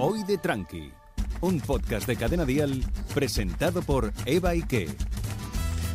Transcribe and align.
Hoy 0.00 0.22
de 0.22 0.38
Tranqui, 0.38 0.92
un 1.40 1.60
podcast 1.60 2.06
de 2.06 2.14
Cadena 2.14 2.44
Dial 2.44 2.84
presentado 3.12 3.82
por 3.82 4.12
Eva 4.26 4.50
Ike. 4.50 4.86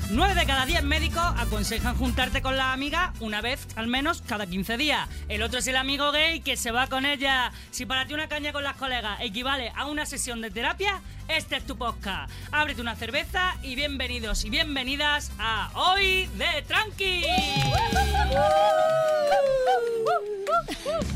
9 0.09 0.35
de 0.35 0.45
cada 0.45 0.65
10 0.65 0.83
médicos 0.83 1.23
aconsejan 1.37 1.95
juntarte 1.95 2.41
con 2.41 2.57
la 2.57 2.73
amiga 2.73 3.13
una 3.21 3.39
vez 3.39 3.65
al 3.77 3.87
menos 3.87 4.21
cada 4.21 4.45
15 4.45 4.75
días. 4.75 5.07
El 5.29 5.41
otro 5.41 5.59
es 5.59 5.67
el 5.67 5.77
amigo 5.77 6.11
gay 6.11 6.41
que 6.41 6.57
se 6.57 6.71
va 6.71 6.87
con 6.87 7.05
ella. 7.05 7.53
Si 7.71 7.85
para 7.85 8.05
ti 8.05 8.13
una 8.13 8.27
caña 8.27 8.51
con 8.51 8.65
las 8.65 8.75
colegas 8.75 9.21
equivale 9.21 9.71
a 9.73 9.85
una 9.85 10.05
sesión 10.05 10.41
de 10.41 10.51
terapia, 10.51 11.01
este 11.29 11.55
es 11.55 11.65
tu 11.65 11.77
podcast. 11.77 12.29
Ábrete 12.51 12.81
una 12.81 12.97
cerveza 12.97 13.55
y 13.63 13.75
bienvenidos 13.75 14.43
y 14.43 14.49
bienvenidas 14.49 15.31
a 15.39 15.71
Hoy 15.75 16.29
de 16.37 16.61
Tranqui. 16.67 17.23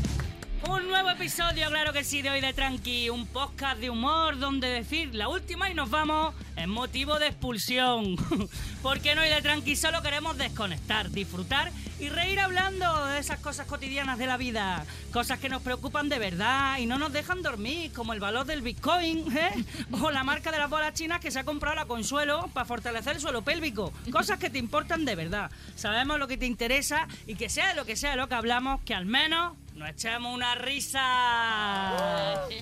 Un 0.68 0.86
nuevo 0.86 1.08
episodio, 1.08 1.70
claro 1.70 1.94
que 1.94 2.04
sí, 2.04 2.20
de 2.20 2.28
Hoy 2.28 2.42
de 2.42 2.52
Tranqui, 2.52 3.08
un 3.08 3.26
podcast 3.26 3.80
de 3.80 3.88
humor 3.88 4.38
donde 4.38 4.68
decir 4.68 5.14
la 5.14 5.28
última 5.28 5.70
y 5.70 5.74
nos 5.74 5.88
vamos 5.88 6.34
es 6.56 6.68
motivo 6.68 7.18
de 7.18 7.28
expulsión. 7.28 8.16
Porque 8.82 9.12
en 9.12 9.18
Hoy 9.18 9.30
de 9.30 9.40
Tranqui 9.40 9.76
solo 9.76 10.02
queremos 10.02 10.36
desconectar, 10.36 11.10
disfrutar 11.10 11.72
y 11.98 12.10
reír 12.10 12.38
hablando 12.38 13.06
de 13.06 13.18
esas 13.18 13.40
cosas 13.40 13.66
cotidianas 13.66 14.18
de 14.18 14.26
la 14.26 14.36
vida. 14.36 14.84
Cosas 15.10 15.38
que 15.38 15.48
nos 15.48 15.62
preocupan 15.62 16.10
de 16.10 16.18
verdad 16.18 16.76
y 16.78 16.84
no 16.84 16.98
nos 16.98 17.14
dejan 17.14 17.42
dormir, 17.42 17.90
como 17.92 18.12
el 18.12 18.20
valor 18.20 18.44
del 18.44 18.60
Bitcoin 18.60 19.34
¿eh? 19.34 19.64
o 20.02 20.10
la 20.10 20.22
marca 20.22 20.52
de 20.52 20.58
las 20.58 20.68
bolas 20.68 20.92
chinas 20.92 21.20
que 21.20 21.30
se 21.30 21.38
ha 21.38 21.44
comprado 21.44 21.76
la 21.76 21.86
Consuelo 21.86 22.50
para 22.52 22.66
fortalecer 22.66 23.16
el 23.16 23.22
suelo 23.22 23.40
pélvico. 23.40 23.90
Cosas 24.12 24.38
que 24.38 24.50
te 24.50 24.58
importan 24.58 25.06
de 25.06 25.14
verdad. 25.14 25.50
Sabemos 25.76 26.18
lo 26.18 26.28
que 26.28 26.36
te 26.36 26.44
interesa 26.44 27.08
y 27.26 27.36
que 27.36 27.48
sea 27.48 27.72
lo 27.72 27.86
que 27.86 27.96
sea 27.96 28.10
de 28.10 28.16
lo 28.16 28.28
que 28.28 28.34
hablamos, 28.34 28.82
que 28.82 28.94
al 28.94 29.06
menos 29.06 29.54
nos 29.78 29.90
echemos 29.90 30.34
una 30.34 30.54
risa. 30.54 32.46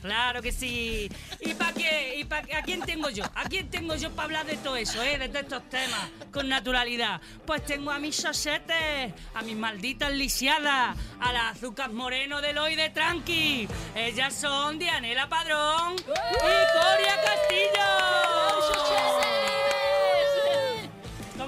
Claro 0.00 0.40
que 0.42 0.52
sí. 0.52 1.10
¿Y 1.40 1.54
para 1.54 1.72
qué? 1.72 2.20
¿Y 2.20 2.24
pa 2.24 2.38
a 2.38 2.62
quién 2.62 2.80
tengo 2.82 3.10
yo? 3.10 3.24
¿A 3.34 3.48
quién 3.48 3.68
tengo 3.68 3.96
yo 3.96 4.12
para 4.12 4.26
hablar 4.26 4.46
de 4.46 4.56
todo 4.56 4.76
eso, 4.76 5.02
eh? 5.02 5.18
De 5.18 5.40
estos 5.40 5.68
temas, 5.68 6.08
con 6.30 6.48
naturalidad. 6.48 7.20
Pues 7.44 7.64
tengo 7.66 7.90
a 7.90 7.98
mis 7.98 8.14
sosetes, 8.14 9.12
a 9.34 9.42
mis 9.42 9.56
malditas 9.56 10.12
lisiadas, 10.12 10.96
a 11.18 11.32
las 11.32 11.56
azúcar 11.56 11.90
moreno 11.90 12.40
del 12.40 12.58
hoy 12.58 12.76
de 12.76 12.90
Tranqui. 12.90 13.66
Ellas 13.96 14.34
son 14.36 14.78
Dianela 14.78 15.28
Padrón 15.28 15.96
y 15.96 16.06
Coria 16.06 17.20
Castillo. 17.20 18.28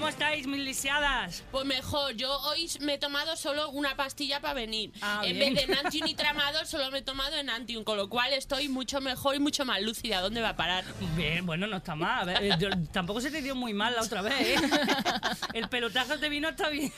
¿Cómo 0.01 0.09
estáis, 0.09 0.47
mis 0.47 0.61
lisiadas? 0.61 1.43
Pues 1.53 1.67
mejor, 1.67 2.15
yo 2.15 2.35
hoy 2.49 2.71
me 2.81 2.95
he 2.95 2.99
tomado 2.99 3.37
solo 3.37 3.69
una 3.69 3.97
pastilla 3.97 4.41
para 4.41 4.55
venir. 4.55 4.93
Ah, 5.03 5.21
en 5.27 5.39
bien. 5.39 5.53
vez 5.53 5.67
de 5.67 5.75
Nantium 5.75 6.07
y 6.09 6.15
Tramadol, 6.15 6.67
solo 6.67 6.91
me 6.91 7.01
he 7.01 7.03
tomado 7.03 7.37
Enantium, 7.37 7.85
con 7.85 7.99
lo 7.99 8.09
cual 8.09 8.33
estoy 8.33 8.71
mucho 8.71 9.03
mejor 9.03 9.35
y 9.35 9.41
mucho 9.41 9.67
más 9.67 9.83
lúcida. 9.83 10.23
¿Dónde 10.23 10.41
va 10.41 10.49
a 10.51 10.57
parar? 10.57 10.85
Bien, 11.19 11.45
bueno, 11.45 11.67
no 11.67 11.77
está 11.77 11.97
mal. 11.97 12.23
A 12.23 12.25
ver, 12.25 12.43
eh, 12.45 12.57
yo- 12.59 12.71
tampoco 12.91 13.21
se 13.21 13.31
te 13.31 13.43
dio 13.43 13.55
muy 13.55 13.75
mal 13.75 13.95
la 13.95 14.01
otra 14.01 14.23
vez, 14.23 14.41
¿eh? 14.41 14.55
El 15.53 15.69
pelotazo 15.69 16.19
te 16.19 16.31
vino 16.31 16.49
está 16.49 16.71
bien. 16.71 16.91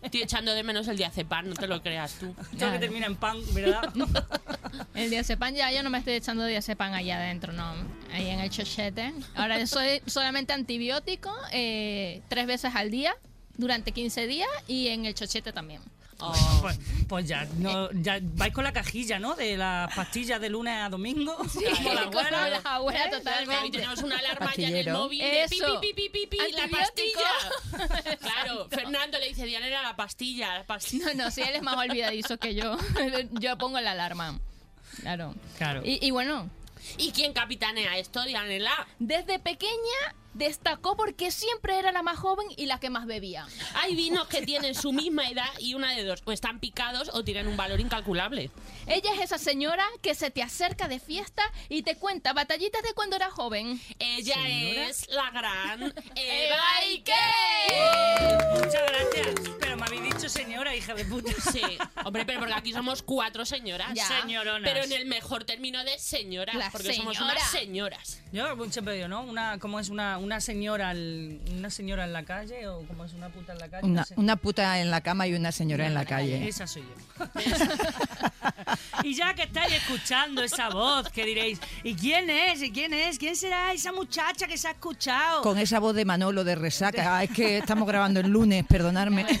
Estoy 0.00 0.22
echando 0.22 0.54
de 0.54 0.62
menos 0.62 0.86
el 0.86 0.96
diazepam, 0.96 1.48
no 1.48 1.54
te 1.56 1.66
lo 1.66 1.82
creas 1.82 2.12
tú. 2.20 2.32
Todo 2.56 2.70
que 2.70 2.78
termina 2.78 3.06
en 3.06 3.16
pan, 3.16 3.38
¿verdad? 3.52 3.92
El 4.94 5.10
diazepam 5.10 5.52
ya 5.54 5.72
yo 5.72 5.82
no 5.82 5.90
me 5.90 5.98
estoy 5.98 6.12
echando 6.14 6.44
diazepam 6.46 6.92
allá 6.92 7.16
adentro, 7.16 7.52
no. 7.52 7.74
Ahí 8.12 8.28
en 8.28 8.40
el 8.40 8.50
chochete. 8.50 9.12
Ahora 9.34 9.58
yo 9.58 9.66
soy 9.66 10.00
solamente 10.06 10.52
antibiótico 10.52 11.32
eh, 11.52 12.22
tres 12.30 12.46
veces 12.46 12.74
al 12.74 12.90
día 12.90 13.14
durante 13.58 13.92
15 13.92 14.26
días 14.26 14.48
y 14.66 14.88
en 14.88 15.04
el 15.04 15.14
chochete 15.14 15.52
también. 15.52 15.82
Oh. 16.20 16.32
Pues, 16.60 16.78
pues 17.08 17.26
ya, 17.26 17.46
no, 17.56 17.90
ya 17.92 18.18
vais 18.22 18.52
con 18.52 18.64
la 18.64 18.72
cajilla, 18.74 19.18
¿no? 19.18 19.34
De 19.34 19.56
las 19.56 19.94
pastillas 19.94 20.38
de 20.42 20.50
lunes 20.50 20.74
a 20.78 20.90
domingo. 20.90 21.34
la 21.94 22.04
Como 22.04 22.18
abuela. 22.20 22.48
la 22.50 22.58
abuela, 22.74 23.04
Ahí 23.04 23.10
totalmente. 23.10 23.78
tenemos 23.78 24.02
una 24.02 24.18
alarma 24.18 24.52
ya 24.54 24.68
en 24.68 24.76
el 24.76 24.92
móvil 24.92 25.20
de 25.20 25.46
pi, 25.48 25.56
Eso. 25.56 25.80
pi, 25.80 25.94
pi, 25.94 26.10
pi, 26.10 26.26
pi, 26.26 26.36
la 26.52 26.68
pastilla. 26.68 28.18
Claro, 28.20 28.68
Fernando 28.68 29.18
le 29.18 29.28
dice, 29.28 29.46
Diana 29.46 29.66
era 29.66 29.82
la 29.82 29.96
pastilla, 29.96 30.58
la 30.58 30.64
pastilla. 30.64 31.06
No, 31.14 31.24
no, 31.24 31.30
sí, 31.30 31.40
él 31.40 31.54
es 31.54 31.62
más 31.62 31.76
olvidadizo 31.78 32.36
que 32.36 32.54
yo. 32.54 32.76
Yo 33.32 33.56
pongo 33.56 33.80
la 33.80 33.92
alarma. 33.92 34.38
Claro. 35.00 35.34
Claro. 35.56 35.80
Y, 35.82 36.04
y 36.06 36.10
bueno, 36.10 36.50
¿Y 36.98 37.12
quién 37.12 37.32
capitanea 37.32 37.96
esto, 37.98 38.22
Dianela? 38.24 38.86
desde 38.98 39.38
pequeña 39.38 40.14
destacó 40.34 40.96
porque 40.96 41.30
siempre 41.30 41.78
era 41.78 41.92
la 41.92 42.02
más 42.02 42.18
joven 42.18 42.46
y 42.56 42.66
la 42.66 42.78
que 42.78 42.90
más 42.90 43.06
bebía. 43.06 43.46
Hay 43.74 43.94
vinos 43.96 44.28
que 44.28 44.42
tienen 44.42 44.74
su 44.74 44.92
misma 44.92 45.28
edad 45.28 45.50
y 45.58 45.74
una 45.74 45.92
de 45.92 46.04
dos, 46.04 46.22
o 46.24 46.32
están 46.32 46.60
picados 46.60 47.10
o 47.12 47.24
tienen 47.24 47.46
un 47.46 47.56
valor 47.56 47.80
incalculable. 47.80 48.50
Ella 48.86 49.12
es 49.14 49.20
esa 49.20 49.38
señora 49.38 49.86
que 50.02 50.14
se 50.14 50.30
te 50.30 50.42
acerca 50.42 50.88
de 50.88 50.98
fiesta 51.00 51.42
y 51.68 51.82
te 51.82 51.96
cuenta 51.96 52.32
batallitas 52.32 52.82
de 52.82 52.94
cuando 52.94 53.16
era 53.16 53.30
joven. 53.30 53.80
Ella 53.98 54.34
Señora. 54.34 54.88
es 54.88 55.08
la 55.10 55.30
gran 55.30 55.82
Eva 56.14 56.62
Ike. 56.88 57.12
Muchas 58.54 58.82
gracias. 58.88 59.56
Pero 59.60 59.76
me 59.76 59.84
habéis 59.84 60.02
dicho 60.02 60.28
señora, 60.28 60.74
hija 60.74 60.94
de 60.94 61.04
puta. 61.04 61.32
Sí, 61.52 61.62
hombre, 62.04 62.24
pero 62.24 62.40
porque 62.40 62.54
aquí 62.54 62.72
somos 62.72 63.02
cuatro 63.02 63.44
señoras. 63.44 63.92
Ya. 63.94 64.06
Señoronas. 64.06 64.70
Pero 64.70 64.84
en 64.84 64.92
el 64.92 65.06
mejor 65.06 65.44
término 65.44 65.82
de 65.84 65.98
señora, 65.98 66.54
La 66.54 66.70
porque 66.70 66.94
somos 66.94 67.20
unas 67.20 67.50
señoras. 67.50 68.22
Yo 68.32 68.56
siempre 68.70 68.94
digo, 68.94 69.08
¿no? 69.08 69.22
Una, 69.22 69.58
¿Cómo 69.58 69.80
es 69.80 69.88
una, 69.88 70.18
una 70.20 70.40
señora 70.40 70.90
al- 70.90 71.40
una 71.56 71.70
señora 71.70 72.04
en 72.04 72.12
la 72.12 72.22
calle 72.24 72.68
o 72.68 72.82
cómo 72.86 73.04
es 73.04 73.12
una 73.14 73.28
puta 73.28 73.52
en 73.52 73.58
la 73.58 73.68
calle? 73.68 73.86
Una, 73.86 74.00
No 74.00 74.06
sé. 74.06 74.14
una 74.16 74.36
puta 74.36 74.78
en 74.80 74.90
la 74.90 75.00
cama 75.00 75.26
y 75.26 75.34
una 75.34 75.52
señora 75.52 75.86
en 75.86 75.94
la 75.94 76.04
calle. 76.04 76.46
Esa 76.48 76.66
soy 76.66 76.82
yo. 76.82 77.24
y 79.02 79.14
ya 79.14 79.34
que 79.34 79.42
estáis 79.42 79.72
escuchando 79.74 80.42
esa 80.42 80.68
voz, 80.68 81.08
que 81.10 81.24
diréis, 81.24 81.60
¿y 81.82 81.94
quién 81.94 82.30
es? 82.30 82.62
¿Y 82.62 82.70
quién 82.70 82.92
es? 82.94 83.18
¿Quién 83.18 83.36
será 83.36 83.72
esa 83.72 83.92
muchacha 83.92 84.46
que 84.46 84.56
se 84.58 84.68
ha 84.68 84.72
escuchado? 84.72 85.42
Con 85.42 85.58
esa 85.58 85.78
voz 85.78 85.94
de 85.94 86.04
Manolo 86.04 86.44
de 86.44 86.54
resaca. 86.54 87.16
Ah, 87.18 87.24
es 87.24 87.30
que 87.30 87.58
estamos 87.58 87.86
grabando 87.88 88.20
el 88.20 88.28
lunes, 88.28 88.64
perdonadme. 88.66 89.26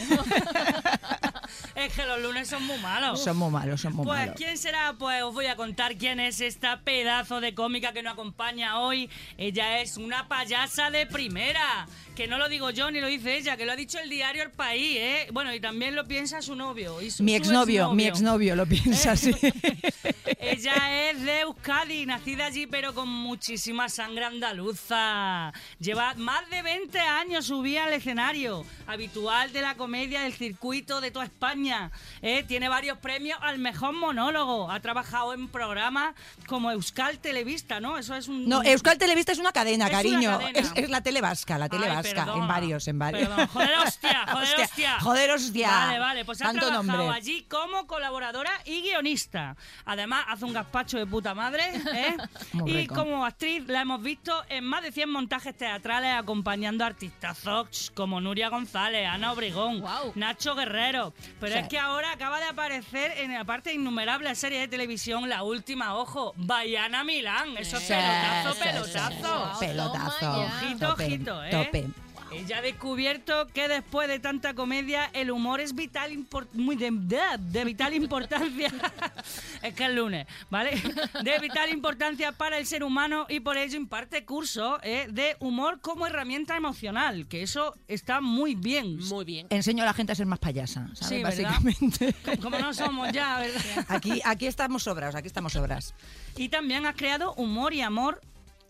Es 1.74 1.94
que 1.94 2.04
los 2.04 2.20
lunes 2.20 2.46
son 2.48 2.62
muy 2.66 2.76
malos. 2.78 3.22
Son 3.24 3.36
muy 3.36 3.50
malos, 3.50 3.80
son 3.80 3.94
muy 3.94 4.04
Pues, 4.04 4.18
malos. 4.20 4.34
¿quién 4.36 4.58
será? 4.58 4.94
Pues 4.98 5.22
os 5.22 5.32
voy 5.32 5.46
a 5.46 5.56
contar 5.56 5.96
quién 5.96 6.20
es 6.20 6.40
esta 6.42 6.80
pedazo 6.80 7.40
de 7.40 7.54
cómica 7.54 7.92
que 7.92 8.02
nos 8.02 8.12
acompaña 8.12 8.80
hoy. 8.80 9.08
Ella 9.38 9.80
es 9.80 9.96
una 9.96 10.28
payasa 10.28 10.60
de 10.76 11.06
primera. 11.06 11.86
Que 12.14 12.26
no 12.28 12.36
lo 12.38 12.48
digo 12.48 12.70
yo 12.70 12.90
ni 12.90 13.00
lo 13.00 13.06
dice 13.06 13.36
ella, 13.38 13.56
que 13.56 13.64
lo 13.64 13.72
ha 13.72 13.76
dicho 13.76 13.98
el 13.98 14.10
diario 14.10 14.42
El 14.42 14.50
País, 14.50 14.96
¿eh? 14.98 15.28
Bueno, 15.32 15.54
y 15.54 15.60
también 15.60 15.96
lo 15.96 16.06
piensa 16.06 16.42
su 16.42 16.54
novio. 16.54 17.00
Y 17.00 17.10
su- 17.10 17.22
Mi 17.22 17.32
su 17.32 17.38
exnovio, 17.38 17.92
mi 17.92 18.04
exnovio 18.04 18.54
lo 18.56 18.66
piensa 18.66 19.12
así. 19.12 19.34
Ella 20.38 21.10
es 21.10 21.22
de 21.22 21.40
Euskadi, 21.40 22.06
nacida 22.06 22.46
allí 22.46 22.66
pero 22.66 22.94
con 22.94 23.08
muchísima 23.08 23.88
sangre 23.88 24.24
andaluza. 24.24 25.52
Lleva 25.78 26.14
más 26.14 26.48
de 26.50 26.62
20 26.62 26.98
años 26.98 27.46
subida 27.46 27.84
al 27.84 27.92
escenario, 27.94 28.64
habitual 28.86 29.52
de 29.52 29.62
la 29.62 29.76
comedia 29.76 30.22
del 30.22 30.34
circuito 30.34 31.00
de 31.00 31.10
toda 31.10 31.24
España. 31.24 31.90
¿eh? 32.22 32.44
Tiene 32.46 32.68
varios 32.68 32.98
premios 32.98 33.38
al 33.42 33.58
mejor 33.58 33.92
monólogo. 33.94 34.70
Ha 34.70 34.80
trabajado 34.80 35.32
en 35.32 35.48
programas 35.48 36.14
como 36.46 36.70
Euskal 36.70 37.18
Televista, 37.18 37.80
¿no? 37.80 37.96
Eso 37.98 38.14
es 38.14 38.28
un... 38.28 38.48
No, 38.48 38.62
Euskal 38.62 38.98
Televista 38.98 39.32
es 39.32 39.38
una 39.38 39.52
cadena, 39.52 39.86
Es 39.86 39.90
una 39.90 39.98
cariño. 39.98 40.38
cadena. 40.38 40.59
Es, 40.60 40.72
es 40.84 40.90
la 40.90 41.00
tele 41.02 41.20
vasca, 41.20 41.58
la 41.58 41.68
tele 41.68 41.86
Ay, 41.88 41.96
vasca. 41.96 42.24
perdona. 42.24 42.42
En 42.42 42.48
varios, 42.48 42.88
en 42.88 42.98
varios. 42.98 43.28
Perdón. 43.28 43.46
Joder, 43.48 43.78
hostia, 43.86 44.26
joder, 44.30 44.60
hostia. 44.60 45.00
Joder, 45.00 45.30
hostia. 45.32 45.68
Vale, 45.70 45.98
vale, 45.98 46.24
pues 46.24 46.40
ha 46.40 46.44
Tanto 46.46 46.66
trabajado 46.66 46.96
nombre. 46.98 47.16
allí 47.16 47.42
como 47.48 47.86
colaboradora 47.86 48.50
y 48.64 48.82
guionista. 48.82 49.56
Además, 49.84 50.24
hace 50.28 50.44
un 50.44 50.52
gazpacho 50.52 50.98
de 50.98 51.06
puta 51.06 51.34
madre, 51.34 51.64
¿eh? 51.92 52.16
Muy 52.52 52.70
y 52.70 52.76
rico. 52.78 52.94
como 52.94 53.24
actriz 53.24 53.64
la 53.68 53.82
hemos 53.82 54.02
visto 54.02 54.32
en 54.48 54.64
más 54.64 54.82
de 54.82 54.92
100 54.92 55.10
montajes 55.10 55.56
teatrales 55.56 56.14
acompañando 56.16 56.84
a 56.84 56.88
artistazos 56.88 57.92
como 57.94 58.20
Nuria 58.20 58.48
González, 58.48 59.06
Ana 59.08 59.32
Obregón. 59.32 59.82
Nacho 60.14 60.54
Guerrero. 60.54 61.12
Pero 61.38 61.52
Sí. 61.54 61.58
es 61.60 61.68
que 61.68 61.78
ahora 61.78 62.12
acaba 62.12 62.38
de 62.40 62.46
aparecer 62.46 63.12
en 63.18 63.32
la 63.34 63.44
parte 63.44 63.70
de 63.70 63.76
innumerables 63.76 64.38
series 64.38 64.60
de 64.62 64.68
televisión, 64.68 65.28
la 65.28 65.42
última, 65.42 65.94
ojo, 65.94 66.32
Bayana 66.36 67.04
Milán. 67.04 67.56
Eso 67.56 67.76
es 67.76 67.84
Sí, 67.84 67.92
pelotazo, 67.92 68.54
sí, 68.54 68.60
pelotazo. 68.62 69.52
sí. 69.58 69.66
Pelotazo. 69.66 70.49
Ojito, 70.50 70.88
Tope, 70.90 71.04
ojito, 71.06 71.44
¿eh? 71.44 71.50
Tope. 71.50 71.86
Ella 72.32 72.58
ha 72.58 72.62
descubierto 72.62 73.48
que 73.48 73.66
después 73.66 74.06
de 74.06 74.20
tanta 74.20 74.54
comedia 74.54 75.10
el 75.14 75.32
humor 75.32 75.60
es 75.60 75.74
vital 75.74 76.16
muy 76.52 76.76
de, 76.76 76.90
de- 76.92 77.18
de 77.40 77.64
vital 77.64 77.92
importancia. 77.92 78.72
es 79.62 79.74
que 79.74 79.84
es 79.86 79.90
lunes, 79.92 80.28
¿vale? 80.48 80.80
De 81.24 81.38
vital 81.40 81.70
importancia 81.70 82.30
para 82.30 82.58
el 82.58 82.66
ser 82.66 82.84
humano 82.84 83.26
y 83.28 83.40
por 83.40 83.56
ello 83.56 83.76
imparte 83.76 84.24
cursos 84.24 84.78
¿eh? 84.84 85.08
de 85.10 85.36
humor 85.40 85.80
como 85.80 86.06
herramienta 86.06 86.56
emocional, 86.56 87.26
que 87.26 87.42
eso 87.42 87.74
está 87.88 88.20
muy 88.20 88.54
bien. 88.54 88.98
Muy 89.08 89.24
bien. 89.24 89.48
Enseño 89.50 89.82
a 89.82 89.86
la 89.86 89.92
gente 89.92 90.12
a 90.12 90.14
ser 90.14 90.26
más 90.26 90.38
payasa, 90.38 90.88
¿sabes? 90.94 91.08
Sí. 91.08 91.22
Básicamente. 91.24 92.14
Como 92.40 92.60
no 92.60 92.72
somos 92.72 93.10
ya, 93.10 93.40
¿verdad? 93.40 93.86
Aquí, 93.88 94.20
aquí 94.24 94.46
estamos 94.46 94.84
sobras, 94.84 95.16
aquí 95.16 95.26
estamos 95.26 95.52
sobras. 95.54 95.94
Y 96.36 96.48
también 96.48 96.86
has 96.86 96.94
creado 96.94 97.34
humor 97.34 97.74
y 97.74 97.80
amor 97.80 98.20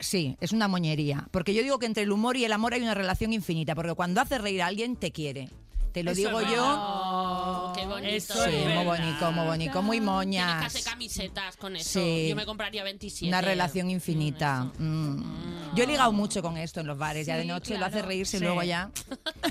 Sí, 0.00 0.36
es 0.40 0.52
una 0.52 0.66
moñería. 0.66 1.28
Porque 1.30 1.54
yo 1.54 1.62
digo 1.62 1.78
que 1.78 1.86
entre 1.86 2.02
el 2.02 2.10
humor 2.12 2.36
y 2.36 2.44
el 2.44 2.52
amor 2.52 2.74
hay 2.74 2.82
una 2.82 2.94
relación 2.94 3.32
infinita. 3.32 3.74
Porque 3.74 3.94
cuando 3.94 4.20
hace 4.20 4.38
reír 4.38 4.62
a 4.62 4.66
alguien, 4.66 4.96
te 4.96 5.12
quiere. 5.12 5.48
Te 5.92 6.02
lo 6.04 6.12
Eso 6.12 6.20
digo 6.28 6.40
es 6.40 6.50
yo. 6.50 6.64
Oh, 6.64 7.72
qué 7.74 7.84
bonito. 7.84 8.08
Eso 8.08 8.44
Sí, 8.44 8.50
muy 8.74 8.84
bonito, 8.84 9.32
muy 9.32 9.44
bonito, 9.46 9.82
muy 9.82 9.96
Tienes 9.96 10.08
que 10.08 10.14
moñas. 10.14 10.64
hacer 10.66 10.84
camisetas 10.84 11.56
con 11.56 11.74
eso. 11.74 12.00
Sí. 12.00 12.28
Yo 12.28 12.36
me 12.36 12.46
compraría 12.46 12.84
27. 12.84 13.26
Una 13.28 13.40
relación 13.40 13.90
infinita. 13.90 14.70
Eso. 14.72 14.82
Mm. 14.82 15.74
Yo 15.74 15.82
he 15.84 15.86
ligado 15.88 16.12
mucho 16.12 16.42
con 16.42 16.56
esto 16.56 16.78
en 16.80 16.86
los 16.86 16.96
bares, 16.96 17.26
ya 17.26 17.36
de 17.36 17.44
noche 17.44 17.76
lo 17.76 17.86
hace 17.86 18.02
reírse 18.02 18.38
Sí. 18.38 18.44
luego 18.44 18.62
ya. 18.62 18.90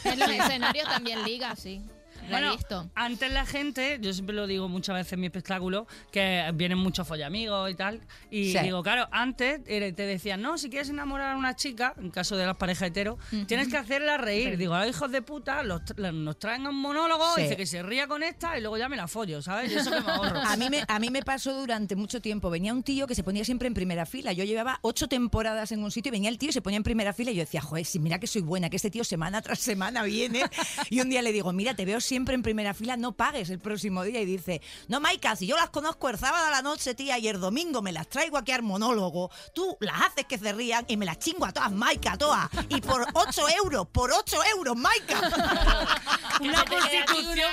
En 0.06 0.18
los 0.20 0.30
escenarios 0.30 0.88
también 0.88 1.24
liga, 1.26 1.56
sí. 1.58 1.82
He 2.30 2.32
Bueno, 2.32 2.56
visto. 2.56 2.90
antes 2.96 3.32
la 3.32 3.46
gente, 3.46 3.98
yo 4.02 4.14
siempre 4.14 4.36
lo 4.36 4.48
digo 4.48 4.68
muchas 4.70 4.96
veces 4.96 5.14
en 5.14 5.20
mi 5.22 5.26
espectáculo, 5.28 5.88
que 6.12 6.50
vienen 6.54 6.78
muchos 6.78 7.08
follamigos 7.08 7.70
y 7.72 7.76
tal. 7.76 8.02
Y 8.32 8.52
Sí. 8.54 8.60
digo, 8.60 8.82
claro, 8.84 9.08
antes 9.12 9.62
eh, 9.68 9.92
te 9.94 10.04
decían, 10.06 10.42
no, 10.42 10.58
si 10.58 10.70
quieres 10.70 10.90
enamorar 10.90 11.34
a 11.34 11.38
una 11.38 11.56
chica, 11.56 11.94
en 12.00 12.10
caso 12.12 12.38
de 12.38 12.46
las 12.46 12.56
parejas 12.58 12.90
heteros, 12.90 13.18
tienes 13.48 13.68
que 13.68 13.78
hacerla 13.78 14.18
reír. 14.18 14.58
Digo, 14.58 14.74
a 14.74 14.86
los 14.86 14.96
hijos 14.96 15.12
de 15.12 15.22
puta 15.22 15.64
los 15.64 15.82
nos 16.14 16.38
traen 16.40 16.66
a 16.66 16.70
un 16.70 16.76
monólogo, 16.80 17.26
Sí. 17.36 17.44
dice 17.44 17.58
que 17.58 17.66
se 17.66 17.82
ría 17.84 18.08
con 18.08 18.24
esta 18.24 18.58
y 18.58 18.62
luego 18.62 18.78
ya 18.78 18.90
me 18.90 18.96
la 18.98 19.08
follo, 19.08 19.42
¿sabes? 19.42 19.72
Y 19.72 19.76
eso 19.76 19.92
que 19.92 20.02
me 20.02 20.12
ahorro. 20.12 20.40
A 20.50 20.56
mí, 20.58 20.70
me, 20.70 20.84
a 20.88 21.00
mí 21.00 21.10
me 21.10 21.22
pasó 21.24 21.54
durante 21.60 21.96
mucho 21.96 22.22
tiempo. 22.22 22.50
Venía 22.50 22.74
un 22.74 22.84
tío 22.84 23.08
que 23.08 23.16
se 23.16 23.24
ponía 23.24 23.44
siempre 23.46 23.68
en 23.68 23.74
primera 23.74 24.06
fila. 24.06 24.34
Yo 24.34 24.44
llevaba 24.44 24.80
ocho 24.82 25.08
temporadas 25.08 25.72
en 25.72 25.84
un 25.84 25.92
sitio 25.92 26.10
y 26.10 26.12
venía 26.12 26.30
el 26.30 26.38
tío 26.38 26.50
y 26.50 26.54
se 26.54 26.62
ponía 26.62 26.78
en 26.78 26.84
primera 26.84 27.14
fila. 27.14 27.32
Y 27.32 27.36
yo 27.36 27.42
decía, 27.42 27.62
joder, 27.62 27.86
si 27.86 28.00
mira 28.00 28.20
que 28.20 28.28
soy 28.28 28.42
buena, 28.42 28.70
que 28.70 28.76
este 28.76 28.90
tío 28.92 29.04
semana 29.04 29.42
tras 29.42 29.60
semana 29.60 30.04
viene. 30.04 30.44
Y 30.90 31.02
un 31.02 31.10
día 31.10 31.22
le 31.22 31.32
digo, 31.32 31.52
mira, 31.54 31.74
te 31.76 31.86
veo 31.86 32.00
siempre 32.02 32.19
en 32.36 32.44
primera 32.44 32.74
fila, 32.74 32.98
no 32.98 33.14
pagues 33.14 33.50
el 33.50 33.60
próximo 33.60 34.04
día. 34.04 34.22
Y 34.22 34.26
dice, 34.26 34.62
no, 34.88 35.00
Maika, 35.00 35.36
si 35.36 35.48
yo 35.48 35.56
las 35.56 35.70
conozco 35.70 36.10
el 36.10 36.18
sábado 36.18 36.46
a 36.48 36.52
la 36.52 36.62
noche, 36.62 36.94
tía, 36.96 37.18
y 37.18 37.28
el 37.28 37.40
domingo 37.40 37.82
me 37.82 37.92
las 37.92 38.08
traigo 38.10 38.38
aquí 38.38 38.52
al 38.52 38.64
monólogo, 38.64 39.32
tú 39.54 39.78
las 39.80 40.02
haces 40.02 40.26
que 40.26 40.38
se 40.38 40.52
rían 40.54 40.86
y 40.88 40.98
me 40.98 41.06
las 41.06 41.20
chingo 41.20 41.46
a 41.46 41.52
todas, 41.52 41.72
Maika, 41.72 42.14
a 42.14 42.18
todas. 42.18 42.50
Y 42.70 42.82
por 42.82 43.06
ocho 43.14 43.48
euros, 43.50 43.88
por 43.92 44.12
ocho 44.12 44.38
euros, 44.56 44.76
Maika. 44.76 45.20
Una 46.42 46.64
cara. 46.64 47.06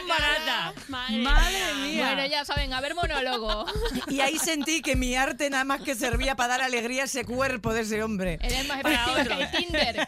barata. 0.08 0.74
Madre 0.88 1.18
Madre, 1.18 1.74
mía. 1.74 1.86
mía. 1.86 2.06
Bueno, 2.14 2.26
ya 2.26 2.44
saben, 2.44 2.72
a 2.72 2.80
ver 2.80 2.94
monólogo. 2.94 3.66
Y 4.08 4.20
ahí 4.20 4.38
sentí 4.38 4.82
que 4.82 4.94
mi 4.96 5.14
arte 5.16 5.50
nada 5.50 5.64
más 5.64 5.80
que 5.80 5.94
servía 5.94 6.36
para 6.36 6.48
dar 6.58 6.62
alegría 6.62 7.02
a 7.02 7.04
ese 7.06 7.24
cuerpo 7.24 7.72
de 7.74 7.80
ese 7.80 8.02
hombre. 8.02 8.38
Eres 8.42 8.66
más 8.68 8.82
Para 8.82 9.04
efectiva 9.04 9.50
que 9.50 9.56
Tinder. 9.58 10.06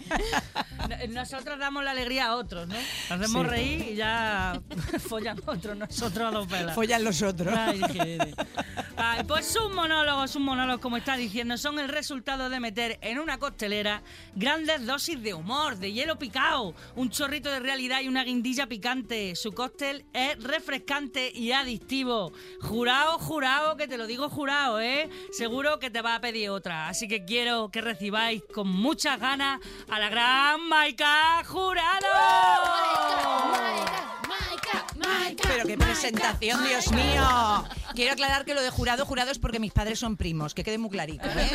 Nosotros 1.10 1.58
damos 1.58 1.84
la 1.84 1.90
alegría 1.92 2.26
a 2.26 2.36
otros, 2.36 2.68
¿no? 2.68 2.76
Hacemos 3.10 3.42
Sí. 3.44 3.48
reír 3.50 3.88
y 3.92 3.94
ya 3.96 4.47
follan 5.08 5.40
otros, 5.46 5.76
nosotros 5.76 6.28
a 6.28 6.30
dos 6.30 6.48
velas. 6.48 6.74
Follan 6.74 7.04
los 7.04 7.22
otros. 7.22 7.54
Ay, 7.56 7.80
qué- 7.92 8.34
Ay, 8.96 9.22
pues 9.24 9.46
sus 9.46 9.72
monólogos, 9.72 10.30
sus 10.30 10.42
monólogos, 10.42 10.80
como 10.80 10.96
está 10.96 11.16
diciendo, 11.16 11.56
son 11.56 11.78
el 11.78 11.88
resultado 11.88 12.48
de 12.50 12.58
meter 12.60 12.98
en 13.00 13.18
una 13.20 13.38
costelera 13.38 14.02
grandes 14.34 14.84
dosis 14.86 15.22
de 15.22 15.34
humor, 15.34 15.76
de 15.76 15.92
hielo 15.92 16.18
picado, 16.18 16.74
un 16.96 17.08
chorrito 17.10 17.48
de 17.50 17.60
realidad 17.60 18.00
y 18.00 18.08
una 18.08 18.24
guindilla 18.24 18.66
picante. 18.66 19.36
Su 19.36 19.52
cóctel 19.52 20.04
es 20.12 20.42
refrescante 20.42 21.30
y 21.32 21.52
adictivo. 21.52 22.32
Jurado, 22.60 23.18
jurado, 23.18 23.76
que 23.76 23.86
te 23.86 23.96
lo 23.96 24.06
digo 24.06 24.28
jurado, 24.28 24.80
¿eh? 24.80 25.08
Seguro 25.32 25.78
que 25.78 25.90
te 25.90 26.02
va 26.02 26.16
a 26.16 26.20
pedir 26.20 26.50
otra. 26.50 26.88
Así 26.88 27.06
que 27.06 27.24
quiero 27.24 27.70
que 27.70 27.80
recibáis 27.80 28.42
con 28.52 28.68
muchas 28.68 29.20
ganas 29.20 29.60
a 29.88 29.98
la 30.00 30.08
gran 30.08 30.60
Maika 30.68 31.42
Jurado. 31.46 32.06
Maika, 32.64 33.50
Maika, 33.50 34.27
Pero 35.42 35.66
qué 35.66 35.76
presentación, 35.78 36.62
Dios 36.64 36.90
mío. 36.92 37.64
Quiero 37.94 38.12
aclarar 38.12 38.44
que 38.44 38.54
lo 38.54 38.62
de 38.62 38.70
jurado, 38.70 39.04
jurado 39.06 39.30
es 39.30 39.38
porque 39.38 39.58
mis 39.58 39.72
padres 39.72 39.98
son 39.98 40.16
primos, 40.16 40.54
que 40.54 40.62
quede 40.64 40.78
muy 40.78 40.90
clarito, 40.90 41.26
¿eh? 41.28 41.50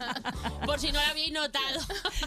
Por 0.66 0.78
si 0.78 0.92
no 0.92 1.00
lo 1.00 1.06
habéis 1.06 1.32
notado. 1.32 1.80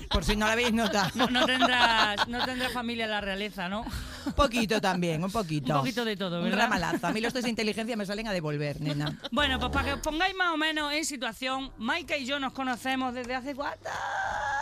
Por 0.10 0.24
si 0.26 0.36
no 0.36 0.46
lo 0.46 0.52
habéis 0.52 0.74
notado. 0.74 1.10
No, 1.16 1.28
no 1.28 1.46
tendrás, 1.46 2.28
no 2.28 2.44
tendrás 2.46 2.72
familia 2.74 3.06
en 3.06 3.12
la 3.12 3.22
realeza, 3.22 3.70
¿no? 3.70 3.86
Un 4.26 4.34
poquito 4.34 4.82
también, 4.82 5.24
un 5.24 5.32
poquito. 5.32 5.74
Un 5.74 5.80
poquito 5.80 6.04
de 6.06 6.18
todo, 6.18 6.40
Un 6.40 6.46
¿verdad? 6.46 6.64
ramalazo. 6.64 7.08
A 7.08 7.12
mí 7.12 7.22
los 7.22 7.34
test 7.34 7.44
de 7.46 7.50
inteligencia 7.50 7.96
me 7.96 8.06
salen 8.06 8.28
a 8.28 8.34
devolver, 8.34 8.82
nena. 8.82 9.18
Bueno, 9.32 9.60
pues 9.60 9.72
para 9.72 9.86
que 9.86 9.94
os 9.94 10.00
pongáis 10.00 10.36
más 10.36 10.54
o 10.54 10.58
menos 10.58 10.92
en 10.94 11.06
situación, 11.06 11.72
Maika 11.78 12.18
y 12.18 12.26
yo 12.26 12.40
nos 12.40 12.54
conocemos 12.54 13.14
desde 13.14 13.36
hace 13.36 13.56
cuánto. 13.56 13.90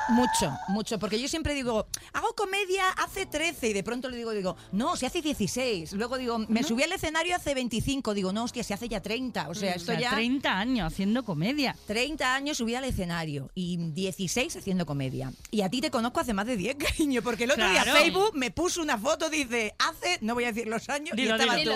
Mucho, 0.09 0.57
mucho, 0.67 1.00
porque 1.00 1.19
yo 1.19 1.27
siempre 1.27 1.53
digo, 1.53 1.88
hago 2.13 2.33
comedia 2.35 2.89
hace 2.97 3.25
13 3.25 3.69
y 3.69 3.73
de 3.73 3.83
pronto 3.83 4.09
le 4.09 4.17
digo, 4.17 4.31
digo, 4.31 4.55
no, 4.71 4.95
se 4.95 5.05
hace 5.05 5.21
16. 5.21 5.94
Luego 5.94 6.17
digo, 6.17 6.39
me 6.39 6.63
subí 6.63 6.83
al 6.83 6.91
escenario 6.91 7.35
hace 7.35 7.53
25. 7.53 8.13
Digo, 8.13 8.33
no, 8.33 8.44
hostia, 8.44 8.63
se 8.63 8.73
hace 8.73 8.89
ya 8.89 9.01
30. 9.01 9.50
O 9.50 9.55
sea, 9.55 9.73
O 9.73 9.75
esto 9.75 9.91
sea, 9.94 10.00
ya... 10.00 10.11
30 10.11 10.51
años 10.59 10.91
haciendo 10.91 11.23
comedia. 11.23 11.75
30 11.88 12.35
años 12.35 12.57
subí 12.57 12.75
al 12.75 12.83
escenario 12.83 13.50
y 13.55 13.77
16 13.77 14.55
haciendo 14.57 14.85
comedia. 14.85 15.31
Y 15.51 15.61
a 15.61 15.69
ti 15.69 15.79
te 15.81 15.89
conozco 15.89 16.19
hace 16.19 16.33
más 16.33 16.45
de 16.45 16.57
10, 16.57 16.75
cariño, 16.79 17.21
porque 17.21 17.45
el 17.45 17.51
otro 17.51 17.69
día 17.69 17.83
Claro. 17.83 18.00
Facebook 18.00 18.31
me 18.35 18.51
puso 18.51 18.81
una 18.81 18.97
foto, 18.97 19.29
dice, 19.29 19.73
hace, 19.79 20.17
no 20.21 20.33
voy 20.33 20.44
a 20.45 20.47
decir 20.51 20.67
los 20.67 20.89
años, 20.89 21.15
Dilo, 21.15 21.35
y 21.38 21.39
estaba 21.39 21.55
dilo. 21.57 21.75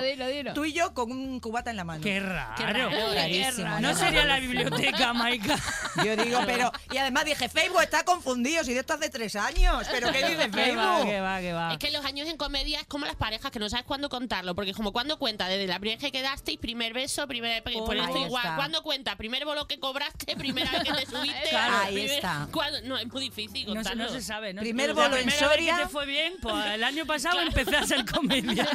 tú, 0.53 0.61
tú 0.61 0.65
y 0.65 0.73
yo 0.73 0.93
con 0.93 1.11
un 1.11 1.39
cubata 1.39 1.69
en 1.71 1.77
la 1.77 1.83
mano. 1.83 2.03
Qué 2.03 2.19
raro. 2.19 2.53
Qué 2.57 2.63
raro, 2.65 2.89
Qué 2.89 3.51
raro. 3.51 3.79
¿no? 3.81 3.89
No 3.93 3.95
sería 3.95 4.25
la 4.25 4.39
biblioteca, 4.39 5.13
Maika. 5.13 5.57
Yo 6.03 6.15
digo, 6.15 6.39
pero. 6.45 6.71
Y 6.91 6.97
además 6.97 7.25
dije, 7.25 7.49
Facebook 7.49 7.81
está 7.81 8.03
confundido, 8.23 8.63
si 8.63 8.73
de 8.73 8.79
esto 8.81 8.93
hace 8.93 9.09
tres 9.09 9.35
años. 9.35 9.85
¿Pero 9.91 10.11
qué 10.11 10.17
dice 10.19 10.27
Qué 10.37 10.47
va, 10.47 10.51
qué 10.51 10.63
Facebook? 10.63 11.23
va, 11.23 11.39
qué 11.39 11.53
va. 11.53 11.73
Es 11.73 11.79
que 11.79 11.91
los 11.91 12.03
años 12.05 12.27
en 12.27 12.37
comedia 12.37 12.79
es 12.81 12.87
como 12.87 13.05
las 13.05 13.15
parejas 13.15 13.51
que 13.51 13.59
no 13.59 13.69
sabes 13.69 13.85
cuándo 13.85 14.09
contarlo, 14.09 14.55
porque 14.55 14.73
como 14.73 14.91
cuando 14.91 15.17
cuenta 15.19 15.47
desde 15.47 15.67
la 15.67 15.79
primera 15.79 15.99
vez 16.01 16.11
que 16.11 16.17
quedasteis, 16.17 16.59
primer 16.59 16.93
beso, 16.93 17.27
primer 17.27 17.63
por 17.63 17.73
Oh, 17.75 17.91
esto 17.93 18.15
ahí 18.17 18.23
igual, 18.23 18.43
está. 18.43 18.55
cuando 18.55 18.81
cuenta, 18.83 19.15
primer 19.15 19.45
bolo 19.45 19.67
que 19.67 19.79
cobraste, 19.79 20.35
primera 20.35 20.71
vez 20.71 20.83
que 20.83 20.93
te 20.93 21.05
subiste, 21.11 21.49
Claro. 21.49 21.77
Ahí 21.77 21.93
primer- 21.95 22.11
está. 22.11 22.47
cuando- 22.51 22.81
no, 22.81 22.97
es 22.97 23.07
muy 23.07 23.21
difícil 23.23 23.65
No 23.65 23.71
se, 23.71 23.75
contarlo. 23.75 24.03
no 24.05 24.09
se 24.09 24.21
sabe. 24.21 24.53
¿no? 24.53 24.61
Primer 24.61 24.93
bolo 24.93 25.15
en 25.17 25.25
primera 25.25 25.47
vez 25.47 25.57
que 25.57 25.65
Soria. 25.65 25.77
te 25.77 25.87
fue 25.89 26.05
bien, 26.05 26.33
pues 26.41 26.55
el 26.73 26.83
año 26.83 27.05
pasado 27.05 27.39
empecé 27.41 27.75
a 27.75 27.81
hacer 27.81 28.05
comedia. 28.05 28.67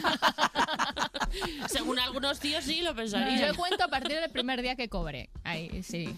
Según 1.68 1.98
algunos 1.98 2.38
tíos 2.40 2.64
sí 2.64 2.82
lo 2.82 2.92
Y 2.92 2.94
pensaría. 2.94 3.48
yo 3.48 3.54
cuento 3.54 3.84
a 3.84 3.88
partir 3.88 4.18
del 4.20 4.30
primer 4.30 4.62
día 4.62 4.76
que 4.76 4.88
cobre. 4.88 5.30
Ahí, 5.44 5.82
sí. 5.82 6.14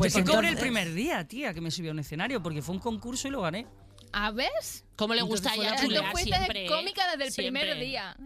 Pues 0.00 0.14
que 0.14 0.24
cobré 0.24 0.48
el 0.48 0.54
entonces- 0.54 0.60
primer 0.62 0.94
día, 0.94 1.26
tía, 1.28 1.54
que 1.54 1.60
me 1.60 1.70
subí 1.70 1.88
a 1.88 1.92
un 1.92 1.98
escenario, 1.98 2.42
porque 2.42 2.62
fue 2.62 2.74
un 2.74 2.80
concurso 2.80 3.28
y 3.28 3.30
lo 3.30 3.42
gané. 3.42 3.66
¿A 4.12 4.30
ver? 4.32 4.50
¿Cómo 4.96 5.14
le 5.14 5.20
Entonces 5.20 5.42
gusta 5.46 5.52
a 5.52 5.54
ella 5.54 5.80
chulear 5.80 6.10
fuiste 6.12 6.34
siempre? 6.36 6.66
cómica 6.66 7.10
desde 7.12 7.24
el 7.26 7.32
Siempre. 7.32 7.60
primer 7.62 7.78
día. 7.84 8.16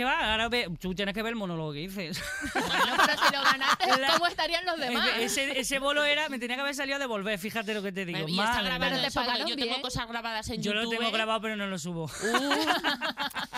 ¿Qué 0.00 0.04
va? 0.04 0.32
Ahora 0.32 0.48
ve, 0.48 0.66
tú 0.80 0.94
tienes 0.94 1.14
que 1.14 1.22
ver 1.22 1.32
el 1.32 1.36
monólogo 1.36 1.74
que 1.74 1.80
dices. 1.80 2.22
Bueno, 2.54 2.96
pero 3.04 3.22
si 3.22 3.34
lo 3.34 3.42
ganaste, 3.42 3.84
¿cómo 4.14 4.26
estarían 4.28 4.64
los 4.64 4.78
demás? 4.78 5.10
Ese, 5.18 5.60
ese 5.60 5.78
bolo 5.78 6.02
era, 6.04 6.30
me 6.30 6.38
tenía 6.38 6.56
que 6.56 6.62
haber 6.62 6.74
salido 6.74 6.96
a 6.96 6.98
devolver, 6.98 7.38
fíjate 7.38 7.74
lo 7.74 7.82
que 7.82 7.92
te 7.92 8.06
digo. 8.06 8.26
Y 8.26 8.40
está 8.40 8.62
grabado 8.62 8.98
te 8.98 9.06
eso, 9.08 9.20
pagaron 9.20 9.46
yo 9.46 9.56
tengo 9.56 9.82
cosas 9.82 10.08
grabadas 10.08 10.48
en 10.48 10.62
Yo 10.62 10.72
YouTube. 10.72 10.84
lo 10.84 10.88
tengo 10.88 11.10
¿eh? 11.10 11.12
grabado, 11.12 11.42
pero 11.42 11.56
no 11.56 11.66
lo 11.66 11.78
subo. 11.78 12.10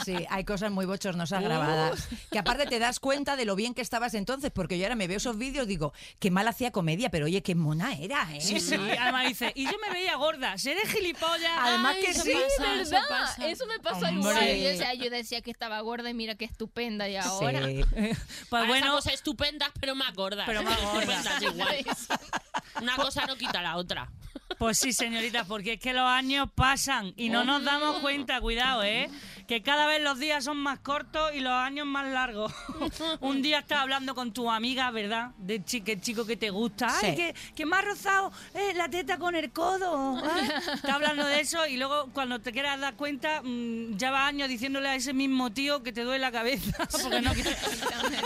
Sí, 0.04 0.16
hay 0.30 0.42
cosas 0.42 0.72
muy 0.72 0.84
bochornosas 0.84 1.40
grabadas. 1.44 2.08
Que 2.32 2.40
aparte 2.40 2.66
te 2.66 2.80
das 2.80 2.98
cuenta 2.98 3.36
de 3.36 3.44
lo 3.44 3.54
bien 3.54 3.72
que 3.72 3.82
estabas 3.82 4.14
entonces, 4.14 4.50
porque 4.52 4.76
yo 4.76 4.84
ahora 4.84 4.96
me 4.96 5.06
veo 5.06 5.18
esos 5.18 5.38
vídeos, 5.38 5.68
digo, 5.68 5.92
qué 6.18 6.32
mal 6.32 6.48
hacía 6.48 6.72
comedia, 6.72 7.08
pero 7.08 7.26
oye, 7.26 7.40
qué 7.40 7.54
mona 7.54 7.92
era, 7.94 8.26
¿eh? 8.34 8.40
Sí, 8.40 8.58
sí. 8.58 8.74
Además 8.74 9.28
dice, 9.28 9.52
y 9.54 9.64
yo 9.64 9.78
me 9.86 9.92
veía 9.92 10.16
gorda, 10.16 10.58
seré 10.58 10.80
gilipollas. 10.88 11.52
Además 11.56 11.94
Ay, 11.96 12.04
que 12.04 12.10
eso 12.10 12.22
sí, 12.24 12.32
pasa, 12.32 12.80
eso 12.80 12.90
¿Verdad? 12.90 13.08
pasa. 13.08 13.48
Eso 13.48 13.66
me 13.66 13.78
pasó 13.78 14.06
Hombre. 14.08 14.12
igual. 14.14 14.56
Yo 14.56 14.68
decía, 14.70 14.94
yo 14.94 15.10
decía 15.10 15.40
que 15.40 15.52
estaba 15.52 15.80
gorda 15.82 16.10
y 16.10 16.14
mira 16.14 16.31
qué 16.36 16.44
estupenda 16.44 17.08
y 17.08 17.16
ahora. 17.16 17.66
Sí. 17.66 17.82
Pues 17.92 18.60
Ahora 18.60 18.66
bueno, 18.66 18.98
estamos 18.98 19.06
estupendas, 19.06 19.70
pero 19.80 19.94
más 19.94 20.14
gordas. 20.14 20.46
Pero 20.46 20.62
más 20.62 20.80
gordas. 20.82 21.26
Estupendas 21.42 21.42
igual. 21.42 21.76
Una 22.82 22.96
cosa 22.96 23.26
no 23.26 23.36
quita 23.36 23.62
la 23.62 23.76
otra. 23.76 24.10
Pues 24.58 24.78
sí, 24.78 24.92
señoritas, 24.92 25.46
porque 25.46 25.74
es 25.74 25.80
que 25.80 25.92
los 25.92 26.02
años 26.06 26.48
pasan 26.54 27.12
y 27.16 27.28
no 27.28 27.44
nos 27.44 27.64
damos 27.64 27.98
cuenta, 28.00 28.40
cuidado, 28.40 28.82
¿eh? 28.82 29.08
Que 29.48 29.62
cada 29.62 29.86
vez 29.86 30.00
los 30.02 30.18
días 30.18 30.44
son 30.44 30.56
más 30.58 30.78
cortos 30.78 31.32
y 31.34 31.40
los 31.40 31.52
años 31.52 31.86
más 31.86 32.06
largos. 32.06 32.52
Un 33.20 33.42
día 33.42 33.58
estás 33.60 33.80
hablando 33.80 34.14
con 34.14 34.32
tu 34.32 34.50
amiga, 34.50 34.90
¿verdad? 34.90 35.30
De 35.38 35.62
chi- 35.64 35.80
que 35.82 36.00
chico 36.00 36.24
que 36.24 36.36
te 36.36 36.50
gusta. 36.50 36.86
Ay, 36.90 37.10
Sí. 37.10 37.16
que, 37.16 37.34
que 37.54 37.66
me 37.66 37.76
ha 37.76 37.82
rozado 37.82 38.32
eh, 38.54 38.72
la 38.74 38.88
teta 38.88 39.18
con 39.18 39.34
el 39.34 39.50
codo. 39.52 40.18
¿eh? 40.24 40.48
Estás 40.74 40.90
hablando 40.90 41.26
de 41.26 41.40
eso 41.40 41.66
y 41.66 41.76
luego 41.76 42.08
cuando 42.12 42.40
te 42.40 42.52
quieras 42.52 42.80
dar 42.80 42.94
cuenta, 42.94 43.42
mm, 43.42 43.96
ya 43.96 44.10
va 44.10 44.26
años 44.26 44.48
diciéndole 44.48 44.88
a 44.88 44.94
ese 44.94 45.12
mismo 45.12 45.50
tío 45.52 45.82
que 45.82 45.92
te 45.92 46.02
duele 46.02 46.20
la 46.20 46.32
cabeza 46.32 46.86
porque 47.02 47.20
no 47.20 47.32
quieres, 47.34 47.58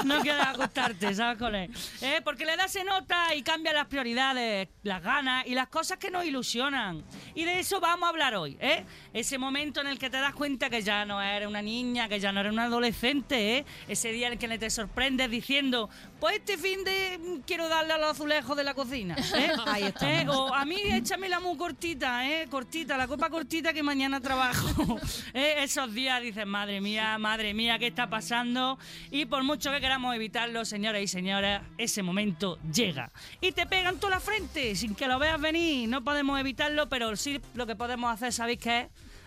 no 0.04 0.21
quieres 0.21 0.47
acostarte, 0.47 1.14
¿sabes 1.14 1.38
con 1.38 1.54
él? 1.54 1.71
¿Eh? 2.02 2.21
Porque 2.25 2.45
le 2.45 2.56
das 2.56 2.76
en 2.76 2.87
nota 2.87 3.35
y 3.35 3.42
cambia 3.42 3.73
las 3.73 3.87
prioridades, 3.87 4.68
las 4.83 5.02
ganas 5.02 5.47
y 5.47 5.54
las 5.54 5.68
cosas 5.68 5.99
que 5.99 6.11
nos 6.16 6.26
ilusionan. 6.26 7.04
Y 7.35 7.44
de 7.44 7.61
eso 7.61 7.80
vamos 7.80 8.06
a 8.06 8.11
hablar 8.11 8.35
hoy, 8.35 8.56
¿eh? 8.61 8.85
Ese 9.12 9.38
momento 9.38 9.80
en 9.80 9.87
el 9.87 9.99
que 9.99 10.08
te 10.08 10.16
das 10.16 10.35
cuenta 10.35 10.70
que 10.70 10.82
ya 10.82 11.04
no 11.04 11.20
eres 11.20 11.49
una 11.49 11.62
niña, 11.62 12.08
que 12.08 12.18
ya 12.18 12.32
no 12.32 12.40
eres 12.40 12.52
una 12.52 12.64
adolescente, 12.64 13.58
¿eh? 13.58 13.64
Ese 13.88 14.12
día 14.12 14.28
en 14.28 14.35
el 14.35 14.38
que 14.38 14.56
te 14.58 14.70
sorprendes 14.70 15.30
diciendo, 15.30 15.90
pues 16.20 16.37
este 16.37 16.56
fin 16.56 16.82
de 16.85 17.18
mm, 17.18 17.40
quiero 17.46 17.68
darle 17.68 17.92
a 17.92 17.99
los 17.99 18.12
azulejos 18.12 18.56
de 18.56 18.64
la 18.64 18.75
cocina, 18.75 19.16
¿eh? 19.35 19.50
Ahí. 19.66 19.92
¿Eh? 20.00 20.26
O 20.28 20.54
a 20.54 20.64
mí 20.64 20.80
échame 20.92 21.28
la 21.28 21.40
muy 21.40 21.56
cortita, 21.56 22.26
¿eh? 22.28 22.46
Cortita, 22.49 22.96
la 22.96 23.06
copa 23.06 23.28
cortita 23.28 23.73
que 23.73 23.82
mañana 23.82 24.20
trabajo. 24.20 24.99
¿Eh? 25.35 25.56
Esos 25.58 25.92
días 25.92 26.23
dices, 26.23 26.46
madre 26.46 26.80
mía, 26.80 27.18
madre 27.18 27.52
mía, 27.52 27.78
¿qué 27.78 27.88
está 27.88 28.08
pasando? 28.08 28.78
Y 29.11 29.26
por 29.26 29.42
mucho 29.44 29.70
que 29.70 29.80
queramos 29.80 30.14
evitarlo, 30.14 30.64
señoras 30.64 31.02
y 31.02 31.06
señores, 31.06 31.61
ese 31.76 32.02
momento 32.02 32.58
llega. 32.73 33.11
Y 33.40 33.52
te 33.52 33.66
pegan 33.66 33.99
toda 33.99 34.14
la 34.14 34.20
frente 34.20 34.75
sin 34.75 34.94
que 34.94 35.06
lo 35.06 35.18
veas 35.18 35.40
venir. 35.40 35.88
No 35.88 36.02
podemos 36.07 36.39
evitarlo, 36.39 36.89
pero 36.89 37.17
sí 37.17 37.41
lo 37.55 37.67
que 37.67 37.75
podemos 37.75 38.13
hacer, 38.15 38.33
¿sabéis 38.33 38.61
qué 38.61 38.81
es? 38.83 38.87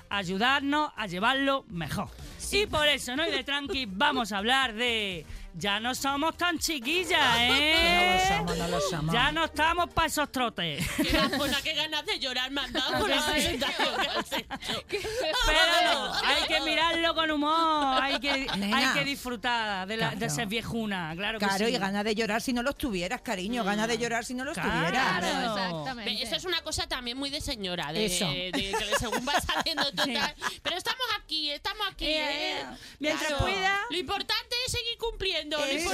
ayudarnos 0.09 0.91
a 0.95 1.07
llevarlo 1.07 1.65
mejor. 1.69 2.07
Y 2.51 2.65
por 2.65 2.87
eso, 2.87 3.15
¿no? 3.15 3.27
Y 3.27 3.31
de 3.31 3.43
tranqui 3.43 3.85
vamos 3.85 4.31
a 4.31 4.37
hablar 4.37 4.73
de... 4.73 5.25
Ya 5.55 5.79
no 5.79 5.93
somos 5.95 6.37
tan 6.37 6.57
chiquillas, 6.59 7.19
¿eh? 7.39 7.75
No 7.83 8.13
lo 8.13 8.37
somos, 8.37 8.57
no 8.57 8.67
lo 8.67 8.81
somos. 8.81 9.13
Ya 9.13 9.31
no 9.31 9.45
estamos 9.45 9.89
para 9.91 10.07
esos 10.07 10.31
trotes. 10.31 10.87
Qué 10.95 11.17
bajona, 11.17 11.61
qué 11.61 11.73
ganas 11.73 12.05
de 12.05 12.19
llorar 12.19 12.51
me 12.51 12.61
han 12.61 12.71
dado 12.71 12.99
con 12.99 13.09
la 13.09 13.25
presentación 13.25 13.89
que 13.99 14.07
has 14.07 14.31
hecho. 14.33 14.83
Pero 14.89 15.93
no, 15.93 16.13
hay 16.13 16.47
que 16.47 16.61
mirarlo 16.61 17.15
con 17.15 17.31
humor, 17.31 18.01
hay 18.01 18.19
que, 18.19 18.47
Nena. 18.57 18.77
hay 18.77 18.99
que 18.99 19.05
disfrutar 19.05 19.87
de, 19.87 19.97
la, 19.97 20.11
de 20.15 20.29
ser 20.29 20.47
viejuna, 20.47 21.13
claro 21.15 21.39
que 21.39 21.45
Claro, 21.45 21.65
sí. 21.67 21.73
y 21.73 21.77
ganas 21.77 22.03
de 22.03 22.15
llorar 22.15 22.41
si 22.41 22.53
no 22.53 22.61
los 22.63 22.77
tuvieras, 22.77 23.21
cariño. 23.21 23.63
Ganas 23.63 23.87
de 23.87 23.97
llorar 23.97 24.23
si 24.25 24.33
no 24.35 24.45
los 24.45 24.53
Claro. 24.53 24.69
tuvieras. 24.71 25.19
Claro, 25.19 25.53
exactamente. 25.63 26.23
Eso 26.23 26.35
es 26.35 26.45
una 26.45 26.61
cosa 26.61 26.87
también 26.87 27.17
muy 27.17 27.29
de 27.31 27.41
señora, 27.41 27.91
de, 27.91 28.05
Eso. 28.05 28.27
de 28.29 28.51
que 28.53 28.75
según 28.99 29.25
vas 29.25 29.43
haciendo 29.55 29.89
tú 29.91 30.03
tal. 30.13 30.35
Pero 30.61 30.77
estamos 30.77 31.05
aquí, 31.21 31.51
estamos 31.51 31.87
aquí. 31.91 32.05
Eh, 32.05 32.59
¿eh? 32.61 32.65
mientras 32.99 33.27
Claro. 33.29 33.43
pueda. 33.45 33.79
Lo 33.89 33.97
importante 33.97 34.55
es 34.67 34.71
seguir 34.73 34.97
cumpliendo. 34.99 35.38
Eso. 35.47 35.91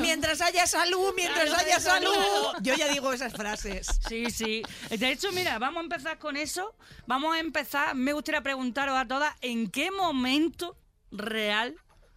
Mientras 0.00 0.40
haya 0.40 0.66
salud, 0.66 1.12
mientras 1.16 1.44
Claro, 1.46 1.60
haya 1.64 1.80
salud. 1.80 2.10
claro. 2.12 2.52
Yo 2.62 2.74
ya 2.74 2.88
digo 2.88 3.12
esas 3.12 3.32
frases. 3.32 3.86
Sí, 4.08 4.30
sí. 4.30 4.62
De 4.90 5.10
hecho, 5.10 5.30
mira, 5.32 5.58
vamos 5.58 5.80
a 5.80 5.84
empezar 5.84 6.18
con 6.18 6.36
eso. 6.36 6.74
Vamos 7.06 7.34
a 7.34 7.38
empezar. 7.40 7.94
Me 7.94 8.12
gustaría 8.12 8.40
preguntaros 8.42 8.96
a 8.96 9.06
todas 9.06 9.34
en 9.40 9.70
qué 9.70 9.90
momento 9.90 10.76
real 11.10 11.74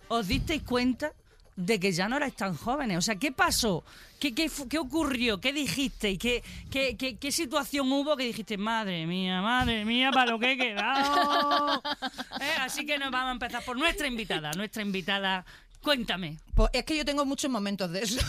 os 0.08 0.28
disteis 0.28 0.64
cuenta 0.64 1.14
de 1.56 1.80
que 1.80 1.92
ya 1.94 2.08
no 2.10 2.18
erais 2.18 2.36
tan 2.36 2.56
jóvenes. 2.56 2.98
O 2.98 3.02
sea, 3.02 3.16
¿qué 3.16 3.32
pasó? 3.32 3.84
¿Qué, 4.20 4.34
qué, 4.34 4.50
qué 4.70 4.78
ocurrió? 4.78 5.40
¿Qué 5.40 5.54
dijisteis? 5.54 6.18
¿Qué, 6.20 6.44
qué, 6.72 6.98
qué, 6.98 7.18
qué 7.18 7.32
situación 7.32 7.92
hubo 7.92 8.16
que 8.18 8.24
dijiste, 8.26 8.58
madre 8.58 9.06
mía, 9.06 9.42
madre 9.42 9.86
mía, 9.86 10.12
para 10.12 10.32
lo 10.32 10.40
que 10.40 10.54
he 10.54 10.58
quedado? 10.58 11.82
¿Eh? 12.42 12.52
Así 12.60 12.86
que 12.86 12.98
nos 12.98 13.12
vamos 13.12 13.30
a 13.30 13.32
empezar 13.34 13.64
por 13.64 13.78
nuestra 13.78 14.08
invitada. 14.08 14.52
Nuestra 14.54 14.82
invitada, 14.82 15.46
cuéntame. 15.86 16.40
Pues 16.56 16.70
es 16.74 16.84
que 16.84 16.98
yo 16.98 17.06
tengo 17.06 17.26
muchos 17.26 17.50
momentos 17.52 17.92
de 17.92 18.02
eso. 18.04 18.20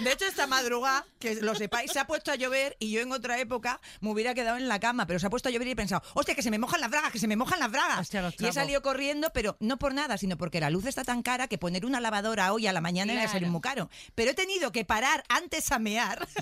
De 0.00 0.12
hecho, 0.12 0.26
esta 0.26 0.46
madrugada, 0.46 1.06
que 1.18 1.36
lo 1.36 1.54
sepáis, 1.54 1.90
se 1.90 1.98
ha 1.98 2.06
puesto 2.06 2.30
a 2.30 2.34
llover 2.34 2.76
y 2.78 2.90
yo 2.90 3.00
en 3.00 3.12
otra 3.12 3.38
época 3.40 3.80
me 4.00 4.10
hubiera 4.10 4.34
quedado 4.34 4.58
en 4.58 4.68
la 4.68 4.78
cama, 4.78 5.06
pero 5.06 5.18
se 5.18 5.26
ha 5.26 5.30
puesto 5.30 5.48
a 5.48 5.52
llover 5.52 5.68
y 5.68 5.70
he 5.70 5.76
pensado, 5.76 6.02
hostia, 6.12 6.34
que 6.34 6.42
se 6.42 6.50
me 6.50 6.58
mojan 6.58 6.82
las 6.82 6.90
bragas, 6.90 7.12
que 7.12 7.18
se 7.18 7.26
me 7.26 7.34
mojan 7.36 7.58
las 7.60 7.70
bragas. 7.70 8.00
Hostia, 8.00 8.20
los 8.20 8.34
y 8.38 8.46
he 8.46 8.52
salido 8.52 8.82
corriendo, 8.82 9.30
pero 9.32 9.56
no 9.60 9.78
por 9.78 9.94
nada, 9.94 10.18
sino 10.18 10.36
porque 10.36 10.60
la 10.60 10.68
luz 10.68 10.84
está 10.84 11.02
tan 11.02 11.22
cara 11.22 11.48
que 11.48 11.56
poner 11.56 11.86
una 11.86 12.00
lavadora 12.00 12.52
hoy 12.52 12.66
a 12.66 12.74
la 12.74 12.82
mañana 12.82 13.12
era 13.14 13.22
Claro. 13.22 13.38
ser 13.40 13.48
muy 13.48 13.60
caro. 13.62 13.88
Pero 14.14 14.32
he 14.32 14.34
tenido 14.34 14.70
que 14.70 14.84
parar 14.84 15.24
antes 15.28 15.72
a 15.72 15.78
mear. 15.78 16.28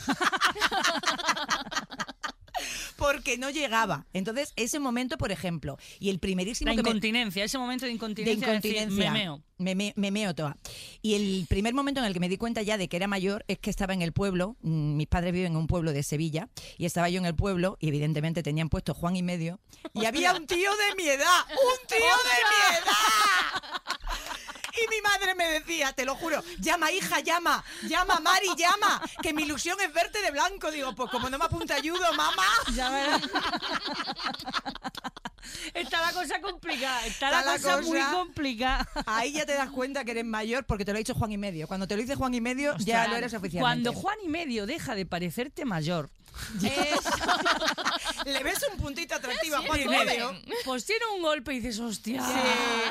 Porque 2.96 3.38
no 3.38 3.50
llegaba. 3.50 4.06
Entonces, 4.12 4.52
ese 4.56 4.78
momento, 4.78 5.18
por 5.18 5.32
ejemplo, 5.32 5.76
y 5.98 6.10
el 6.10 6.18
primerísimo 6.18 6.70
La 6.70 6.76
que 6.76 6.82
me- 6.82 6.90
incontinencia, 6.90 7.44
ese 7.44 7.58
momento 7.58 7.86
de 7.86 7.92
incontinencia. 7.92 8.46
de 8.46 8.52
incontinencia. 8.52 9.10
me 9.12 9.18
meo. 9.18 9.42
Me, 9.58 9.74
me- 9.74 9.92
me 9.96 10.10
meo 10.10 10.34
toda. 10.34 10.56
Y 11.00 11.14
el 11.14 11.46
primer 11.48 11.74
momento 11.74 12.00
en 12.00 12.06
el 12.06 12.12
que 12.12 12.20
me 12.20 12.28
di 12.28 12.36
cuenta 12.36 12.62
ya 12.62 12.76
de 12.76 12.88
que 12.88 12.96
era 12.96 13.06
mayor 13.06 13.44
es 13.48 13.58
que 13.58 13.70
estaba 13.70 13.94
en 13.94 14.02
el 14.02 14.12
pueblo. 14.12 14.56
mm, 14.62 14.96
Mis 14.96 15.06
padres 15.06 15.32
viven 15.32 15.52
en 15.52 15.56
un 15.58 15.66
pueblo 15.66 15.92
de 15.92 16.02
Sevilla. 16.02 16.48
Y 16.78 16.86
estaba 16.86 17.08
yo 17.08 17.18
en 17.18 17.26
el 17.26 17.34
pueblo 17.34 17.76
y 17.80 17.88
evidentemente 17.88 18.42
tenían 18.42 18.68
puesto 18.68 18.94
Juan 18.94 19.16
y 19.16 19.22
medio. 19.22 19.60
Y 19.94 20.04
había 20.06 20.32
un 20.34 20.46
tío 20.46 20.70
de 20.70 20.94
mi 20.96 21.08
edad. 21.08 21.40
¡Un 21.50 21.86
tío 21.88 21.98
de 21.98 22.04
mi 22.50 22.76
edad! 22.78 23.93
Y 24.76 24.88
mi 24.88 25.00
madre 25.02 25.34
me 25.34 25.48
decía, 25.48 25.92
te 25.92 26.04
lo 26.04 26.14
juro, 26.16 26.42
llama 26.58 26.90
hija, 26.90 27.20
llama, 27.20 27.64
llama 27.88 28.18
Mari, 28.20 28.48
llama, 28.56 29.00
que 29.22 29.32
mi 29.32 29.42
ilusión 29.42 29.80
es 29.80 29.92
verte 29.92 30.20
de 30.20 30.30
blanco. 30.30 30.70
Digo, 30.70 30.94
pues 30.94 31.10
como 31.10 31.30
no 31.30 31.38
me 31.38 31.44
apunta 31.44 31.76
ayudo, 31.76 32.12
mamá. 32.14 32.46
Ya 32.74 32.90
verás. 32.90 33.22
Está 35.74 36.00
la 36.00 36.12
cosa 36.12 36.40
complicada, 36.40 37.06
está, 37.06 37.30
la, 37.30 37.54
Está 37.54 37.72
la 37.76 37.78
cosa, 37.78 37.88
muy 37.88 38.00
complicada. 38.00 38.88
Ahí 39.06 39.32
ya 39.32 39.46
te 39.46 39.54
das 39.54 39.70
cuenta 39.70 40.04
que 40.04 40.12
eres 40.12 40.24
mayor 40.24 40.64
porque 40.64 40.84
te 40.84 40.92
lo 40.92 40.96
ha 40.96 40.98
dicho 40.98 41.14
Juan 41.14 41.32
y 41.32 41.38
medio. 41.38 41.68
Cuando 41.68 41.86
te 41.86 41.96
lo 41.96 42.02
dice 42.02 42.14
Juan 42.14 42.34
y 42.34 42.40
medio, 42.40 42.76
ya 42.78 43.06
lo 43.08 43.16
eres 43.16 43.34
oficialmente. 43.34 43.60
Cuando 43.60 43.92
Juan 43.92 44.16
y 44.24 44.28
medio 44.28 44.66
deja 44.66 44.94
de 44.94 45.06
parecerte 45.06 45.64
mayor, 45.64 46.10
Le 48.24 48.42
ves 48.42 48.58
un 48.72 48.78
puntito 48.78 49.14
atractivo 49.14 49.56
a 49.56 49.60
Sí, 49.60 49.66
Juan 49.66 50.06
medio. 50.06 50.34
pues 50.64 50.84
tiene 50.86 51.04
un 51.14 51.22
golpe 51.22 51.52
y 51.54 51.60
dices, 51.60 51.78
hostia. 51.80 52.22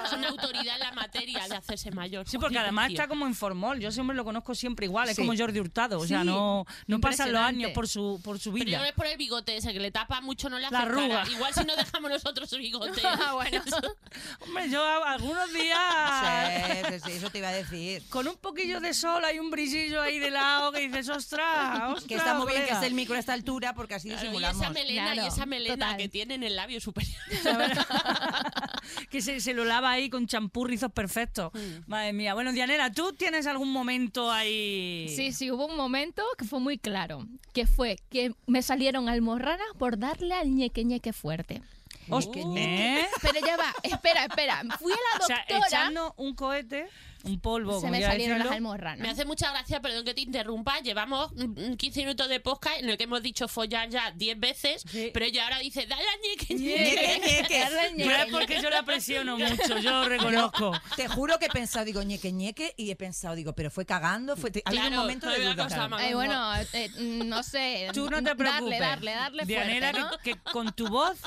es 0.05 0.11
una 0.13 0.29
autoridad 0.29 0.75
en 0.75 0.79
la 0.79 0.91
materia 0.91 1.47
de 1.47 1.55
hacerse 1.55 1.91
mayor. 1.91 2.27
Sí, 2.27 2.37
porque 2.37 2.59
además 2.59 2.91
está 2.91 3.07
como 3.07 3.25
en 3.25 3.33
formol. 3.35 3.79
Yo 3.79 3.91
siempre 3.91 4.15
lo 4.15 4.23
conozco 4.23 4.53
siempre 4.55 4.85
igual. 4.85 5.09
Es 5.09 5.15
Sí. 5.15 5.21
como 5.21 5.37
Jordi 5.37 5.59
Hurtado. 5.59 5.99
O 5.99 6.07
sea, 6.07 6.21
Sí, 6.21 6.27
no, 6.27 6.65
no 6.87 6.99
pasan 6.99 7.31
los 7.31 7.41
años 7.41 7.71
por 7.71 7.87
su, 7.87 8.19
por 8.23 8.39
su 8.39 8.51
Pero 8.53 8.63
no 8.65 8.69
vida. 8.69 8.87
es 8.87 8.93
por 8.93 9.05
el 9.07 9.17
bigote 9.17 9.57
ese 9.57 9.73
que 9.73 9.79
le 9.79 9.91
tapa 9.91 10.21
mucho, 10.21 10.49
no 10.49 10.59
le 10.59 10.65
hace 10.67 10.73
La 10.73 10.81
arruga. 10.81 11.07
cara. 11.23 11.29
Igual 11.31 11.53
si 11.53 11.63
no 11.65 11.75
dejamos 11.75 12.11
nosotros 12.11 12.49
su 12.49 12.57
bigote. 12.57 13.01
Ah, 13.25 13.33
bueno. 13.33 13.61
Hombre, 14.41 14.69
yo 14.69 14.83
a- 14.83 15.13
algunos 15.13 15.51
días. 15.53 15.77
Sí, 16.23 16.93
sí, 16.93 16.99
sí, 17.05 17.11
eso 17.17 17.29
te 17.29 17.37
iba 17.39 17.49
a 17.49 17.53
decir. 17.53 18.03
Con 18.09 18.27
un 18.27 18.35
poquillo 18.37 18.79
de 18.81 18.93
sol 18.93 19.23
hay 19.23 19.39
un 19.39 19.49
brillillo 19.51 20.01
ahí 20.01 20.19
de 20.19 20.29
lado 20.31 20.71
que 20.71 20.79
dices, 20.81 21.09
ostras, 21.09 21.81
ostras. 21.91 22.03
Que 22.05 22.15
está 22.15 22.33
muy 22.35 22.47
bien 22.47 22.61
que 22.61 22.69
colega". 22.69 22.75
esté 22.75 22.87
el 22.87 22.93
micro 22.93 23.15
a 23.15 23.19
esta 23.33 23.51
altura 23.51 23.73
porque 23.73 23.95
así 23.95 24.09
Claro, 24.09 24.21
y 24.21 24.25
disimulamos. 24.27 24.61
esa 24.61 24.69
melena 24.71 25.11
Claro, 25.13 25.23
y 25.23 25.27
esa 25.27 25.45
melena 25.45 25.75
total. 25.75 25.97
que 25.97 26.09
tiene 26.09 26.35
en 26.35 26.43
el 26.43 26.55
labio 26.55 26.79
superior. 26.79 27.15
que 29.09 29.21
se, 29.21 29.39
se 29.39 29.53
lo 29.53 29.65
lava 29.65 29.91
ahí 29.91 30.09
con 30.09 30.27
champú 30.27 30.65
rizos 30.65 30.91
perfectos. 30.91 31.51
Madre 31.87 32.13
mía. 32.13 32.33
Bueno, 32.33 32.51
Dianela, 32.51 32.91
¿tú 32.91 33.13
tienes 33.13 33.47
algún 33.47 33.71
momento 33.71 34.31
ahí? 34.31 35.11
Sí, 35.15 35.31
sí, 35.31 35.51
hubo 35.51 35.65
un 35.65 35.77
momento 35.77 36.23
que 36.37 36.45
fue 36.45 36.59
muy 36.59 36.77
claro, 36.77 37.27
que 37.53 37.65
fue 37.67 37.97
que 38.09 38.33
me 38.47 38.61
salieron 38.61 39.09
almorranas 39.09 39.67
por 39.77 39.97
darle 39.97 40.35
al 40.35 40.53
ñeque 40.55 40.83
ñeque 40.83 41.13
fuerte. 41.13 41.61
Uh. 42.09 42.57
¿eh? 42.57 43.07
Pero 43.21 43.39
ya 43.45 43.55
va, 43.55 43.73
espera, 43.83 44.25
espera. 44.25 44.61
Fui 44.79 44.91
a 44.91 44.95
la 44.95 45.23
O 45.23 45.27
sea, 45.27 45.37
doctora, 45.37 45.67
echando 45.67 46.13
un 46.17 46.35
cohete, 46.35 46.87
un 47.23 47.39
polvo, 47.39 47.75
se 47.75 47.79
como 47.81 47.91
me 47.91 48.01
salieron 48.01 48.39
las 48.39 48.49
decirlo. 48.49 48.49
Me 48.49 48.55
almorranas. 48.75 49.09
hace 49.09 49.25
mucha 49.25 49.49
gracia, 49.51 49.81
perdón 49.81 50.03
que 50.05 50.13
te 50.13 50.21
interrumpa. 50.21 50.79
Llevamos 50.81 51.31
mm, 51.33 51.73
15 51.75 51.99
minutos 52.01 52.27
de 52.29 52.39
podcast 52.39 52.79
en 52.79 52.89
el 52.89 52.97
que 52.97 53.05
hemos 53.05 53.21
dicho 53.23 53.47
follar 53.47 53.89
ya 53.89 54.11
10 54.11 54.39
veces, 54.39 54.83
Sí. 54.89 55.09
pero 55.13 55.25
ella 55.25 55.43
ahora 55.45 55.59
dice, 55.59 55.85
dale 55.87 56.03
a 56.03 56.17
ñeque, 56.27 56.53
Ñeque, 56.55 57.95
No 58.05 58.11
es 58.11 58.25
porque 58.31 58.61
yo 58.61 58.69
la 58.69 58.83
presiono 58.83 59.37
mucho, 59.37 59.77
yo 59.79 60.07
reconozco. 60.07 60.71
Te 60.95 61.07
juro 61.07 61.39
que 61.39 61.45
he 61.45 61.49
pensado, 61.49 61.85
digo, 61.85 62.03
ñeque, 62.03 62.31
ñeque, 62.31 62.73
y 62.77 62.91
he 62.91 62.95
pensado, 62.95 63.35
digo, 63.35 63.53
pero 63.53 63.71
fue 63.71 63.85
cagando, 63.85 64.35
fue. 64.35 64.51
Ha 64.65 64.69
habido 64.69 64.87
un 64.89 64.95
momento 64.95 65.27
de 65.29 65.35
había 65.35 65.53
duda. 65.53 66.13
bueno, 66.13 66.53
eh, 66.73 66.89
no 66.97 67.41
sé. 67.43 67.87
Tú 67.93 68.09
no 68.09 68.21
te 68.23 68.35
preocupes. 68.35 68.79
Darle, 68.79 69.11
darle, 69.11 69.11
darle 69.11 69.45
fuerte, 69.45 69.71
Dianela, 69.71 69.91
¿no? 69.93 70.11
que, 70.23 70.33
que 70.33 70.39
con 70.51 70.73
tu 70.73 70.87
voz, 70.89 71.17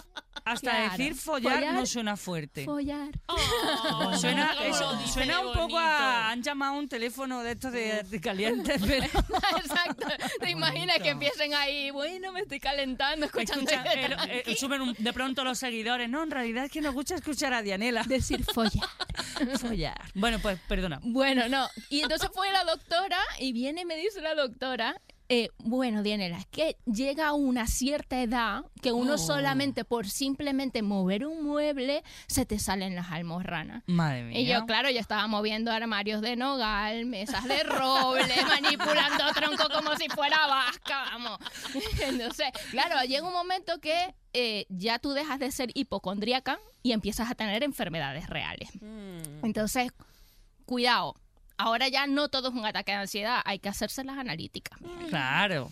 hasta 0.46 0.70
Claro. 0.70 0.90
decir 0.96 1.14
follar, 1.16 1.54
Follar. 1.54 1.74
no 1.74 1.86
suena 1.86 2.16
fuerte. 2.16 2.64
Follar. 2.64 3.08
Oh, 3.26 4.16
Suena, 4.16 4.54
eso, 4.64 4.96
dice 4.98 5.12
suena 5.12 5.40
de 5.40 5.46
un 5.46 5.52
poco 5.52 5.76
a. 5.78 6.30
Han 6.30 6.42
llamado 6.42 6.74
a 6.74 6.78
un 6.78 6.88
teléfono 6.88 7.42
de 7.42 7.52
estos 7.52 7.72
de, 7.72 8.02
de 8.04 8.20
calientes, 8.20 8.80
pero. 8.86 9.04
Exacto. 9.04 10.06
¿Te 10.40 10.50
imaginas 10.50 10.98
que 11.02 11.10
empiecen 11.10 11.52
ahí, 11.54 11.90
bueno, 11.90 12.30
me 12.32 12.40
estoy 12.40 12.60
calentando, 12.60 13.26
escuchando 13.26 13.68
Escucha, 13.70 13.92
eh, 13.92 14.04
eh, 14.04 14.08
tranqui"? 14.44 14.56
suben 14.60 14.80
un- 14.82 14.94
de 14.96 15.12
pronto 15.12 15.42
los 15.44 15.58
seguidores. 15.58 16.08
No, 16.08 16.22
en 16.22 16.30
realidad 16.30 16.64
es 16.66 16.70
que 16.70 16.80
nos 16.80 16.94
gusta 16.94 17.16
escuchar 17.16 17.52
a 17.52 17.62
Dianela. 17.62 18.04
Decir 18.04 18.44
follar. 18.44 18.88
follar. 19.60 20.00
Bueno, 20.14 20.38
pues 20.38 20.58
perdona. 20.68 21.00
Bueno, 21.02 21.48
no. 21.48 21.68
Y 21.90 22.00
entonces 22.02 22.30
fue 22.32 22.50
la 22.52 22.62
doctora 22.64 23.18
y 23.40 23.52
viene 23.52 23.80
y 23.80 23.84
me 23.84 23.96
dice 23.96 24.20
la 24.20 24.34
doctora, 24.36 24.94
eh, 25.28 25.48
bueno, 25.58 26.02
Dianela, 26.02 26.38
es 26.38 26.46
que 26.46 26.76
llega 26.84 27.28
a 27.28 27.32
una 27.32 27.66
cierta 27.66 28.22
edad 28.22 28.64
que 28.80 28.92
uno 28.92 29.14
Oh. 29.14 29.18
solamente 29.18 29.84
por 29.84 30.08
simplemente 30.08 30.82
mover 30.82 31.26
un 31.26 31.44
mueble 31.44 32.02
se 32.28 32.46
te 32.46 32.58
salen 32.58 32.94
las 32.94 33.10
almorranas. 33.10 33.82
Madre 33.86 34.22
mía. 34.24 34.38
Y 34.38 34.46
yo, 34.46 34.66
claro, 34.66 34.90
yo 34.90 35.00
estaba 35.00 35.26
moviendo 35.26 35.72
armarios 35.72 36.20
de 36.20 36.36
nogal, 36.36 37.06
mesas 37.06 37.44
de 37.48 37.62
roble, 37.64 38.34
manipulando 38.48 39.24
tronco 39.34 39.68
como 39.74 39.96
si 39.96 40.08
fuera 40.08 40.46
vasca, 40.46 41.04
vamos. 41.12 41.38
Entonces, 42.02 42.48
claro, 42.70 43.02
llega 43.06 43.26
un 43.26 43.32
momento 43.32 43.80
que 43.80 44.14
eh, 44.32 44.66
ya 44.68 44.98
tú 44.98 45.12
dejas 45.12 45.38
de 45.38 45.50
ser 45.50 45.70
hipocondríaca 45.74 46.58
y 46.82 46.92
empiezas 46.92 47.30
a 47.30 47.34
tener 47.34 47.64
enfermedades 47.64 48.28
reales. 48.28 48.68
Mm. 48.80 49.44
Entonces, 49.44 49.90
cuidado. 50.66 51.16
Ahora 51.58 51.88
ya 51.88 52.06
no 52.06 52.28
todo 52.28 52.48
es 52.48 52.54
un 52.54 52.66
ataque 52.66 52.92
de 52.92 52.98
ansiedad, 52.98 53.40
hay 53.44 53.58
que 53.58 53.68
hacerse 53.68 54.04
las 54.04 54.18
analíticas. 54.18 54.78
Claro. 55.08 55.70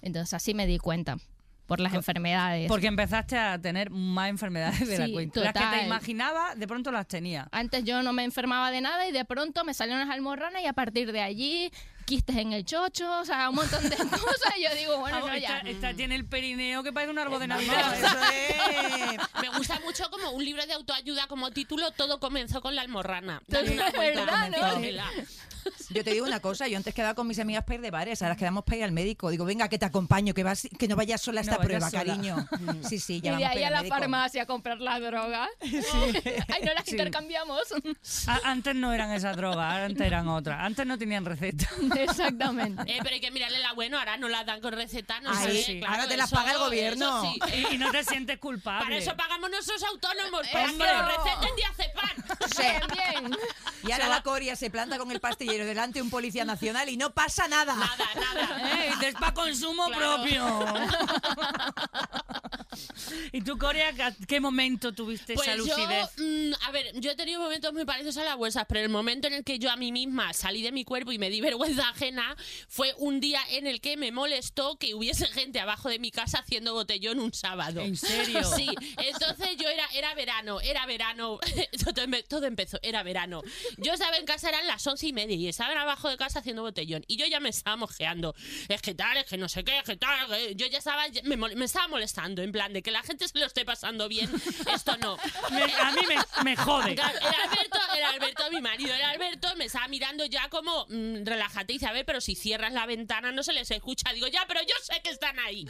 Entonces 0.00 0.34
así 0.34 0.54
me 0.54 0.66
di 0.66 0.78
cuenta 0.78 1.18
por 1.66 1.80
las 1.80 1.94
enfermedades. 1.94 2.68
Porque 2.68 2.86
empezaste 2.86 3.38
a 3.38 3.58
tener 3.58 3.90
más 3.90 4.28
enfermedades 4.28 4.86
de 4.86 4.98
la 4.98 5.06
Sí, 5.06 5.12
cuenta. 5.12 5.40
Las 5.40 5.52
que 5.52 5.58
te 5.60 5.64
total. 5.64 5.86
imaginabas, 5.86 6.58
de 6.58 6.66
pronto 6.68 6.90
las 6.92 7.06
tenía. 7.08 7.48
Antes 7.52 7.84
yo 7.84 8.02
no 8.02 8.12
me 8.12 8.24
enfermaba 8.24 8.70
de 8.70 8.80
nada 8.80 9.06
y 9.08 9.12
de 9.12 9.24
pronto 9.24 9.64
me 9.64 9.72
salieron 9.74 10.00
las 10.06 10.14
almorranas 10.14 10.62
y 10.62 10.66
a 10.66 10.72
partir 10.74 11.10
de 11.12 11.22
allí 11.22 11.70
quistes 12.04 12.36
en 12.36 12.52
el 12.52 12.66
chocho, 12.66 13.20
o 13.20 13.24
sea, 13.24 13.48
un 13.48 13.54
montón 13.56 13.88
de 13.88 13.96
cosas. 13.96 14.52
Y 14.58 14.64
yo 14.64 14.74
digo, 14.76 14.98
bueno, 14.98 15.16
Vamos, 15.20 15.30
no, 15.32 15.38
ya. 15.38 15.56
esta, 15.58 15.70
esta 15.70 15.94
tiene 15.94 16.14
el 16.16 16.26
perineo 16.26 16.82
que 16.82 16.92
parece 16.92 17.10
un 17.12 17.18
árbol 17.18 17.40
de 17.40 17.46
Vamos, 17.46 17.66
Navidad. 17.66 17.96
eso 17.96 18.18
es. 18.30 19.18
Me 19.42 19.56
gusta 19.56 19.80
mucho 19.80 20.10
como 20.10 20.30
un 20.32 20.44
libro 20.44 20.66
de 20.66 20.74
autoayuda 20.74 21.26
como 21.28 21.50
título, 21.50 21.90
todo 21.92 22.20
comenzó 22.20 22.60
con 22.60 22.74
la 22.74 22.82
almorrana. 22.82 23.40
Dale 23.46 23.70
una 23.72 23.88
es 23.88 23.94
vuelta, 23.94 24.24
verdad, 24.26 24.50
¿no? 24.50 25.24
Yo 25.90 26.02
te 26.04 26.12
digo 26.12 26.26
una 26.26 26.40
cosa, 26.40 26.66
yo 26.68 26.76
antes 26.76 26.94
quedaba 26.94 27.14
con 27.14 27.26
mis 27.26 27.38
amigas 27.38 27.64
para 27.64 27.76
ir 27.76 27.80
de 27.80 27.90
bares, 27.90 28.22
ahora 28.22 28.36
quedamos 28.36 28.64
para 28.64 28.78
ir 28.78 28.84
al 28.84 28.92
médico. 28.92 29.30
Digo, 29.30 29.44
venga, 29.44 29.68
que 29.68 29.78
te 29.78 29.84
acompaño, 29.86 30.34
que 30.34 30.42
vas, 30.42 30.66
que 30.78 30.88
no 30.88 30.96
vayas 30.96 31.20
sola 31.20 31.40
a 31.40 31.42
esta 31.42 31.58
prueba, 31.58 31.90
sola. 31.90 32.04
cariño. 32.04 32.48
Sí, 32.88 32.98
sí, 32.98 33.14
Y 33.16 33.20
ya 33.20 33.36
de 33.36 33.44
vamos 33.44 33.50
ahí 33.50 33.54
para 33.62 33.66
a 33.66 33.70
la 33.70 33.78
médico. 33.82 33.96
farmacia 33.96 34.42
a 34.42 34.46
comprar 34.46 34.80
la 34.80 34.98
droga. 35.00 35.48
Ay, 35.62 36.62
no 36.64 36.74
las 36.74 36.84
Sí. 36.84 36.90
intercambiamos. 36.92 37.62
A- 38.26 38.40
antes 38.50 38.74
no 38.74 38.92
eran 38.92 39.10
esas 39.12 39.36
drogas, 39.36 39.74
antes 39.74 40.06
eran 40.06 40.28
otras. 40.28 40.58
Antes 40.60 40.86
no 40.86 40.98
tenían 40.98 41.24
receta. 41.24 41.68
Exactamente. 41.96 42.82
Eh, 42.92 42.98
pero 43.02 43.14
hay 43.14 43.20
que 43.20 43.30
mirarle 43.30 43.58
la 43.58 43.72
bueno, 43.72 43.98
ahora 43.98 44.16
no 44.16 44.28
la 44.28 44.44
dan 44.44 44.60
con 44.60 44.72
receta, 44.72 45.20
no 45.20 45.30
Ahí, 45.30 45.46
sé, 45.58 45.62
sí. 45.64 45.78
claro, 45.80 45.94
ahora 45.94 46.08
te 46.08 46.16
las 46.16 46.30
paga 46.30 46.52
el 46.52 46.58
gobierno. 46.58 47.22
sí. 47.22 47.38
Y, 47.70 47.74
y 47.74 47.78
no 47.78 47.90
te 47.90 48.04
sientes 48.04 48.38
culpable. 48.38 48.84
Para 48.84 48.96
eso 48.96 49.16
pagamos 49.16 49.50
nuestros 49.50 49.82
autónomos, 49.84 50.46
para 50.48 50.66
que 50.66 50.72
nos 50.76 51.16
receten 51.16 51.56
diazepam. 51.56 52.24
Bien, 52.58 52.82
bien. 53.30 53.38
Y 53.86 53.92
ahora 53.92 54.08
la 54.08 54.22
Coria 54.22 54.56
se 54.56 54.70
planta 54.70 54.98
con 54.98 55.10
el 55.10 55.20
pastillero 55.54 55.66
delante 55.66 55.98
de 55.98 56.02
un 56.02 56.10
policía 56.10 56.44
nacional 56.44 56.88
y 56.88 56.96
no 56.96 57.12
pasa 57.14 57.46
nada. 57.48 57.74
Nada, 57.74 58.08
nada. 58.14 58.84
Eh, 58.86 58.92
es 59.02 59.14
para 59.14 59.34
consumo 59.34 59.86
Claro. 59.86 60.16
propio. 60.22 60.64
¿Y 63.32 63.40
tú, 63.42 63.56
Corea, 63.58 63.92
qué 64.26 64.40
momento 64.40 64.92
tuviste 64.92 65.34
Pues 65.34 65.46
esa 65.46 65.56
yo, 65.56 65.64
lucidez? 65.64 66.08
mm, 66.18 66.52
a 66.66 66.70
ver, 66.72 66.92
yo 67.00 67.12
he 67.12 67.14
tenido 67.14 67.40
momentos 67.40 67.72
muy 67.72 67.84
parecidos 67.84 68.16
a 68.16 68.24
las 68.24 68.36
vuestras, 68.36 68.66
pero 68.68 68.80
el 68.80 68.88
momento 68.88 69.28
en 69.28 69.34
el 69.34 69.44
que 69.44 69.58
yo 69.60 69.70
a 69.70 69.76
mí 69.76 69.92
misma 69.92 70.32
salí 70.32 70.62
de 70.62 70.72
mi 70.72 70.84
cuerpo 70.84 71.12
y 71.12 71.18
me 71.18 71.30
di 71.30 71.40
vergüenza 71.80 71.88
ajena 71.88 72.36
fue 72.68 72.92
un 72.98 73.20
día 73.20 73.40
en 73.50 73.66
el 73.68 73.80
que 73.80 73.96
me 73.96 74.10
molestó 74.12 74.76
que 74.76 74.94
hubiese 74.94 75.26
gente 75.26 75.60
abajo 75.60 75.88
de 75.88 75.98
mi 76.00 76.10
casa 76.10 76.38
haciendo 76.40 76.72
botellón 76.74 77.20
un 77.20 77.32
sábado. 77.32 77.80
¿En 77.80 77.96
serio? 77.96 78.40
Sí, 78.54 78.68
entonces 78.98 79.56
yo 79.56 79.68
era, 79.68 79.84
era 79.94 80.14
verano, 80.14 80.60
era 80.60 80.86
verano, 80.86 81.38
todo, 81.84 82.06
todo 82.28 82.46
empezó, 82.46 82.78
era 82.82 83.02
verano. 83.02 83.42
Yo 83.78 83.92
estaba 83.94 84.16
en 84.16 84.26
casa, 84.26 84.48
eran 84.48 84.66
las 84.66 84.86
once 84.86 85.06
y 85.08 85.12
media 85.12 85.34
y 85.44 85.48
estaban 85.48 85.76
abajo 85.78 86.08
de 86.08 86.16
casa 86.16 86.38
haciendo 86.40 86.62
botellón 86.62 87.04
y 87.06 87.16
yo 87.16 87.26
ya 87.26 87.40
me 87.40 87.48
estaba 87.50 87.76
mojeando. 87.76 88.34
Es 88.68 88.80
que 88.82 88.94
tal, 88.94 89.16
es 89.18 89.26
que 89.26 89.36
no 89.36 89.48
sé 89.48 89.62
qué, 89.64 89.78
es 89.78 89.84
que 89.84 89.96
tal, 89.96 90.26
que- 90.28 90.54
yo 90.56 90.66
ya 90.66 90.78
estaba, 90.78 91.04
me, 91.24 91.36
mol- 91.36 91.54
me 91.54 91.64
estaba 91.66 91.88
molestando 91.88 92.42
en 92.42 92.50
plan 92.52 92.72
de 92.72 92.82
que 92.82 92.90
la 92.90 93.02
gente 93.02 93.28
se 93.28 93.38
lo 93.38 93.46
esté 93.46 93.64
pasando 93.64 94.08
bien, 94.08 94.30
esto 94.72 94.96
no. 94.98 95.16
Me- 95.50 95.62
a 95.74 95.92
mí 95.92 96.00
me, 96.08 96.16
me 96.44 96.56
jode. 96.56 96.92
El 96.92 97.00
Alberto, 97.00 97.78
el 97.96 98.04
Alberto, 98.04 98.50
mi 98.50 98.60
marido, 98.60 98.94
el 98.94 99.02
Alberto 99.02 99.48
me 99.56 99.66
estaba 99.66 99.88
mirando 99.88 100.24
ya 100.24 100.48
como, 100.48 100.86
mm, 100.88 101.24
relájate 101.24 101.72
y 101.72 101.76
dice, 101.76 101.86
a 101.86 101.92
ver, 101.92 102.04
pero 102.06 102.20
si 102.20 102.34
cierras 102.34 102.72
la 102.72 102.86
ventana 102.86 103.32
no 103.32 103.42
se 103.42 103.52
les 103.52 103.70
escucha. 103.70 104.12
Digo, 104.12 104.26
ya, 104.28 104.44
pero 104.48 104.60
yo 104.62 104.74
sé 104.82 105.00
que 105.02 105.10
están 105.10 105.38
ahí. 105.40 105.64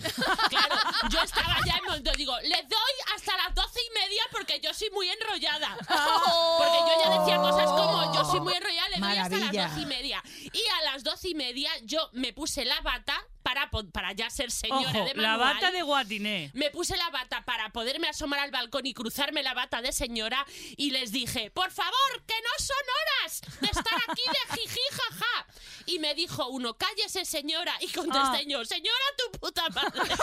Claro, 0.49 0.77
yo 1.11 1.21
estaba 1.23 1.57
ya 1.67 1.77
en 1.79 1.85
momento, 1.85 2.13
digo, 2.17 2.39
les 2.43 2.69
doy 2.69 2.95
hasta 3.17 3.37
las 3.37 3.55
doce 3.55 3.81
y 3.81 3.99
media 3.99 4.23
porque 4.31 4.61
yo 4.61 4.73
soy 4.75 4.91
muy 4.91 5.09
enrollada. 5.09 5.77
Porque 5.79 6.79
yo 6.79 7.03
ya 7.05 7.19
decía 7.19 7.37
cosas 7.39 7.67
como, 7.67 8.15
yo 8.15 8.25
soy 8.25 8.41
muy 8.41 8.55
enrollada, 8.55 8.89
le 8.91 8.99
doy 8.99 9.17
hasta 9.19 9.37
Maravilla. 9.37 9.63
las 9.63 9.64
y. 9.69 10.23
Y 10.53 10.63
a 10.81 10.93
las 10.93 11.05
doce 11.05 11.29
y 11.31 11.35
media 11.35 11.71
yo 11.83 12.11
me 12.13 12.33
puse 12.33 12.65
la 12.65 12.81
bata 12.81 13.15
para, 13.55 13.71
para 13.93 14.13
ya 14.13 14.29
ser 14.31 14.51
señora 14.51 14.91
Ojo, 14.91 15.05
de 15.05 15.15
la 15.15 15.29
manual. 15.37 15.55
bata 15.55 15.71
de 15.71 15.83
Guatiné. 15.83 16.51
Me 16.55 16.71
puse 16.71 16.97
la 16.97 17.09
bata 17.11 17.45
para 17.45 17.71
poderme 17.71 18.09
asomar 18.09 18.41
al 18.41 18.51
balcón 18.51 18.87
y 18.87 18.95
cruzarme 18.95 19.43
la 19.43 19.55
bata 19.55 19.81
de 19.83 19.93
señora 19.93 20.45
y 20.77 20.91
les 20.91 21.13
dije, 21.13 21.51
por 21.51 21.71
favor, 21.71 22.23
que 22.27 22.35
no 22.35 22.65
son 22.65 22.77
horas 23.23 23.41
de 23.61 23.67
estar 23.69 23.95
aquí 24.09 24.23
de 24.27 24.61
jiji 24.61 24.81
jaja. 24.93 25.47
Y 25.87 25.99
me 25.99 26.15
dijo 26.15 26.49
uno, 26.49 26.75
cállese 26.75 27.25
señora. 27.25 27.75
Y 27.81 27.89
contesté 27.89 28.39
Ah. 28.39 28.43
yo, 28.47 28.65
señora 28.65 29.05
tu 29.19 29.39
puta 29.39 29.69
madre. 29.71 30.01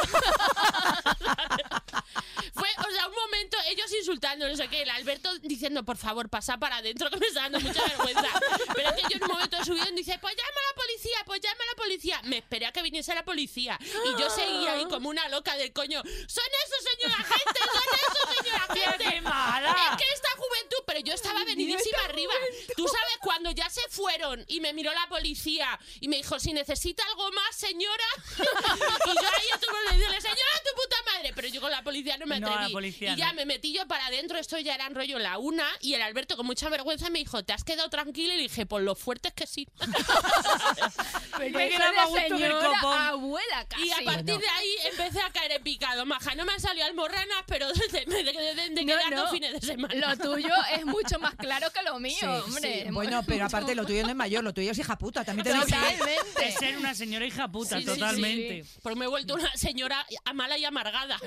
Fue, 2.53 2.67
o 2.87 2.91
sea, 2.91 3.07
un 3.07 3.15
momento, 3.15 3.57
ellos 3.67 3.91
insultando, 3.93 4.47
no 4.47 4.55
sé 4.55 4.67
qué, 4.67 4.81
el 4.81 4.89
Alberto 4.89 5.33
diciendo, 5.39 5.83
por 5.83 5.97
favor, 5.97 6.29
pasa 6.29 6.57
para 6.57 6.77
adentro, 6.77 7.09
que 7.09 7.17
me 7.17 7.27
está 7.27 7.41
dando 7.41 7.59
mucha 7.61 7.83
vergüenza. 7.83 8.27
Pero 8.75 8.89
es 8.89 8.95
que 8.95 9.01
yo 9.03 9.17
en 9.17 9.23
un 9.23 9.29
momento 9.29 9.57
y 9.61 9.95
dice, 9.95 10.17
pues 10.19 10.35
llama 10.35 10.49
a 10.49 10.69
la 10.71 10.75
policía, 10.81 11.17
pues 11.25 11.41
llama 11.41 11.63
a 11.63 11.67
la 11.67 11.75
policía. 11.75 12.21
Me 12.23 12.37
esperé 12.37 12.65
a 12.65 12.71
que 12.71 12.81
viniese 12.81 13.13
la 13.15 13.20
policía. 13.23 13.77
Y 13.81 14.19
yo 14.19 14.29
seguía 14.29 14.73
ahí 14.73 14.85
como 14.85 15.09
una 15.09 15.27
loca 15.29 15.55
del 15.57 15.73
coño. 15.73 16.01
Son 16.03 16.43
esos, 16.65 16.91
señora 16.91 17.23
gente, 17.23 17.59
son 17.71 17.83
esos, 18.01 18.37
señora 18.37 18.67
gente. 18.73 19.11
¡Qué 19.11 19.21
mala! 19.21 19.71
Es 19.71 19.97
que 19.97 20.13
esta 20.13 20.29
juventud, 20.37 20.77
pero 20.85 20.99
yo 20.99 21.13
estaba 21.13 21.43
venidísima 21.45 21.99
arriba. 22.05 22.33
Tú 22.75 22.87
sabes, 22.87 23.17
cuando 23.21 23.51
ya 23.51 23.69
se 23.69 23.81
fueron 23.89 24.43
y 24.47 24.59
me 24.59 24.73
miró 24.73 24.93
la 24.93 25.07
policía 25.09 25.79
y 25.99 26.07
me 26.07 26.17
dijo, 26.17 26.39
si 26.39 26.53
necesita 26.53 27.03
algo 27.05 27.31
más, 27.31 27.55
señora. 27.55 28.03
y 28.37 28.41
yo 28.41 29.27
ahí 29.27 29.47
estuve 29.53 29.81
diciéndole, 29.91 30.21
señora, 30.21 30.61
tu 30.65 30.81
puta 30.81 30.95
madre. 31.13 31.31
Pero 31.35 31.47
yo 31.47 31.61
con 31.61 31.71
la 31.71 31.83
policía 31.83 32.17
no 32.17 32.25
me 32.25 32.39
No, 32.39 32.47
atreví. 32.47 32.65
la 32.65 32.73
policía 32.73 33.13
y 33.13 33.17
ya 33.17 33.27
no. 33.29 33.33
me 33.35 33.45
metí 33.45 33.73
yo 33.73 33.87
para 33.87 34.07
adentro, 34.07 34.37
esto 34.37 34.57
ya 34.59 34.75
era 34.75 34.85
en 34.87 34.95
rollo 34.95 35.19
la 35.19 35.37
una. 35.37 35.67
Y 35.81 35.93
el 35.93 36.01
Alberto, 36.01 36.35
con 36.37 36.45
mucha 36.45 36.69
vergüenza, 36.69 37.09
me 37.09 37.19
dijo, 37.19 37.43
¿te 37.43 37.53
has 37.53 37.63
quedado 37.63 37.89
tranquila? 37.89 38.33
Y 38.33 38.37
le 38.37 38.43
dije, 38.43 38.65
por 38.65 38.81
lo 38.81 38.95
fuerte 38.95 39.29
es 39.29 39.33
que 39.33 39.47
sí. 39.47 39.67
Me 41.39 41.69
quedaba 41.69 42.05
gusto 42.05 42.21
señora. 42.27 42.59
Abuela 43.11 43.65
casi. 43.67 43.87
Y 43.87 43.91
a 43.91 43.97
partir 44.03 44.37
de 44.37 44.47
ahí 44.49 44.69
empecé 44.91 45.21
a 45.21 45.29
caer 45.31 45.51
en 45.53 45.63
picado. 45.63 46.05
Maja, 46.05 46.35
no 46.35 46.45
me 46.45 46.53
han 46.53 46.59
salido 46.59 46.85
almorranas, 46.85 47.43
pero 47.47 47.67
desde, 47.73 48.05
desde, 48.05 48.55
desde 48.55 48.85
No, 48.85 49.09
no. 49.25 49.31
fines 49.31 49.53
de 49.53 49.61
semana. 49.65 49.93
Lo 49.95 50.17
tuyo 50.17 50.53
es 50.75 50.85
mucho 50.85 51.19
más 51.19 51.35
claro 51.35 51.71
que 51.71 51.81
lo 51.83 51.99
mío, 51.99 52.15
Sí, 52.19 52.25
hombre. 52.25 52.83
sí. 52.85 52.91
Bueno, 52.91 53.21
pero 53.25 53.45
aparte 53.51 53.75
lo 53.75 53.85
tuyo 53.85 54.03
no 54.03 54.09
es 54.09 54.15
mayor, 54.15 54.43
lo 54.43 54.53
tuyo 54.53 54.71
es 54.71 54.77
hija 54.77 54.97
puta, 54.97 55.23
también 55.23 55.45
te. 55.45 55.53
Totalmente. 55.53 56.15
De 56.39 56.51
ser 56.51 56.77
una 56.77 56.93
señora 56.95 57.25
hija 57.25 57.51
puta, 57.51 57.77
Sí, 57.77 57.83
sí, 57.83 57.87
totalmente. 57.87 58.65
Porque 58.81 58.97
me 58.99 59.05
he 59.05 59.07
vuelto 59.07 59.35
una 59.35 59.51
señora 59.55 60.05
mala 60.33 60.57
y 60.57 60.65
amargada. 60.65 61.17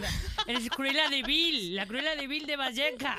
Eres 0.46 0.68
Cruella 0.70 1.08
de 1.08 1.22
Vil, 1.22 1.74
la 1.76 1.86
Cruella 1.86 2.14
de 2.16 2.26
Vil 2.26 2.46
de 2.46 2.56
Valleca. 2.56 3.16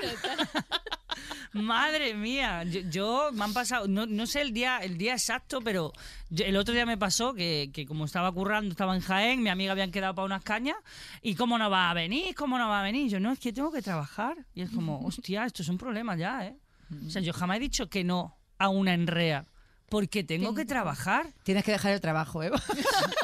Madre 1.52 2.12
mía, 2.14 2.64
yo, 2.64 2.80
yo 2.90 3.30
me 3.32 3.44
han 3.44 3.54
pasado, 3.54 3.88
no, 3.88 4.04
no 4.04 4.26
sé 4.26 4.42
el 4.42 4.52
día, 4.52 4.78
el 4.82 4.98
día 4.98 5.14
exacto, 5.14 5.60
pero 5.62 5.90
yo- 6.28 6.44
el 6.44 6.54
otro 6.56 6.74
día 6.74 6.84
me 6.84 6.98
pasó 6.98 7.32
que, 7.32 7.70
que 7.72 7.86
como 7.86 8.04
estaba 8.04 8.30
currando, 8.30 8.45
estaba 8.70 8.94
en 8.94 9.00
Jaén, 9.00 9.42
mi 9.42 9.48
amiga 9.48 9.72
habían 9.72 9.90
quedado 9.90 10.14
para 10.14 10.26
unas 10.26 10.42
cañas, 10.42 10.76
y 11.22 11.34
cómo 11.34 11.58
no 11.58 11.70
va 11.70 11.90
a 11.90 11.94
venir, 11.94 12.34
cómo 12.34 12.58
no 12.58 12.68
va 12.68 12.80
a 12.80 12.82
venir. 12.82 13.10
Yo, 13.10 13.20
no, 13.20 13.32
es 13.32 13.38
que 13.38 13.52
tengo 13.52 13.72
que 13.72 13.82
trabajar. 13.82 14.36
Y 14.54 14.62
es 14.62 14.70
como, 14.70 15.00
hostia, 15.00 15.44
esto 15.44 15.62
es 15.62 15.68
un 15.68 15.78
problema 15.78 16.16
ya, 16.16 16.46
¿eh? 16.46 16.56
O 17.06 17.10
sea, 17.10 17.20
yo 17.20 17.32
jamás 17.32 17.56
he 17.56 17.60
dicho 17.60 17.88
que 17.88 18.04
no 18.04 18.36
a 18.58 18.68
una 18.68 18.94
enrea, 18.94 19.44
porque 19.88 20.24
tengo 20.24 20.54
que 20.54 20.64
trabajar. 20.64 21.32
Tienes 21.44 21.64
que 21.64 21.72
dejar 21.72 21.92
el 21.92 22.00
trabajo, 22.00 22.42
¿eh? 22.42 22.50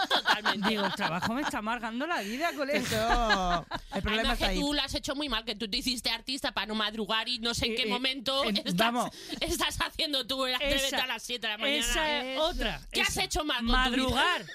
Totalmente. 0.08 0.68
Digo, 0.68 0.84
el 0.84 0.94
trabajo 0.94 1.32
me 1.34 1.42
está 1.42 1.58
amargando 1.58 2.06
la 2.06 2.20
vida, 2.22 2.52
colega. 2.54 2.78
Eso, 2.78 3.66
el 3.94 4.02
problema 4.02 4.22
Además 4.22 4.32
está 4.34 4.36
que 4.36 4.44
ahí. 4.52 4.60
tú 4.60 4.72
lo 4.72 4.82
has 4.82 4.94
hecho 4.94 5.14
muy 5.14 5.28
mal, 5.28 5.44
que 5.44 5.54
tú 5.56 5.68
te 5.68 5.78
hiciste 5.78 6.10
artista 6.10 6.52
para 6.52 6.66
no 6.66 6.74
madrugar 6.74 7.28
y 7.28 7.38
no 7.40 7.54
sé 7.54 7.66
en 7.66 7.76
qué 7.76 7.82
eh, 7.82 7.90
momento 7.90 8.44
eh, 8.44 8.50
estás, 8.64 8.76
vamos. 8.76 9.10
estás 9.40 9.76
haciendo 9.80 10.26
tú 10.26 10.46
el 10.46 10.54
atrévete 10.54 10.96
a 10.96 11.06
las 11.06 11.22
7 11.22 11.46
de 11.46 11.52
la 11.52 11.58
mañana. 11.58 11.78
Esa 11.78 12.20
es 12.20 12.38
otra. 12.38 12.80
¿Qué 12.90 13.00
has 13.02 13.10
esa. 13.10 13.24
hecho 13.24 13.44
mal 13.44 13.58
con 13.58 13.66
tu 13.66 13.72
Madrugar. 13.72 14.46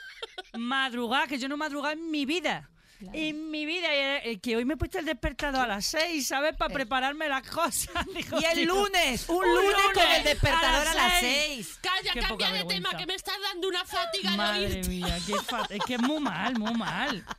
Madrugar, 0.53 1.27
que 1.27 1.37
yo 1.37 1.47
no 1.47 1.55
he 1.55 1.57
madrugado 1.57 1.93
en 1.93 2.09
mi 2.09 2.25
vida. 2.25 2.69
En 3.13 3.51
mi 3.51 3.65
vida, 3.65 3.87
eh, 3.91 4.39
que 4.41 4.55
hoy 4.55 4.65
me 4.65 4.73
he 4.73 4.77
puesto 4.77 4.97
el 4.97 5.05
despertador 5.05 5.61
a 5.61 5.67
las 5.67 5.85
6, 5.85 6.27
¿sabes? 6.27 6.55
Para 6.55 6.73
prepararme 6.73 7.29
las 7.29 7.47
cosas. 7.47 7.89
Digo, 8.15 8.39
Y 8.41 8.45
el 8.45 8.53
tío, 8.55 8.65
lunes, 8.73 9.29
un, 9.29 9.37
un 9.37 9.55
lunes, 9.55 9.75
con 9.93 10.03
el 10.15 10.23
despertador 10.23 10.87
a 10.87 10.93
las 10.93 10.95
las 10.95 11.19
seis. 11.19 11.67
6. 11.67 11.79
Calla, 11.81 12.13
Qué 12.13 12.19
cambia 12.21 12.47
de 12.51 12.59
tema, 12.65 12.69
vergüenza. 12.69 12.97
que 12.97 13.05
me 13.05 13.13
estás 13.15 13.35
dando 13.41 13.67
una 13.67 13.85
fatiga 13.85 14.31
de 14.31 14.37
Madre 14.37 14.65
oírte. 14.67 14.89
mía, 14.89 15.17
qué 15.27 15.33
es 15.75 15.83
que 15.85 15.93
es 15.95 16.01
muy 16.01 16.19
mal, 16.19 16.57
muy 16.57 16.73
mal. 16.73 17.23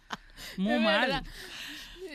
Muy 0.57 0.75
Es 0.75 0.81
mal. 0.81 1.23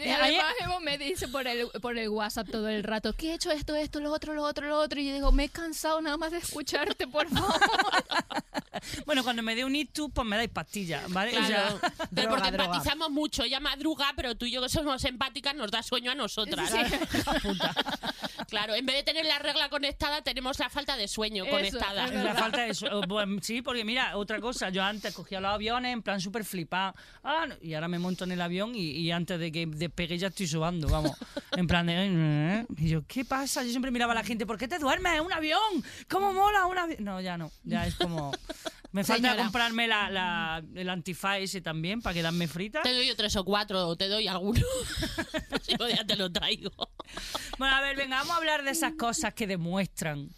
Y 0.05 0.09
además 0.09 0.53
Evo 0.61 0.79
me 0.79 0.97
dice 0.97 1.27
por 1.27 1.47
el, 1.47 1.67
por 1.81 1.97
el 1.97 2.09
WhatsApp 2.09 2.49
todo 2.49 2.67
el 2.69 2.83
rato, 2.83 3.13
que 3.13 3.31
he 3.31 3.33
hecho 3.35 3.51
esto, 3.51 3.75
esto, 3.75 3.99
lo 3.99 4.11
otro, 4.11 4.33
lo 4.33 4.43
otro, 4.43 4.67
lo 4.67 4.77
otro. 4.79 4.99
Y 4.99 5.07
yo 5.07 5.13
digo, 5.13 5.31
me 5.31 5.45
he 5.45 5.49
cansado 5.49 6.01
nada 6.01 6.17
más 6.17 6.31
de 6.31 6.37
escucharte, 6.39 7.07
por 7.07 7.27
favor. 7.29 7.53
Bueno, 9.05 9.23
cuando 9.23 9.41
me 9.43 9.55
dé 9.55 9.63
un 9.63 9.73
ictus, 9.77 10.09
pues 10.13 10.27
me 10.27 10.35
dais 10.35 10.49
pastillas, 10.49 11.09
¿vale? 11.09 11.31
Claro, 11.31 11.79
pero 11.81 11.99
Droga, 12.11 12.29
porque 12.35 12.51
droga. 12.51 12.65
empatizamos 12.65 13.11
mucho. 13.11 13.43
Ella 13.43 13.61
madruga, 13.61 14.11
pero 14.15 14.35
tú 14.35 14.45
y 14.45 14.51
yo 14.51 14.61
que 14.61 14.67
somos 14.67 15.01
empáticas 15.05 15.55
nos 15.55 15.71
da 15.71 15.81
sueño 15.83 16.11
a 16.11 16.15
nosotras. 16.15 16.69
Claro, 18.49 18.75
en 18.75 18.85
vez 18.85 18.97
de 18.97 19.03
tener 19.03 19.25
la 19.25 19.39
regla 19.39 19.69
conectada, 19.69 20.21
tenemos 20.21 20.59
la 20.59 20.69
falta 20.69 20.95
de 20.95 21.07
sueño 21.07 21.43
Eso, 21.45 21.53
conectada. 21.55 22.07
La 22.07 22.35
falta 22.35 22.61
de 22.61 22.69
eso. 22.69 22.85
eh, 22.87 23.05
bueno, 23.07 23.39
sí, 23.41 23.61
porque 23.61 23.83
mira, 23.83 24.15
otra 24.17 24.39
cosa, 24.39 24.69
yo 24.69 24.83
antes 24.83 25.13
cogía 25.13 25.39
los 25.39 25.51
aviones 25.51 25.91
en 25.93 26.01
plan 26.03 26.19
súper 26.21 26.43
flipado. 26.43 26.93
Ah, 27.23 27.45
no, 27.47 27.55
y 27.61 27.73
ahora 27.73 27.87
me 27.87 27.97
monto 27.99 28.25
en 28.25 28.31
el 28.33 28.41
avión 28.41 28.75
y, 28.75 28.91
y 28.91 29.11
antes 29.11 29.39
de 29.39 29.51
que 29.51 29.65
despegue 29.93 30.17
ya 30.17 30.27
estoy 30.27 30.47
subando, 30.47 30.87
vamos. 30.89 31.11
En 31.55 31.67
plan 31.67 31.85
de. 31.85 32.65
Y 32.77 32.89
yo, 32.89 33.05
¿qué 33.07 33.23
pasa? 33.23 33.61
Yo 33.63 33.69
siempre 33.69 33.91
miraba 33.91 34.13
a 34.13 34.15
la 34.15 34.23
gente, 34.23 34.43
¿por 34.47 34.57
qué 34.57 34.67
te 34.67 34.79
duermes? 34.79 35.21
¡Un 35.21 35.31
avión! 35.31 35.59
¿Cómo 36.09 36.33
mola 36.33 36.65
un 36.65 36.77
avión? 36.79 37.03
No, 37.03 37.21
ya 37.21 37.37
no. 37.37 37.51
Ya 37.63 37.85
es 37.85 37.93
como. 37.93 38.31
Me 38.91 39.03
falta 39.03 39.27
Señora. 39.29 39.43
comprarme 39.43 39.87
la, 39.87 40.09
la- 40.09 40.63
el 40.73 40.89
antifaz 40.89 41.37
ese 41.41 41.61
también 41.61 42.01
para 42.01 42.15
quedarme 42.15 42.47
frita. 42.47 42.81
Te 42.81 42.91
doy 42.91 43.07
yo 43.07 43.15
tres 43.15 43.35
o 43.35 43.45
cuatro, 43.45 43.87
o 43.87 43.95
te 43.95 44.07
doy 44.07 44.27
alguno. 44.27 44.65
si 45.61 45.75
no, 45.75 45.87
ya 45.87 46.03
te 46.03 46.15
lo 46.15 46.31
traigo. 46.31 46.71
Bueno, 47.59 47.75
a 47.75 47.81
ver, 47.81 47.95
venga, 47.95 48.17
vamos 48.17 48.33
a 48.33 48.37
hablar 48.37 48.63
de 48.63 48.71
esas 48.71 48.93
cosas 48.93 49.35
que 49.35 49.45
demuestran 49.45 50.29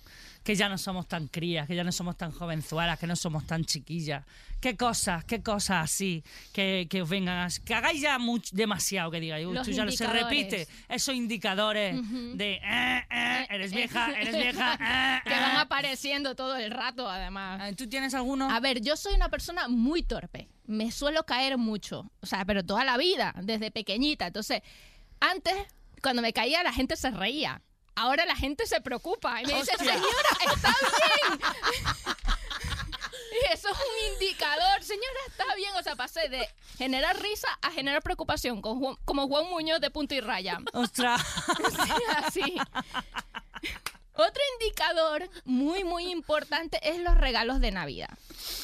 que 0.45 0.55
ya 0.55 0.69
no 0.69 0.77
somos 0.77 1.08
tan 1.08 1.27
crías, 1.27 1.65
que 1.67 1.75
ya 1.75 1.84
no 1.84 1.91
somos 1.91 2.15
tan 2.15 2.31
jovenzuelas, 2.31 2.99
que 2.99 3.08
no 3.08 3.15
somos 3.15 3.47
tan 3.47 3.65
chiquillas. 3.65 4.23
¿Qué 4.62 4.77
cosas, 4.77 5.25
qué 5.25 5.41
cosas 5.41 5.84
así 5.84 6.23
que, 6.53 6.88
que 6.88 7.01
os 7.01 7.10
vengan 7.10 7.39
a, 7.39 7.47
que 7.65 7.73
hagáis 7.73 7.99
ya 7.99 8.19
much- 8.19 8.51
demasiado, 8.51 9.10
que 9.10 9.19
digáis, 9.19 9.45
uy, 9.47 9.58
tú 9.63 9.71
ya 9.71 9.84
lo- 9.86 9.91
se 9.91 10.05
repite, 10.05 10.67
esos 10.88 11.15
indicadores 11.15 11.95
de 12.38 12.53
eh, 12.63 13.05
eh, 13.10 13.47
eres 13.49 13.73
vieja, 13.73 14.12
eres 14.19 14.38
vieja, 14.38 14.73
eh, 14.75 15.21
que 15.23 15.31
van 15.34 15.55
eh. 15.55 15.60
apareciendo 15.62 16.36
todo 16.36 16.55
el 16.55 16.69
rato, 16.69 17.10
además. 17.10 17.75
¿Tú 17.75 17.89
tienes 17.89 18.13
alguno? 18.13 18.49
A 18.49 18.60
ver, 18.60 18.81
yo 18.81 18.95
soy 18.95 19.15
una 19.15 19.29
persona 19.29 19.67
muy 19.67 20.03
torpe. 20.03 20.47
Me 20.67 20.91
suelo 20.91 21.25
caer 21.25 21.58
mucho. 21.58 22.12
O 22.21 22.25
sea, 22.27 22.45
pero 22.45 22.63
toda 22.63 22.86
la 22.86 22.97
vida, 22.97 23.34
desde 23.41 23.71
pequeñita. 23.71 24.27
Entonces, 24.27 24.62
antes, 25.19 25.55
cuando 26.03 26.21
me 26.21 26.34
caía, 26.34 26.62
la 26.62 26.71
gente 26.73 26.95
se 26.95 27.10
reía. 27.10 27.62
Ahora 27.95 28.25
la 28.25 28.36
gente 28.36 28.65
se 28.67 28.81
preocupa 28.81 29.41
y 29.41 29.45
me 29.45 29.53
dice, 29.53 29.71
Hostia. 29.71 29.93
señora, 29.93 30.53
está 30.53 30.75
bien. 31.29 31.39
y 33.31 33.53
eso 33.53 33.69
es 33.69 33.75
un 33.77 34.13
indicador, 34.13 34.84
señora, 34.84 35.19
está 35.27 35.55
bien. 35.55 35.71
O 35.79 35.84
sea, 35.84 35.95
pasé 35.95 36.27
de 36.29 36.49
generar 36.77 37.17
risa 37.21 37.47
a 37.62 37.71
generar 37.71 38.01
preocupación, 38.03 38.62
con 38.62 38.79
Juan- 38.79 38.97
como 39.05 39.27
Juan 39.27 39.49
Muñoz 39.49 39.79
de 39.79 39.91
punto 39.91 40.13
y 40.13 40.19
raya. 40.19 40.60
Ostras. 40.73 41.21
Así. 42.25 42.58
Otro 44.17 44.41
indicador 44.60 45.30
muy, 45.43 45.84
muy 45.84 46.10
importante 46.12 46.80
es 46.84 46.99
los 47.01 47.17
regalos 47.17 47.60
de 47.60 47.71
Navidad. 47.71 48.10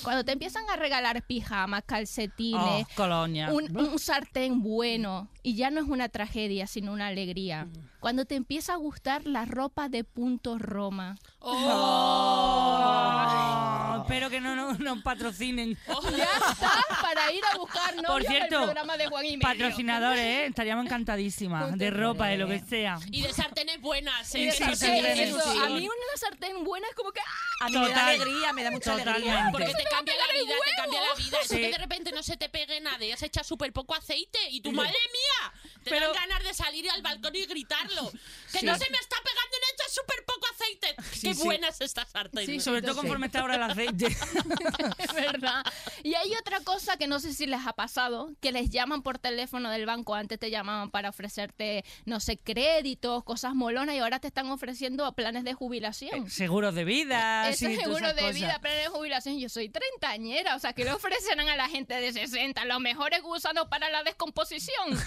Cuando 0.04 0.24
te 0.24 0.32
empiezan 0.32 0.64
a 0.70 0.76
regalar 0.78 1.22
pijamas, 1.24 1.84
calcetines, 1.86 2.86
Oh, 2.86 2.96
colonia. 2.96 3.52
un, 3.52 3.76
un 3.78 4.00
sartén 4.00 4.62
bueno, 4.64 5.28
y 5.44 5.56
ya 5.56 5.70
no 5.70 5.82
es 5.82 5.88
una 5.88 6.10
tragedia, 6.10 6.68
sino 6.68 6.94
una 6.94 7.08
alegría. 7.08 7.68
Cuando 8.00 8.26
te 8.26 8.36
empieza 8.36 8.74
a 8.74 8.78
gustar 8.78 9.26
la 9.28 9.46
ropa 9.46 9.90
de 9.90 10.04
punto 10.04 10.58
Roma. 10.58 11.16
Oh, 11.40 11.54
espero 14.12 14.30
que 14.30 14.42
no 14.42 14.56
nos 14.56 14.80
no 14.80 15.02
patrocinen. 15.02 15.78
Ya 16.12 16.26
está 16.52 16.72
para 17.02 17.32
ir 17.32 17.42
a 17.54 17.58
buscar 17.58 17.96
novio 17.96 18.08
Por 18.08 18.26
en 18.26 18.32
el 18.32 18.38
cierto, 18.38 18.62
programa 18.64 18.98
de 18.98 19.08
Juan 19.08 19.26
y 19.26 19.38
Medio. 19.38 19.42
patrocinadores, 19.48 20.20
¿eh? 20.22 20.46
estaríamos 20.48 20.86
encantadísimas. 20.86 21.78
De 21.78 21.90
ropa, 21.90 22.28
de 22.28 22.38
lo 22.38 22.48
que 22.48 22.60
sea. 22.60 23.00
Y 23.12 23.22
de 23.22 23.32
sartenes 23.34 23.80
buenas. 23.80 24.34
Y 24.36 24.44
¿eh? 24.44 24.46
de 24.48 24.52
sí, 24.52 24.58
sartén, 24.58 24.76
sartenes, 24.78 25.20
eso, 25.30 25.40
sí. 25.54 25.60
A 25.60 25.70
mí 25.70 25.88
una 25.88 26.18
sartén 26.18 26.64
buena 26.64 26.88
es 26.90 26.96
como 26.96 27.12
que... 27.12 27.22
¡ah! 27.22 27.66
A 27.66 27.70
mí 27.70 27.74
me 27.74 27.80
da 27.82 27.88
Total. 27.88 28.08
alegría, 28.10 28.54
me 28.54 28.64
da 28.64 28.72
mucha 28.72 28.94
alegría. 28.94 29.16
Totalmente. 29.16 29.52
Porque 29.52 29.74
te 29.74 29.90
cambia 29.90 30.14
la 30.18 30.34
vida, 30.34 30.54
te 30.66 30.82
cambia 30.82 31.02
la 31.02 31.16
vida. 31.16 31.38
Eso 31.42 31.54
Sí. 31.56 31.62
que 31.62 31.70
de 31.72 31.78
repente 31.78 32.12
no 32.12 32.24
se 32.24 32.38
te 32.38 32.50
pegue 32.50 32.82
nada 32.82 33.04
y 33.06 33.12
has 33.12 33.22
echado 33.24 33.44
súper 33.46 33.72
poco 33.72 33.96
aceite 33.96 34.40
y 34.50 34.62
tu 34.62 34.72
madre 34.72 34.92
mía, 35.14 35.54
te 35.84 35.90
Pero- 35.92 36.08
dan 36.14 36.28
ganas 36.28 36.44
de 36.44 36.54
salir 36.54 36.90
al 36.90 37.02
balcón 37.02 37.36
y 37.36 37.46
gritarlo. 37.46 38.12
Que 38.52 38.60
Sí. 38.60 38.66
no 38.66 38.76
se 38.78 38.90
me 38.90 38.98
está 38.98 39.16
pegando 39.24 39.58
en 39.58 39.64
esto 39.72 40.02
súper 40.02 40.26
poco 40.26 40.31
aceite. 40.31 40.31
Sí, 41.22 41.28
Qué 41.28 41.36
sí. 41.36 41.44
buena 41.44 41.68
es 41.68 41.80
esta 41.82 42.04
sartén. 42.06 42.46
Sí, 42.46 42.60
Sobre 42.60 42.82
todo 42.82 42.96
conforme 42.96 43.28
está 43.28 43.42
ahora 43.42 43.56
el 43.56 43.64
aceite. 43.64 44.08
Es 44.98 45.14
verdad. 45.14 45.64
Y 46.04 46.16
hay 46.16 46.34
otra 46.40 46.60
cosa 46.62 46.98
que 46.98 47.08
no 47.08 47.20
sé 47.20 47.34
si 47.34 47.46
les 47.46 47.66
ha 47.66 47.74
pasado, 47.74 48.32
que 48.40 48.52
les 48.52 48.70
llaman 48.70 49.02
por 49.04 49.20
teléfono 49.20 49.70
del 49.70 49.86
banco. 49.86 50.16
Antes 50.16 50.40
te 50.40 50.50
llamaban 50.50 50.90
para 50.92 51.10
ofrecerte, 51.10 51.84
no 52.06 52.20
sé, 52.20 52.38
créditos, 52.38 53.24
cosas 53.24 53.54
molonas, 53.54 53.96
y 53.96 54.00
ahora 54.00 54.20
te 54.20 54.28
están 54.28 54.50
ofreciendo 54.50 55.12
planes 55.14 55.44
de 55.44 55.54
jubilación. 55.54 56.30
Seguros 56.30 56.74
de 56.76 56.84
vida. 56.86 57.50
Eso 57.50 57.60
sí, 57.60 57.74
es 57.74 57.84
todas 57.84 57.98
seguro 58.00 58.14
de 58.14 58.22
cosas. 58.22 58.36
vida, 58.36 58.60
planes 58.60 58.84
de 58.84 58.90
jubilación. 58.90 59.40
Yo 59.40 59.50
soy 59.50 59.70
treintañera, 59.70 60.56
o 60.56 60.60
sea, 60.60 60.74
que 60.74 60.84
le 60.84 60.92
ofrecerán 60.94 61.48
a 61.50 61.56
la 61.56 61.70
gente 61.70 61.94
de 62.00 62.12
60 62.14 62.66
los 62.66 62.80
mejores 62.80 63.22
gusanos 63.22 63.68
para 63.70 63.90
la 63.90 64.04
descomposición. 64.04 64.98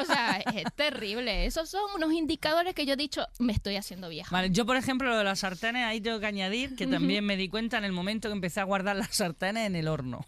O 0.00 0.04
sea, 0.04 0.38
es 0.54 0.64
terrible. 0.74 1.46
Esos 1.46 1.68
son 1.70 1.82
unos 1.94 2.12
indicadores 2.12 2.74
que 2.74 2.86
yo 2.86 2.94
he 2.94 2.96
dicho, 2.96 3.26
me 3.38 3.52
estoy 3.52 3.76
haciendo 3.76 4.08
vieja. 4.08 4.30
Vale, 4.30 4.50
yo 4.50 4.66
por 4.66 4.76
ejemplo 4.76 5.08
lo 5.08 5.16
de 5.18 5.24
las 5.24 5.44
sartenes, 5.64 5.84
ahí 5.84 6.00
tengo 6.00 6.20
que 6.20 6.26
añadir 6.26 6.76
que 6.76 6.86
también 6.86 7.24
me 7.24 7.36
di 7.36 7.48
cuenta 7.48 7.78
en 7.78 7.84
el 7.84 7.92
momento 7.92 8.28
que 8.28 8.34
empecé 8.34 8.60
a 8.60 8.64
guardar 8.64 8.96
las 8.96 9.16
sartenes 9.16 9.66
en 9.66 9.76
el 9.76 9.88
horno. 9.88 10.26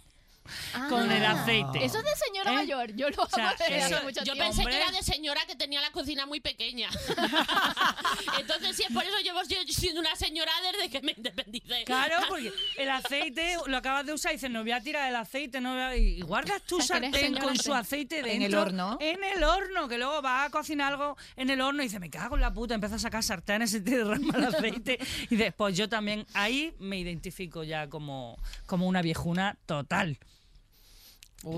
Con 0.88 1.10
el 1.10 1.24
aceite. 1.24 1.84
Eso 1.84 1.98
es 1.98 2.04
de 2.04 2.10
señora 2.26 2.52
¿Eh? 2.52 2.54
mayor. 2.54 2.92
Yo 2.94 3.08
lo 3.10 3.26
sea, 3.26 3.50
hago 3.50 3.56
desde 3.58 3.78
eso- 3.78 3.96
hace 3.96 4.04
mucho 4.04 4.20
Yo 4.24 4.32
tiempo. 4.32 4.44
pensé 4.44 4.60
Hombre. 4.62 4.74
que 4.76 4.82
era 4.82 4.90
de 4.92 5.02
señora 5.02 5.40
que 5.46 5.56
tenía 5.56 5.80
la 5.80 5.90
cocina 5.90 6.26
muy 6.26 6.40
pequeña. 6.40 6.88
Entonces, 8.38 8.76
sí, 8.76 8.84
es 8.88 8.92
por 8.92 9.04
eso 9.04 9.16
llevo 9.22 9.40
yo 9.48 9.56
siendo 9.72 10.00
una 10.00 10.14
señora 10.16 10.52
desde 10.72 10.90
que 10.90 11.00
me 11.02 11.12
independicé. 11.16 11.84
Claro, 11.84 12.16
porque 12.28 12.52
el 12.78 12.88
aceite 12.90 13.56
lo 13.66 13.76
acabas 13.76 14.06
de 14.06 14.12
usar 14.12 14.32
y 14.32 14.36
dices, 14.36 14.50
no 14.50 14.62
voy 14.62 14.72
a 14.72 14.80
tirar 14.80 15.08
el 15.08 15.16
aceite, 15.16 15.60
no 15.60 15.72
voy 15.72 15.82
a... 15.82 15.96
y 15.96 16.20
guardas 16.22 16.62
tu 16.62 16.78
O 16.78 16.82
sea, 16.82 17.00
sartén 17.00 17.36
con 17.36 17.56
su 17.56 17.74
aceite 17.74 18.16
dentro. 18.16 18.32
En 18.32 18.42
el 18.42 18.54
horno. 18.54 18.98
En 19.00 19.22
el 19.24 19.42
horno, 19.44 19.88
que 19.88 19.98
luego 19.98 20.22
vas 20.22 20.46
a 20.46 20.50
cocinar 20.50 20.92
algo 20.92 21.16
en 21.36 21.50
el 21.50 21.60
horno 21.60 21.82
y 21.82 21.86
dices, 21.86 22.00
me 22.00 22.10
cago 22.10 22.36
en 22.36 22.40
la 22.42 22.52
puta, 22.52 22.74
empieza 22.74 22.96
a 22.96 22.98
sacar 22.98 23.22
sartenes 23.22 23.72
y 23.74 23.80
te 23.80 23.98
derrama 23.98 24.34
el 24.38 24.44
aceite. 24.44 24.98
Y 25.30 25.36
después 25.36 25.76
yo 25.76 25.88
también, 25.88 26.26
ahí 26.34 26.74
me 26.78 26.98
identifico 26.98 27.62
ya 27.64 27.88
como, 27.88 28.38
como 28.66 28.86
una 28.86 29.02
viejuna 29.02 29.56
total. 29.66 30.18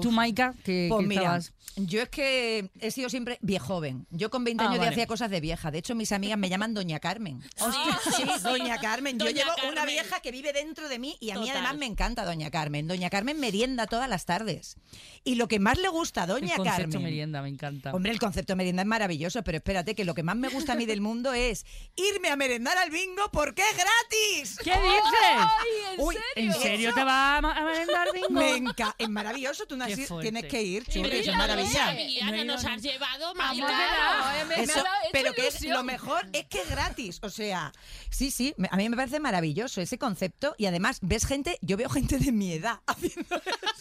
Tú, 0.02 0.10
Maika, 0.10 0.54
que, 0.64 0.86
Pues 0.90 1.02
que 1.02 1.06
mira, 1.08 1.22
estabas... 1.22 1.52
yo 1.76 2.02
es 2.02 2.08
que 2.08 2.70
he 2.80 2.90
sido 2.90 3.08
siempre 3.08 3.38
viejoven. 3.40 4.06
Yo 4.10 4.30
con 4.30 4.44
20 4.44 4.62
Ah, 4.62 4.66
años 4.66 4.76
ya 4.76 4.80
vale. 4.80 4.90
hacía 4.92 5.06
cosas 5.06 5.30
de 5.30 5.40
vieja. 5.40 5.70
De 5.70 5.78
hecho, 5.78 5.94
mis 5.94 6.12
amigas 6.12 6.38
me 6.38 6.48
llaman 6.48 6.74
Doña 6.74 7.00
Carmen. 7.00 7.40
Sí, 8.16 8.24
Doña 8.42 8.78
Carmen. 8.80 9.18
Yo 9.18 9.26
Doña 9.26 9.36
llevo 9.44 9.52
una 9.66 9.74
Carmen. 9.76 9.94
vieja 9.94 10.20
que 10.20 10.30
vive 10.32 10.52
dentro 10.52 10.88
de 10.88 10.98
mí 10.98 11.16
y 11.20 11.30
a 11.30 11.34
mí 11.34 11.42
Total. 11.46 11.56
además 11.58 11.76
me 11.78 11.86
encanta 11.86 12.24
Doña 12.24 12.50
Carmen. 12.50 12.88
Doña 12.88 13.10
Carmen 13.10 13.38
merienda 13.38 13.86
todas 13.86 14.08
las 14.08 14.24
tardes. 14.24 14.76
Y 15.24 15.34
lo 15.36 15.46
que 15.48 15.58
más 15.58 15.78
le 15.78 15.88
gusta 15.88 16.22
a 16.22 16.24
El 16.24 16.30
Doña 16.30 16.56
concepto 16.56 16.82
Carmen... 16.82 17.02
merienda, 17.02 17.42
me 17.42 17.48
encanta. 17.48 17.92
Hombre, 17.94 18.12
el 18.12 18.18
concepto 18.18 18.52
de 18.52 18.56
merienda 18.56 18.82
es 18.82 18.88
maravilloso, 18.88 19.42
pero 19.44 19.58
espérate, 19.58 19.94
que 19.94 20.04
lo 20.04 20.14
que 20.14 20.22
más 20.22 20.36
me 20.36 20.48
gusta 20.48 20.72
a 20.72 20.76
mí 20.76 20.86
del 20.86 21.00
mundo 21.00 21.32
es 21.32 21.64
irme 21.96 22.28
a 22.28 22.36
merendar 22.36 22.76
al 22.78 22.90
bingo 22.90 23.30
porque 23.32 23.62
es 23.62 23.76
gratis. 23.76 24.58
¿Qué 24.62 24.70
dices? 24.70 25.38
Ay, 25.38 25.94
¿en 25.94 26.00
Uy, 26.00 26.14
serio? 26.34 26.52
¿En 26.54 26.60
serio 26.60 26.94
te 26.94 27.04
vas 27.04 27.42
a 27.44 27.64
merendar 27.64 28.08
bingo? 28.12 28.30
Me 28.30 28.56
enca 28.56 28.94
es 28.98 29.08
maravilloso, 29.08 29.66
tú 29.66 29.76
fuerte. 29.86 30.30
tienes 30.30 30.50
que 30.50 30.62
ir, 30.62 30.84
eso 30.88 31.00
es 31.00 31.26
No 31.36 32.34
he 32.34 32.44
nos 32.44 32.64
has 32.64 32.82
llevado, 32.82 33.34
eh, 33.34 34.66
pero 35.12 35.32
que 35.32 35.48
es 35.48 35.62
lo 35.64 35.82
mejor 35.84 36.28
es 36.32 36.46
que 36.46 36.62
es 36.62 36.70
gratis. 36.70 37.18
O 37.22 37.30
sea, 37.30 37.72
sí, 38.10 38.30
sí, 38.30 38.54
a 38.70 38.76
mí 38.76 38.88
me 38.88 38.96
parece 38.96 39.20
maravilloso 39.20 39.80
ese 39.80 39.98
concepto. 39.98 40.54
Y 40.58 40.66
además, 40.66 40.98
ves 41.02 41.26
gente, 41.26 41.58
yo 41.62 41.76
veo 41.76 41.88
gente 41.88 42.18
de 42.18 42.32
mi 42.32 42.52
edad 42.52 42.80
haciendo 42.86 43.40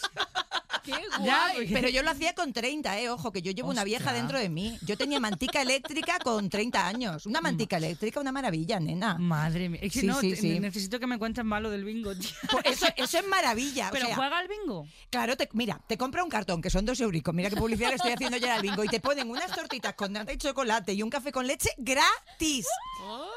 Qué 0.92 1.18
guay. 1.20 1.68
Pero 1.72 1.88
yo 1.88 2.02
lo 2.02 2.10
hacía 2.10 2.34
con 2.34 2.52
30, 2.52 2.98
¿eh? 3.00 3.10
Ojo, 3.10 3.32
que 3.32 3.42
yo 3.42 3.52
llevo 3.52 3.70
una 3.70 3.84
vieja 3.84 4.12
dentro 4.12 4.38
de 4.38 4.48
mí. 4.48 4.78
Yo 4.82 4.96
tenía 4.96 5.20
mantica 5.20 5.62
eléctrica 5.62 6.18
con 6.18 6.48
30 6.48 6.86
años. 6.86 7.26
Una 7.26 7.40
mantica 7.40 7.76
eléctrica, 7.76 8.20
una 8.20 8.32
maravilla, 8.32 8.80
nena. 8.80 9.16
Madre 9.18 9.68
mía. 9.68 9.80
Es 9.82 9.92
que 9.92 10.00
Sí, 10.00 10.06
no, 10.06 10.20
sí, 10.20 10.36
sí. 10.36 10.60
necesito 10.60 10.98
que 11.00 11.06
me 11.06 11.18
cuentes 11.18 11.44
más 11.44 11.60
lo 11.62 11.70
del 11.70 11.84
bingo, 11.84 12.14
tío. 12.16 12.30
Pues 12.50 12.64
eso, 12.66 12.86
eso 12.96 13.18
es 13.18 13.26
maravilla. 13.28 13.88
o 13.88 13.92
¿Pero 13.92 14.06
sea, 14.06 14.16
juega 14.16 14.38
al 14.38 14.48
bingo? 14.48 14.86
Claro, 15.10 15.36
te- 15.36 15.48
mira, 15.52 15.80
te 15.86 15.96
compra 15.98 16.22
un 16.24 16.30
cartón 16.30 16.60
que 16.62 16.70
son 16.70 16.84
dos 16.84 17.00
euricos. 17.00 17.34
Mira 17.34 17.50
qué 17.50 17.56
publicidad 17.56 17.90
le 17.90 17.96
estoy 17.96 18.12
haciendo 18.12 18.36
ya 18.38 18.54
al 18.54 18.62
bingo. 18.62 18.84
Y 18.84 18.88
te 18.88 19.00
ponen 19.00 19.30
unas 19.30 19.50
tortitas 19.52 19.94
con 19.94 20.12
nata 20.12 20.32
y 20.32 20.38
chocolate 20.38 20.92
y 20.94 21.02
un 21.02 21.10
café 21.10 21.32
con 21.32 21.46
leche 21.46 21.70
gratis. 21.78 22.66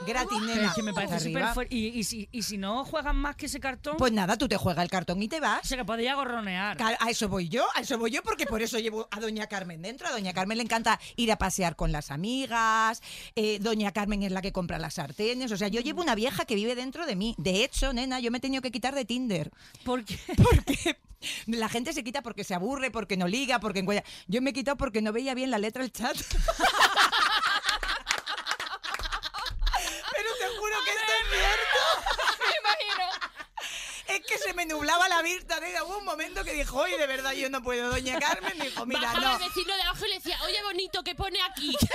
Gratis, 0.05 0.37
Pero 0.41 0.55
nena. 0.55 0.67
es 0.69 0.73
que 0.73 0.83
me 0.83 0.93
parece 0.93 1.19
súper 1.19 1.47
fuerte. 1.53 1.75
Y, 1.75 1.87
y 1.87 2.03
si, 2.03 2.27
y 2.31 2.41
si 2.43 2.57
no 2.57 2.83
juegan 2.85 3.15
más 3.15 3.35
que 3.35 3.45
ese 3.45 3.59
cartón, 3.59 3.97
Pues 3.97 4.11
nada, 4.11 4.37
tú 4.37 4.47
te 4.47 4.57
juegas 4.57 4.83
el 4.83 4.89
cartón 4.89 5.21
y 5.21 5.27
te 5.27 5.37
o 5.37 5.41
vas. 5.41 5.67
sea 5.67 5.77
que 5.77 5.85
podría 5.85 6.15
gorronear. 6.15 6.77
A 6.99 7.09
eso 7.09 7.29
voy 7.29 7.40
yo, 7.49 7.65
a 7.75 7.81
eso 7.81 7.97
voy 7.97 8.11
yo, 8.11 8.23
porque 8.23 8.45
por 8.45 8.61
eso 8.61 8.79
llevo 8.79 9.07
a 9.11 9.19
Doña 9.19 9.47
Carmen 9.47 9.81
dentro. 9.81 10.07
A 10.07 10.11
Doña 10.11 10.33
Carmen 10.33 10.57
le 10.57 10.63
encanta 10.63 10.99
ir 11.15 11.31
a 11.31 11.37
pasear 11.37 11.75
con 11.75 11.91
las 11.91 12.11
amigas. 12.11 13.01
eh, 13.35 13.59
Doña 13.59 13.91
Carmen 13.91 14.23
es 14.23 14.31
la 14.31 14.41
que 14.41 14.51
compra 14.51 14.77
las 14.79 14.95
sartenes. 14.95 15.51
O 15.51 15.57
sea, 15.57 15.67
yo 15.67 15.81
llevo 15.81 16.01
una 16.01 16.15
vieja 16.15 16.45
que 16.45 16.55
vive 16.55 16.75
dentro 16.75 17.05
de 17.05 17.15
mí. 17.15 17.35
De 17.37 17.63
hecho, 17.63 17.93
nena, 17.93 18.19
yo 18.19 18.31
me 18.31 18.37
he 18.37 18.41
tenido 18.41 18.61
que 18.61 18.71
quitar 18.71 18.95
de 18.95 19.05
Tinder. 19.05 19.51
Porque 19.83 20.17
Porque 20.37 20.97
la 21.45 21.69
gente 21.69 21.93
se 21.93 22.03
quita 22.03 22.21
porque 22.23 22.43
se 22.43 22.55
aburre, 22.55 22.89
porque 22.91 23.17
no 23.17 23.27
liga, 23.27 23.59
porque 23.59 23.79
encuentra. 23.79 24.09
Yo 24.27 24.41
me 24.41 24.49
he 24.49 24.53
quitado 24.53 24.77
porque 24.77 25.01
no 25.01 25.13
veía 25.13 25.33
bien 25.33 25.51
la 25.51 25.59
letra 25.59 25.83
del 25.83 25.91
chat. 25.91 26.17
nublaba 34.71 35.07
la 35.09 35.21
vista, 35.21 35.59
nena. 35.59 35.83
Hubo 35.83 35.97
un 35.99 36.05
momento 36.05 36.43
que 36.43 36.53
dijo, 36.53 36.77
oye, 36.77 36.97
de 36.97 37.07
verdad 37.07 37.31
yo 37.33 37.49
no 37.49 37.61
puedo. 37.61 37.89
Doña 37.89 38.19
Carmen 38.19 38.53
dijo, 38.59 38.85
mira, 38.85 39.01
Bajaba 39.01 39.37
no. 39.37 39.43
el 39.43 39.49
vecino 39.49 39.75
de 39.75 39.81
abajo 39.83 40.05
y 40.05 40.09
le 40.09 40.15
decía, 40.15 40.37
oye, 40.45 40.57
bonito, 40.63 41.03
¿qué 41.03 41.15
pone 41.15 41.39
aquí? 41.49 41.75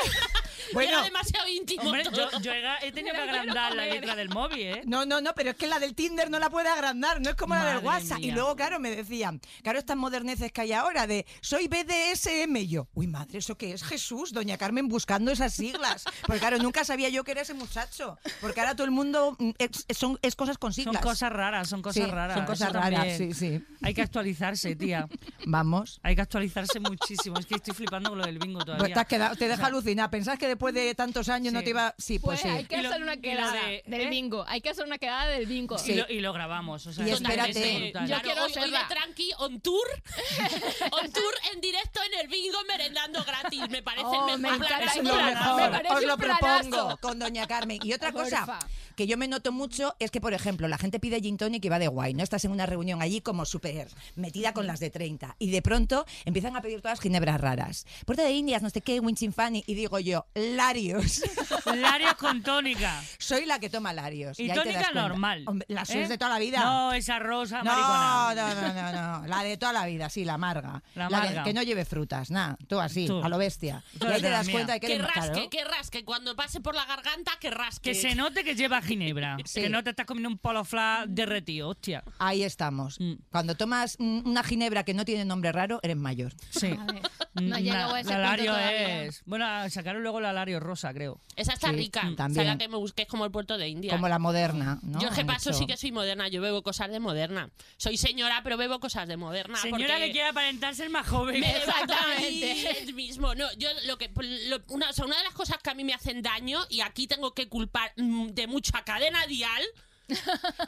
Bueno. 0.72 0.90
Era 0.94 1.02
demasiado 1.02 1.46
íntimo. 1.46 1.82
Hombre, 1.84 2.02
todo. 2.02 2.28
yo, 2.32 2.40
yo 2.40 2.52
he, 2.52 2.88
he 2.88 2.90
tenido 2.90 3.14
que 3.14 3.20
agrandar 3.20 3.72
la 3.74 3.86
letra 3.86 4.16
del 4.16 4.30
móvil, 4.30 4.60
¿eh? 4.66 4.82
No, 4.84 5.06
no, 5.06 5.20
no, 5.20 5.32
pero 5.34 5.50
es 5.50 5.56
que 5.56 5.68
la 5.68 5.78
del 5.78 5.94
Tinder 5.94 6.28
no 6.28 6.40
la 6.40 6.50
puede 6.50 6.68
agrandar, 6.68 7.20
no 7.20 7.30
es 7.30 7.36
como 7.36 7.54
la 7.54 7.64
del 7.66 7.78
WhatsApp. 7.84 8.18
mía. 8.18 8.26
Y 8.28 8.30
luego, 8.32 8.56
claro, 8.56 8.80
me 8.80 8.90
decían, 8.90 9.40
claro, 9.62 9.78
estas 9.78 9.96
moderneces 9.96 10.50
que 10.50 10.62
hay 10.62 10.72
ahora 10.72 11.06
de 11.06 11.24
soy 11.40 11.68
BDSM. 11.68 12.56
Y 12.56 12.66
yo, 12.68 12.88
uy, 12.94 13.06
madre, 13.06 13.38
¿eso 13.38 13.56
qué 13.56 13.72
es? 13.74 13.84
Jesús, 13.84 14.32
doña 14.32 14.58
Carmen 14.58 14.88
buscando 14.88 15.30
esas 15.30 15.54
siglas. 15.54 16.04
Porque 16.26 16.40
claro, 16.40 16.58
nunca 16.58 16.84
sabía 16.84 17.10
yo 17.10 17.22
que 17.22 17.30
era 17.30 17.42
ese 17.42 17.54
muchacho. 17.54 18.18
Porque 18.40 18.58
ahora 18.58 18.74
todo 18.74 18.86
el 18.86 18.90
mundo 18.90 19.36
mm, 19.38 19.50
es, 19.58 19.84
es- 19.86 19.96
son, 19.98 20.18
es 20.22 20.34
cosas 20.34 20.58
con 20.58 20.72
siglas. 20.72 20.94
Son 20.94 21.02
cosas 21.02 21.32
raras, 21.32 21.68
son 21.68 21.80
cosas 21.82 22.04
Sí, 22.04 22.10
raras. 22.10 22.36
son 22.36 22.46
cosas 22.46 22.65
Raras, 22.72 22.90
también. 22.90 23.16
sí, 23.16 23.32
sí. 23.34 23.64
Hay 23.82 23.94
que 23.94 24.02
actualizarse, 24.02 24.74
tía. 24.76 25.08
Vamos. 25.46 26.00
Hay 26.02 26.14
que 26.16 26.22
actualizarse 26.22 26.80
muchísimo. 26.80 27.38
Es 27.38 27.46
que 27.46 27.56
estoy 27.56 27.74
flipando 27.74 28.10
con 28.10 28.18
lo 28.18 28.24
del 28.26 28.38
bingo 28.38 28.58
Pues 28.58 28.66
todavía. 28.66 28.94
te, 28.94 29.00
has 29.00 29.06
quedado- 29.06 29.36
te 29.36 29.48
deja 29.48 29.66
alucinar. 29.66 30.10
Pensás 30.10 30.38
que 30.38 30.48
después 30.48 30.74
de 30.74 30.94
tantos 30.94 31.28
años 31.28 31.52
no 31.52 31.60
Sí. 31.60 31.64
te 31.64 31.70
iba. 31.70 31.94
Sí, 31.98 32.18
pues, 32.18 32.40
Pues 32.40 32.52
sí. 32.52 32.58
hay 32.58 32.64
que 32.64 32.82
lo- 32.82 32.88
hacer 32.88 33.02
una 33.02 33.16
quedada 33.16 33.52
de- 33.66 33.82
del 33.86 34.00
¿eh? 34.02 34.10
bingo. 34.10 34.44
Hay 34.48 34.60
que 34.60 34.70
hacer 34.70 34.84
una 34.84 34.98
quedada 34.98 35.26
del 35.26 35.46
bingo. 35.46 35.76
Y, 35.86 35.94
lo, 35.94 36.04
y 36.08 36.20
lo 36.20 36.32
grabamos. 36.32 36.86
O 36.86 36.92
sea, 36.92 37.06
Y 37.06 37.10
es 37.10 37.20
espérate. 37.20 37.92
Yo 37.94 38.06
Claro, 38.06 38.22
quiero 38.22 38.44
hoy, 38.44 38.52
hoy 38.62 38.70
de 38.70 38.78
tranqui 38.88 39.30
on 39.38 39.60
tour, 39.60 39.86
on 40.92 41.10
tour 41.12 41.34
en 41.52 41.60
directo 41.60 42.00
en 42.12 42.20
el 42.20 42.28
bingo 42.28 42.58
merendando 42.68 43.22
gratis. 43.24 43.62
Me 43.70 43.82
parece 43.82 44.04
Oh, 44.06 44.28
el 44.34 44.38
me 44.40 44.50
mejor 44.50 44.66
encanta 44.66 44.92
plan. 44.92 44.98
Es 44.98 45.04
lo 45.04 45.16
mejor. 45.22 45.60
Me 45.62 45.68
parece 45.70 45.94
Os 45.94 46.02
lo 46.04 46.16
propongo 46.16 46.96
con 47.00 47.18
doña 47.18 47.46
Carmen. 47.46 47.78
Y 47.82 47.92
otra 47.92 48.12
cosa 48.12 48.44
Porfa. 48.46 48.58
que 48.96 49.06
yo 49.06 49.16
me 49.16 49.28
noto 49.28 49.52
mucho 49.52 49.94
es 49.98 50.10
que, 50.10 50.20
por 50.20 50.34
ejemplo, 50.34 50.68
la 50.68 50.78
gente 50.78 51.00
pide 51.00 51.20
gin 51.20 51.36
tonic 51.36 51.64
y 51.64 51.68
va 51.68 51.78
de 51.78 51.88
guay, 51.88 52.14
¿no? 52.14 52.22
Estás 52.22 52.44
en 52.44 52.52
una 52.56 52.66
reunión 52.66 53.02
allí 53.02 53.20
como 53.20 53.44
súper 53.44 53.88
metida 54.16 54.52
con 54.52 54.66
las 54.66 54.80
de 54.80 54.90
30 54.90 55.36
y 55.38 55.50
de 55.50 55.62
pronto 55.62 56.06
empiezan 56.24 56.56
a 56.56 56.62
pedir 56.62 56.80
todas 56.80 57.00
ginebras 57.00 57.40
raras. 57.40 57.86
Puerta 58.04 58.22
de 58.24 58.32
Indias, 58.32 58.62
no 58.62 58.70
sé 58.70 58.80
qué, 58.80 58.98
Winchin 58.98 59.32
Fanny 59.32 59.62
y 59.66 59.74
digo 59.74 59.98
yo, 59.98 60.26
Larios. 60.34 61.22
Larios 61.66 62.14
con 62.14 62.42
tónica. 62.42 63.02
Soy 63.18 63.44
la 63.46 63.58
que 63.58 63.68
toma 63.70 63.92
Larios. 63.92 64.40
Y 64.40 64.48
das 64.48 64.56
tónica 64.56 64.90
normal. 64.92 65.44
Hombre, 65.46 65.66
la 65.68 65.82
¿eh? 65.82 65.86
suya 65.86 66.02
es 66.02 66.08
de 66.08 66.18
toda 66.18 66.30
la 66.32 66.38
vida. 66.38 66.60
No, 66.64 66.92
esa 66.92 67.18
rosa 67.18 67.62
No, 67.62 67.70
maricona. 67.72 68.34
no, 68.34 68.54
no, 68.72 68.92
no, 68.92 69.20
no, 69.20 69.26
la 69.26 69.42
de 69.42 69.56
toda 69.56 69.72
la 69.72 69.86
vida, 69.86 70.08
sí, 70.08 70.24
la 70.24 70.34
amarga. 70.34 70.82
La 70.94 71.08
que- 71.08 71.14
amarga. 71.14 71.44
Que, 71.44 71.52
no 71.52 71.62
lleve 71.62 71.84
frutas, 71.84 72.30
nada, 72.30 72.56
tú 72.68 72.80
así, 72.80 73.06
Tú. 73.06 73.22
a 73.22 73.28
lo 73.28 73.38
bestia. 73.38 73.82
Tú 73.98 74.06
y 74.06 74.12
ahí 74.12 74.22
te 74.22 74.30
la 74.30 74.38
das 74.38 74.46
mía. 74.46 74.54
cuenta 74.54 74.72
de 74.74 74.80
que 74.80 74.86
Que 74.86 74.98
rasque, 74.98 75.20
claro. 75.32 75.50
que 75.50 75.64
rasque. 75.64 76.04
Cuando 76.04 76.34
pase 76.36 76.60
por 76.60 76.74
la 76.74 76.84
garganta, 76.86 77.32
que 77.40 77.50
rasque. 77.50 77.90
Que 77.90 77.94
se 77.94 78.14
note 78.14 78.42
que 78.44 78.54
lleva 78.54 78.80
ginebra. 78.80 79.36
Sí. 79.44 79.60
Que 79.62 79.68
no 79.68 79.82
te 79.84 79.90
estás 79.90 80.06
comiendo 80.06 80.28
un 80.30 80.38
polo 80.38 80.64
fla 80.64 81.04
derretido, 81.06 81.68
hostia. 81.70 82.02
Ahí 82.18 82.42
estamos. 82.46 82.98
Mm. 83.00 83.14
Cuando 83.30 83.54
tomas 83.56 83.96
mm, 83.98 84.26
una 84.28 84.42
ginebra 84.42 84.84
que 84.84 84.94
no 84.94 85.04
tiene 85.04 85.24
nombre 85.24 85.52
raro, 85.52 85.80
eres 85.82 85.96
mayor. 85.96 86.32
Sí. 86.50 86.68
A 86.78 86.84
ver, 87.40 87.50
no 87.50 87.58
llego 87.58 87.76
a 87.76 88.00
ese 88.00 88.10
la 88.10 88.16
punto 88.16 88.22
Lario 88.22 88.52
todavía. 88.52 89.02
es. 89.04 89.22
Bueno, 89.26 89.68
sacaron 89.68 90.02
luego 90.02 90.20
la 90.22 90.32
Lario 90.32 90.58
rosa, 90.58 90.94
creo. 90.94 91.20
Esa 91.36 91.52
está 91.52 91.68
Sí, 91.68 91.76
rica. 91.76 92.00
también. 92.16 92.30
Esa 92.30 92.44
la 92.44 92.56
que 92.56 92.66
me 92.68 92.78
busqué 92.78 93.02
es 93.02 93.08
como 93.08 93.26
el 93.26 93.30
puerto 93.30 93.58
de 93.58 93.68
India. 93.68 93.92
Como 93.92 94.08
la 94.08 94.18
moderna, 94.18 94.78
¿no? 94.82 94.98
Yo 95.02 95.10
que 95.10 95.22
paso 95.26 95.50
hecho- 95.50 95.58
sí 95.58 95.66
que 95.66 95.76
soy 95.76 95.92
moderna, 95.92 96.28
yo 96.28 96.40
bebo 96.40 96.62
cosas 96.62 96.90
de 96.90 96.98
moderna. 96.98 97.50
Soy 97.76 97.98
señora, 97.98 98.40
pero 98.42 98.56
bebo 98.56 98.80
cosas 98.80 99.06
de 99.06 99.18
moderna. 99.18 99.56
Señora 99.58 99.86
porque 99.96 100.06
que 100.06 100.12
quiere 100.12 100.28
aparentar 100.28 100.74
ser 100.74 100.88
más 100.88 101.06
joven. 101.06 101.44
Exactamente. 101.44 102.80
el 102.82 102.94
mismo. 102.94 103.34
No, 103.34 103.46
yo 103.58 103.68
lo 103.86 103.98
que 103.98 104.10
lo- 104.48 104.62
una, 104.68 104.88
o 104.90 104.92
sea, 104.92 105.04
una 105.04 105.18
de 105.18 105.24
las 105.24 105.34
cosas 105.34 105.58
que 105.62 105.70
a 105.70 105.74
mí 105.74 105.84
me 105.84 105.92
hacen 105.94 106.22
daño 106.22 106.60
y 106.70 106.80
aquí 106.80 107.06
tengo 107.06 107.34
que 107.34 107.48
culpar 107.48 107.92
mm, 107.96 108.28
de 108.28 108.46
mucha 108.46 108.82
cadena 108.84 109.26
dial. 109.26 109.62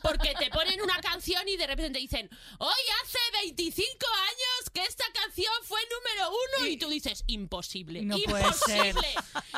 Porque 0.02 0.34
te 0.38 0.50
ponen 0.50 0.80
una 0.82 0.98
canción 1.00 1.46
y 1.48 1.56
de 1.56 1.66
repente 1.66 1.98
dicen, 1.98 2.28
hoy 2.58 2.74
hace 3.04 3.18
25 3.44 3.86
años 4.28 4.70
que 4.72 4.82
esta 4.84 5.04
canción 5.12 5.52
fue 5.64 5.80
número 5.90 6.30
uno 6.30 6.66
y 6.66 6.76
tú 6.76 6.88
dices, 6.88 7.24
imposible, 7.26 8.02
No 8.02 8.16
puede 8.18 8.44
imposible. 8.44 9.08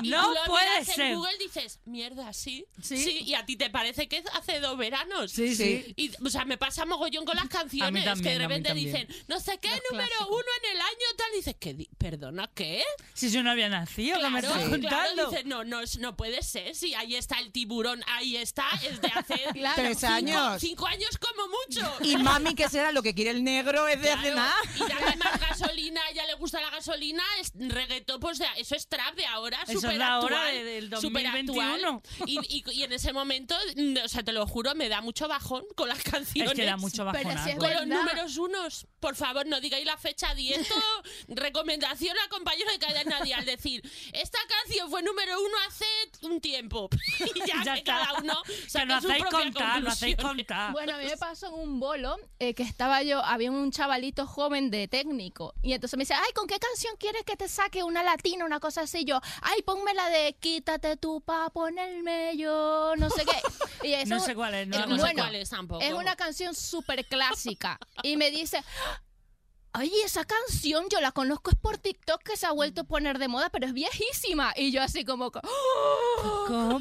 Y 0.02 0.08
No 0.10 0.22
tú 0.28 0.34
lo 0.34 0.44
puede 0.44 0.70
miras 0.70 0.86
ser. 0.86 1.00
en 1.00 1.16
Google 1.16 1.38
dices, 1.38 1.80
mierda, 1.84 2.32
sí, 2.32 2.66
Sí. 2.82 3.20
y 3.24 3.34
a 3.34 3.44
ti 3.46 3.56
te 3.56 3.70
parece 3.70 4.08
que 4.08 4.22
hace 4.34 4.60
dos 4.60 4.76
veranos. 4.76 5.30
Sí, 5.32 5.54
sí. 5.54 5.92
Y, 5.96 6.10
o 6.24 6.28
sea, 6.30 6.44
me 6.44 6.58
pasa 6.58 6.84
mogollón 6.84 7.24
con 7.24 7.36
las 7.36 7.48
canciones 7.48 8.04
también, 8.04 8.24
que 8.24 8.30
de 8.38 8.38
repente 8.38 8.74
dicen, 8.74 9.08
no 9.28 9.40
sé 9.40 9.58
qué, 9.58 9.68
Los 9.70 9.80
número 9.90 10.08
clásicos. 10.08 10.28
uno 10.36 10.46
en 10.64 10.70
el 10.76 10.80
año 10.80 11.06
tal. 11.16 11.26
Y 11.32 11.36
dices, 11.36 11.56
¿qué? 11.58 11.88
¿Perdona 11.98 12.50
qué? 12.54 12.82
Si 13.14 13.30
yo 13.30 13.42
no 13.42 13.50
había 13.50 13.68
nacido, 13.68 14.18
¿qué 14.20 14.28
me 14.30 14.38
estás 14.40 14.52
claro, 14.54 14.70
contando? 14.70 15.30
dices, 15.30 15.46
no, 15.46 15.64
no, 15.64 15.80
no 16.00 16.16
puede 16.16 16.42
ser. 16.42 16.74
Sí, 16.74 16.94
ahí 16.94 17.16
está 17.16 17.38
el 17.38 17.52
tiburón, 17.52 18.02
ahí 18.06 18.36
está, 18.36 18.66
es 18.82 19.00
de 19.00 19.08
hace 19.08 19.34
Claro. 19.54 19.69
Tres 19.74 19.98
cinco- 19.98 20.12
años. 20.12 20.60
Cinco 20.60 20.86
años 20.86 21.10
como 21.18 21.48
mucho. 21.48 21.96
Y 22.02 22.16
mami, 22.16 22.54
que 22.54 22.68
será 22.68 22.92
lo 22.92 23.02
que 23.02 23.14
quiere 23.14 23.30
el 23.30 23.44
negro 23.44 23.86
es 23.88 24.00
de 24.00 24.10
hace 24.10 24.32
Claro, 24.32 24.36
nada. 24.36 24.54
Y 24.76 24.78
dame 24.80 25.16
más 25.16 25.40
gasolina, 25.40 26.00
a 26.04 26.10
ella 26.10 26.26
le 26.26 26.34
gusta 26.34 26.60
la 26.60 26.70
gasolina, 26.70 27.22
es 27.40 27.52
reggaetón, 27.54 28.20
pues 28.20 28.38
de- 28.38 28.46
eso 28.56 28.74
es 28.74 28.86
trap 28.88 29.14
de 29.14 29.26
ahora, 29.26 29.58
Eso 29.62 29.72
es 29.72 29.80
súper 29.80 29.96
la 29.98 30.20
hora 30.20 30.36
actual, 30.46 30.54
de- 30.54 30.64
del 30.64 30.84
súper 31.00 31.22
2021. 31.24 32.02
actual. 32.04 32.28
Y, 32.28 32.38
y- 32.48 32.64
y 32.72 32.82
en 32.82 32.92
ese 32.92 33.12
momento, 33.12 33.54
mm, 33.76 33.96
o 34.04 34.08
sea, 34.08 34.22
te 34.22 34.32
lo 34.32 34.46
juro, 34.46 34.74
me 34.74 34.88
da 34.88 35.00
mucho 35.00 35.28
bajón 35.28 35.64
con 35.76 35.88
las 35.88 36.02
canciones. 36.02 36.52
Es 36.52 36.58
que 36.58 36.64
da 36.66 36.76
mucho 36.76 37.06
Pero 37.12 37.30
si 37.44 37.50
es 37.50 37.56
Con 37.56 37.72
los 37.72 37.86
números 37.86 38.36
unos, 38.38 38.86
por 39.00 39.16
favor, 39.16 39.46
no 39.46 39.60
digáis 39.60 39.84
la 39.86 39.96
fecha 39.96 40.34
esto. 40.38 40.74
recomendación 41.28 42.16
a 42.18 42.28
compañeros 42.28 42.72
de 42.72 42.78
cadena 42.78 43.20
dial. 43.22 43.44
Decir, 43.44 43.82
esta 44.12 44.38
canción 44.48 44.90
fue 44.90 45.02
número 45.02 45.38
uno 45.40 45.54
hace 45.68 45.84
un 46.22 46.40
tiempo. 46.40 46.88
y 47.34 47.38
ya, 47.40 47.62
Ya 47.64 47.72
que 47.74 47.78
está. 47.80 47.98
cada 48.06 48.18
uno 48.20 48.42
Que 48.44 48.68
saque 48.70 49.00
su 49.00 49.08
propia 49.08 49.40
contar, 49.60 49.82
no 49.82 49.90
hacéis 49.90 50.16
contar. 50.16 50.72
Bueno, 50.72 50.94
a 50.94 50.98
mí 50.98 51.04
me 51.04 51.16
pasó 51.16 51.48
en 51.48 51.54
un 51.54 51.80
bolo 51.80 52.16
eh, 52.38 52.54
que 52.54 52.62
estaba 52.62 53.02
yo, 53.02 53.24
había 53.24 53.50
un 53.50 53.70
chavalito 53.70 54.26
joven 54.26 54.70
de 54.70 54.88
técnico 54.88 55.54
y 55.62 55.72
entonces 55.72 55.96
me 55.96 56.02
dice, 56.02 56.14
ay, 56.14 56.32
¿con 56.34 56.46
qué 56.46 56.58
canción 56.58 56.94
quieres 56.98 57.24
que 57.24 57.36
te 57.36 57.48
saque 57.48 57.82
una 57.82 58.02
latina, 58.02 58.44
una 58.44 58.60
cosa 58.60 58.82
así? 58.82 59.04
Yo, 59.04 59.20
ay, 59.42 59.62
ponme 59.62 59.94
la 59.94 60.08
de 60.08 60.34
quítate 60.34 60.96
tú 60.96 61.20
pa 61.20 61.50
ponerme 61.50 62.36
yo, 62.36 62.94
no 62.96 63.10
sé 63.10 63.24
qué. 63.24 63.36
Y 63.82 63.94
eso, 63.94 64.14
No 64.14 64.20
sé 64.20 64.34
cuál 64.34 64.54
es, 64.54 64.68
no, 64.68 64.84
no 64.84 64.98
sé 64.98 65.14
cuál 65.14 65.34
es 65.34 65.48
tampoco. 65.48 65.80
es 65.82 65.94
una 65.94 66.14
canción 66.14 66.54
súper 66.54 67.06
clásica 67.06 67.78
y 68.02 68.16
me 68.16 68.30
dice... 68.30 68.62
Oye, 69.78 70.02
esa 70.04 70.24
canción 70.24 70.86
yo 70.90 71.00
la 71.00 71.12
conozco 71.12 71.50
es 71.50 71.56
por 71.56 71.78
TikTok 71.78 72.22
que 72.22 72.36
se 72.36 72.46
ha 72.46 72.50
vuelto 72.50 72.80
a 72.80 72.84
poner 72.84 73.18
de 73.18 73.28
moda, 73.28 73.50
pero 73.50 73.66
es 73.66 73.72
viejísima. 73.72 74.52
Y 74.56 74.72
yo 74.72 74.82
así 74.82 75.04
como, 75.04 75.26
¡Oh! 75.26 76.44
¿Cómo? 76.48 76.80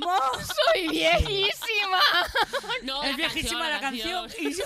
¡Soy 0.74 0.88
viejísima! 0.90 2.00
No, 2.84 3.04
Es 3.04 3.16
viejísima 3.16 3.70
la 3.70 3.80
canción. 3.80 4.30
Y 4.40 4.54
yo. 4.54 4.64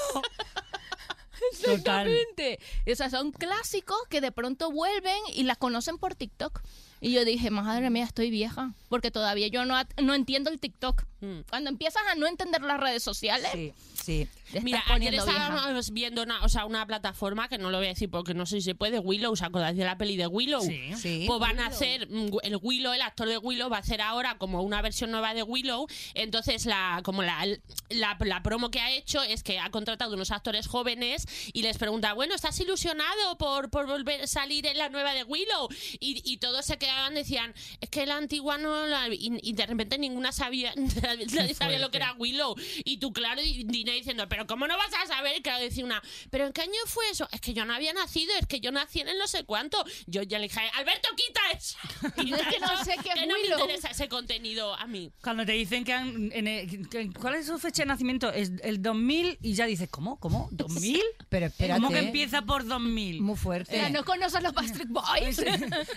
Total. 1.63 2.07
Exactamente. 2.07 2.59
O 2.91 2.95
sea, 2.95 3.09
son 3.09 3.31
clásicos 3.31 3.97
que 4.09 4.21
de 4.21 4.31
pronto 4.31 4.71
vuelven 4.71 5.17
y 5.33 5.43
las 5.43 5.57
conocen 5.57 5.97
por 5.97 6.15
TikTok. 6.15 6.61
Y 7.03 7.11
yo 7.11 7.25
dije, 7.25 7.49
madre 7.49 7.89
mía, 7.89 8.05
estoy 8.05 8.29
vieja. 8.29 8.73
Porque 8.87 9.11
todavía 9.11 9.47
yo 9.47 9.65
no, 9.65 9.75
no 10.01 10.13
entiendo 10.13 10.49
el 10.49 10.57
TikTok. 10.59 11.03
Mm. 11.19 11.41
Cuando 11.49 11.69
empiezas 11.69 12.01
a 12.09 12.15
no 12.15 12.27
entender 12.27 12.61
las 12.61 12.79
redes 12.79 13.03
sociales, 13.03 13.51
Sí, 13.51 13.73
sí. 13.93 14.27
te 14.45 14.47
estás 14.47 14.63
Mira, 14.63 14.83
ayer 14.87 15.13
estábamos 15.13 15.91
viendo 15.91 16.23
una, 16.23 16.41
o 16.43 16.49
sea, 16.49 16.65
una 16.65 16.85
plataforma 16.85 17.49
que 17.49 17.57
no 17.57 17.71
lo 17.71 17.77
voy 17.77 17.87
a 17.87 17.89
decir 17.89 18.09
porque 18.09 18.33
no 18.33 18.45
sé 18.45 18.57
si 18.57 18.61
se 18.61 18.75
puede, 18.75 18.99
Willow, 18.99 19.33
¿os 19.33 19.41
acordáis 19.41 19.75
de 19.75 19.83
la 19.83 19.97
peli 19.97 20.15
de 20.15 20.27
Willow? 20.27 20.61
Sí. 20.61 20.93
Sí. 20.95 21.25
Pues 21.27 21.39
van 21.41 21.59
a 21.59 21.67
hacer, 21.67 22.09
mm, 22.09 22.37
el 22.43 22.57
Willow, 22.61 22.93
el 22.93 23.01
actor 23.01 23.27
de 23.27 23.37
Willow, 23.37 23.69
va 23.69 23.77
a 23.77 23.79
hacer 23.81 23.99
ahora 24.01 24.37
como 24.37 24.61
una 24.61 24.81
versión 24.81 25.11
nueva 25.11 25.33
de 25.33 25.43
Willow. 25.43 25.87
Entonces, 26.13 26.65
la, 26.65 27.01
como 27.03 27.21
la, 27.21 27.45
la, 27.89 28.17
la 28.19 28.43
promo 28.43 28.71
que 28.71 28.79
ha 28.79 28.91
hecho 28.91 29.21
es 29.23 29.43
que 29.43 29.59
ha 29.59 29.69
contratado 29.71 30.13
unos 30.13 30.31
actores 30.31 30.67
jóvenes 30.67 31.25
y 31.53 31.61
les 31.61 31.77
pregunta, 31.77 32.13
bueno, 32.13 32.35
¿estás 32.35 32.59
ilusionado 32.59 33.37
por, 33.37 33.69
por 33.69 33.87
volver 33.87 34.21
a 34.21 34.27
salir 34.27 34.65
en 34.67 34.77
la 34.77 34.89
nueva 34.89 35.13
de 35.13 35.23
Willow? 35.23 35.69
Y, 35.99 36.21
y 36.25 36.37
todos 36.37 36.65
se 36.65 36.77
quedaban, 36.77 37.13
decían, 37.15 37.53
es 37.81 37.89
que 37.89 38.05
la 38.05 38.17
antigua 38.17 38.57
no 38.57 38.85
la... 38.87 39.07
Y, 39.09 39.39
y 39.41 39.53
de 39.53 39.65
repente 39.65 39.97
ninguna 39.97 40.31
sabía, 40.31 40.73
nadie 40.75 41.53
sabía 41.53 41.79
lo 41.79 41.91
que 41.91 41.97
era 41.97 42.13
Willow. 42.13 42.55
Y 42.85 42.97
tú, 42.97 43.11
claro, 43.13 43.41
y 43.41 43.63
Dina 43.63 43.91
diciendo, 43.93 44.27
pero 44.29 44.47
¿cómo 44.47 44.67
no 44.67 44.77
vas 44.77 44.93
a 45.03 45.07
saber? 45.07 45.41
Claro, 45.41 45.63
decía 45.63 45.83
una, 45.85 46.01
¿pero 46.29 46.45
en 46.47 46.53
qué 46.53 46.61
año 46.61 46.73
fue 46.87 47.09
eso? 47.09 47.27
Es 47.31 47.41
que 47.41 47.53
yo 47.53 47.65
no 47.65 47.73
había 47.73 47.93
nacido, 47.93 48.33
es 48.39 48.47
que 48.47 48.59
yo 48.59 48.71
nací 48.71 48.99
en 49.01 49.09
el 49.09 49.17
no 49.17 49.27
sé 49.27 49.43
cuánto. 49.45 49.83
Yo 50.07 50.21
ya 50.23 50.39
le 50.39 50.47
dije, 50.47 50.59
Alberto, 50.75 51.09
quita 51.15 51.41
eso. 51.57 51.77
Quita 52.15 52.37
Es 52.37 52.47
que 52.47 52.59
no 52.59 52.83
sé 52.83 52.95
qué 53.03 53.09
que 53.13 53.25
no 53.25 53.33
me 53.35 53.45
interesa 53.47 53.89
ese 53.89 54.07
contenido 54.09 54.73
a 54.75 54.87
mí. 54.87 55.11
Cuando 55.21 55.45
te 55.45 55.51
dicen 55.53 55.83
que, 55.83 55.93
han, 55.93 56.31
en 56.33 56.47
el- 56.47 56.89
que- 56.89 57.09
¿Cuál 57.19 57.35
es 57.35 57.47
su 57.47 57.57
fecha 57.59 57.83
de 57.83 57.87
nacimiento? 57.87 58.31
Es 58.31 58.51
el 58.63 58.81
2000 58.81 59.37
y 59.41 59.53
ya 59.53 59.65
dices, 59.65 59.89
¿cómo? 59.89 60.19
¿Cómo? 60.19 60.49
¿2000? 60.51 61.01
Pero 61.29 61.47
espérate. 61.47 61.81
¿Cómo 61.81 61.91
que 61.93 61.99
empieza 61.99 62.41
por 62.43 62.65
2000? 62.65 63.21
Muy 63.21 63.35
fuerte. 63.35 63.75
O 63.75 63.79
sea, 63.79 63.89
no 63.89 64.03
conoces 64.05 64.41
los 64.43 64.53
Backstreet 64.53 64.89
Boys. 64.89 65.39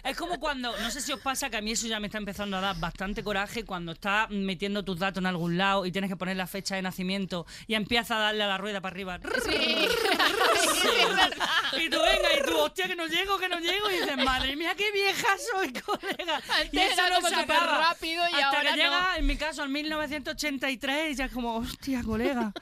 Es 0.04 0.16
como 0.16 0.40
cuando, 0.40 0.76
no 0.78 0.90
sé 0.90 1.00
si 1.00 1.12
os 1.12 1.20
pasa 1.20 1.50
que 1.50 1.56
a 1.58 1.60
mí 1.60 1.72
eso 1.72 1.86
ya 1.86 2.00
me 2.00 2.06
está 2.06 2.18
empezando 2.18 2.56
a 2.56 2.60
dar 2.60 2.78
bastante 2.80 3.22
coraje 3.22 3.64
cuando 3.64 3.92
estás 3.92 4.30
metiendo 4.30 4.84
tus 4.84 4.98
datos 4.98 5.20
en 5.20 5.26
algún 5.26 5.58
lado 5.58 5.84
y 5.86 5.92
tienes 5.92 6.08
que 6.10 6.16
poner 6.16 6.36
la 6.36 6.46
fecha 6.46 6.74
de 6.76 6.82
nacimiento 6.82 7.46
y 7.66 7.74
empieza 7.74 8.16
a 8.16 8.20
darle 8.20 8.44
a 8.44 8.46
la 8.46 8.58
rueda 8.58 8.80
para 8.80 8.92
arriba. 8.94 9.20
Sí. 9.44 9.88
Y 11.78 11.90
tú 11.90 11.98
venga, 12.00 12.28
y 12.40 12.46
tú, 12.48 12.56
hostia, 12.58 12.86
que 12.86 12.96
no 12.96 13.06
llego, 13.06 13.38
que 13.38 13.48
no 13.48 13.58
llego. 13.58 13.90
Y 13.90 13.94
dices, 14.00 14.16
madre 14.16 14.56
mía, 14.56 14.72
qué 14.76 14.90
vieja 14.92 15.26
soy, 15.52 15.72
colega. 15.82 16.40
y 16.72 16.78
Antes 16.78 16.92
eso 16.92 17.00
era 17.00 17.08
no 17.10 17.16
como 17.16 17.28
se 17.28 17.34
acaba. 17.34 17.78
rápido 17.88 18.22
y 18.30 18.34
Hasta 18.34 18.46
ahora 18.46 18.62
que 18.62 18.70
no. 18.70 18.76
llega, 18.76 19.16
en 19.18 19.26
mi 19.26 19.36
caso, 19.36 19.62
al 19.62 19.68
1983, 19.68 21.12
y 21.12 21.14
ya 21.16 21.24
es 21.26 21.32
como, 21.32 21.56
hostia, 21.56 22.02
colega. 22.02 22.52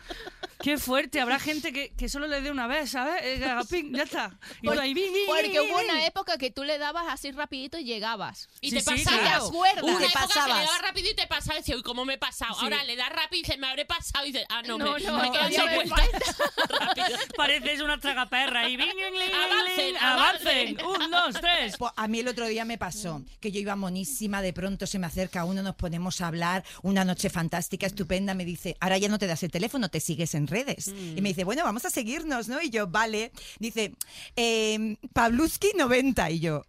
Qué 0.64 0.78
fuerte. 0.78 1.20
Habrá 1.20 1.38
gente 1.38 1.74
que, 1.74 1.90
que 1.94 2.08
solo 2.08 2.26
le 2.26 2.40
dé 2.40 2.50
una 2.50 2.66
vez, 2.66 2.92
¿sabes? 2.92 3.20
Eh, 3.22 3.38
que 3.68 3.90
ya 3.92 4.02
está. 4.04 4.38
Y 4.62 4.66
tú 4.66 4.80
ahí, 4.80 4.94
bing, 4.94 5.12
bing, 5.12 5.26
Porque 5.26 5.48
bing, 5.50 5.58
hubo 5.70 5.76
bing. 5.76 5.90
una 5.90 6.06
época 6.06 6.38
que 6.38 6.50
tú 6.50 6.64
le 6.64 6.78
dabas 6.78 7.04
así 7.10 7.32
rapidito 7.32 7.76
y 7.76 7.84
llegabas. 7.84 8.48
Y 8.62 8.70
Sí, 8.70 8.76
te 8.76 8.80
sí, 8.80 9.04
pasaba. 9.04 9.20
claro. 9.20 9.42
¿Te 9.42 9.48
acuerdas? 9.50 9.82
Una 9.84 9.98
Te 9.98 10.04
época 10.06 10.20
que 10.22 10.26
pasabas. 10.28 10.58
le 10.58 10.64
daba 10.64 10.78
rápido 10.78 11.10
y 11.10 11.14
te 11.14 11.26
pasaba 11.26 11.54
y 11.56 11.58
decía, 11.58 11.76
uy, 11.76 11.82
¿cómo 11.82 12.06
me 12.06 12.14
he 12.14 12.18
pasado? 12.18 12.54
Sí. 12.54 12.60
Ahora 12.64 12.82
le 12.84 12.96
das 12.96 13.10
rápido 13.10 13.40
y 13.40 13.42
dices, 13.42 13.58
me 13.58 13.66
habré 13.66 13.84
pasado 13.84 14.24
y 14.24 14.32
dices, 14.32 14.46
ah, 14.48 14.62
no, 14.62 14.78
No, 14.78 14.94
me, 14.94 15.00
no, 15.00 15.18
me 15.18 15.30
quedan. 15.30 15.52
Pareces 17.36 17.80
una 17.82 18.00
tragaperra 18.00 18.66
y 18.66 18.76
bing, 18.78 18.88
bing, 18.88 18.96
bing, 18.96 19.12
bing, 19.12 19.34
Avancen, 19.34 19.86
bing. 19.86 19.96
avancen. 19.98 20.78
avancen. 20.80 20.86
Un, 21.04 21.10
dos, 21.10 21.34
tres. 21.42 21.76
Pues 21.76 21.92
a 21.94 22.08
mí 22.08 22.20
el 22.20 22.28
otro 22.28 22.46
día 22.46 22.64
me 22.64 22.78
pasó 22.78 23.22
que 23.40 23.52
yo 23.52 23.60
iba 23.60 23.76
monísima, 23.76 24.40
de 24.40 24.54
pronto 24.54 24.86
se 24.86 24.98
me 24.98 25.06
acerca 25.06 25.44
uno, 25.44 25.62
nos 25.62 25.74
ponemos 25.76 26.22
a 26.22 26.28
hablar, 26.28 26.64
una 26.82 27.04
noche 27.04 27.28
fantástica, 27.28 27.86
estupenda, 27.86 28.32
me 28.32 28.46
dice, 28.46 28.78
ahora 28.80 28.96
ya 28.96 29.10
no 29.10 29.18
te 29.18 29.26
das 29.26 29.42
el 29.42 29.50
teléfono, 29.50 29.90
te 29.90 30.00
sigues 30.00 30.34
en 30.34 30.46
redes. 30.54 30.88
Y 30.88 31.20
me 31.20 31.30
dice, 31.30 31.44
bueno, 31.44 31.64
vamos 31.64 31.84
a 31.84 31.90
seguirnos, 31.90 32.48
¿no? 32.48 32.62
Y 32.62 32.70
yo, 32.70 32.86
vale. 32.86 33.32
Dice, 33.58 33.92
eh, 34.36 34.96
Pavluski 35.12 35.72
90. 35.76 36.30
Y 36.30 36.38
yo, 36.40 36.64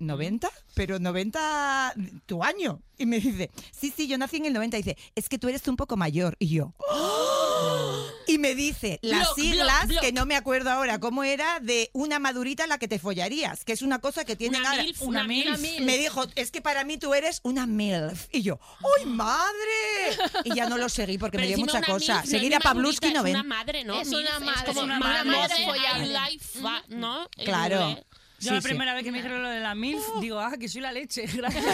¿90? 0.00 0.48
Pero 0.74 0.98
90 0.98 1.94
tu 2.26 2.42
año. 2.42 2.80
Y 2.98 3.04
me 3.06 3.20
dice, 3.20 3.50
sí, 3.78 3.92
sí, 3.94 4.06
yo 4.08 4.16
nací 4.16 4.36
en 4.38 4.46
el 4.46 4.52
90. 4.54 4.78
Y 4.78 4.82
dice, 4.82 4.96
es 5.14 5.28
que 5.28 5.38
tú 5.38 5.48
eres 5.48 5.66
un 5.68 5.76
poco 5.76 5.96
mayor. 5.96 6.34
Y 6.38 6.48
yo, 6.48 6.72
y 8.26 8.38
me 8.38 8.54
dice 8.54 8.98
las 9.02 9.20
Block, 9.26 9.34
siglas, 9.38 9.78
block, 9.80 9.88
block. 9.88 10.00
que 10.02 10.12
no 10.12 10.24
me 10.26 10.34
acuerdo 10.34 10.70
ahora 10.70 10.98
cómo 10.98 11.22
era, 11.22 11.60
de 11.60 11.90
una 11.92 12.18
madurita 12.18 12.64
a 12.64 12.66
la 12.66 12.78
que 12.78 12.88
te 12.88 12.98
follarías, 12.98 13.64
que 13.64 13.72
es 13.72 13.82
una 13.82 13.98
cosa 14.00 14.24
que 14.24 14.34
tienen 14.34 14.60
Una 14.62 14.74
milf, 14.82 15.02
una 15.02 15.20
una 15.20 15.28
milf. 15.28 15.60
milf. 15.60 15.80
Me 15.80 15.98
dijo, 15.98 16.24
es 16.34 16.50
que 16.50 16.60
para 16.62 16.84
mí 16.84 16.96
tú 16.96 17.12
eres 17.14 17.40
una 17.44 17.66
MILF. 17.66 18.28
Y 18.32 18.42
yo, 18.42 18.58
¡ay, 18.98 19.06
madre! 19.06 20.16
Y 20.44 20.54
ya 20.54 20.68
no 20.68 20.78
lo 20.78 20.88
seguí 20.88 21.18
porque 21.18 21.36
Pero 21.36 21.48
me 21.50 21.54
dio 21.54 21.58
mucha 21.58 21.78
una 21.78 21.86
cosa. 21.86 22.20
no 22.22 22.26
Seguir 22.26 22.52
es 22.52 22.64
a 22.64 22.74
madurita, 22.74 23.10
no 23.12 23.26
Es 23.26 23.30
una 23.30 23.38
ven. 23.40 23.46
madre, 23.48 23.84
¿no? 23.84 24.00
Es 24.00 24.08
una 24.08 24.40
Milf 24.40 24.54
madre, 24.56 24.66
como 24.68 24.80
una 24.82 24.98
madre 24.98 25.30
madre 25.30 26.06
life, 26.06 26.58
¿no? 26.88 27.28
Claro. 27.44 27.98
Yo 28.38 28.48
Sí, 28.48 28.54
la 28.54 28.60
sí. 28.60 28.68
primera 28.68 28.94
vez 28.94 29.02
que 29.02 29.12
me 29.12 29.18
dijeron 29.18 29.42
lo 29.42 29.48
de 29.48 29.60
la 29.60 29.74
MILF, 29.74 30.20
digo, 30.20 30.38
ah, 30.40 30.52
que 30.58 30.68
soy 30.68 30.82
la 30.82 30.92
leche. 30.92 31.26
Gracias. 31.34 31.64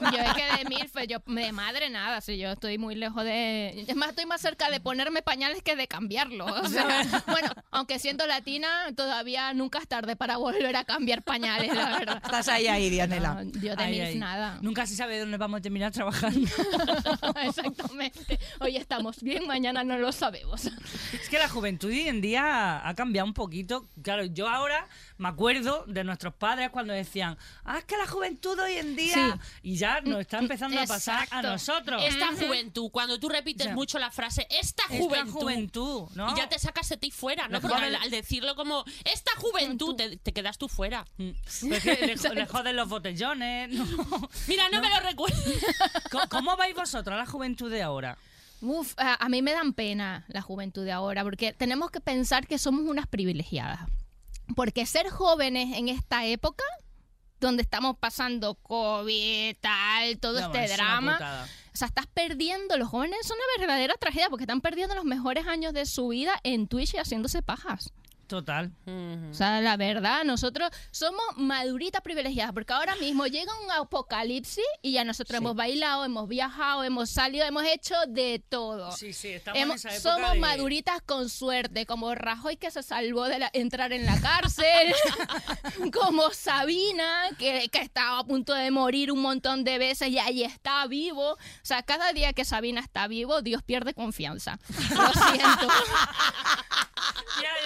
Yo 0.00 0.18
es 0.18 0.34
que 0.34 0.58
de 0.58 0.68
MILF, 0.68 0.96
yo 1.08 1.18
de 1.26 1.52
madre 1.52 1.88
nada, 1.90 2.20
si 2.20 2.36
yo 2.38 2.50
estoy 2.50 2.78
muy 2.78 2.94
lejos 2.94 3.24
de... 3.24 3.84
Es 3.88 3.96
más, 3.96 4.10
estoy 4.10 4.26
más 4.26 4.40
cerca 4.40 4.70
de 4.70 4.80
ponerme 4.80 5.22
pañales 5.22 5.62
que 5.62 5.76
de 5.76 5.88
cambiarlos. 5.88 6.50
O 6.50 6.68
sea, 6.68 6.86
bueno, 7.26 7.48
aunque 7.70 7.98
siendo 7.98 8.26
latina, 8.26 8.68
todavía 8.94 9.52
nunca 9.54 9.78
es 9.78 9.88
tarde 9.88 10.14
para 10.16 10.36
volver 10.36 10.76
a 10.76 10.84
cambiar 10.84 11.22
pañales, 11.22 11.74
la 11.74 11.98
verdad. 11.98 12.20
Estás 12.22 12.48
ahí, 12.48 12.66
ahí, 12.66 12.90
Dianela. 12.90 13.44
No, 13.44 13.50
yo 13.60 13.76
de 13.76 13.86
MILF 13.86 14.08
ay. 14.08 14.18
nada. 14.18 14.58
Nunca 14.60 14.86
se 14.86 14.94
sabe 14.94 15.18
dónde 15.18 15.38
vamos 15.38 15.58
a 15.58 15.62
terminar 15.62 15.90
trabajando. 15.92 16.48
Exactamente. 17.42 18.38
Hoy 18.60 18.76
estamos 18.76 19.22
bien, 19.22 19.46
mañana 19.46 19.84
no 19.84 19.98
lo 19.98 20.12
sabemos. 20.12 20.66
Es 21.12 21.28
que 21.30 21.38
la 21.38 21.48
juventud 21.48 21.88
hoy 21.88 22.08
en 22.08 22.20
día 22.20 22.86
ha 22.86 22.94
cambiado 22.94 23.26
un 23.26 23.34
poquito. 23.34 23.88
Claro, 24.02 24.24
yo 24.24 24.48
ahora 24.48 24.86
me 25.24 25.30
acuerdo 25.30 25.84
de 25.86 26.04
nuestros 26.04 26.34
padres 26.34 26.68
cuando 26.68 26.92
decían, 26.92 27.38
ah, 27.64 27.78
es 27.78 27.84
que 27.84 27.96
la 27.96 28.06
juventud 28.06 28.58
hoy 28.58 28.74
en 28.74 28.94
día. 28.94 29.38
Y 29.62 29.76
ya 29.76 30.02
nos 30.02 30.20
está 30.20 30.38
empezando 30.38 30.78
a 30.78 30.84
pasar 30.84 31.26
a 31.30 31.40
nosotros. 31.40 32.02
Esta 32.04 32.28
juventud, 32.34 32.90
cuando 32.90 33.18
tú 33.18 33.30
repites 33.30 33.72
mucho 33.72 33.98
la 33.98 34.10
frase 34.10 34.46
esta 34.50 34.82
Esta 34.82 34.98
juventud, 34.98 35.32
juventud, 35.40 36.08
¿no? 36.14 36.30
y 36.30 36.36
ya 36.36 36.46
te 36.50 36.58
sacas 36.58 36.90
de 36.90 36.98
ti 36.98 37.10
fuera, 37.10 37.48
¿no? 37.48 37.54
Le 37.54 37.60
Porque 37.62 37.74
al, 37.84 37.94
al 37.94 38.10
decirlo 38.10 38.54
como 38.54 38.84
esta 39.04 39.30
juventud, 39.36 39.96
te, 39.96 40.18
te 40.18 40.32
quedas 40.34 40.58
tú 40.58 40.68
fuera. 40.68 41.06
Mm. 41.16 41.30
Porque 41.70 41.98
le, 42.06 42.16
jo- 42.18 42.34
le 42.34 42.46
joden 42.46 42.76
los 42.76 42.88
botellones. 42.90 43.70
¿no? 43.70 44.28
Mira, 44.46 44.68
no, 44.70 44.82
me 44.82 44.90
lo 44.90 45.00
recuerdo. 45.00 45.36
¿Cómo, 46.10 46.28
cómo 46.28 46.56
vais 46.58 46.74
vosotros 46.74 47.14
a 47.14 47.18
la 47.18 47.26
juventud 47.26 47.70
de 47.70 47.82
ahora? 47.82 48.18
Uf, 48.60 48.92
a, 48.98 49.22
a 49.24 49.28
mí 49.30 49.40
me 49.40 49.52
dan 49.52 49.72
pena 49.72 50.24
la 50.28 50.42
juventud 50.42 50.84
de 50.84 50.92
ahora, 50.92 51.22
porque 51.24 51.54
tenemos 51.54 51.90
que 51.90 52.00
pensar 52.00 52.46
que 52.46 52.58
somos 52.58 52.82
unas 52.86 53.06
privilegiadas. 53.06 53.80
Porque 54.56 54.86
ser 54.86 55.08
jóvenes 55.08 55.76
en 55.76 55.88
esta 55.88 56.26
época, 56.26 56.64
donde 57.40 57.62
estamos 57.62 57.96
pasando 57.98 58.54
COVID, 58.56 59.56
tal, 59.60 60.18
todo 60.18 60.40
No, 60.40 60.46
este 60.46 60.64
es 60.64 60.76
drama, 60.76 61.46
o 61.72 61.76
sea, 61.76 61.88
estás 61.88 62.06
perdiendo, 62.06 62.76
los 62.76 62.88
jóvenes 62.88 63.18
son 63.26 63.36
una 63.36 63.66
verdadera 63.66 63.94
tragedia, 63.94 64.28
porque 64.30 64.44
están 64.44 64.60
perdiendo 64.60 64.94
los 64.94 65.04
mejores 65.04 65.46
años 65.46 65.72
de 65.72 65.86
su 65.86 66.08
vida 66.08 66.38
en 66.44 66.68
Twitch 66.68 66.94
y 66.94 66.98
haciéndose 66.98 67.42
pajas. 67.42 67.92
Total. 68.26 68.72
O 69.30 69.34
sea, 69.34 69.60
la 69.60 69.76
verdad, 69.76 70.24
nosotros 70.24 70.70
somos 70.90 71.22
maduritas 71.36 72.00
privilegiadas, 72.02 72.52
porque 72.52 72.72
ahora 72.72 72.96
mismo 72.96 73.26
llega 73.26 73.52
un 73.64 73.70
apocalipsis 73.70 74.64
y 74.82 74.92
ya 74.92 75.04
nosotros 75.04 75.38
hemos 75.38 75.54
bailado, 75.54 76.04
hemos 76.04 76.28
viajado, 76.28 76.84
hemos 76.84 77.10
salido, 77.10 77.44
hemos 77.44 77.64
hecho 77.64 77.94
de 78.08 78.42
todo. 78.48 78.92
Sí, 78.92 79.12
sí, 79.12 79.28
estamos 79.28 79.60
Hemos- 79.60 79.84
en 79.84 79.90
esa 79.90 79.96
época 79.98 80.14
somos 80.14 80.32
de- 80.34 80.38
maduritas 80.40 81.00
con 81.02 81.28
suerte, 81.28 81.86
como 81.86 82.14
Rajoy 82.14 82.56
que 82.56 82.70
se 82.70 82.82
salvó 82.82 83.24
de 83.24 83.38
la- 83.40 83.50
entrar 83.52 83.92
en 83.92 84.06
la 84.06 84.20
cárcel, 84.20 84.94
como 85.92 86.30
Sabina 86.32 87.28
que, 87.38 87.68
que 87.70 87.80
estaba 87.80 88.20
a 88.20 88.24
punto 88.24 88.54
de 88.54 88.70
morir 88.70 89.12
un 89.12 89.20
montón 89.20 89.64
de 89.64 89.78
veces 89.78 90.08
y 90.08 90.18
ahí 90.18 90.42
está 90.44 90.86
vivo. 90.86 91.32
O 91.32 91.38
sea, 91.62 91.82
cada 91.82 92.12
día 92.12 92.32
que 92.32 92.44
Sabina 92.44 92.80
está 92.80 93.06
vivo, 93.08 93.42
Dios 93.42 93.62
pierde 93.62 93.94
confianza. 93.94 94.58
Lo 94.90 95.12
siento. 95.30 95.68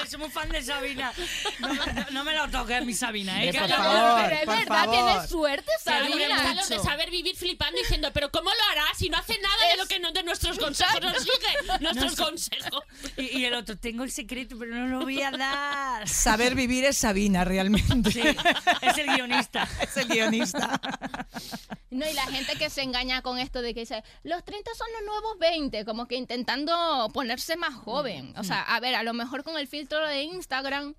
Soy 0.08 0.18
muy 0.20 0.30
fan 0.30 0.47
de 0.50 0.62
Sabina. 0.62 1.12
No, 1.60 1.68
me- 1.68 1.76
no- 1.92 2.06
no 2.10 2.24
me 2.24 2.34
lo 2.34 2.48
toques, 2.48 2.84
mi 2.84 2.94
Sabina, 2.94 3.42
¿eh? 3.44 3.48
Eh, 3.50 3.58
por 3.58 3.68
favor. 3.68 4.22
Pero 4.24 4.36
es 4.36 4.44
por 4.44 4.58
verdad, 4.58 4.84
favor. 4.84 4.94
tiene 4.94 5.28
suerte 5.28 5.70
Sabina. 5.82 6.54
lo 6.54 6.66
de 6.66 6.78
saber 6.80 7.10
vivir 7.10 7.36
flipando 7.36 7.78
diciendo, 7.80 8.10
pero 8.12 8.30
¿cómo 8.30 8.50
lo 8.50 8.62
hará 8.72 8.84
si 8.96 9.08
no 9.08 9.16
hace 9.18 9.38
nada 9.40 9.68
de 9.70 9.76
lo 9.76 9.86
que 9.86 9.98
no, 10.00 10.12
de 10.12 10.22
nuestros 10.22 10.58
consejos 10.58 11.00
nos 11.00 11.16
sigue? 11.22 11.80
Nuestros 11.80 12.16
consejos. 12.16 12.82
Y, 13.16 13.38
y 13.38 13.44
el 13.44 13.54
otro, 13.54 13.76
tengo 13.76 14.04
el 14.04 14.10
secreto, 14.10 14.56
pero 14.58 14.74
no 14.74 14.86
lo 14.86 15.00
voy 15.00 15.22
a 15.22 15.30
dar. 15.30 16.08
Saber 16.08 16.54
vivir 16.54 16.84
es 16.84 16.98
Sabina, 16.98 17.44
realmente. 17.44 18.10
Sí, 18.10 18.22
es 18.82 18.98
el 18.98 19.06
guionista. 19.06 19.68
Es 19.82 19.96
el 19.96 20.08
guionista. 20.08 20.80
No, 21.90 22.08
y 22.08 22.12
la 22.12 22.26
gente 22.26 22.56
que 22.56 22.68
se 22.70 22.82
engaña 22.82 23.22
con 23.22 23.38
esto 23.38 23.62
de 23.62 23.72
que 23.74 23.80
dice, 23.80 24.02
los 24.22 24.44
30 24.44 24.70
son 24.76 24.86
los 24.92 25.02
nuevos 25.06 25.38
20, 25.38 25.84
como 25.84 26.06
que 26.06 26.16
intentando 26.16 27.08
ponerse 27.14 27.56
más 27.56 27.74
joven. 27.74 28.34
O 28.36 28.44
sea, 28.44 28.62
a 28.62 28.78
ver, 28.80 28.94
a 28.94 29.02
lo 29.02 29.14
mejor 29.14 29.42
con 29.44 29.56
el 29.58 29.66
filtro 29.66 30.06
de 30.06 30.22
Instagram, 30.38 30.94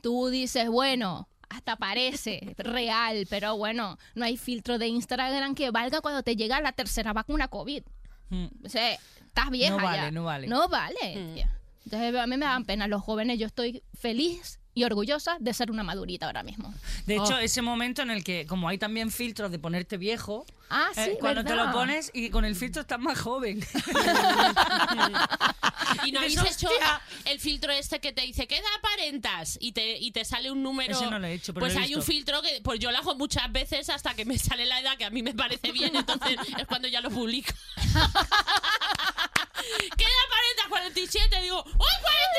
tú 0.00 0.28
dices, 0.28 0.68
bueno, 0.68 1.28
hasta 1.48 1.76
parece 1.76 2.54
real, 2.58 3.26
pero 3.28 3.56
bueno, 3.56 3.98
no 4.14 4.24
hay 4.24 4.36
filtro 4.36 4.78
de 4.78 4.88
Instagram 4.88 5.54
que 5.54 5.70
valga 5.70 6.00
cuando 6.00 6.22
te 6.22 6.36
llega 6.36 6.60
la 6.60 6.72
tercera 6.72 7.12
vacuna 7.12 7.48
COVID. 7.48 7.82
Mm. 8.30 8.46
O 8.64 8.68
sea, 8.68 8.94
estás 8.94 9.50
vieja 9.50 9.76
No 9.76 9.82
vale, 9.82 10.02
ya. 10.02 10.10
no 10.10 10.24
vale. 10.24 10.46
No 10.46 10.68
vale. 10.68 11.32
tía. 11.34 11.50
Entonces, 11.84 12.14
a 12.16 12.26
mí 12.26 12.36
me 12.36 12.46
dan 12.46 12.64
pena 12.64 12.88
los 12.88 13.02
jóvenes. 13.02 13.38
Yo 13.38 13.46
estoy 13.46 13.82
feliz 13.94 14.58
y 14.76 14.84
orgullosa 14.84 15.38
de 15.40 15.54
ser 15.54 15.70
una 15.70 15.82
madurita 15.82 16.26
ahora 16.26 16.42
mismo. 16.42 16.72
De 17.06 17.14
hecho, 17.14 17.34
Oh. 17.34 17.38
ese 17.38 17.62
momento 17.62 18.02
en 18.02 18.10
el 18.10 18.22
que, 18.22 18.46
como 18.46 18.68
hay 18.68 18.76
también 18.76 19.10
filtros 19.10 19.50
de 19.50 19.58
ponerte 19.58 19.96
viejo, 19.96 20.44
Ah, 20.68 20.88
sí, 20.94 21.00
eh, 21.00 21.16
cuando 21.20 21.44
te 21.44 21.54
lo 21.54 21.70
pones 21.72 22.10
y 22.12 22.28
con 22.28 22.44
el 22.44 22.54
filtro 22.56 22.82
estás 22.82 23.00
más 23.00 23.18
joven. 23.18 23.64
Y 26.04 26.12
no 26.12 26.18
habéis 26.20 26.36
hecho 26.42 26.68
el 27.24 27.40
filtro 27.40 27.72
este 27.72 28.00
que 28.00 28.12
te 28.12 28.22
dice, 28.22 28.46
¿qué 28.46 28.56
edad 28.56 28.68
aparentas? 28.78 29.56
Y 29.60 29.72
te, 29.72 29.96
y 29.98 30.10
te 30.10 30.24
sale 30.24 30.50
un 30.50 30.62
número. 30.62 30.92
Ese 30.94 31.06
no 31.10 31.18
lo 31.18 31.26
he 31.26 31.34
hecho, 31.34 31.54
pero 31.54 31.64
Pues 31.64 31.74
lo 31.74 31.80
he 31.80 31.84
hay 31.84 31.94
un 31.94 32.02
filtro 32.02 32.42
que 32.42 32.60
pues 32.62 32.78
yo 32.80 32.90
lo 32.90 32.98
hago 32.98 33.14
muchas 33.14 33.50
veces 33.50 33.88
hasta 33.88 34.14
que 34.14 34.24
me 34.24 34.36
sale 34.38 34.66
la 34.66 34.80
edad 34.80 34.96
que 34.98 35.04
a 35.04 35.10
mí 35.10 35.22
me 35.22 35.32
parece 35.34 35.72
bien, 35.72 35.94
entonces 35.96 36.36
es 36.58 36.66
cuando 36.66 36.88
ya 36.88 37.00
lo 37.00 37.10
publico. 37.10 37.52
¿Qué 39.96 40.04
edad 40.04 40.12
aparentas? 40.26 40.66
47. 40.68 41.40
Digo, 41.42 41.58
¡oh, 41.58 41.84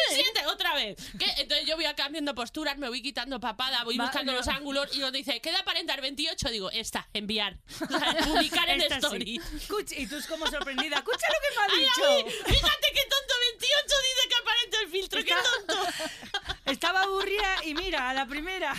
47! 0.09 0.45
Otra 0.47 0.73
vez. 0.75 0.95
¿Qué? 1.19 1.25
Entonces 1.37 1.65
yo 1.67 1.75
voy 1.75 1.85
cambiando 1.95 2.33
posturas, 2.35 2.77
me 2.77 2.87
voy 2.89 3.01
quitando 3.01 3.39
papada, 3.39 3.83
voy 3.83 3.97
Va- 3.97 4.05
buscando 4.05 4.31
no. 4.31 4.37
los 4.37 4.47
ángulos 4.47 4.95
y 4.95 4.99
nos 4.99 5.11
dice, 5.11 5.41
¿qué 5.41 5.49
edad 5.49 5.61
aparentas? 5.61 5.99
28. 6.01 6.49
Digo, 6.49 6.71
esta, 6.71 7.07
enviar. 7.13 7.57
O 7.81 7.87
sea, 7.99 8.15
publicar 8.25 8.69
en 8.69 8.81
Esta 8.81 8.95
sí. 8.99 9.05
story. 9.05 9.41
Escucha- 9.55 9.95
y 9.97 10.07
tú 10.07 10.17
es 10.17 10.27
como 10.27 10.47
sorprendida. 10.47 10.97
Escucha 11.07 11.27
lo 11.27 11.39
que 11.41 11.55
me 11.55 11.61
ha 11.61 11.65
Ay, 11.75 11.79
dicho. 11.81 12.03
David, 12.03 12.31
fíjate 12.45 12.87
qué 12.93 13.01
tonto, 13.01 13.33
28 13.51 13.95
dice 14.07 14.29
que 14.29 14.35
aparenta 14.35 14.77
el 14.81 14.89
filtro, 14.89 15.23
qué 15.23 15.35
tonto. 15.67 15.87
Estaba 16.65 17.01
aburrida 17.03 17.63
y 17.63 17.73
mira, 17.73 18.09
a 18.09 18.13
la 18.13 18.25
primera. 18.25 18.73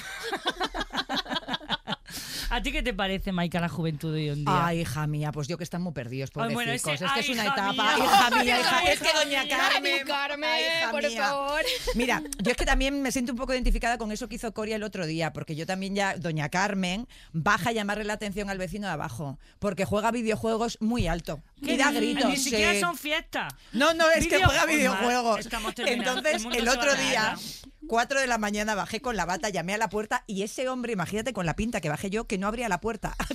¿A 2.50 2.62
ti 2.62 2.72
qué 2.72 2.82
te 2.82 2.94
parece, 2.94 3.32
Maika, 3.32 3.60
la 3.60 3.68
juventud 3.68 4.14
de 4.14 4.20
hoy 4.20 4.28
en 4.30 4.44
día? 4.44 4.66
Ay, 4.66 4.80
hija 4.80 5.06
mía, 5.06 5.32
pues 5.32 5.48
yo 5.48 5.58
que 5.58 5.64
están 5.64 5.82
muy 5.82 5.92
perdidos, 5.92 6.30
Ay, 6.36 6.54
bueno, 6.54 6.72
ese- 6.72 6.92
es 6.94 7.00
que 7.00 7.06
ay, 7.06 7.20
es 7.20 7.28
una 7.28 7.44
hija 7.44 7.52
etapa. 7.54 7.72
mía. 7.72 7.98
Hija 7.98 8.30
mía, 8.42 8.60
hija. 8.60 8.78
Ay, 8.78 8.86
Es 8.92 9.00
que 9.00 9.08
doña. 9.12 9.48
Carmen. 9.48 9.92
Ay, 9.98 10.04
Carmen, 10.06 10.50
ay, 10.50 10.62
hija 10.78 10.90
por 10.90 11.02
mía. 11.06 11.22
favor. 11.22 11.60
Mira, 11.94 12.22
yo 12.42 12.50
es 12.50 12.56
que 12.56 12.64
también 12.64 13.02
me 13.02 13.12
siento 13.12 13.32
un 13.32 13.38
poco 13.38 13.52
identificada 13.54 13.98
con 13.98 14.10
eso 14.12 14.28
que 14.28 14.36
hizo 14.36 14.52
Coria 14.52 14.76
el 14.76 14.82
otro 14.82 15.06
día, 15.06 15.32
porque 15.32 15.54
yo 15.56 15.66
también 15.66 15.94
ya, 15.94 16.16
doña 16.16 16.48
Carmen, 16.48 17.06
baja 17.32 17.70
a 17.70 17.72
llamarle 17.72 18.04
la 18.04 18.14
atención 18.14 18.48
al 18.50 18.58
vecino 18.58 18.86
de 18.86 18.92
abajo, 18.94 19.38
porque 19.58 19.84
juega 19.84 20.10
videojuegos 20.10 20.78
muy 20.80 21.06
alto. 21.06 21.40
Y 21.62 21.76
da 21.76 21.90
ni- 21.90 21.96
gritos. 21.98 22.30
Ni 22.30 22.36
siquiera 22.36 22.72
sí. 22.74 22.80
son 22.80 22.96
fiestas. 22.96 23.52
No, 23.72 23.92
no, 23.94 24.08
es 24.10 24.26
que 24.28 24.42
juega 24.42 24.62
Pues, 24.64 24.76
videojuegos. 24.76 25.40
estamos. 25.40 25.72
Entonces, 25.76 26.44
El 26.54 26.68
otro 26.68 26.94
día, 26.94 27.34
guerra. 27.36 27.38
4 27.88 28.20
de 28.20 28.26
la 28.26 28.36
mañana, 28.36 28.74
bajé 28.74 29.00
con 29.00 29.16
la 29.16 29.24
bata, 29.24 29.48
llamé 29.48 29.72
a 29.74 29.78
la 29.78 29.88
puerta 29.88 30.22
y 30.26 30.42
ese 30.42 30.68
hombre, 30.68 30.92
imagínate 30.92 31.32
con 31.32 31.46
la 31.46 31.56
pinta 31.56 31.80
que 31.80 31.88
bajé 31.88 32.10
yo, 32.10 32.26
que 32.26 32.36
no 32.36 32.46
abría 32.46 32.68
la 32.68 32.80
puerta. 32.80 33.16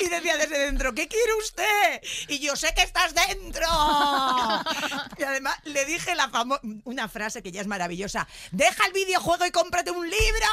Y 0.00 0.08
decía 0.08 0.36
desde 0.36 0.58
dentro, 0.58 0.92
¿qué 0.94 1.08
quiere 1.08 1.32
usted? 1.40 2.02
Y 2.28 2.40
yo 2.40 2.56
sé 2.56 2.74
que 2.74 2.82
estás 2.82 3.14
dentro. 3.14 3.66
y 5.18 5.22
además 5.22 5.56
le 5.64 5.84
dije 5.86 6.14
la 6.14 6.28
famo- 6.30 6.60
una 6.84 7.08
frase 7.08 7.42
que 7.42 7.52
ya 7.52 7.60
es 7.60 7.66
maravillosa. 7.66 8.26
Deja 8.50 8.84
el 8.86 8.92
videojuego 8.92 9.46
y 9.46 9.50
cómprate 9.50 9.90
un 9.90 10.04
libro. 10.10 10.46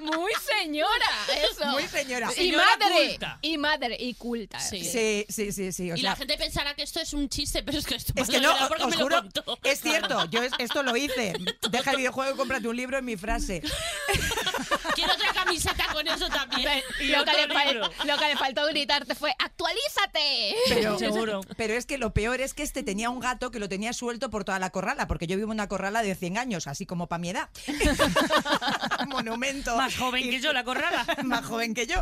Muy 0.00 0.32
señora, 0.60 1.10
eso. 1.50 1.66
Muy 1.66 1.86
señora. 1.86 2.30
Y 2.32 2.34
Señora 2.36 2.64
madre. 2.78 3.18
Culta. 3.20 3.38
Y 3.42 3.58
madre. 3.58 3.96
Y 4.00 4.14
culta. 4.14 4.58
Sí. 4.60 4.84
Sí, 4.84 5.26
sí, 5.28 5.52
sí, 5.52 5.72
sí. 5.72 5.92
o 5.92 5.94
y 5.96 6.00
sea, 6.00 6.10
la 6.10 6.16
gente 6.16 6.36
pensará 6.36 6.74
que 6.74 6.82
esto 6.82 7.00
es 7.00 7.12
un 7.12 7.28
chiste, 7.28 7.62
pero 7.62 7.78
es 7.78 7.86
que 7.86 7.94
esto 7.96 8.12
Es 8.16 8.28
que 8.28 8.40
no, 8.40 8.54
porque 8.68 8.84
os 8.84 8.90
me 8.90 8.96
lo 8.96 9.02
juro, 9.04 9.16
contó. 9.22 9.58
es 9.62 9.80
cierto, 9.80 10.24
yo 10.30 10.42
es- 10.42 10.52
esto 10.58 10.82
lo 10.82 10.96
hice. 10.96 11.34
Deja 11.70 11.90
el 11.92 11.96
videojuego 11.98 12.34
y 12.34 12.36
cómprate 12.36 12.68
un 12.68 12.76
libro 12.76 12.98
en 12.98 13.04
mi 13.04 13.16
frase. 13.16 13.62
Quiero 14.94 15.12
otra 15.14 15.29
camiseta 15.50 15.84
con 15.92 16.06
eso 16.06 16.28
también. 16.28 16.82
Y 17.00 17.08
lo, 17.08 17.24
que 17.24 17.32
le 17.32 17.48
fal- 17.54 17.90
lo 18.06 18.16
que 18.18 18.26
le 18.28 18.36
faltó 18.36 18.66
gritarte 18.66 19.14
fue 19.14 19.32
actualízate. 19.38 20.54
Pero, 20.68 20.98
Seguro. 20.98 21.40
pero 21.56 21.74
es 21.74 21.86
que 21.86 21.98
lo 21.98 22.12
peor 22.12 22.40
es 22.40 22.54
que 22.54 22.62
este 22.62 22.82
tenía 22.82 23.10
un 23.10 23.20
gato 23.20 23.50
que 23.50 23.58
lo 23.58 23.68
tenía 23.68 23.92
suelto 23.92 24.30
por 24.30 24.44
toda 24.44 24.58
la 24.58 24.70
corrala, 24.70 25.06
porque 25.06 25.26
yo 25.26 25.36
vivo 25.36 25.48
en 25.48 25.56
una 25.56 25.68
corrala 25.68 26.02
de 26.02 26.14
100 26.14 26.38
años, 26.38 26.66
así 26.66 26.86
como 26.86 27.06
para 27.08 27.18
mi 27.18 27.30
edad. 27.30 27.48
Monumento. 29.08 29.76
Más 29.76 29.96
joven 29.96 30.24
Y- 30.24 30.30
que 30.30 30.40
yo, 30.40 30.52
la 30.52 30.64
corrala. 30.64 31.04
más 31.24 31.44
joven 31.44 31.74
que 31.74 31.86
yo. 31.86 31.96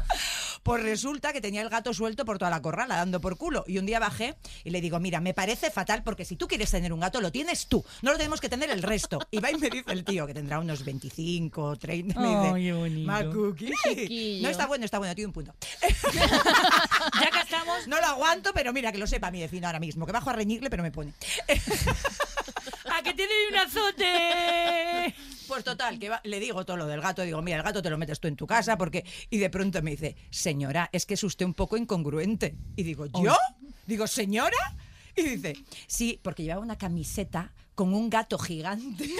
Pues 0.62 0.82
resulta 0.82 1.32
que 1.32 1.40
tenía 1.40 1.62
el 1.62 1.68
gato 1.68 1.94
suelto 1.94 2.24
por 2.24 2.38
toda 2.38 2.50
la 2.50 2.60
corrala, 2.62 2.96
dando 2.96 3.20
por 3.20 3.36
culo. 3.38 3.64
Y 3.66 3.78
un 3.78 3.86
día 3.86 3.98
bajé 3.98 4.36
y 4.64 4.70
le 4.70 4.80
digo, 4.80 4.98
mira, 5.00 5.20
me 5.20 5.34
parece 5.34 5.70
fatal 5.70 6.02
porque 6.02 6.24
si 6.24 6.36
tú 6.36 6.46
quieres 6.48 6.70
tener 6.70 6.92
un 6.92 7.00
gato, 7.00 7.20
lo 7.20 7.32
tienes 7.32 7.66
tú. 7.68 7.84
No 8.02 8.10
lo 8.12 8.16
tenemos 8.18 8.40
que 8.40 8.48
tener 8.48 8.70
el 8.70 8.82
resto. 8.82 9.18
Y 9.30 9.38
va 9.40 9.50
y 9.50 9.56
me 9.56 9.70
dice 9.70 9.84
el 9.92 10.04
tío, 10.04 10.26
que 10.26 10.34
tendrá 10.34 10.58
unos 10.58 10.84
25, 10.84 11.76
30, 11.78 12.20
me 12.20 12.28
dice, 12.28 12.52
Ay, 12.54 12.64
qué 12.64 12.72
bonito. 12.72 13.06
No 14.42 14.48
está 14.48 14.66
bueno, 14.66 14.84
está 14.84 14.98
bueno, 14.98 15.14
tiene 15.14 15.26
un 15.28 15.32
punto. 15.32 15.54
Ya 17.20 17.30
que 17.30 17.40
estamos, 17.40 17.86
No 17.88 17.98
lo 18.00 18.06
aguanto, 18.06 18.52
pero 18.52 18.72
mira, 18.72 18.92
que 18.92 18.98
lo 18.98 19.06
sepa 19.06 19.30
mi 19.30 19.40
vecino 19.40 19.66
ahora 19.66 19.80
mismo, 19.80 20.06
que 20.06 20.12
bajo 20.12 20.30
a 20.30 20.32
reñirle, 20.34 20.70
pero 20.70 20.82
me 20.82 20.90
pone. 20.90 21.12
¡a 22.90 23.02
que 23.02 23.12
doy 23.14 23.26
un 23.50 23.56
azote! 23.56 25.14
Pues 25.46 25.64
total, 25.64 25.98
que 25.98 26.08
va- 26.10 26.20
le 26.24 26.40
digo 26.40 26.64
todo 26.64 26.76
lo 26.76 26.86
del 26.86 27.00
gato, 27.00 27.22
digo, 27.22 27.40
mira, 27.42 27.56
el 27.58 27.62
gato 27.62 27.80
te 27.82 27.90
lo 27.90 27.96
metes 27.98 28.20
tú 28.20 28.28
en 28.28 28.36
tu 28.36 28.46
casa, 28.46 28.76
porque. 28.76 29.04
Y 29.30 29.38
de 29.38 29.48
pronto 29.50 29.80
me 29.82 29.92
dice, 29.92 30.16
señora, 30.30 30.88
es 30.92 31.06
que 31.06 31.14
es 31.14 31.22
usted 31.24 31.46
un 31.46 31.54
poco 31.54 31.76
incongruente. 31.76 32.54
Y 32.76 32.82
digo, 32.82 33.06
¿yo? 33.06 33.36
Digo, 33.86 34.06
¿señora? 34.06 34.56
Y 35.16 35.22
dice, 35.22 35.54
sí, 35.86 36.20
porque 36.22 36.42
llevaba 36.42 36.62
una 36.62 36.76
camiseta 36.78 37.52
con 37.74 37.94
un 37.94 38.10
gato 38.10 38.38
gigante. 38.38 39.08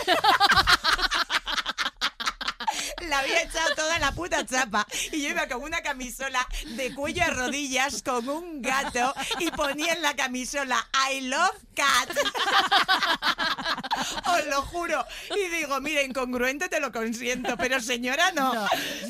La 3.07 3.21
había 3.21 3.43
echado 3.43 3.75
toda 3.75 3.99
la 3.99 4.13
puta 4.13 4.45
chapa. 4.45 4.87
Y 5.13 5.23
yo 5.23 5.31
iba 5.31 5.49
con 5.49 5.63
una 5.63 5.81
camisola 5.83 6.47
de 6.67 6.95
cuello 6.95 7.25
a 7.25 7.31
rodillas 7.31 8.03
con 8.03 8.29
un 8.29 8.63
gato 8.63 9.15
y 9.39 9.51
ponía 9.51 9.95
en 9.95 10.03
la 10.03 10.15
camisola 10.15 10.87
I 11.11 11.23
love 11.23 11.57
cat. 11.75 12.11
Os 14.27 14.47
lo 14.47 14.63
juro. 14.63 15.05
Y 15.37 15.49
digo, 15.57 15.81
mira, 15.81 16.03
incongruente 16.03 16.69
te 16.69 16.81
lo 16.81 16.93
consiento, 16.93 17.57
pero 17.57 17.81
señora 17.81 18.33
no. 18.33 18.53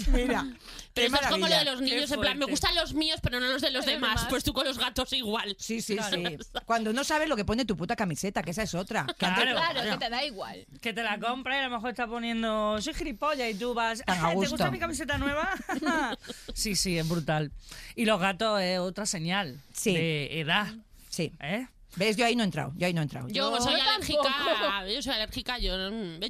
Mira. 0.08 0.46
Pero 1.00 1.14
esto 1.14 1.26
es 1.26 1.30
como 1.32 1.48
lo 1.48 1.56
de 1.58 1.64
los 1.64 1.80
niños, 1.80 2.10
en 2.10 2.20
plan, 2.20 2.38
me 2.38 2.46
gustan 2.46 2.74
los 2.74 2.94
míos, 2.94 3.18
pero 3.22 3.40
no 3.40 3.46
los 3.46 3.62
de 3.62 3.70
los 3.70 3.84
demás. 3.86 4.10
demás. 4.16 4.26
Pues 4.30 4.44
tú 4.44 4.52
con 4.52 4.64
los 4.66 4.78
gatos 4.78 5.12
igual. 5.12 5.56
Sí, 5.58 5.80
sí, 5.80 5.96
sí. 6.10 6.24
Cuando 6.66 6.92
no 6.92 7.04
sabes 7.04 7.28
lo 7.28 7.36
que 7.36 7.44
pone 7.44 7.64
tu 7.64 7.76
puta 7.76 7.96
camiseta, 7.96 8.42
que 8.42 8.50
esa 8.50 8.62
es 8.62 8.74
otra. 8.74 9.06
Que 9.18 9.26
antes- 9.26 9.44
Claro. 9.44 9.58
Claro, 9.72 9.90
que 9.90 10.04
te 10.04 10.10
da 10.10 10.24
igual. 10.24 10.66
Que 10.80 10.92
te 10.92 11.02
la 11.02 11.18
compra 11.18 11.56
y 11.56 11.60
a 11.60 11.68
lo 11.68 11.76
mejor 11.76 11.90
está 11.90 12.06
poniendo 12.06 12.80
soy 12.80 12.94
gilipollas 12.94 13.50
y 13.50 13.54
tú 13.54 13.74
vas 13.74 14.02
Tan 14.04 14.18
a 14.24 14.28
"¿te 14.30 14.34
gusto". 14.36 14.50
gusta 14.50 14.70
mi 14.70 14.78
camiseta 14.78 15.18
nueva? 15.18 15.50
sí, 16.54 16.74
sí, 16.74 16.98
es 16.98 17.08
brutal. 17.08 17.52
Y 17.94 18.04
los 18.04 18.20
gatos 18.20 18.60
es 18.60 18.78
otra 18.78 19.06
señal 19.06 19.60
Sí. 19.72 19.94
de 19.94 20.40
edad, 20.40 20.66
Sí. 21.08 21.32
¿eh? 21.40 21.66
¿Ves? 21.98 22.16
Yo 22.16 22.24
ahí 22.24 22.36
no 22.36 22.42
he 22.42 22.46
entrado. 22.46 22.72
Yo 22.76 22.86
ahí 22.86 22.94
no 22.94 23.00
he 23.00 23.04
entrado. 23.04 23.28
Yo, 23.28 23.56
Yo 23.56 23.60
soy 23.60 23.74
alérgica. 23.80 24.84
Yo 24.88 25.02
soy 25.02 25.12
alérgica. 25.14 25.58
Yo, 25.58 25.72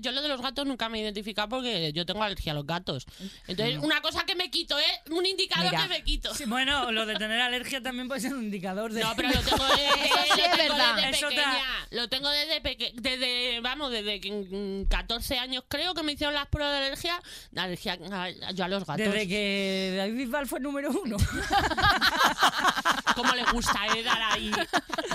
yo 0.01 0.13
lo 0.13 0.23
de 0.23 0.29
los 0.29 0.41
gatos 0.41 0.67
nunca 0.67 0.89
me 0.89 0.99
he 0.99 1.03
identificado 1.03 1.49
porque 1.49 1.93
yo 1.93 2.07
tengo 2.07 2.23
alergia 2.23 2.53
a 2.53 2.55
los 2.55 2.67
gatos. 2.67 3.07
Entonces, 3.47 3.79
una 3.83 4.01
cosa 4.01 4.25
que 4.25 4.35
me 4.35 4.51
quito, 4.51 4.79
¿eh? 4.79 4.85
Un 5.11 5.27
indicador 5.27 5.71
Mira. 5.71 5.83
que 5.83 5.89
me 5.89 6.03
quito. 6.03 6.35
Sí, 6.35 6.45
bueno, 6.47 6.91
lo 6.91 7.05
de 7.07 7.17
tener 7.17 7.41
alergia 7.41 7.83
también 7.83 8.09
puede 8.09 8.21
ser 8.23 8.35
un 8.35 8.45
indicador 8.45 8.93
de... 8.93 9.03
No, 9.03 9.13
pero 9.15 9.29
lo 9.29 9.41
tengo 9.41 9.65
desde, 9.65 9.85
Eso 10.05 10.19
sí 10.35 10.41
lo 10.41 10.47
es 10.47 10.57
tengo 10.57 10.75
verdad. 10.75 10.97
desde 10.97 11.27
pequeña. 11.27 11.63
Lo 11.91 12.09
tengo 12.09 12.31
desde 12.31 12.61
peque 12.61 12.93
desde, 12.95 13.61
vamos, 13.61 13.91
desde 13.91 14.21
que, 14.21 14.31
mm, 14.31 14.89
14 14.89 15.39
años 15.39 15.65
creo 15.69 15.95
que 15.95 16.03
me 16.03 16.13
hicieron 16.13 16.35
las 16.35 16.47
pruebas 16.49 16.79
de 16.79 16.87
alergia. 16.87 17.21
de 17.51 17.61
alergia 17.61 17.99
a, 18.11 18.31
yo 18.53 18.65
a 18.65 18.69
los 18.69 18.85
gatos. 18.87 19.05
Desde 19.05 19.29
que 19.29 19.95
David 19.97 20.17
Bisbal 20.17 20.47
fue 20.47 20.61
número 20.61 20.91
uno. 20.91 21.17
Como 23.15 23.35
le 23.35 23.45
gusta 23.53 23.81
eh, 23.97 24.03
dar 24.03 24.23
ahí. 24.23 24.51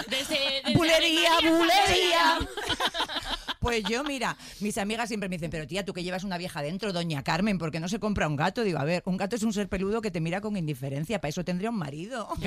Desde, 0.09 0.42
desde 0.63 0.73
¡Bulería, 0.77 1.37
Alemania, 1.37 1.57
bulería! 1.57 2.39
Pues 3.59 3.83
yo, 3.85 4.03
mira, 4.03 4.35
mis 4.59 4.77
amigas 4.77 5.07
siempre 5.07 5.29
me 5.29 5.37
dicen, 5.37 5.49
pero 5.49 5.65
tía, 5.65 5.85
tú 5.85 5.93
que 5.93 6.03
llevas 6.03 6.25
una 6.25 6.37
vieja 6.37 6.61
dentro, 6.61 6.91
doña 6.91 7.23
Carmen, 7.23 7.57
¿por 7.57 7.71
qué 7.71 7.79
no 7.79 7.87
se 7.87 7.97
compra 7.99 8.27
un 8.27 8.35
gato? 8.35 8.63
Digo, 8.63 8.77
a 8.79 8.83
ver, 8.83 9.03
un 9.05 9.15
gato 9.15 9.37
es 9.37 9.43
un 9.43 9.53
ser 9.53 9.69
peludo 9.69 10.01
que 10.01 10.11
te 10.11 10.19
mira 10.19 10.41
con 10.41 10.57
indiferencia, 10.57 11.21
para 11.21 11.29
eso 11.29 11.45
tendría 11.45 11.69
un 11.69 11.77
marido. 11.77 12.27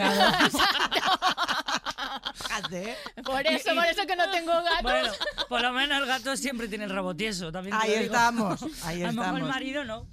Fíjate. 2.34 2.96
Por 3.24 3.46
eso, 3.46 3.74
por 3.74 3.84
eso 3.86 4.06
que 4.06 4.16
no 4.16 4.30
tengo 4.30 4.52
gatos. 4.52 4.82
Bueno, 4.82 5.12
por 5.48 5.62
lo 5.62 5.72
menos 5.72 5.98
el 6.00 6.06
gato 6.06 6.36
siempre 6.36 6.68
tiene 6.68 6.84
el 6.84 6.90
rabo 6.90 7.14
tieso. 7.16 7.50
También 7.50 7.74
Ahí 7.80 7.92
estamos, 7.94 8.62
ahí 8.84 9.02
A 9.02 9.06
lo 9.06 9.12
mejor 9.14 9.28
el 9.28 9.36
estamos. 9.36 9.48
marido 9.48 9.84
no. 9.84 10.06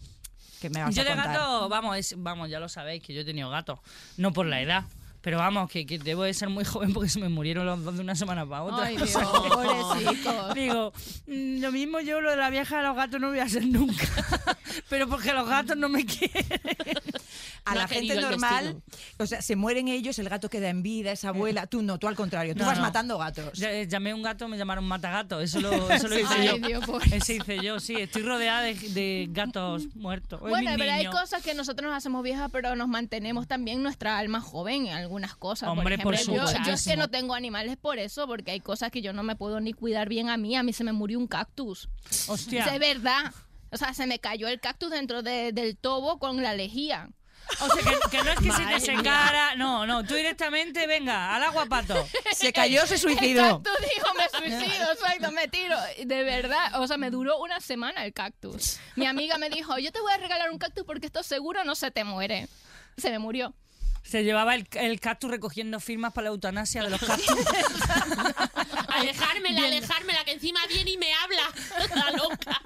¿Qué 0.62 0.70
me 0.70 0.82
vas 0.82 0.96
Yo 0.96 1.02
a 1.02 1.06
de 1.06 1.16
gato, 1.16 1.68
vamos, 1.70 1.98
es, 1.98 2.16
vamos, 2.18 2.50
ya 2.50 2.60
lo 2.60 2.70
sabéis 2.70 3.04
que 3.04 3.14
yo 3.14 3.22
he 3.22 3.26
tenido 3.26 3.50
gato. 3.50 3.82
No 4.16 4.32
por 4.32 4.46
la 4.46 4.62
edad. 4.62 4.86
Pero 5.24 5.38
vamos, 5.38 5.72
que, 5.72 5.86
que 5.86 5.98
debo 5.98 6.24
de 6.24 6.34
ser 6.34 6.50
muy 6.50 6.66
joven 6.72 6.94
porque 6.94 7.10
se 7.10 7.20
me 7.20 7.30
murieron 7.30 7.66
los 7.66 7.82
dos 7.84 7.96
de 7.96 8.02
una 8.02 8.14
semana 8.14 8.46
para 8.46 8.64
otra. 8.64 8.86
Ay, 8.88 8.98
Dios. 8.98 10.54
Digo, 10.54 10.94
mm, 11.28 11.62
lo 11.62 11.72
mismo 11.72 12.02
yo, 12.02 12.20
lo 12.20 12.30
de 12.30 12.38
la 12.38 12.50
vieja 12.50 12.78
de 12.78 12.84
los 12.84 12.96
gatos 12.96 13.22
no 13.22 13.30
voy 13.30 13.40
a 13.40 13.48
ser 13.48 13.66
nunca. 13.66 14.06
Pero 14.90 15.08
porque 15.08 15.32
los 15.32 15.48
gatos 15.48 15.78
no 15.78 15.88
me 15.88 16.06
quieren. 16.06 16.44
A 17.66 17.74
No 17.76 17.80
la 17.80 17.88
gente 17.88 18.20
normal, 18.20 18.82
o 19.18 19.26
sea, 19.26 19.42
se 19.42 19.56
mueren 19.56 19.88
ellos, 19.88 20.20
el 20.20 20.28
gato 20.28 20.50
queda 20.50 20.68
en 20.70 20.84
vida, 20.84 21.12
esa 21.14 21.30
abuela. 21.30 21.66
Tú 21.66 21.82
no, 21.82 21.98
tú 21.98 22.08
al 22.10 22.16
contrario, 22.16 22.54
tú 22.56 22.60
No, 22.60 22.66
vas 22.66 22.78
no. 22.78 22.84
matando 22.84 23.18
gatos. 23.18 23.62
Eh, 23.62 23.88
Llamé 23.90 24.12
a 24.12 24.16
un 24.16 24.22
gato, 24.22 24.48
me 24.50 24.58
llamaron 24.58 24.84
matagato. 24.86 25.40
Eso 25.40 25.62
lo, 25.62 25.72
eso 25.92 26.08
lo 26.10 26.20
hice 26.20 26.34
Ay, 26.34 26.48
yo. 26.48 26.68
Dios. 26.68 26.84
Eso 27.12 27.32
hice 27.34 27.60
yo, 27.64 27.80
sí. 27.80 27.96
Estoy 27.96 28.24
rodeada 28.24 28.62
de, 28.64 28.74
de 28.74 29.28
gatos 29.32 29.96
muertos. 29.96 30.42
Es 30.44 30.50
Bueno, 30.50 30.72
pero 30.78 30.92
hay 30.92 31.06
cosas 31.06 31.42
que 31.42 31.54
nosotros 31.54 31.90
nos 31.90 31.98
hacemos 31.98 32.22
viejas, 32.24 32.50
pero 32.52 32.76
nos 32.76 32.88
mantenemos 32.90 33.48
también 33.48 33.82
nuestra 33.82 34.18
alma 34.18 34.42
joven 34.42 34.88
en 34.88 34.94
algunas 34.96 35.36
cosas. 35.36 35.70
Hombre, 35.70 35.96
por 35.98 36.04
por 36.06 36.14
ejemplo, 36.16 36.46
yo, 36.52 36.64
yo 36.66 36.74
es 36.74 36.84
que 36.84 36.98
no 36.98 37.08
tengo 37.10 37.34
animales 37.34 37.78
por 37.78 37.98
eso, 37.98 38.28
porque 38.28 38.52
hay 38.52 38.60
cosas 38.60 38.92
que 38.92 39.02
yo 39.02 39.14
no 39.14 39.24
me 39.24 39.36
puedo 39.38 39.62
ni 39.62 39.72
cuidar 39.74 40.10
bien 40.10 40.30
a 40.30 40.36
mí. 40.36 40.56
A 40.58 40.64
mí 40.64 40.74
se 40.74 40.84
me 40.84 40.92
murió 40.92 41.18
un 41.18 41.28
cactus. 41.28 41.88
Hostia. 42.28 42.66
De 42.66 42.78
verdad. 42.80 43.34
O 43.72 43.78
sea, 43.78 43.94
se 43.94 44.06
me 44.06 44.20
cayó 44.20 44.48
el 44.50 44.60
cactus 44.60 44.92
dentro 44.92 45.24
de- 45.24 45.52
del 45.52 45.78
tobo 45.78 46.20
con 46.20 46.44
la 46.44 46.54
lejía. 46.54 47.10
O 47.60 47.68
sea, 47.70 47.84
que, 47.84 48.10
que 48.18 48.24
no 48.24 48.32
es 48.32 48.38
que 48.38 48.44
se 48.44 48.48
Madre 48.50 48.66
te 48.80 48.92
mía. 48.92 48.98
secara. 48.98 49.56
No, 49.56 49.86
no, 49.86 50.04
tú 50.04 50.16
directamente, 50.16 50.86
venga, 50.88 51.36
al 51.36 51.44
agua 51.44 51.66
pato. 51.68 52.08
Se 52.34 52.52
cayó, 52.54 52.86
se 52.88 52.96
El 52.96 53.00
suicidó. 53.00 53.62
cactus 53.64 53.90
dijo, 53.96 54.08
me 54.18 54.30
suicido, 54.60 54.92
exacto, 54.92 55.32
me 55.32 55.48
tiro. 55.48 55.76
De 56.06 56.24
verdad, 56.24 56.82
o 56.82 56.88
sea, 56.88 56.98
me 56.98 57.10
duró 57.10 57.38
una 57.40 57.60
semana 57.60 58.06
el 58.06 58.14
cactus. 58.14 58.80
Mi 58.96 59.06
amiga 59.06 59.38
me 59.38 59.50
dijo, 59.50 59.78
yo 59.78 59.92
te 59.92 60.00
voy 60.02 60.12
a 60.14 60.18
regalar 60.18 60.52
un 60.52 60.58
cactus 60.58 60.84
porque 60.84 61.06
esto 61.08 61.24
seguro 61.24 61.64
no 61.64 61.76
se 61.76 61.92
te 61.92 62.04
muere. 62.04 62.48
Se 62.98 63.10
me 63.12 63.20
murió. 63.20 63.54
Se 64.04 64.24
llevaba 64.26 64.54
el, 64.56 64.68
el 64.74 65.00
cactus 65.00 65.32
recogiendo 65.32 65.80
firmas 65.80 66.12
para 66.12 66.26
la 66.26 66.30
eutanasia 66.32 66.84
de 66.84 66.90
los 66.90 67.00
cactus. 67.00 67.26
Alejármela, 68.96 69.66
alejármela, 69.66 70.24
que 70.26 70.32
encima 70.34 70.60
viene 70.68 70.92
y 70.92 70.98
me 70.98 71.08
habla. 71.14 71.44
La 71.96 72.12
loca. 72.12 72.62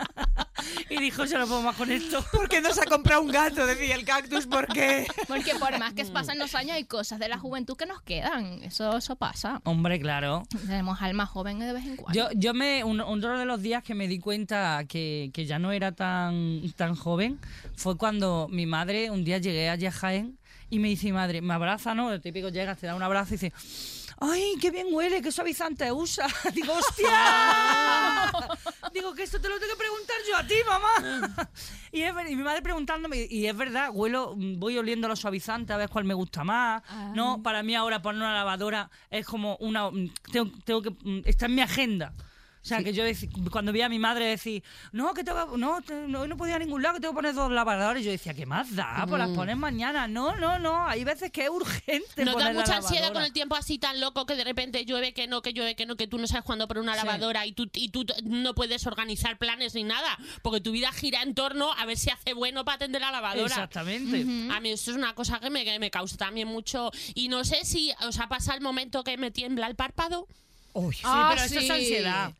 y 0.90 1.00
dijo, 1.00 1.26
yo 1.26 1.38
no 1.40 1.48
puedo 1.48 1.62
más 1.62 1.76
con 1.76 1.92
esto. 1.92 2.24
¿Por 2.32 2.50
qué 2.50 2.62
no 2.62 2.74
se 2.74 2.82
ha 2.82 2.86
comprado 2.86 3.22
un 3.22 3.32
gato? 3.32 3.66
Decía 3.66 3.96
el 3.96 4.06
cactus, 4.06 4.46
¿por 4.48 4.68
qué? 4.68 5.06
Porque 5.28 5.56
por 5.56 5.78
más 5.80 5.94
que 5.94 6.06
pasan 6.06 6.40
los 6.40 6.56
años, 6.56 6.72
hay 6.76 6.86
cosas 6.86 7.20
de 7.20 7.30
la 7.30 7.38
juventud 7.38 7.76
que 7.78 7.86
nos 7.86 8.02
quedan. 8.02 8.64
Eso, 8.64 8.98
eso 8.98 9.16
pasa. 9.16 9.62
Hombre, 9.66 10.00
claro. 10.00 10.44
Tenemos 10.66 11.02
alma 11.02 11.26
joven 11.26 11.60
de 11.60 11.74
vez 11.74 11.86
en 11.86 11.96
cuando. 11.98 12.18
Yo, 12.18 12.30
yo 12.36 12.54
me, 12.54 12.84
un- 12.84 13.02
uno 13.02 13.38
de 13.38 13.46
los 13.46 13.62
días 13.62 13.84
que 13.84 13.94
me 13.96 14.08
di 14.08 14.20
cuenta 14.20 14.84
que, 14.88 15.30
que 15.34 15.46
ya 15.46 15.60
no 15.60 15.72
era 15.72 15.92
tan, 15.94 16.62
tan 16.76 16.96
joven 16.96 17.40
fue 17.76 17.98
cuando 17.98 18.48
mi 18.50 18.66
madre, 18.66 19.12
un 19.12 19.24
día 19.24 19.38
llegué 19.38 19.70
allí 19.70 19.86
a 19.86 19.92
Jaén 19.92 20.38
y 20.70 20.80
me 20.80 20.88
dice 20.90 21.06
mi 21.08 21.14
madre, 21.14 21.42
me 21.42 21.54
abraza, 21.54 21.94
¿no? 21.96 22.12
El 22.12 22.22
típico 22.22 22.50
llegas, 22.50 22.78
te 22.78 22.88
da 22.88 22.96
un 22.96 23.04
abrazo 23.04 23.34
y 23.34 23.38
dice, 23.38 23.54
¡ay, 24.20 24.56
qué 24.60 24.72
bien 24.72 24.88
huele! 24.92 25.22
¿Qué 25.22 25.32
suavizante 25.32 25.92
usa? 25.92 26.28
Digo, 26.54 26.74
¡hostia! 26.74 28.32
Digo, 28.94 29.14
que 29.14 29.24
esto 29.24 29.40
te 29.40 29.50
lo 29.50 29.60
tengo 29.60 29.74
que 29.74 29.80
preguntar 29.80 30.16
yo 30.28 30.38
a 30.38 30.48
ti, 30.48 30.56
mamá. 30.68 31.50
y, 31.92 32.02
es 32.02 32.14
y 32.30 32.36
mi 32.36 32.44
madre 32.44 32.62
preguntándome, 32.62 33.28
y 33.30 33.48
es 33.48 33.56
verdad, 33.56 33.90
huelo, 33.94 34.34
voy 34.36 34.78
oliendo 34.78 35.08
los 35.08 35.20
suavizantes 35.20 35.74
a 35.74 35.78
ver 35.78 35.90
cuál 35.90 36.06
me 36.06 36.14
gusta 36.14 36.44
más. 36.44 36.84
No, 37.14 37.42
para 37.44 37.64
mí 37.64 37.76
ahora 37.76 38.02
poner 38.02 38.22
una 38.22 38.34
lavadora 38.34 38.90
es 39.10 39.26
como 39.26 39.56
una... 39.58 39.90
Tengo, 40.32 40.52
tengo 40.64 40.82
que... 40.82 40.96
Está 41.26 41.46
en 41.46 41.56
mi 41.56 41.62
agenda. 41.62 42.14
O 42.68 42.70
sea, 42.70 42.84
que 42.84 42.92
yo 42.92 43.04
cuando 43.50 43.72
vi 43.72 43.82
a 43.82 43.88
mi 43.88 43.98
madre 43.98 44.26
decir, 44.26 44.62
no, 44.92 45.14
que 45.14 45.24
tengo, 45.24 45.56
no, 45.58 45.82
te- 45.82 46.06
no, 46.08 46.28
no 46.28 46.36
podía 46.36 46.56
ir 46.58 46.62
a 46.62 46.66
ningún 46.66 46.82
lado, 46.84 46.96
que 46.96 47.00
tengo 47.00 47.14
que 47.14 47.16
poner 47.16 47.34
dos 47.34 47.50
lavadoras. 47.50 48.04
Yo 48.04 48.12
decía, 48.12 48.34
¿qué 48.34 48.46
más 48.46 48.76
da? 48.76 49.06
Pues 49.08 49.20
las 49.20 49.30
pones 49.30 49.56
mañana. 49.56 50.06
No, 50.10 50.36
no, 50.36 50.60
no. 50.60 50.86
Hay 50.86 51.06
veces 51.06 51.32
que 51.32 51.44
es 51.46 51.50
urgente. 51.50 52.26
¿No 52.26 52.36
da 52.36 52.52
mucha 52.52 52.76
ansiedad 52.78 53.14
con 53.14 53.24
el 53.24 53.32
tiempo 53.32 53.56
así 53.56 53.78
tan 53.78 54.02
loco 54.02 54.26
que 54.26 54.36
de 54.36 54.44
repente 54.44 54.84
llueve, 54.86 55.14
que 55.14 55.28
no, 55.28 55.42
que 55.42 55.54
llueve, 55.54 55.76
que 55.78 55.86
no, 55.86 55.96
que 55.96 56.08
tú 56.08 56.18
no 56.18 56.28
sabes 56.28 56.44
cuándo 56.44 56.68
poner 56.68 56.84
una 56.84 56.94
Sí. 57.00 57.06
lavadora 57.06 57.46
y 57.46 57.54
tú, 57.54 57.70
y 57.74 57.88
tú 57.90 58.06
no 58.26 58.54
puedes 58.54 58.86
organizar 58.86 59.38
planes 59.38 59.74
ni 59.74 59.86
nada? 59.86 60.18
Porque 60.42 60.60
tu 60.60 60.72
vida 60.74 60.92
gira 60.92 61.22
en 61.22 61.36
torno 61.36 61.72
a 61.72 61.86
ver 61.86 61.98
si 61.98 62.10
hace 62.10 62.34
bueno 62.34 62.66
para 62.66 62.76
atender 62.76 63.00
la 63.02 63.12
lavadora. 63.12 63.46
Exactamente. 63.46 64.26
A 64.52 64.60
mí 64.60 64.72
esto 64.72 64.92
es 64.92 64.98
una 64.98 65.16
cosa 65.16 65.40
que 65.40 65.50
me, 65.50 65.64
que 65.64 65.80
me 65.80 65.90
causa 65.90 66.18
también 66.18 66.50
mucho. 66.50 66.92
Y 67.16 67.30
no 67.30 67.46
sé 67.46 67.64
si 67.64 67.94
os 68.06 68.20
ha 68.20 68.28
pasado 68.28 68.58
el 68.58 68.64
momento 68.64 69.04
que 69.06 69.16
me 69.18 69.32
tiembla 69.32 69.68
el 69.68 69.76
párpado. 69.76 70.28
Uy, 70.74 70.94
Sí, 70.96 71.02
Ah, 71.06 71.32
pero 71.34 71.46
eso 71.46 71.60
es 71.60 71.66
sí. 71.66 71.72
ansiedad. 71.72 72.34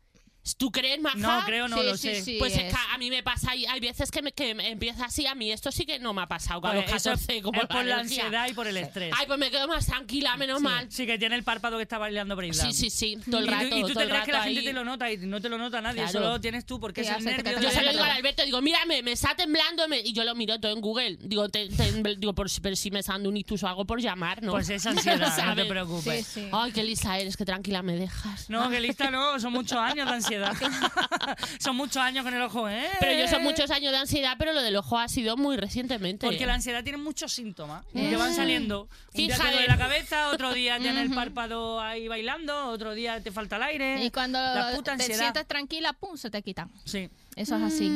¿Tú 0.56 0.70
crees, 0.70 1.00
Maja? 1.00 1.16
No, 1.18 1.42
creo, 1.44 1.68
no 1.68 1.78
Sí, 1.78 1.84
lo 1.84 1.96
sí, 1.96 2.08
sé. 2.14 2.22
sí. 2.22 2.36
Pues 2.38 2.54
es 2.54 2.60
es. 2.64 2.72
que 2.74 2.80
a 2.94 2.98
mí 2.98 3.10
me 3.10 3.22
pasa, 3.22 3.54
y 3.54 3.66
hay 3.66 3.80
veces 3.80 4.10
que, 4.10 4.22
me, 4.22 4.32
que 4.32 4.50
empieza 4.50 5.04
así, 5.06 5.26
a 5.26 5.34
mí 5.34 5.50
esto 5.52 5.70
sí 5.72 5.84
que 5.86 5.98
no 5.98 6.12
me 6.14 6.22
ha 6.22 6.26
pasado, 6.28 6.64
a 6.66 6.74
los 6.74 6.84
eso 6.84 7.10
14, 7.10 7.42
como 7.42 7.60
es 7.60 7.66
por 7.68 7.84
la 7.84 7.98
ansiedad 7.98 8.48
y 8.48 8.54
por 8.54 8.66
el 8.66 8.76
estrés. 8.76 9.12
Ay, 9.18 9.26
pues 9.26 9.38
me 9.38 9.50
quedo 9.50 9.68
más 9.68 9.86
tranquila, 9.86 10.36
menos 10.36 10.60
mal. 10.60 10.86
Sí, 10.90 11.06
que 11.06 11.18
tiene 11.18 11.34
el 11.36 11.42
párpado 11.44 11.76
que 11.76 11.82
está 11.82 11.98
bailando 11.98 12.34
Breakdance. 12.36 12.72
Sí, 12.72 12.90
sí, 12.90 13.16
sí, 13.16 13.30
todo 13.30 13.40
el 13.40 13.44
Y 13.44 13.48
tú- 13.48 13.52
rato, 13.54 13.66
y 13.76 13.80
tú, 13.82 13.88
todo 13.88 13.94
te 13.98 14.02
el 14.04 14.08
crees 14.10 14.24
que 14.24 14.32
la 14.32 14.42
gente 14.42 14.60
ahí. 14.60 14.66
te 14.66 14.72
lo 14.72 14.84
nota 14.84 15.12
y 15.12 15.16
no 15.18 15.40
te 15.40 15.48
lo 15.48 15.58
nota 15.58 15.80
nadie, 15.80 15.96
Claro. 16.02 16.12
solo 16.12 16.28
lo 16.28 16.40
tienes 16.40 16.64
tú 16.66 16.78
porque 16.80 17.02
es 17.02 17.08
el 17.10 17.24
nervio. 17.24 17.60
Yo 17.60 17.70
se 17.70 17.82
lo 17.82 17.90
digo 17.92 18.04
al. 18.04 18.10
Alberto, 18.10 18.44
digo, 18.44 18.60
mira, 18.62 18.78
me, 18.86 19.02
me 19.02 19.12
está 19.12 19.34
temblando 19.36 19.84
y 20.04 20.12
yo 20.12 20.24
lo 20.24 20.34
miro 20.34 20.58
todo 20.60 20.72
en 20.72 20.80
Google. 20.80 21.16
Digo, 21.20 21.48
te, 21.48 21.68
te- 21.68 22.16
digo 22.16 22.34
por, 22.34 22.48
si- 22.50 22.60
pero 22.60 22.74
si 22.76 22.90
me 22.90 23.00
está 23.00 23.12
dando 23.12 23.28
un 23.28 23.36
ictus 23.36 23.62
o 23.62 23.68
algo 23.68 23.84
por 23.84 24.00
llamar, 24.00 24.42
¿no? 24.42 24.52
Pues 24.52 24.68
es 24.70 24.84
ansiedad, 24.86 25.36
no 25.46 25.54
te 25.54 25.64
preocupes. 25.66 26.36
Ay, 26.52 26.72
qué 26.72 26.82
lista 26.84 27.18
eres, 27.18 27.36
que 27.36 27.44
tranquila 27.44 27.82
me 27.82 27.96
dejas. 27.96 28.48
No, 28.50 28.68
que 28.70 28.80
lista 28.80 29.10
no, 29.10 29.38
son 29.38 29.52
muchos 29.58 29.78
años 29.78 30.06
de 30.08 30.14
ansiedad. 30.14 30.37
son 31.58 31.76
muchos 31.76 31.98
años 31.98 32.24
con 32.24 32.34
el 32.34 32.42
ojo, 32.42 32.68
¿eh? 32.68 32.88
Pero 33.00 33.12
yo 33.12 33.28
son 33.28 33.42
muchos 33.42 33.70
años 33.70 33.92
de 33.92 33.98
ansiedad, 33.98 34.36
pero 34.38 34.52
lo 34.52 34.62
del 34.62 34.76
ojo 34.76 34.98
ha 34.98 35.08
sido 35.08 35.36
muy 35.36 35.56
recientemente. 35.56 36.26
Porque 36.26 36.46
la 36.46 36.54
ansiedad 36.54 36.82
tiene 36.82 36.98
muchos 36.98 37.32
síntomas 37.32 37.84
y 37.94 38.08
te 38.08 38.16
van 38.16 38.34
saliendo. 38.34 38.88
Un 39.14 39.26
día 39.26 39.36
te 39.36 39.42
duele 39.42 39.66
la 39.66 39.78
cabeza, 39.78 40.30
otro 40.30 40.52
día 40.52 40.78
tienes 40.80 41.04
el 41.04 41.14
párpado 41.14 41.80
ahí 41.80 42.08
bailando, 42.08 42.68
otro 42.68 42.94
día 42.94 43.20
te 43.22 43.30
falta 43.30 43.56
el 43.56 43.62
aire. 43.62 44.04
Y 44.04 44.10
cuando 44.10 44.38
la 44.38 44.72
puta 44.74 44.96
te 44.96 45.02
ansiedad. 45.02 45.20
sientes 45.20 45.46
tranquila, 45.46 45.92
pum, 45.92 46.16
se 46.16 46.30
te 46.30 46.42
quitan. 46.42 46.70
Sí. 46.84 47.08
Eso 47.38 47.54
es 47.56 47.62
así. 47.62 47.88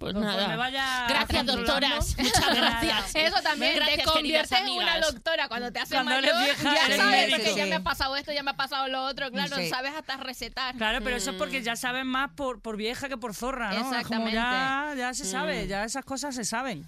Pues 0.00 0.14
Conforme 0.14 0.36
nada. 0.42 0.56
vaya 0.56 1.06
Gracias, 1.08 1.46
doctoras. 1.46 2.16
Muchas 2.18 2.54
gracias. 2.56 3.14
Eso 3.14 3.36
también 3.42 3.76
Gracias, 3.76 3.96
te 3.98 4.12
queridas 4.18 4.48
conviertes 4.48 4.58
en 4.58 4.68
una 4.70 4.98
doctora 5.00 5.46
cuando 5.48 5.70
te 5.72 5.78
haces 5.78 5.94
Cuando 5.94 6.12
eres 6.14 6.32
mayor. 6.34 6.44
vieja, 6.44 6.74
ya 6.74 6.84
eres 6.86 6.96
sabes 6.96 7.12
médico. 7.20 7.36
porque 7.38 7.54
ya 7.54 7.66
me 7.66 7.74
ha 7.76 7.82
pasado 7.84 8.16
esto, 8.16 8.32
ya 8.32 8.42
me 8.42 8.50
ha 8.50 8.56
pasado 8.56 8.88
lo 8.88 9.04
otro. 9.04 9.30
Claro, 9.30 9.56
Sí. 9.56 9.68
sabes 9.68 9.92
hasta 9.96 10.16
recetar. 10.16 10.74
Claro, 10.76 10.98
pero 11.04 11.16
eso 11.16 11.30
es 11.30 11.36
Mm. 11.36 11.38
porque 11.38 11.62
ya 11.62 11.76
sabes 11.76 12.04
más 12.04 12.30
por, 12.34 12.60
por 12.60 12.76
vieja 12.76 13.08
que 13.08 13.16
por 13.16 13.34
zorra, 13.34 13.70
¿no? 13.72 13.82
Como 13.82 13.94
Exactamente. 13.94 14.32
ya, 14.34 14.94
ya 14.96 15.14
se 15.14 15.24
sabe, 15.24 15.66
ya 15.68 15.84
esas 15.84 16.04
cosas 16.04 16.34
se 16.34 16.44
saben. 16.44 16.84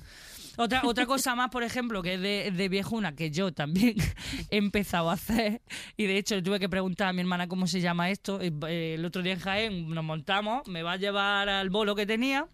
Otra, 0.57 0.83
otra 0.85 1.07
cosa 1.07 1.35
más, 1.35 1.51
por 1.51 1.63
ejemplo, 1.63 2.03
que 2.03 2.15
es 2.15 2.21
de, 2.57 2.69
viejuna, 2.69 3.15
que 3.15 3.31
yo 3.31 3.53
también 3.53 3.95
he 4.51 4.57
empezado 4.59 5.11
a 5.11 5.15
hacer, 5.15 5.63
y 5.97 6.07
de 6.07 6.19
hecho 6.19 6.43
tuve 6.43 6.61
que 6.61 6.69
preguntar 6.69 7.09
a 7.09 7.13
mi 7.13 7.21
hermana 7.21 7.49
cómo 7.49 7.67
se 7.67 7.81
llama 7.81 8.11
esto. 8.11 8.39
eh, 8.41 8.95
El 8.95 9.05
otro 9.05 9.23
día 9.23 9.33
en 9.33 9.41
Jaén 9.41 9.89
nos 9.91 10.05
montamos, 10.05 10.67
me 10.69 10.83
va 10.83 10.93
a 10.93 10.97
llevar 10.97 11.49
al 11.49 11.71
bolo 11.71 11.95
que 11.95 12.07
tenía 12.07 12.47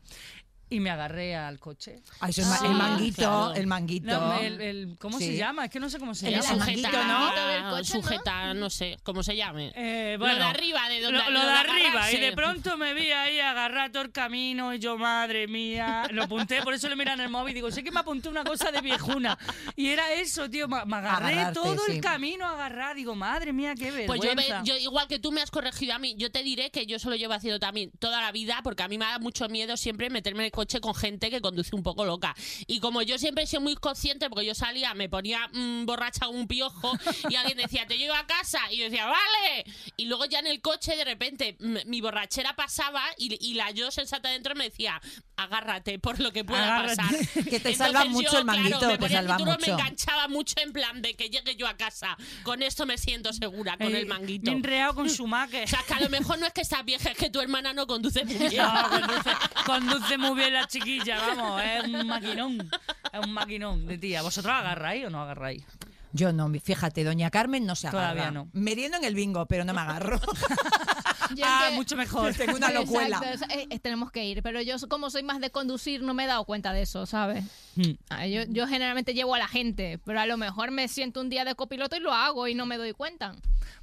y 0.70 0.80
me 0.80 0.90
agarré 0.90 1.34
al 1.36 1.58
coche. 1.58 2.00
Ay, 2.20 2.30
eso 2.30 2.42
es 2.42 2.46
ma- 2.48 2.58
Sí, 2.58 2.66
el 2.66 2.72
manguito, 2.74 3.16
claro. 3.22 3.54
el 3.54 3.66
manguito. 3.66 4.06
No, 4.20 4.38
el- 4.38 4.60
el- 4.60 4.96
¿Cómo 4.98 5.18
se 5.18 5.36
llama? 5.36 5.64
Es 5.66 5.70
que 5.70 5.80
no 5.80 5.88
sé 5.88 5.98
cómo 5.98 6.14
se 6.14 6.28
El 6.28 6.34
El 6.34 6.40
llama. 6.42 6.56
manguito, 6.56 6.88
sujeta, 6.88 7.04
¿no? 7.06 7.18
manguito 7.20 7.46
del 7.46 7.62
coche, 7.70 7.94
¿no? 7.94 8.02
sujeta, 8.02 8.54
no 8.54 8.70
sé, 8.70 8.98
cómo 9.02 9.22
se 9.22 9.36
llame. 9.36 9.72
Eh, 9.74 10.16
Lo 10.18 10.26
de 10.26 10.42
arriba, 10.42 10.88
de 10.88 11.00
donde 11.00 11.18
lo, 11.18 11.24
lo 11.24 11.30
lo 11.30 11.40
de 11.40 11.46
de 11.46 11.52
arriba, 11.58 12.12
y 12.12 12.16
de 12.18 12.32
pronto 12.32 12.76
me 12.76 12.94
vi 12.94 13.10
ahí 13.10 13.40
agarrar 13.40 13.90
todo 13.92 14.02
el 14.02 14.12
camino 14.12 14.74
y 14.74 14.78
yo, 14.78 14.98
madre 14.98 15.46
mía, 15.48 16.04
lo 16.10 16.24
apunté, 16.24 16.62
por 16.62 16.74
eso 16.74 16.88
le 16.88 16.96
miran 16.96 17.20
el 17.20 17.28
móvil 17.30 17.52
y 17.52 17.54
digo, 17.56 17.70
sé 17.70 17.82
que 17.82 17.90
me 17.90 18.00
apunté 18.00 18.28
una 18.28 18.44
cosa 18.44 18.70
de 18.70 18.80
viejuna. 18.80 19.38
Y 19.76 19.88
era 19.88 20.12
eso, 20.12 20.48
tío, 20.50 20.68
me, 20.68 20.84
me 20.84 20.96
agarré 20.96 21.32
Agarrarte, 21.34 21.54
todo 21.60 21.86
el 21.86 21.94
sí. 21.94 22.00
camino 22.00 22.44
a 22.46 22.52
agarrar, 22.52 22.96
digo, 22.96 23.14
madre 23.14 23.52
mía, 23.52 23.74
qué 23.74 24.04
Pues 24.06 24.20
yo, 24.20 24.28
vergüenza. 24.28 24.60
ve- 24.62 24.68
yo, 24.68 24.76
igual 24.76 25.06
que 25.08 25.18
tú 25.18 25.32
me 25.32 25.40
has 25.40 25.50
corregido 25.50 25.94
a 25.94 25.98
mí, 25.98 26.14
yo 26.18 26.30
te 26.30 26.42
diré 26.42 26.70
que 26.70 26.86
yo 26.86 26.96
eso 26.96 27.08
lo 27.10 27.16
llevo 27.16 27.32
haciendo 27.32 27.58
también 27.58 27.90
toda 27.98 28.20
la 28.20 28.32
vida, 28.32 28.60
porque 28.62 28.82
a 28.82 28.88
mí 28.88 28.98
me 28.98 29.04
da 29.06 29.18
mucho 29.18 29.48
miedo 29.48 29.76
siempre 29.76 30.10
meterme 30.10 30.40
en 30.40 30.46
el 30.46 30.52
coche 30.58 30.80
con 30.80 30.92
gente 30.94 31.30
que 31.30 31.40
conduce 31.40 31.76
un 31.76 31.84
poco 31.84 32.04
loca. 32.04 32.34
Y 32.66 32.80
como 32.80 33.02
yo 33.02 33.16
siempre 33.16 33.44
he 33.44 33.46
sido 33.46 33.62
muy 33.62 33.76
consciente, 33.76 34.28
porque 34.28 34.44
yo 34.44 34.54
salía, 34.56 34.92
me 34.94 35.08
ponía 35.08 35.48
mm, 35.52 35.86
borracha 35.86 36.26
como 36.26 36.38
un 36.40 36.48
piojo, 36.48 36.92
y 37.30 37.36
alguien 37.36 37.58
decía, 37.58 37.86
te 37.86 37.96
llevo 37.96 38.14
a 38.14 38.26
casa, 38.26 38.58
y 38.72 38.78
yo 38.78 38.84
decía, 38.86 39.06
vale. 39.06 39.64
Y 39.96 40.06
luego 40.06 40.24
ya 40.24 40.40
en 40.40 40.48
el 40.48 40.60
coche, 40.60 40.96
de 40.96 41.04
repente, 41.04 41.56
mi 41.86 42.00
borrachera 42.00 42.56
pasaba, 42.56 43.02
y, 43.18 43.38
y 43.40 43.54
la 43.54 43.70
yo 43.70 43.90
sensata 43.92 44.30
dentro 44.30 44.56
me 44.56 44.64
decía, 44.64 45.00
agárrate 45.36 46.00
por 46.00 46.18
lo 46.18 46.32
que 46.32 46.44
pueda 46.44 46.78
Agárrate. 46.78 46.96
pasar. 46.96 47.44
Que 47.48 47.60
te 47.60 47.74
salva 47.74 48.04
yo, 48.04 48.10
mucho 48.10 48.38
el 48.38 48.44
manguito, 48.44 48.78
claro, 48.80 48.98
te 48.98 49.08
salva 49.08 49.38
mucho. 49.38 49.58
me 49.60 49.66
enganchaba 49.72 50.28
mucho 50.28 50.54
en 50.60 50.72
plan 50.72 51.00
de 51.02 51.14
que 51.14 51.30
llegue 51.30 51.54
yo 51.56 51.66
a 51.68 51.76
casa. 51.76 52.16
Con 52.42 52.62
esto 52.62 52.84
me 52.84 52.98
siento 52.98 53.32
segura, 53.32 53.76
con 53.78 53.94
Eh, 53.94 54.00
el 54.00 54.06
manguito. 54.06 54.50
Bien 54.50 54.62
reado 54.62 54.94
con 54.94 55.08
su 55.08 55.26
maque. 55.26 55.62
O 55.62 55.66
sea, 55.68 55.82
que 55.86 55.94
a 55.94 56.00
lo 56.00 56.08
mejor 56.08 56.38
no 56.38 56.46
es 56.46 56.52
que 56.52 56.62
estás 56.62 56.84
vieja, 56.84 57.10
es 57.10 57.16
que 57.16 57.30
tu 57.30 57.40
hermana 57.40 57.72
no 57.72 57.86
conduce 57.86 58.24
muy 58.24 58.34
bien. 58.48 58.56
No, 58.62 58.88
conduce, 58.90 59.30
conduce 59.64 60.18
muy 60.18 60.34
bien 60.36 60.47
la 60.50 60.66
chiquilla, 60.66 61.18
vamos, 61.18 61.62
es 61.62 61.84
un 61.84 62.06
maquinón, 62.06 62.70
es 63.12 63.26
un 63.26 63.32
maquinón 63.32 63.86
de 63.86 63.98
tía. 63.98 64.22
¿Vosotros 64.22 64.52
agarráis 64.54 65.06
o 65.06 65.10
no 65.10 65.22
agarráis? 65.22 65.64
Yo 66.12 66.32
no, 66.32 66.50
fíjate, 66.60 67.04
doña 67.04 67.30
Carmen 67.30 67.66
no 67.66 67.74
se 67.76 67.88
agarra. 67.88 68.12
Todavía 68.12 68.30
no. 68.30 68.48
Meriendo 68.54 68.96
en 68.96 69.04
el 69.04 69.14
bingo, 69.14 69.44
pero 69.46 69.64
no 69.64 69.74
me 69.74 69.80
agarro. 69.80 70.18
Yo 71.34 71.44
Ah, 71.46 71.66
que- 71.68 71.74
mucho 71.76 71.94
mejor. 71.96 72.32
Tengo 72.36 72.56
una 72.56 72.70
locuela. 72.70 73.18
Exacto, 73.22 73.44
es- 73.54 73.66
eh, 73.70 73.78
tenemos 73.80 74.10
que 74.10 74.24
ir, 74.24 74.42
pero 74.42 74.62
yo 74.62 74.76
como 74.88 75.10
soy 75.10 75.22
más 75.22 75.40
de 75.40 75.50
conducir 75.50 76.00
no 76.02 76.14
me 76.14 76.24
he 76.24 76.26
dado 76.26 76.44
cuenta 76.46 76.72
de 76.72 76.80
eso, 76.82 77.04
¿sabes? 77.04 77.44
Hmm. 77.76 77.92
Ah, 78.08 78.26
Yo, 78.26 78.44
yo 78.48 78.66
generalmente 78.66 79.12
llevo 79.12 79.34
a 79.34 79.38
la 79.38 79.46
gente, 79.48 79.98
pero 80.06 80.20
a 80.20 80.26
lo 80.26 80.38
mejor 80.38 80.70
me 80.70 80.88
siento 80.88 81.20
un 81.20 81.28
día 81.28 81.44
de 81.44 81.54
copiloto 81.54 81.96
y 81.96 82.00
lo 82.00 82.14
hago 82.14 82.48
y 82.48 82.54
no 82.54 82.64
me 82.64 82.78
doy 82.78 82.92
cuenta. 82.94 83.34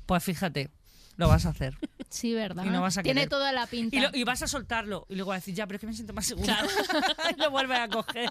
Pues 0.08 0.24
fíjate, 0.24 0.72
lo 1.18 1.28
vas 1.28 1.46
a 1.46 1.50
hacer. 1.50 1.78
Sí, 2.10 2.34
¿verdad? 2.34 2.64
Y 2.66 2.70
no 2.70 2.82
vas 2.82 2.98
a 2.98 3.04
Tiene 3.04 3.22
querer. 3.22 3.30
toda 3.30 3.52
la 3.52 3.68
pinta. 3.68 3.96
Y, 3.96 4.00
lo- 4.00 4.10
y 4.14 4.24
vas 4.24 4.42
a 4.42 4.48
soltarlo. 4.48 5.06
Y 5.10 5.16
luego 5.16 5.30
vas 5.30 5.38
a 5.38 5.40
decir, 5.40 5.54
ya, 5.56 5.66
pero 5.68 5.76
es 5.78 5.82
que 5.82 5.88
me 5.88 5.94
siento 5.94 6.14
más 6.14 6.26
segura. 6.26 6.58
y 7.36 7.42
lo 7.42 7.52
vuelves 7.52 7.78
a 7.80 7.88
coger. 7.90 8.30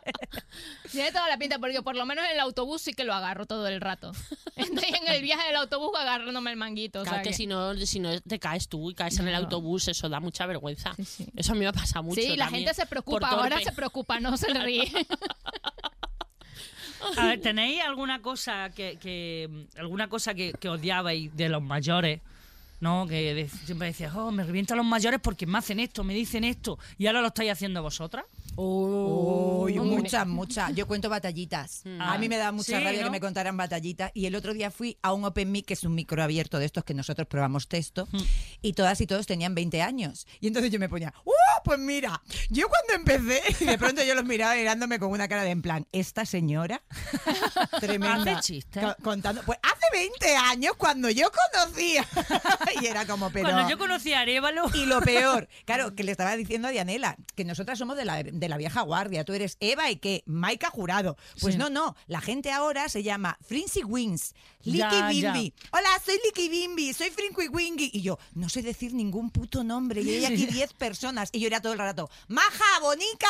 Tiene 0.90 1.10
toda 1.12 1.28
la 1.28 1.36
pinta, 1.36 1.58
porque 1.58 1.82
por 1.82 1.94
lo 1.96 2.06
menos 2.06 2.24
en 2.24 2.32
el 2.32 2.40
autobús 2.40 2.80
sí 2.82 2.92
que 2.94 3.04
lo 3.04 3.12
agarro 3.14 3.46
todo 3.46 3.66
el 3.68 3.80
rato. 3.80 4.12
Estoy 4.56 4.88
en 4.94 5.08
el 5.12 5.22
viaje 5.22 5.46
del 5.48 5.56
autobús 5.56 5.90
agarrándome 5.98 6.50
el 6.52 6.56
manguito. 6.56 7.00
o 7.00 7.02
Claro 7.02 7.16
sea 7.16 7.22
que, 7.22 7.30
que- 7.30 7.36
si 7.36 7.46
no, 7.46 7.74
si 7.76 8.00
no 8.00 8.18
te 8.20 8.38
caes 8.38 8.68
tú 8.68 8.90
y 8.90 8.94
caes 8.94 9.18
en 9.18 9.26
el 9.26 9.32
Claro. 9.32 9.44
autobús, 9.44 9.88
eso 9.88 10.08
da 10.08 10.20
mucha 10.20 10.46
vergüenza. 10.46 10.94
Sí, 10.96 11.04
sí. 11.04 11.26
Eso 11.36 11.52
a 11.52 11.54
mí 11.56 11.64
me 11.64 11.72
pasa 11.72 12.00
mucho. 12.00 12.20
Sí, 12.20 12.36
la 12.36 12.48
gente 12.48 12.72
se 12.74 12.86
preocupa, 12.86 13.28
ahora 13.28 13.60
se 13.60 13.72
preocupa, 13.72 14.20
no 14.20 14.36
se 14.36 14.52
ríe. 14.54 14.90
A 17.18 17.26
ver, 17.26 17.40
¿tenéis 17.40 17.82
alguna 17.82 18.22
cosa 18.22 18.70
que, 18.70 18.98
que- 18.98 19.66
alguna 19.76 20.08
cosa 20.08 20.32
que, 20.34 20.52
que 20.58 20.68
odiabais 20.70 21.34
de 21.36 21.48
los 21.50 21.60
mayores? 21.62 22.20
¿No? 22.80 23.06
Que 23.06 23.48
siempre 23.64 23.88
decías, 23.88 24.14
oh, 24.14 24.30
me 24.30 24.44
revientan 24.44 24.76
los 24.76 24.86
mayores 24.86 25.20
porque 25.20 25.46
me 25.46 25.58
hacen 25.58 25.80
esto, 25.80 26.04
me 26.04 26.14
dicen 26.14 26.44
esto, 26.44 26.78
y 26.98 27.06
ahora 27.06 27.20
lo 27.20 27.28
estáis 27.28 27.52
haciendo 27.52 27.82
vosotras. 27.82 28.24
Uy, 28.56 29.78
muchas, 29.80 30.26
muchas. 30.26 30.74
Yo 30.74 30.86
cuento 30.86 31.08
batallitas. 31.08 31.82
A 32.00 32.18
mí 32.18 32.28
me 32.28 32.36
da 32.36 32.52
mucha 32.52 32.78
Sí, 32.78 32.84
rabia 32.84 33.00
¿no? 33.00 33.06
que 33.06 33.10
me 33.10 33.20
contaran 33.20 33.56
batallitas. 33.56 34.10
Y 34.14 34.26
el 34.26 34.34
otro 34.34 34.52
día 34.54 34.70
fui 34.70 34.98
a 35.02 35.12
un 35.12 35.24
Open 35.24 35.50
Mic, 35.52 35.66
que 35.66 35.74
es 35.74 35.84
un 35.84 35.94
micro 35.94 36.22
abierto 36.22 36.58
de 36.58 36.66
estos 36.66 36.84
que 36.84 36.94
nosotros 36.94 37.26
probamos 37.28 37.68
texto, 37.68 38.08
y 38.62 38.72
todas 38.74 39.00
y 39.00 39.06
todos 39.06 39.26
tenían 39.26 39.54
20 39.54 39.82
años. 39.82 40.26
Y 40.40 40.46
entonces 40.48 40.70
yo 40.70 40.78
me 40.78 40.88
ponía, 40.88 41.12
¡uh! 41.24 41.30
Pues 41.64 41.78
mira, 41.78 42.20
yo 42.50 42.66
cuando 42.68 43.10
empecé, 43.12 43.42
y 43.60 43.64
de 43.66 43.78
pronto 43.78 44.02
yo 44.04 44.14
los 44.14 44.24
miraba 44.24 44.54
mirándome 44.54 44.98
con 44.98 45.10
una 45.10 45.28
cara 45.28 45.42
de 45.44 45.50
en 45.50 45.62
plan, 45.62 45.86
esta 45.92 46.26
señora, 46.26 46.82
tremenda. 47.80 48.40
Co- 48.72 48.96
Contando, 49.02 49.42
pues 49.44 49.58
hace 49.62 49.86
20 49.92 50.36
años 50.36 50.72
cuando 50.76 51.08
yo 51.10 51.28
conocía. 51.52 52.06
y 52.82 52.86
era 52.86 53.06
como, 53.06 53.30
pero. 53.30 53.48
Cuando 53.50 53.68
yo 53.70 53.78
conocí 53.78 54.12
a 54.12 54.20
Arevalo, 54.20 54.64
Y 54.74 54.86
lo 54.86 55.00
peor, 55.00 55.48
claro, 55.64 55.94
que 55.94 56.04
le 56.04 56.12
estaba 56.12 56.36
diciendo 56.36 56.68
a 56.68 56.70
Dianela, 56.70 57.16
que 57.34 57.44
nosotras 57.44 57.78
somos 57.78 57.96
de 57.96 58.04
la, 58.04 58.22
de 58.22 58.43
la 58.48 58.56
vieja 58.56 58.82
guardia. 58.82 59.24
Tú 59.24 59.32
eres 59.32 59.56
Eva 59.60 59.90
y 59.90 59.96
qué, 59.96 60.22
Maika 60.26 60.70
Jurado. 60.70 61.16
Pues 61.40 61.54
Sí. 61.54 61.58
no, 61.58 61.70
no. 61.70 61.96
La 62.06 62.20
gente 62.20 62.50
ahora 62.52 62.88
se 62.88 63.02
llama 63.02 63.38
Frincy 63.46 63.82
Wings, 63.84 64.34
Licky. 64.62 65.02
Bimbi. 65.08 65.52
Hola, 65.72 65.88
soy 66.04 66.18
Licky 66.24 66.48
Bimbi, 66.48 66.92
soy 66.92 67.10
Frinky 67.10 67.48
Wingy. 67.48 67.90
Y 67.92 68.02
yo, 68.02 68.18
no 68.34 68.48
sé 68.48 68.62
decir 68.62 68.94
ningún 68.94 69.30
puto 69.30 69.62
nombre. 69.64 70.02
Y 70.02 70.10
hay 70.10 70.24
aquí 70.24 70.46
10 70.46 70.72
personas. 70.74 71.28
Y 71.32 71.40
yo 71.40 71.46
era 71.46 71.60
todo 71.60 71.72
el 71.72 71.78
rato, 71.78 72.08
Maja, 72.28 72.80
Bonica, 72.80 73.28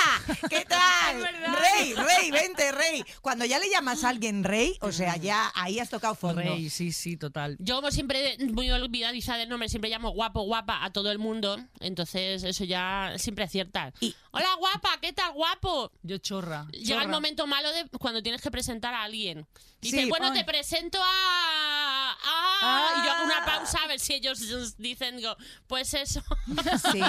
¿qué 0.48 0.64
tal? 0.68 1.16
Es 1.16 1.22
verdad. 1.22 1.58
rey, 1.58 1.94
rey, 1.94 2.30
vente, 2.30 2.72
rey. 2.72 3.04
Cuando 3.20 3.44
ya 3.44 3.58
le 3.58 3.68
llamas 3.70 4.04
a 4.04 4.08
alguien 4.10 4.44
rey, 4.44 4.76
o 4.80 4.92
sea, 4.92 5.16
ya 5.16 5.50
ahí 5.54 5.78
has 5.78 5.90
tocado 5.90 6.14
fondo. 6.14 6.40
Rey, 6.42 6.70
sí, 6.70 6.92
sí, 6.92 7.16
total. 7.16 7.56
Yo 7.58 7.76
como 7.76 7.90
siempre 7.90 8.36
muy 8.52 8.70
olvidadiza 8.70 9.36
del 9.36 9.48
nombre, 9.48 9.68
siempre 9.68 9.90
llamo 9.90 10.10
guapo, 10.10 10.42
guapa 10.42 10.84
a 10.84 10.92
todo 10.92 11.10
el 11.10 11.18
mundo. 11.18 11.58
Entonces 11.80 12.42
eso 12.44 12.64
ya 12.64 13.14
siempre 13.16 13.44
acierta. 13.44 13.92
Y- 14.00 14.14
Hola 14.30 14.54
guapa, 14.58 14.98
¿qué 15.05 15.12
tal 15.12 15.32
guapo? 15.32 15.92
Yo 16.02 16.16
chorra. 16.16 16.66
Llega 16.72 17.02
el 17.02 17.11
momento 17.11 17.46
malo 17.46 17.70
de 17.72 17.86
cuando 18.00 18.22
tienes 18.22 18.40
que 18.40 18.50
presentar 18.50 18.94
a 18.94 19.02
alguien. 19.02 19.46
Dice, 19.82 19.98
Sí, 20.05 20.09
bueno, 20.09 20.28
ay. 20.28 20.32
te 20.38 20.44
presento 20.44 20.98
a... 20.98 22.11
a- 22.11 22.90
Y 22.96 23.05
yo 23.05 23.12
hago 23.12 23.24
una 23.26 23.44
pausa 23.44 23.80
a 23.84 23.86
ver 23.86 24.00
si 24.00 24.14
ellos 24.14 24.38
dicen, 24.78 25.18
digo, 25.18 25.36
pues 25.66 25.92
eso. 25.92 26.22
Sí. 26.90 27.02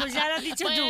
Pues 0.00 0.12
ya 0.12 0.28
lo 0.28 0.34
has 0.34 0.42
dicho 0.42 0.66
tú. 0.66 0.82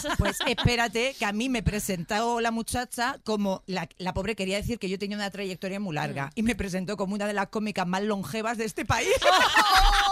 Pues, 0.00 0.16
Pues 0.18 0.38
espérate, 0.46 1.16
que 1.18 1.24
a 1.24 1.32
mí 1.32 1.48
me 1.48 1.64
presentó 1.64 2.40
la 2.40 2.52
muchacha 2.52 3.18
como 3.24 3.64
la, 3.66 3.88
la 3.98 4.14
pobre 4.14 4.36
quería 4.36 4.56
decir 4.58 4.78
que 4.78 4.88
yo 4.88 5.00
tenía 5.00 5.16
una 5.16 5.30
trayectoria 5.32 5.80
muy 5.80 5.96
larga 5.96 6.30
y 6.36 6.44
me 6.44 6.54
presentó 6.54 6.96
como 6.96 7.16
una 7.16 7.26
de 7.26 7.32
las 7.32 7.48
cómicas 7.48 7.88
más 7.88 8.02
longevas 8.04 8.56
de 8.56 8.66
este 8.66 8.84
país. 8.84 9.08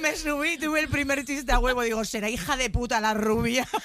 Me 0.00 0.14
subí, 0.16 0.56
tuve 0.58 0.80
el 0.80 0.88
primer 0.88 1.24
chiste 1.24 1.52
a 1.52 1.58
huevo, 1.58 1.82
digo, 1.82 2.04
será 2.04 2.28
hija 2.28 2.56
de 2.56 2.70
puta 2.70 3.00
la 3.00 3.14
rubia. 3.14 3.66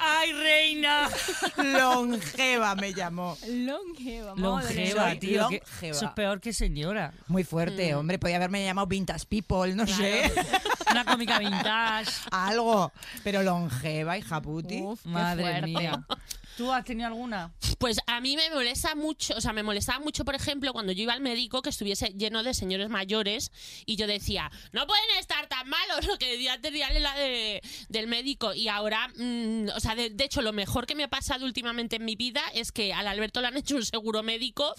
¡Ay, 0.00 0.32
reina! 0.32 1.08
Longeva 1.56 2.74
me 2.74 2.92
llamó. 2.94 3.36
Longeva, 3.48 4.34
madre. 4.34 4.74
Longeva, 4.94 5.14
tío. 5.18 5.48
que- 5.48 5.58
longeva. 5.58 5.96
Eso 5.96 6.06
es 6.06 6.10
peor 6.12 6.40
que 6.40 6.52
señora. 6.52 7.12
Muy 7.26 7.44
fuerte, 7.44 7.92
Mm. 7.94 7.98
hombre. 7.98 8.18
Podía 8.18 8.36
haberme 8.36 8.64
llamado 8.64 8.86
Vintage 8.86 9.26
People, 9.28 9.74
no 9.74 9.86
sé. 9.86 10.30
Una 10.90 11.04
cómica 11.04 11.38
vintage. 11.38 12.10
Algo. 12.30 12.92
Pero 13.24 13.42
longeva, 13.42 14.16
hija 14.18 14.40
puti. 14.40 14.80
Uf, 14.82 15.02
qué 15.02 15.08
Madre 15.08 15.42
fuerte. 15.42 15.66
mía. 15.66 16.04
¿Tú 16.58 16.72
has 16.72 16.84
tenido 16.84 17.06
alguna? 17.06 17.52
Pues 17.78 18.00
a 18.08 18.20
mí 18.20 18.34
me 18.34 18.50
molesta 18.50 18.96
mucho, 18.96 19.32
o 19.36 19.40
sea, 19.40 19.52
me 19.52 19.62
molestaba 19.62 20.00
mucho, 20.00 20.24
por 20.24 20.34
ejemplo, 20.34 20.72
cuando 20.72 20.90
yo 20.90 21.04
iba 21.04 21.12
al 21.12 21.20
médico 21.20 21.62
que 21.62 21.70
estuviese 21.70 22.08
lleno 22.16 22.42
de 22.42 22.52
señores 22.52 22.88
mayores 22.88 23.52
y 23.86 23.94
yo 23.94 24.08
decía, 24.08 24.50
no 24.72 24.84
pueden 24.88 25.04
estar 25.20 25.46
tan 25.46 25.68
malos, 25.68 26.04
lo 26.08 26.18
que 26.18 26.32
decía 26.32 26.54
antes 26.54 26.72
de 26.72 26.98
la 26.98 27.14
de, 27.14 27.62
del 27.88 28.08
médico. 28.08 28.54
Y 28.54 28.66
ahora, 28.66 29.06
mm, 29.14 29.68
o 29.68 29.78
sea, 29.78 29.94
de, 29.94 30.10
de 30.10 30.24
hecho, 30.24 30.42
lo 30.42 30.52
mejor 30.52 30.86
que 30.86 30.96
me 30.96 31.04
ha 31.04 31.08
pasado 31.08 31.44
últimamente 31.44 31.94
en 31.94 32.04
mi 32.04 32.16
vida 32.16 32.42
es 32.54 32.72
que 32.72 32.92
al 32.92 33.06
Alberto 33.06 33.40
le 33.40 33.46
han 33.46 33.56
hecho 33.56 33.76
un 33.76 33.84
seguro 33.84 34.24
médico 34.24 34.74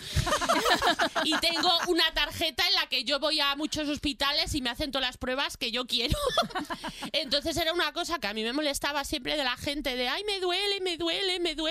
y 1.23 1.31
tengo 1.37 1.71
una 1.87 2.13
tarjeta 2.13 2.67
en 2.67 2.73
la 2.73 2.87
que 2.87 3.05
yo 3.05 3.21
voy 3.21 3.39
a 3.39 3.55
muchos 3.55 3.87
hospitales 3.87 4.53
y 4.53 4.61
me 4.61 4.69
hacen 4.69 4.91
todas 4.91 5.07
las 5.07 5.17
pruebas 5.17 5.55
que 5.55 5.71
yo 5.71 5.85
quiero. 5.87 6.17
Entonces 7.13 7.55
era 7.55 7.71
una 7.71 7.93
cosa 7.93 8.19
que 8.19 8.27
a 8.27 8.33
mí 8.33 8.43
me 8.43 8.51
molestaba 8.51 9.05
siempre 9.05 9.37
de 9.37 9.45
la 9.45 9.55
gente 9.55 9.95
de, 9.95 10.09
ay, 10.09 10.25
me 10.25 10.41
duele, 10.41 10.81
me 10.81 10.97
duele, 10.97 11.39
me 11.39 11.55
duele. 11.55 11.68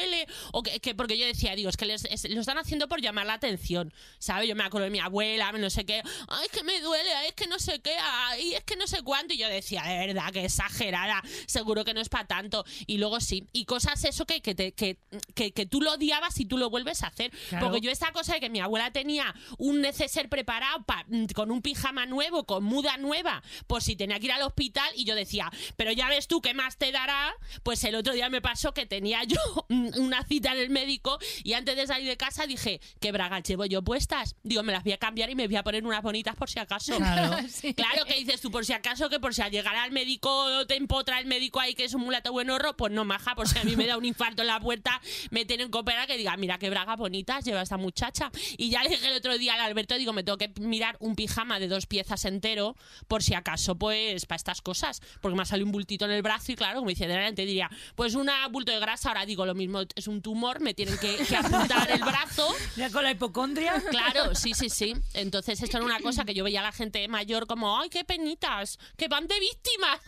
O 0.52 0.62
que, 0.62 0.80
que 0.80 0.94
porque 0.94 1.18
yo 1.18 1.26
decía, 1.26 1.54
digo, 1.54 1.68
es 1.70 1.76
que 1.76 1.86
les, 1.86 2.04
es- 2.06 2.28
lo 2.30 2.40
están 2.40 2.58
haciendo 2.58 2.88
por 2.88 3.00
llamar 3.00 3.26
la 3.26 3.34
atención, 3.34 3.92
¿sabes? 4.18 4.48
Yo 4.48 4.54
me 4.56 4.64
acuerdo 4.64 4.84
de 4.84 4.90
mi 4.90 5.00
abuela, 5.00 5.52
no 5.52 5.70
sé 5.70 5.84
qué, 5.84 6.02
ay, 6.28 6.46
es 6.46 6.50
que 6.52 6.62
me 6.64 6.80
duele, 6.80 7.12
ay, 7.14 7.28
es 7.28 7.34
que 7.34 7.46
no 7.46 7.58
sé 7.58 7.80
qué, 7.80 7.96
ay, 8.00 8.54
es 8.54 8.64
que 8.64 8.76
no 8.76 8.86
sé 8.86 9.02
cuánto. 9.02 9.34
Y 9.34 9.38
yo 9.38 9.48
decía, 9.48 9.82
de 9.82 10.06
verdad, 10.06 10.32
que 10.32 10.44
exagerada, 10.44 11.22
seguro 11.46 11.84
que 11.84 11.94
no 11.94 12.00
es 12.00 12.08
para 12.08 12.26
tanto. 12.26 12.64
Y 12.86 12.98
luego 12.98 13.20
sí, 13.20 13.46
y 13.52 13.64
cosas 13.64 14.04
eso 14.04 14.26
que, 14.26 14.40
que, 14.40 14.54
te- 14.54 14.72
que, 14.72 14.98
que, 15.34 15.52
que 15.52 15.66
tú 15.66 15.80
lo 15.80 15.92
odiabas 15.94 16.38
y 16.40 16.44
tú 16.46 16.58
lo 16.58 16.70
vuelves 16.70 17.02
a 17.02 17.08
hacer. 17.08 17.30
Claro. 17.48 17.66
Porque 17.66 17.80
yo 17.80 17.90
esta 17.90 18.12
cosa 18.12 18.34
de 18.34 18.40
que 18.40 18.50
mi 18.50 18.60
abuela 18.60 18.90
tenía 18.92 19.34
un 19.58 19.80
neceser 19.80 20.28
preparado 20.28 20.84
pa- 20.84 21.04
con 21.34 21.50
un 21.50 21.62
pijama 21.62 22.06
nuevo, 22.06 22.44
con 22.44 22.64
muda 22.64 22.96
nueva, 22.98 23.42
por 23.66 23.82
si 23.82 23.96
tenía 23.96 24.18
que 24.20 24.26
ir 24.26 24.32
al 24.32 24.42
hospital, 24.42 24.88
y 24.94 25.04
yo 25.04 25.14
decía, 25.14 25.50
pero 25.76 25.92
ya 25.92 26.08
ves 26.08 26.26
tú 26.28 26.40
qué 26.40 26.54
más 26.54 26.76
te 26.76 26.92
dará. 26.92 27.32
Pues 27.62 27.82
el 27.84 27.94
otro 27.94 28.12
día 28.12 28.28
me 28.28 28.40
pasó 28.40 28.72
que 28.74 28.86
tenía 28.86 29.24
yo 29.24 29.38
una 29.96 30.24
cita 30.24 30.52
en 30.52 30.58
el 30.58 30.70
médico 30.70 31.18
y 31.44 31.52
antes 31.54 31.76
de 31.76 31.86
salir 31.86 32.08
de 32.08 32.16
casa 32.16 32.46
dije, 32.46 32.80
¿qué 33.00 33.12
bragas 33.12 33.42
llevo 33.42 33.64
yo 33.66 33.82
puestas? 33.82 34.36
Digo, 34.42 34.62
me 34.62 34.72
las 34.72 34.84
voy 34.84 34.92
a 34.92 34.98
cambiar 34.98 35.30
y 35.30 35.34
me 35.34 35.46
voy 35.46 35.56
a 35.56 35.62
poner 35.62 35.84
unas 35.84 36.02
bonitas 36.02 36.36
por 36.36 36.48
si 36.50 36.58
acaso. 36.58 36.96
Claro. 36.96 37.36
Claro 37.76 38.04
que 38.06 38.14
dices 38.14 38.40
tú, 38.40 38.50
por 38.50 38.64
si 38.64 38.72
acaso, 38.72 39.08
que 39.08 39.20
por 39.20 39.34
si 39.34 39.42
al 39.42 39.50
llegar 39.50 39.76
al 39.76 39.92
médico 39.92 40.66
te 40.66 40.76
empotra 40.76 41.18
el 41.20 41.26
médico 41.26 41.60
ahí 41.60 41.74
que 41.74 41.84
es 41.84 41.94
un 41.94 42.02
mulato 42.02 42.32
buen 42.32 42.50
horro, 42.50 42.76
pues 42.76 42.92
no 42.92 43.04
maja, 43.04 43.34
por 43.34 43.46
si 43.48 43.58
a 43.58 43.64
mí 43.64 43.76
me 43.76 43.86
da 43.86 43.96
un 43.96 44.04
infarto 44.04 44.42
en 44.42 44.48
la 44.48 44.60
puerta, 44.60 45.00
me 45.30 45.44
tienen 45.44 45.70
que 45.70 45.78
operar 45.78 46.06
que 46.06 46.16
diga, 46.16 46.36
mira 46.36 46.58
qué 46.58 46.70
bragas 46.70 46.96
bonitas 46.96 47.44
lleva 47.44 47.62
esta 47.62 47.76
muchacha. 47.76 48.30
Y 48.56 48.70
ya 48.70 48.82
le 48.82 48.90
dije 48.90 49.06
el 49.06 49.16
otro 49.16 49.38
día 49.38 49.54
al 49.54 49.60
Alberto, 49.60 49.96
digo, 49.96 50.12
me 50.12 50.22
tengo 50.22 50.38
que 50.38 50.52
mirar 50.60 50.96
un 51.00 51.14
pijama 51.14 51.58
de 51.60 51.68
dos 51.68 51.86
piezas 51.86 52.24
entero, 52.24 52.76
por 53.06 53.22
si 53.22 53.34
acaso, 53.34 53.76
pues, 53.76 54.26
para 54.26 54.36
estas 54.36 54.62
cosas. 54.62 55.00
Porque 55.20 55.36
me 55.36 55.42
ha 55.42 55.46
salido 55.46 55.66
un 55.66 55.72
bultito 55.72 56.04
en 56.04 56.12
el 56.12 56.22
brazo 56.22 56.52
y 56.52 56.56
claro, 56.56 56.78
como 56.78 56.90
dice 56.90 57.06
delante, 57.06 57.44
diría, 57.44 57.70
pues 57.94 58.14
un 58.14 58.28
bulto 58.50 58.72
de 58.72 58.80
grasa, 58.80 59.08
ahora 59.08 59.26
digo 59.26 59.46
lo 59.46 59.54
mismo, 59.54 59.77
es 59.94 60.08
un 60.08 60.22
tumor, 60.22 60.60
me 60.60 60.74
tienen 60.74 60.98
que, 60.98 61.16
que 61.16 61.36
apuntar 61.36 61.90
el 61.90 62.00
brazo. 62.00 62.48
¿Ya 62.76 62.90
con 62.90 63.02
la 63.02 63.10
hipocondria? 63.10 63.82
Claro, 63.90 64.34
sí, 64.34 64.52
sí, 64.54 64.68
sí. 64.68 64.94
Entonces 65.14 65.62
esto 65.62 65.78
era 65.78 65.86
una 65.86 66.00
cosa 66.00 66.24
que 66.24 66.34
yo 66.34 66.44
veía 66.44 66.60
a 66.60 66.64
la 66.64 66.72
gente 66.72 67.06
mayor 67.08 67.46
como, 67.46 67.78
ay, 67.78 67.88
qué 67.88 68.04
penitas, 68.04 68.78
que 68.96 69.08
van 69.08 69.26
de 69.26 69.38
víctimas. 69.40 69.98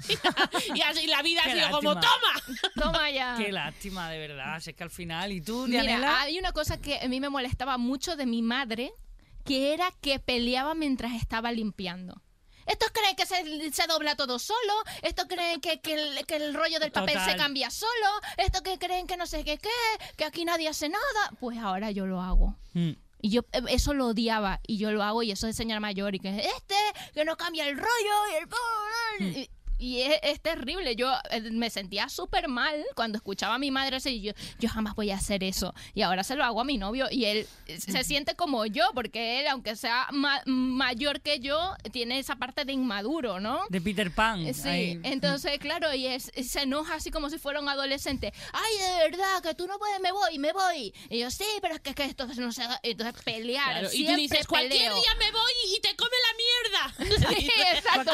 y 0.74 0.80
así 0.82 1.06
la 1.06 1.22
vida 1.22 1.42
ha 1.44 1.52
sido 1.52 1.70
como, 1.70 1.94
toma. 1.94 2.60
Toma 2.74 3.10
ya. 3.10 3.36
Qué 3.36 3.50
lástima, 3.50 4.10
de 4.10 4.18
verdad. 4.18 4.60
Si 4.60 4.70
es 4.70 4.76
que 4.76 4.84
al 4.84 4.90
final. 4.90 5.32
¿Y 5.32 5.40
tú, 5.40 5.66
Mira, 5.66 6.20
hay 6.20 6.38
una 6.38 6.52
cosa 6.52 6.80
que 6.80 6.98
a 7.00 7.08
mí 7.08 7.20
me 7.20 7.28
molestaba 7.28 7.78
mucho 7.78 8.16
de 8.16 8.26
mi 8.26 8.42
madre, 8.42 8.92
que 9.44 9.72
era 9.72 9.92
que 10.00 10.18
peleaba 10.18 10.74
mientras 10.74 11.14
estaba 11.14 11.52
limpiando. 11.52 12.20
Estos 12.70 12.90
creen 12.92 13.16
que 13.16 13.26
se, 13.26 13.72
se 13.72 13.86
dobla 13.88 14.14
todo 14.14 14.38
solo, 14.38 14.72
estos 15.02 15.26
creen 15.26 15.60
que, 15.60 15.80
que 15.80 15.94
el, 15.94 16.26
que 16.26 16.36
el 16.36 16.54
rollo 16.54 16.78
del 16.78 16.92
papel 16.92 17.14
Total. 17.14 17.32
se 17.32 17.36
cambia 17.36 17.68
solo, 17.68 17.90
estos 18.36 18.62
que 18.62 18.78
creen 18.78 19.08
que 19.08 19.16
no 19.16 19.26
sé 19.26 19.42
qué, 19.44 19.58
qué, 19.58 19.68
que 20.16 20.24
aquí 20.24 20.44
nadie 20.44 20.68
hace 20.68 20.88
nada. 20.88 21.30
Pues 21.40 21.58
ahora 21.58 21.90
yo 21.90 22.06
lo 22.06 22.20
hago. 22.20 22.56
Mm. 22.74 22.92
Y 23.22 23.30
yo 23.30 23.42
eh, 23.52 23.62
eso 23.68 23.92
lo 23.92 24.06
odiaba 24.06 24.60
y 24.66 24.78
yo 24.78 24.92
lo 24.92 25.02
hago 25.02 25.22
y 25.24 25.32
eso 25.32 25.48
es 25.48 25.56
señor 25.56 25.80
mayor 25.80 26.14
y 26.14 26.20
que 26.20 26.28
este, 26.28 26.76
que 27.12 27.24
no 27.24 27.36
cambia 27.36 27.68
el 27.68 27.76
rollo 27.76 27.88
y 28.30 28.34
el... 28.36 28.46
Mm. 29.18 29.38
Y, 29.38 29.50
y 29.80 30.02
es, 30.02 30.18
es 30.22 30.40
terrible. 30.40 30.94
Yo 30.96 31.12
eh, 31.30 31.40
me 31.50 31.70
sentía 31.70 32.08
súper 32.08 32.48
mal 32.48 32.84
cuando 32.94 33.16
escuchaba 33.16 33.54
a 33.54 33.58
mi 33.58 33.70
madre 33.70 33.98
y 34.04 34.20
Yo, 34.20 34.32
yo 34.58 34.68
jamás 34.68 34.94
voy 34.94 35.10
a 35.10 35.16
hacer 35.16 35.42
eso. 35.42 35.74
Y 35.94 36.02
ahora 36.02 36.22
se 36.22 36.36
lo 36.36 36.44
hago 36.44 36.60
a 36.60 36.64
mi 36.64 36.78
novio 36.78 37.06
y 37.10 37.24
él 37.24 37.46
eh, 37.66 37.80
se 37.80 38.04
siente 38.04 38.34
como 38.36 38.66
yo, 38.66 38.84
porque 38.94 39.40
él, 39.40 39.48
aunque 39.48 39.74
sea 39.76 40.06
ma- 40.12 40.42
mayor 40.46 41.20
que 41.20 41.40
yo, 41.40 41.74
tiene 41.92 42.18
esa 42.18 42.36
parte 42.36 42.64
de 42.64 42.72
inmaduro, 42.72 43.40
¿no? 43.40 43.62
De 43.70 43.80
Peter 43.80 44.10
Pan. 44.14 44.46
Eh, 44.46 44.54
Sí, 44.54 45.00
entonces, 45.04 45.58
claro, 45.58 45.92
y 45.94 46.06
es- 46.06 46.30
se 46.46 46.62
enoja 46.62 46.94
así 46.96 47.10
como 47.10 47.30
si 47.30 47.38
fuera 47.38 47.60
un 47.60 47.68
adolescente. 47.68 48.32
Ay, 48.52 48.72
de 48.78 49.10
verdad, 49.10 49.42
que 49.42 49.54
tú 49.54 49.66
no 49.66 49.78
puedes, 49.78 50.00
me 50.00 50.12
voy, 50.12 50.38
me 50.38 50.52
voy. 50.52 50.92
Y 51.08 51.18
yo, 51.20 51.30
sí, 51.30 51.44
pero 51.62 51.74
es 51.74 51.80
que, 51.80 51.94
que 51.94 52.04
esto 52.04 52.26
no 52.26 52.52
se. 52.52 52.62
Entonces, 52.82 53.22
pelear. 53.24 53.70
Claro, 53.80 53.88
y 53.92 54.04
tú 54.04 54.14
dices, 54.16 54.46
cualquier 54.46 54.92
día 54.92 55.14
me 55.18 55.30
voy 55.32 55.52
y 55.76 55.80
te 55.80 55.96
come 55.96 56.16
la 56.26 56.36
mierda. 56.36 57.30
Sí, 57.40 57.50
exacto. 57.74 58.12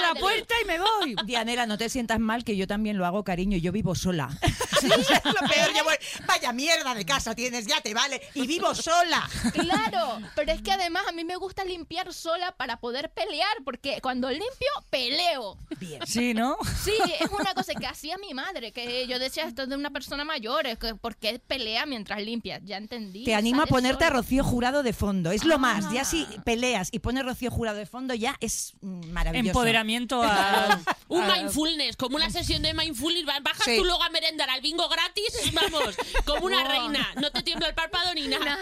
La 0.00 0.14
puerta 0.20 0.54
y 0.62 0.64
me 0.66 0.78
voy. 0.78 0.99
Dianela, 1.24 1.66
no 1.66 1.78
te 1.78 1.88
sientas 1.88 2.18
mal 2.20 2.44
que 2.44 2.56
yo 2.56 2.66
también 2.66 2.98
lo 2.98 3.06
hago, 3.06 3.24
cariño. 3.24 3.56
Yo 3.58 3.72
vivo 3.72 3.94
sola. 3.94 4.28
es 4.42 4.88
lo 5.24 5.48
peor. 5.48 5.70
Yo 5.76 5.84
voy, 5.84 5.94
vaya 6.26 6.52
mierda 6.52 6.94
de 6.94 7.04
casa 7.04 7.34
tienes, 7.34 7.66
ya 7.66 7.80
te 7.80 7.92
vale. 7.94 8.20
Y 8.34 8.46
vivo 8.46 8.74
sola. 8.74 9.28
Claro, 9.52 10.18
pero 10.34 10.52
es 10.52 10.62
que 10.62 10.72
además 10.72 11.04
a 11.08 11.12
mí 11.12 11.24
me 11.24 11.36
gusta 11.36 11.64
limpiar 11.64 12.12
sola 12.12 12.52
para 12.56 12.78
poder 12.78 13.10
pelear, 13.10 13.56
porque 13.64 14.00
cuando 14.00 14.28
limpio, 14.30 14.68
peleo. 14.90 15.56
Bien. 15.78 16.00
Sí, 16.06 16.34
¿no? 16.34 16.56
Sí, 16.82 16.92
es 17.20 17.30
una 17.30 17.52
cosa 17.54 17.74
que 17.74 17.86
hacía 17.86 18.16
mi 18.18 18.32
madre, 18.34 18.72
que 18.72 19.06
yo 19.06 19.18
decía 19.18 19.44
esto 19.44 19.62
es 19.62 19.68
de 19.68 19.76
una 19.76 19.90
persona 19.90 20.24
mayor, 20.24 20.66
es 20.66 20.78
que 20.78 20.94
¿por 20.94 21.16
qué 21.16 21.38
pelea 21.38 21.86
mientras 21.86 22.20
limpia? 22.22 22.60
Ya 22.64 22.76
entendí. 22.76 23.24
Te 23.24 23.34
animo 23.34 23.62
a 23.62 23.66
ponerte 23.66 24.04
a. 24.04 24.10
Rocío 24.10 24.42
Jurado 24.44 24.82
de 24.82 24.92
fondo. 24.92 25.30
Es 25.30 25.44
lo 25.44 25.54
Ah. 25.56 25.58
más. 25.58 25.92
Ya 25.92 26.04
si 26.04 26.26
peleas 26.44 26.88
y 26.92 26.98
pones 27.00 27.24
Rocío 27.24 27.50
Jurado 27.50 27.76
de 27.78 27.86
fondo, 27.86 28.14
ya 28.14 28.36
es 28.40 28.72
mm, 28.80 29.10
maravilloso. 29.12 29.48
Empoderamiento 29.50 30.22
a. 30.24 30.80
Un 31.08 31.22
a- 31.22 31.34
mindfulness, 31.36 31.96
como 31.96 32.16
una 32.16 32.30
sesión 32.30 32.62
de 32.62 32.74
mindfulness. 32.74 33.24
Bajas 33.42 33.64
Sí. 33.64 33.76
tú 33.76 33.84
luego 33.84 34.02
a 34.02 34.10
merendar 34.10 34.48
al 34.50 34.60
bingo 34.60 34.88
gratis, 34.88 35.52
vamos, 35.52 35.96
como 36.24 36.46
una 36.46 36.60
Wow. 36.62 36.68
reina. 36.70 37.12
No 37.16 37.30
te 37.32 37.42
tiembla 37.42 37.68
el 37.68 37.74
párpado 37.74 38.14
ni 38.14 38.28
nada. 38.28 38.58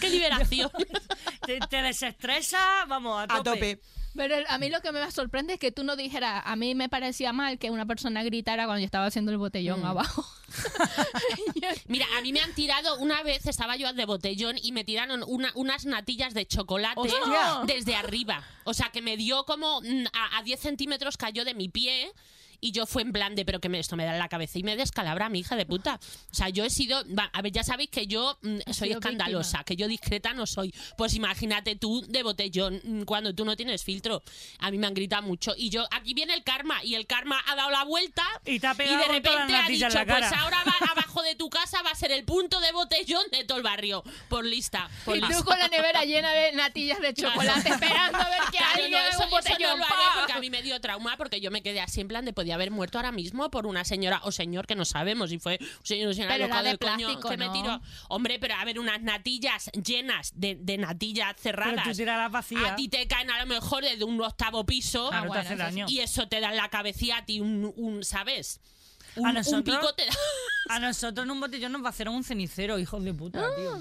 ¡Qué 0.00 0.08
liberación! 0.10 0.70
Te, 1.46 1.60
te 1.60 1.82
desestresa, 1.82 2.86
vamos, 2.88 3.22
a 3.28 3.42
tope. 3.42 3.80
Pero 4.16 4.36
a 4.48 4.58
mí 4.58 4.70
lo 4.70 4.80
que 4.80 4.92
me 4.92 5.10
sorprende 5.10 5.54
es 5.54 5.58
que 5.58 5.72
tú 5.72 5.82
no 5.84 5.96
dijeras, 5.96 6.42
a 6.46 6.54
mí 6.56 6.74
me 6.74 6.88
parecía 6.88 7.32
mal 7.32 7.58
que 7.58 7.70
una 7.70 7.84
persona 7.86 8.22
gritara 8.22 8.64
cuando 8.66 8.80
yo 8.80 8.84
estaba 8.86 9.06
haciendo 9.06 9.32
el 9.32 9.38
botellón 9.38 9.80
Mm. 9.80 9.86
abajo. 9.86 10.24
Mira, 11.88 12.06
a 12.16 12.20
mí 12.20 12.32
me 12.32 12.40
han 12.40 12.52
tirado, 12.54 12.96
una 12.98 13.22
vez 13.22 13.46
estaba 13.46 13.76
yo 13.76 13.92
de 13.92 14.04
botellón 14.04 14.56
y 14.62 14.72
me 14.72 14.84
tiraron 14.84 15.22
una- 15.26 15.52
unas 15.54 15.84
natillas 15.84 16.34
de 16.34 16.46
chocolate 16.46 17.00
¡Hostia! 17.00 17.60
desde 17.66 17.96
arriba. 17.96 18.44
O 18.64 18.74
sea, 18.74 18.90
que 18.90 19.02
me 19.02 19.16
dio 19.16 19.44
como 19.44 19.80
mm, 19.80 20.04
a, 20.12 20.38
a 20.38 20.42
10 20.42 20.60
centímetros 20.60 21.16
cayó 21.16 21.44
de 21.44 21.54
mi 21.54 21.68
pie. 21.68 22.12
Y 22.60 22.72
yo 22.72 22.86
fue 22.86 23.02
en 23.02 23.12
plan 23.12 23.34
de, 23.34 23.44
pero 23.44 23.60
que 23.60 23.68
me, 23.68 23.78
esto 23.78 23.96
me 23.96 24.04
da 24.04 24.12
en 24.12 24.18
la 24.18 24.28
cabeza 24.28 24.58
y 24.58 24.62
me 24.62 24.76
descalabra 24.76 25.28
mi 25.28 25.40
hija 25.40 25.56
de 25.56 25.66
puta. 25.66 25.98
O 26.30 26.34
sea, 26.34 26.48
yo 26.48 26.64
he 26.64 26.70
sido, 26.70 27.02
va, 27.16 27.30
a 27.32 27.42
ver, 27.42 27.52
ya 27.52 27.62
sabéis 27.64 27.90
que 27.90 28.06
yo 28.06 28.38
mm, 28.42 28.58
soy 28.72 28.92
escandalosa, 28.92 29.64
que 29.64 29.76
yo 29.76 29.88
discreta 29.88 30.32
no 30.32 30.46
soy. 30.46 30.74
Pues 30.96 31.14
imagínate 31.14 31.76
tú 31.76 32.02
de 32.08 32.22
botellón 32.22 32.80
mm, 32.84 33.02
cuando 33.02 33.34
tú 33.34 33.44
no 33.44 33.56
tienes 33.56 33.82
filtro. 33.84 34.22
A 34.58 34.70
mí 34.70 34.78
me 34.78 34.86
han 34.86 34.94
gritado 34.94 35.22
mucho. 35.22 35.54
Y 35.56 35.70
yo, 35.70 35.86
aquí 35.90 36.14
viene 36.14 36.34
el 36.34 36.42
karma. 36.44 36.82
Y 36.84 36.94
el 36.94 37.06
karma 37.06 37.40
ha 37.46 37.54
dado 37.56 37.70
la 37.70 37.84
vuelta. 37.84 38.24
Y 38.44 38.58
te 38.60 38.66
ha 38.66 38.74
pegado 38.74 38.98
de 38.98 39.04
con 39.04 39.14
repente 39.14 39.54
ha 39.54 39.68
dicho, 39.68 39.86
en 39.86 39.94
la 39.94 40.04
pues 40.06 40.20
cara". 40.20 40.40
ahora 40.40 40.62
va 40.66 40.74
abajo 40.92 41.22
de 41.22 41.34
tu 41.34 41.48
casa 41.50 41.82
va 41.82 41.90
a 41.90 41.94
ser 41.94 42.12
el 42.12 42.24
punto 42.24 42.60
de 42.60 42.72
botellón 42.72 43.22
de 43.30 43.44
todo 43.44 43.58
el 43.58 43.64
barrio. 43.64 44.02
Por 44.28 44.44
lista. 44.44 44.88
Por 45.04 45.16
Y 45.16 45.20
tú 45.20 45.44
con 45.44 45.58
la 45.58 45.68
nevera 45.68 46.04
llena 46.04 46.32
de 46.32 46.52
natillas 46.52 47.00
de 47.00 47.14
chocolate 47.14 47.68
esperando 47.68 48.18
a 48.18 48.28
ver 48.28 48.40
que 48.50 48.58
Claro, 48.58 48.72
alguien 48.74 48.90
no, 48.92 48.98
haga 48.98 49.08
eso, 49.08 49.18
no 49.24 49.30
botellón. 49.30 49.78
lo 49.78 49.84
haré 49.84 49.94
¡pa! 49.94 50.14
porque 50.20 50.32
a 50.32 50.38
mí 50.40 50.50
me 50.50 50.62
dio 50.62 50.80
trauma 50.80 51.16
porque 51.16 51.40
yo 51.40 51.50
me 51.50 51.62
quedé 51.62 51.80
así 51.80 52.00
en 52.00 52.08
plan 52.08 52.24
de 52.24 52.32
podía 52.44 52.56
haber 52.56 52.70
muerto 52.70 52.98
ahora 52.98 53.10
mismo 53.10 53.50
por 53.50 53.66
una 53.66 53.86
señora 53.86 54.20
o 54.24 54.30
señor 54.30 54.66
que 54.66 54.74
no 54.74 54.84
sabemos 54.84 55.30
si 55.30 55.38
fue 55.38 55.58
un 55.60 55.66
señor 55.82 56.10
o 56.10 56.12
señora 56.14 56.34
Pero 56.34 56.46
loca 56.48 56.62
de 56.62 56.68
del 56.68 56.78
coño 56.78 56.96
plástico, 57.06 57.28
que 57.30 57.36
me 57.38 57.46
¿no? 57.46 57.52
tiró. 57.54 57.80
Hombre, 58.10 58.38
pero 58.38 58.54
a 58.56 58.64
ver, 58.66 58.78
unas 58.78 59.00
natillas 59.00 59.70
llenas 59.72 60.32
de, 60.34 60.56
de 60.60 60.76
natillas 60.76 61.34
cerradas. 61.40 61.74
Pero 61.76 61.90
tú 61.90 61.96
tiras 61.96 62.18
las 62.18 62.30
vacías. 62.30 62.72
A 62.72 62.76
ti 62.76 62.88
te 62.88 63.06
caen 63.08 63.30
a 63.30 63.40
lo 63.40 63.46
mejor 63.46 63.82
desde 63.82 64.04
un 64.04 64.20
octavo 64.20 64.66
piso 64.66 65.08
te 65.08 65.16
bueno, 65.20 65.34
hace 65.34 65.54
sí. 65.54 65.56
daño. 65.56 65.86
y 65.88 66.00
eso 66.00 66.28
te 66.28 66.40
da 66.40 66.50
en 66.50 66.56
la 66.56 66.68
cabecilla 66.68 67.16
a 67.18 67.24
ti 67.24 67.40
un, 67.40 67.72
un 67.76 68.04
¿sabes? 68.04 68.60
Un, 69.16 69.24
A 69.26 69.28
un 69.30 69.34
nosotros- 69.36 69.78
pico 69.78 69.94
te 69.94 70.04
da. 70.04 70.12
A 70.68 70.78
nosotros 70.80 71.24
en 71.24 71.30
un 71.30 71.40
botellón 71.40 71.72
nos 71.72 71.80
vaciaron 71.82 72.14
un 72.14 72.24
cenicero, 72.24 72.78
hijos 72.78 73.02
de 73.04 73.14
puta, 73.14 73.42
tío. 73.56 73.80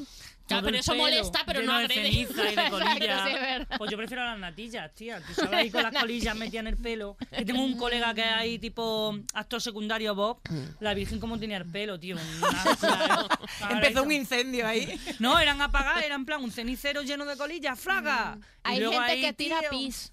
Todo 0.56 0.66
pero 0.66 0.76
el 0.76 0.80
eso 0.82 0.92
pelo 0.92 1.04
molesta, 1.04 1.44
pero 1.46 1.60
lleno 1.62 1.72
no 1.74 1.78
de 1.80 1.86
agrede. 1.86 2.04
ceniza 2.12 2.32
y 2.32 2.36
de 2.56 2.62
Exacto, 2.64 2.78
sí, 2.80 3.34
verdad. 3.34 3.68
pues 3.78 3.92
yo 3.92 3.98
prefiero 3.98 4.24
las 4.26 4.40
natillas, 4.40 4.94
tía. 4.96 5.22
Tú 5.22 5.34
sabes 5.36 5.54
ahí 5.54 5.70
con 5.72 5.84
las 5.84 5.94
colillas 5.94 6.36
metidas 6.36 6.62
en 6.62 6.68
el 6.68 6.78
pelo. 6.78 7.18
Que 7.36 7.46
tengo 7.46 7.64
un 7.64 7.78
colega 7.78 8.14
que 8.14 8.22
es 8.22 8.28
ahí 8.32 8.60
tipo 8.60 9.18
actor 9.34 9.62
secundario 9.62 10.16
Bob. 10.16 10.40
La 10.80 10.94
Virgen 10.94 11.20
como 11.20 11.38
tenía 11.40 11.58
el 11.58 11.66
pelo, 11.66 12.00
tío. 12.00 12.16
una- 12.16 13.28
Empezó 13.70 14.04
un 14.04 14.12
incendio 14.12 14.68
ahí. 14.68 15.00
No, 15.20 15.40
eran 15.40 15.62
apagadas, 15.62 16.04
eran 16.04 16.22
en 16.22 16.26
plan 16.26 16.44
un 16.44 16.52
cenicero 16.52 17.02
lleno 17.04 17.26
de 17.26 17.36
colillas, 17.38 17.80
fraga. 17.80 18.36
Mm. 18.36 18.42
Hay 18.64 18.80
gente 18.80 18.98
ahí, 18.98 19.22
que 19.22 19.34
tira 19.34 19.60
tío, 19.60 19.70
pis. 19.70 20.12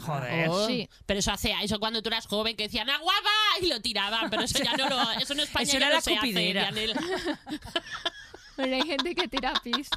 Joder. 0.00 0.48
Oh, 0.48 0.66
Sí. 0.66 0.88
Pero 1.06 1.20
eso 1.20 1.30
hace 1.32 1.54
eso 1.62 1.78
cuando 1.78 2.02
tú 2.02 2.08
eras 2.08 2.26
joven 2.26 2.56
que 2.56 2.64
decían 2.64 2.88
agua 2.90 3.12
va 3.24 3.64
y 3.64 3.68
lo 3.68 3.80
tiraban, 3.80 4.30
pero 4.30 4.42
eso 4.42 4.58
ya 4.62 4.76
no 4.76 4.88
lo, 4.88 5.12
eso 5.12 5.32
en 5.34 5.40
España 5.40 5.62
Eso 5.64 5.72
ya 5.72 5.78
era 5.78 5.88
no 5.88 5.94
la 5.94 6.00
se 6.00 6.16
hace. 6.16 6.26
Dianel. 6.32 6.94
Pero 8.56 8.74
hay 8.74 8.82
gente 8.82 9.14
que 9.14 9.28
tira 9.28 9.52
pis. 9.62 9.88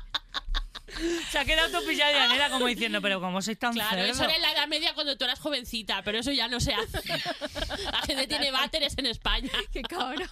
Se 1.32 1.40
ha 1.40 1.46
quedado 1.46 1.80
tu 1.80 1.86
pillada 1.88 2.12
de 2.12 2.20
anera 2.20 2.50
como 2.50 2.68
diciendo, 2.68 3.02
pero 3.02 3.20
¿cómo 3.20 3.42
sois 3.42 3.58
tan 3.58 3.74
Claro, 3.74 4.02
eso 4.04 4.24
era 4.24 4.36
en 4.36 4.42
la 4.42 4.52
Edad 4.54 4.68
Media 4.68 4.94
cuando 4.94 5.18
tú 5.18 5.26
eras 5.26 5.40
jovencita, 5.40 6.02
pero 6.04 6.20
eso 6.20 6.32
ya 6.32 6.48
no 6.48 6.60
se 6.60 6.74
hace. 6.74 7.02
La 7.92 8.02
gente 8.06 8.28
tiene 8.28 8.52
váteres 8.52 8.94
en 8.98 9.08
España. 9.08 9.52
Qué 9.74 9.82
cabrón. 9.82 10.30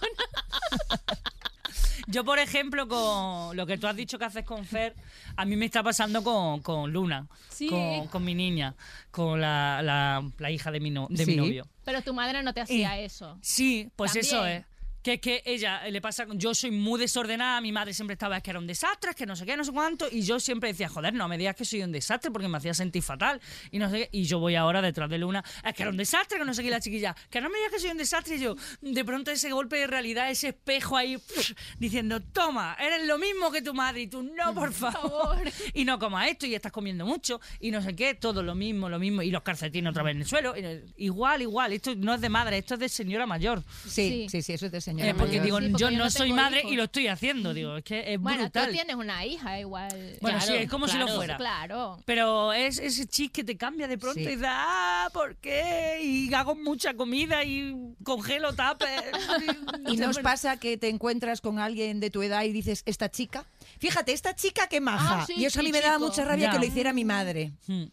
Yo, 2.06 2.24
por 2.24 2.38
ejemplo, 2.38 2.86
con 2.86 3.56
lo 3.56 3.66
que 3.66 3.78
tú 3.78 3.86
has 3.86 3.96
dicho 3.96 4.18
que 4.18 4.26
haces 4.26 4.44
con 4.44 4.64
Fer, 4.66 4.94
a 5.36 5.44
mí 5.44 5.56
me 5.56 5.64
está 5.66 5.82
pasando 5.82 6.22
con, 6.22 6.60
con 6.60 6.92
Luna, 6.92 7.26
Sí. 7.48 7.68
con, 7.68 8.06
con 8.08 8.24
mi 8.24 8.34
niña, 8.34 8.74
con 9.10 9.40
la, 9.40 9.80
la- 9.82 10.22
la 10.38 10.50
hija 10.50 10.70
de 10.70 10.80
mi, 10.80 10.90
no- 10.90 11.06
de 11.10 11.24
mi 11.26 11.32
Sí. 11.32 11.36
novio. 11.38 11.66
Pero 11.84 12.02
tu 12.02 12.12
madre 12.14 12.42
no 12.42 12.52
te 12.52 12.60
hacía 12.60 12.98
Eh, 12.98 13.06
eso. 13.06 13.38
Sí, 13.42 13.90
pues 13.96 14.12
También. 14.12 14.26
eso 14.34 14.46
es. 14.46 14.64
Que 15.04 15.12
es 15.14 15.20
que 15.20 15.42
ella 15.44 15.86
eh, 15.86 15.92
le 15.92 16.00
pasa, 16.00 16.26
yo 16.32 16.54
soy 16.54 16.70
muy 16.70 16.98
desordenada, 16.98 17.60
mi 17.60 17.72
madre 17.72 17.92
siempre 17.92 18.14
estaba, 18.14 18.38
es 18.38 18.42
que 18.42 18.48
era 18.50 18.58
un 18.58 18.66
desastre, 18.66 19.10
es 19.10 19.16
que 19.16 19.26
no 19.26 19.36
sé 19.36 19.44
qué, 19.44 19.54
no 19.54 19.62
sé 19.62 19.70
cuánto, 19.70 20.08
y 20.10 20.22
yo 20.22 20.40
siempre 20.40 20.70
decía, 20.70 20.88
joder, 20.88 21.12
no 21.12 21.28
me 21.28 21.36
digas 21.36 21.54
que 21.54 21.66
soy 21.66 21.82
un 21.82 21.92
desastre 21.92 22.30
porque 22.30 22.48
me 22.48 22.56
hacía 22.56 22.72
sentir 22.72 23.02
fatal, 23.02 23.38
y 23.70 23.78
no 23.78 23.90
sé 23.90 23.98
qué, 23.98 24.08
y 24.12 24.24
yo 24.24 24.38
voy 24.38 24.54
ahora 24.54 24.80
detrás 24.80 25.10
de 25.10 25.18
Luna, 25.18 25.44
es 25.62 25.74
que 25.74 25.82
era 25.82 25.90
un 25.90 25.98
desastre, 25.98 26.38
que 26.38 26.44
no 26.46 26.54
sé 26.54 26.62
qué, 26.62 26.68
y 26.68 26.70
la 26.70 26.80
chiquilla, 26.80 27.14
que 27.28 27.42
no 27.42 27.50
me 27.50 27.58
digas 27.58 27.72
que 27.72 27.80
soy 27.80 27.90
un 27.90 27.98
desastre, 27.98 28.36
y 28.36 28.40
yo, 28.40 28.56
de 28.80 29.04
pronto 29.04 29.30
ese 29.30 29.50
golpe 29.52 29.76
de 29.76 29.86
realidad, 29.86 30.30
ese 30.30 30.48
espejo 30.48 30.96
ahí, 30.96 31.18
pff, 31.18 31.52
diciendo, 31.78 32.20
toma, 32.22 32.74
eres 32.80 33.06
lo 33.06 33.18
mismo 33.18 33.52
que 33.52 33.60
tu 33.60 33.74
madre, 33.74 34.00
y 34.00 34.06
tú, 34.06 34.22
no, 34.22 34.54
por 34.54 34.72
favor, 34.72 35.36
y 35.74 35.84
no 35.84 35.98
comas 35.98 36.28
esto, 36.30 36.46
y 36.46 36.54
estás 36.54 36.72
comiendo 36.72 37.04
mucho, 37.04 37.42
y 37.60 37.70
no 37.70 37.82
sé 37.82 37.94
qué, 37.94 38.14
todo 38.14 38.42
lo 38.42 38.54
mismo, 38.54 38.88
lo 38.88 38.98
mismo, 38.98 39.20
y 39.20 39.30
los 39.30 39.42
calcetines 39.42 39.90
otra 39.90 40.02
vez 40.02 40.14
en 40.14 40.22
el 40.22 40.26
suelo, 40.26 40.56
y, 40.56 40.60
eh, 40.64 40.82
igual, 40.96 41.42
igual, 41.42 41.74
esto 41.74 41.94
no 41.94 42.14
es 42.14 42.22
de 42.22 42.30
madre, 42.30 42.56
esto 42.56 42.72
es 42.72 42.80
de 42.80 42.88
señora 42.88 43.26
mayor. 43.26 43.62
Sí, 43.86 44.04
Sí. 44.04 44.26
sí, 44.30 44.42
sí, 44.42 44.52
eso 44.54 44.64
es 44.66 44.72
de 44.72 44.80
señora. 44.80 44.93
Eh, 44.98 45.14
porque 45.16 45.38
mayor. 45.40 45.44
digo, 45.44 45.58
Sí, 45.60 45.68
porque 45.70 45.82
yo 45.84 45.90
yo 45.90 45.98
no 45.98 46.10
soy 46.10 46.32
madre 46.32 46.60
hijos. 46.60 46.72
y 46.72 46.76
lo 46.76 46.84
estoy 46.84 47.06
haciendo, 47.08 47.54
digo, 47.54 47.76
es 47.76 47.84
que 47.84 48.14
es 48.14 48.20
Bueno, 48.20 48.42
brutal. 48.42 48.66
tú 48.66 48.72
tienes 48.72 48.96
una 48.96 49.24
hija 49.26 49.58
igual. 49.60 49.90
Bueno, 50.20 50.38
Claro, 50.38 50.54
sí, 50.54 50.62
es 50.62 50.70
como 50.70 50.86
si 50.88 50.96
claro. 50.96 51.10
lo 51.10 51.16
fuera. 51.16 51.36
Claro. 51.36 51.98
Pero 52.04 52.52
es 52.52 52.78
ese 52.78 53.06
chis 53.06 53.30
que 53.30 53.44
te 53.44 53.56
cambia 53.56 53.88
de 53.88 53.98
pronto 53.98 54.18
Sí. 54.20 54.24
y 54.24 54.28
dices, 54.28 54.46
ah, 54.48 55.08
¿por 55.12 55.36
qué? 55.36 56.00
Y 56.02 56.32
hago 56.34 56.54
mucha 56.54 56.94
comida 56.94 57.44
y 57.44 57.74
congelo 58.02 58.52
tapes. 58.54 58.88
¿Y 59.88 59.96
no 59.96 60.10
os 60.10 60.18
pasa 60.18 60.56
que 60.58 60.76
te 60.76 60.88
encuentras 60.88 61.40
con 61.40 61.58
alguien 61.58 62.00
de 62.00 62.10
tu 62.10 62.22
edad 62.22 62.42
y 62.44 62.52
dices, 62.52 62.82
esta 62.86 63.10
chica? 63.10 63.44
Fíjate, 63.78 64.12
esta 64.12 64.34
chica 64.34 64.66
qué 64.68 64.80
maja. 64.80 65.22
Ah, 65.22 65.26
sí, 65.26 65.34
y 65.36 65.44
eso 65.44 65.60
a 65.60 65.62
mí 65.62 65.72
me 65.72 65.80
daba 65.80 65.98
mucha 65.98 66.24
rabia 66.24 66.46
Ya. 66.46 66.52
que 66.52 66.58
lo 66.58 66.64
hiciera 66.64 66.92
mi 66.92 67.04
madre. 67.04 67.52
Hmm. 67.66 67.84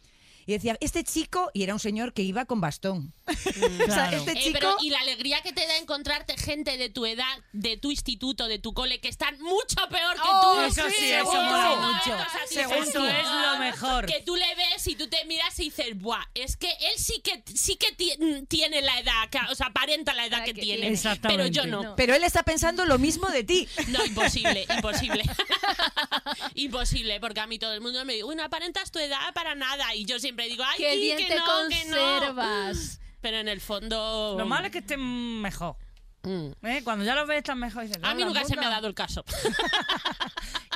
Y 0.45 0.53
decía, 0.53 0.77
este 0.81 1.03
chico, 1.03 1.51
y 1.53 1.63
era 1.63 1.73
un 1.73 1.79
señor 1.79 2.13
que 2.13 2.21
iba 2.23 2.45
con 2.45 2.61
bastón. 2.61 3.13
O 3.31 3.33
sea, 3.33 4.09
Claro. 4.09 4.17
este 4.17 4.31
Eh, 4.31 4.35
chico... 4.43 4.53
pero, 4.59 4.75
y 4.81 4.89
la 4.89 4.99
alegría 4.99 5.41
que 5.41 5.53
te 5.53 5.65
da 5.65 5.77
encontrarte 5.77 6.37
gente 6.37 6.77
de 6.77 6.89
tu 6.89 7.05
edad, 7.05 7.37
de 7.53 7.77
tu 7.77 7.91
instituto, 7.91 8.47
de 8.47 8.59
tu 8.59 8.73
cole, 8.73 8.99
que 8.99 9.07
están 9.07 9.39
mucho 9.41 9.75
peor 9.89 10.15
que 10.15 10.21
Oh, 10.23 10.53
tú. 10.55 10.61
Eso 10.61 10.89
sí, 10.89 11.11
eso 11.11 11.31
mola 11.33 11.75
¿no? 11.75 11.93
mucho. 11.93 12.17
Eso 12.49 13.07
es 13.07 13.25
lo 13.27 13.57
mejor. 13.59 14.05
Que 14.05 14.21
tú 14.25 14.35
le 14.35 14.55
ves 14.55 14.85
y 14.87 14.95
tú 14.95 15.07
te 15.07 15.23
miras 15.25 15.57
y 15.59 15.65
dices, 15.65 15.97
buah, 15.97 16.23
es 16.33 16.57
que 16.57 16.69
él 16.69 16.93
sí 16.97 17.21
que 17.23 17.43
sí 17.53 17.75
que 17.75 17.91
ti- 17.93 18.13
tiene 18.47 18.81
la 18.81 18.99
edad, 18.99 19.29
que- 19.29 19.39
o 19.51 19.55
sea, 19.55 19.67
aparenta 19.67 20.13
la 20.13 20.25
edad 20.25 20.39
La 20.39 20.43
que, 20.45 20.53
que 20.53 20.61
tiene. 20.61 20.79
tiene. 20.81 20.93
Exactamente. 20.95 21.43
Pero 21.43 21.51
yo 21.53 21.65
no. 21.69 21.83
No. 21.83 21.95
Pero 21.95 22.13
él 22.15 22.23
está 22.23 22.43
pensando 22.43 22.85
lo 22.85 22.97
mismo 22.99 23.27
de 23.29 23.43
ti. 23.43 23.67
No, 23.87 24.03
imposible, 24.05 24.65
imposible. 24.75 25.23
imposible, 26.55 27.19
porque 27.19 27.39
a 27.39 27.47
mí 27.47 27.59
todo 27.59 27.73
el 27.73 27.81
mundo 27.81 28.03
me 28.05 28.13
dice, 28.13 28.23
uy, 28.25 28.35
no 28.35 28.43
aparentas 28.43 28.91
tu 28.91 28.99
edad 28.99 29.33
para 29.33 29.55
nada. 29.55 29.95
Y 29.95 30.05
yo 30.05 30.19
siempre 30.31 30.47
digo, 30.47 30.63
ay, 30.65 30.77
Qué 30.77 30.93
sí, 30.93 30.99
bien 30.99 31.17
que 31.17 31.25
te 31.25 31.35
no, 31.35 31.45
que 31.69 31.85
no. 31.85 31.97
conservas. 31.97 32.99
Pero 33.21 33.37
en 33.37 33.47
el 33.47 33.61
fondo... 33.61 34.35
Lo 34.37 34.45
malo 34.45 34.65
es 34.67 34.71
que 34.71 34.79
estén 34.79 35.41
mejor. 35.41 35.75
Mm. 36.23 36.51
¿eh? 36.65 36.81
Cuando 36.83 37.03
ya 37.05 37.15
los 37.15 37.27
ves 37.27 37.37
están 37.39 37.59
mejor. 37.59 37.83
y 37.83 37.87
dices, 37.87 38.03
A 38.03 38.13
mí 38.13 38.21
"La 38.21 38.27
nunca 38.27 38.43
se 38.45 38.55
me 38.55 38.61
ha 38.61 38.63
puta". 38.63 38.69
dado 38.69 38.87
el 38.87 38.93
caso. 38.95 39.23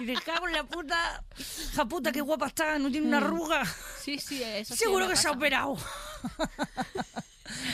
Y 0.01 0.05
te 0.07 0.13
cago 0.15 0.45
en 0.47 0.53
la 0.53 0.63
puta. 0.65 1.23
Ja 1.73 1.85
puta, 1.85 2.11
qué 2.11 2.19
guapa 2.19 2.47
está, 2.47 2.77
no 2.77 2.91
tiene 2.91 3.07
una 3.07 3.17
arruga. 3.19 3.63
Sí, 4.01 4.19
sí, 4.19 4.43
eso 4.43 4.75
Seguro 4.75 5.07
que 5.07 5.15
se 5.15 5.29
ha 5.29 5.31
operado. 5.31 5.77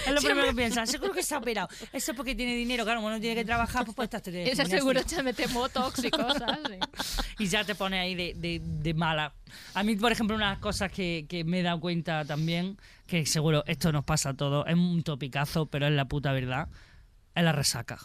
Es 0.05 0.13
lo 0.13 0.21
primero 0.21 0.47
que 0.47 0.53
piensas, 0.55 0.89
seguro 0.89 1.13
que 1.13 1.23
se 1.23 1.33
ha 1.33 1.37
operado. 1.37 1.69
Eso 1.93 2.11
es 2.11 2.17
porque 2.17 2.35
tiene 2.35 2.55
dinero, 2.55 2.83
claro, 2.83 2.99
como 2.99 3.09
no 3.09 3.19
tiene 3.19 3.35
que 3.35 3.45
trabajar, 3.45 3.85
pues 3.85 3.95
puede 3.95 4.05
estar 4.05 4.21
Ese 4.21 4.33
testimonial, 4.33 4.69
seguro 4.79 4.99
sí. 5.07 5.15
te 5.15 5.23
mete 5.23 5.47
botox 5.47 6.03
y 6.03 6.09
cosas. 6.11 6.59
sí. 6.67 7.23
Y 7.39 7.47
ya 7.47 7.63
te 7.63 7.73
pone 7.75 7.99
ahí 7.99 8.13
de, 8.15 8.33
de- 8.37 8.61
de 8.63 8.93
mala. 8.93 9.33
A 9.73 9.83
mí, 9.83 9.95
por 9.95 10.11
ejemplo, 10.11 10.35
unas 10.35 10.59
cosas 10.59 10.91
que, 10.91 11.25
que 11.27 11.43
me 11.43 11.59
he 11.61 11.63
dado 11.63 11.79
cuenta 11.79 12.23
también, 12.25 12.77
que 13.07 13.25
seguro 13.25 13.63
esto 13.65 13.91
nos 13.91 14.03
pasa 14.05 14.29
a 14.29 14.33
todos, 14.35 14.65
es 14.67 14.75
un 14.75 15.01
topicazo, 15.03 15.65
pero 15.65 15.87
es 15.87 15.93
la 15.93 16.05
puta 16.05 16.31
verdad, 16.33 16.67
es 17.33 17.43
la 17.43 17.51
resaca. 17.51 17.97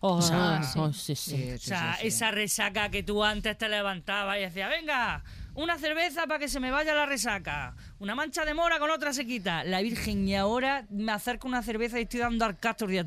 Oh, 0.00 0.22
sea, 0.22 0.62
oh, 0.76 0.92
sí, 0.92 1.14
sí. 1.14 1.52
O 1.52 1.58
sea, 1.58 1.98
esa 2.02 2.30
resaca 2.30 2.90
que 2.90 3.02
tú 3.02 3.22
antes 3.22 3.56
te 3.58 3.68
levantabas 3.68 4.38
y 4.38 4.40
decías, 4.40 4.70
venga, 4.70 5.22
una 5.62 5.78
cerveza 5.78 6.26
para 6.26 6.38
que 6.38 6.48
se 6.48 6.58
me 6.58 6.70
vaya 6.70 6.94
la 6.94 7.06
resaca, 7.06 7.74
una 7.98 8.14
mancha 8.14 8.44
de 8.44 8.54
mora 8.54 8.78
con 8.78 8.90
otra 8.90 9.12
se 9.12 9.26
quita. 9.26 9.62
La 9.64 9.82
Virgen, 9.82 10.26
y 10.26 10.34
ahora 10.34 10.86
me 10.90 11.12
acerco 11.12 11.46
una 11.48 11.62
cerveza 11.62 11.98
y 11.98 12.02
estoy 12.04 12.20
dando 12.20 12.44
al 12.44 12.58
castor 12.58 12.88
día. 12.88 13.04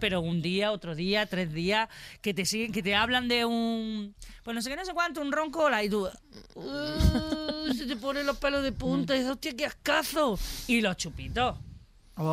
Pero 0.00 0.20
un 0.20 0.42
día, 0.42 0.72
otro 0.72 0.94
día, 0.94 1.26
tres 1.26 1.52
días, 1.52 1.88
que 2.20 2.34
te 2.34 2.44
siguen, 2.44 2.72
que 2.72 2.82
te 2.82 2.94
hablan 2.94 3.28
de 3.28 3.44
un. 3.44 4.14
Pues 4.42 4.54
no 4.54 4.60
sé 4.62 4.70
qué, 4.70 4.76
no 4.76 4.84
sé 4.84 4.92
cuánto, 4.92 5.20
un 5.20 5.30
roncola, 5.32 5.82
y 5.84 5.88
tú. 5.88 6.08
"Uh, 6.54 7.72
se 7.74 7.86
te 7.86 7.96
ponen 7.96 8.26
los 8.26 8.36
pelos 8.38 8.62
de 8.62 8.72
punta 8.72 9.14
y 9.14 9.18
dices, 9.18 9.32
hostia, 9.32 9.54
qué 9.56 9.66
ascazo. 9.66 10.38
Y 10.66 10.80
los 10.80 10.96
chupitos. 10.96 11.56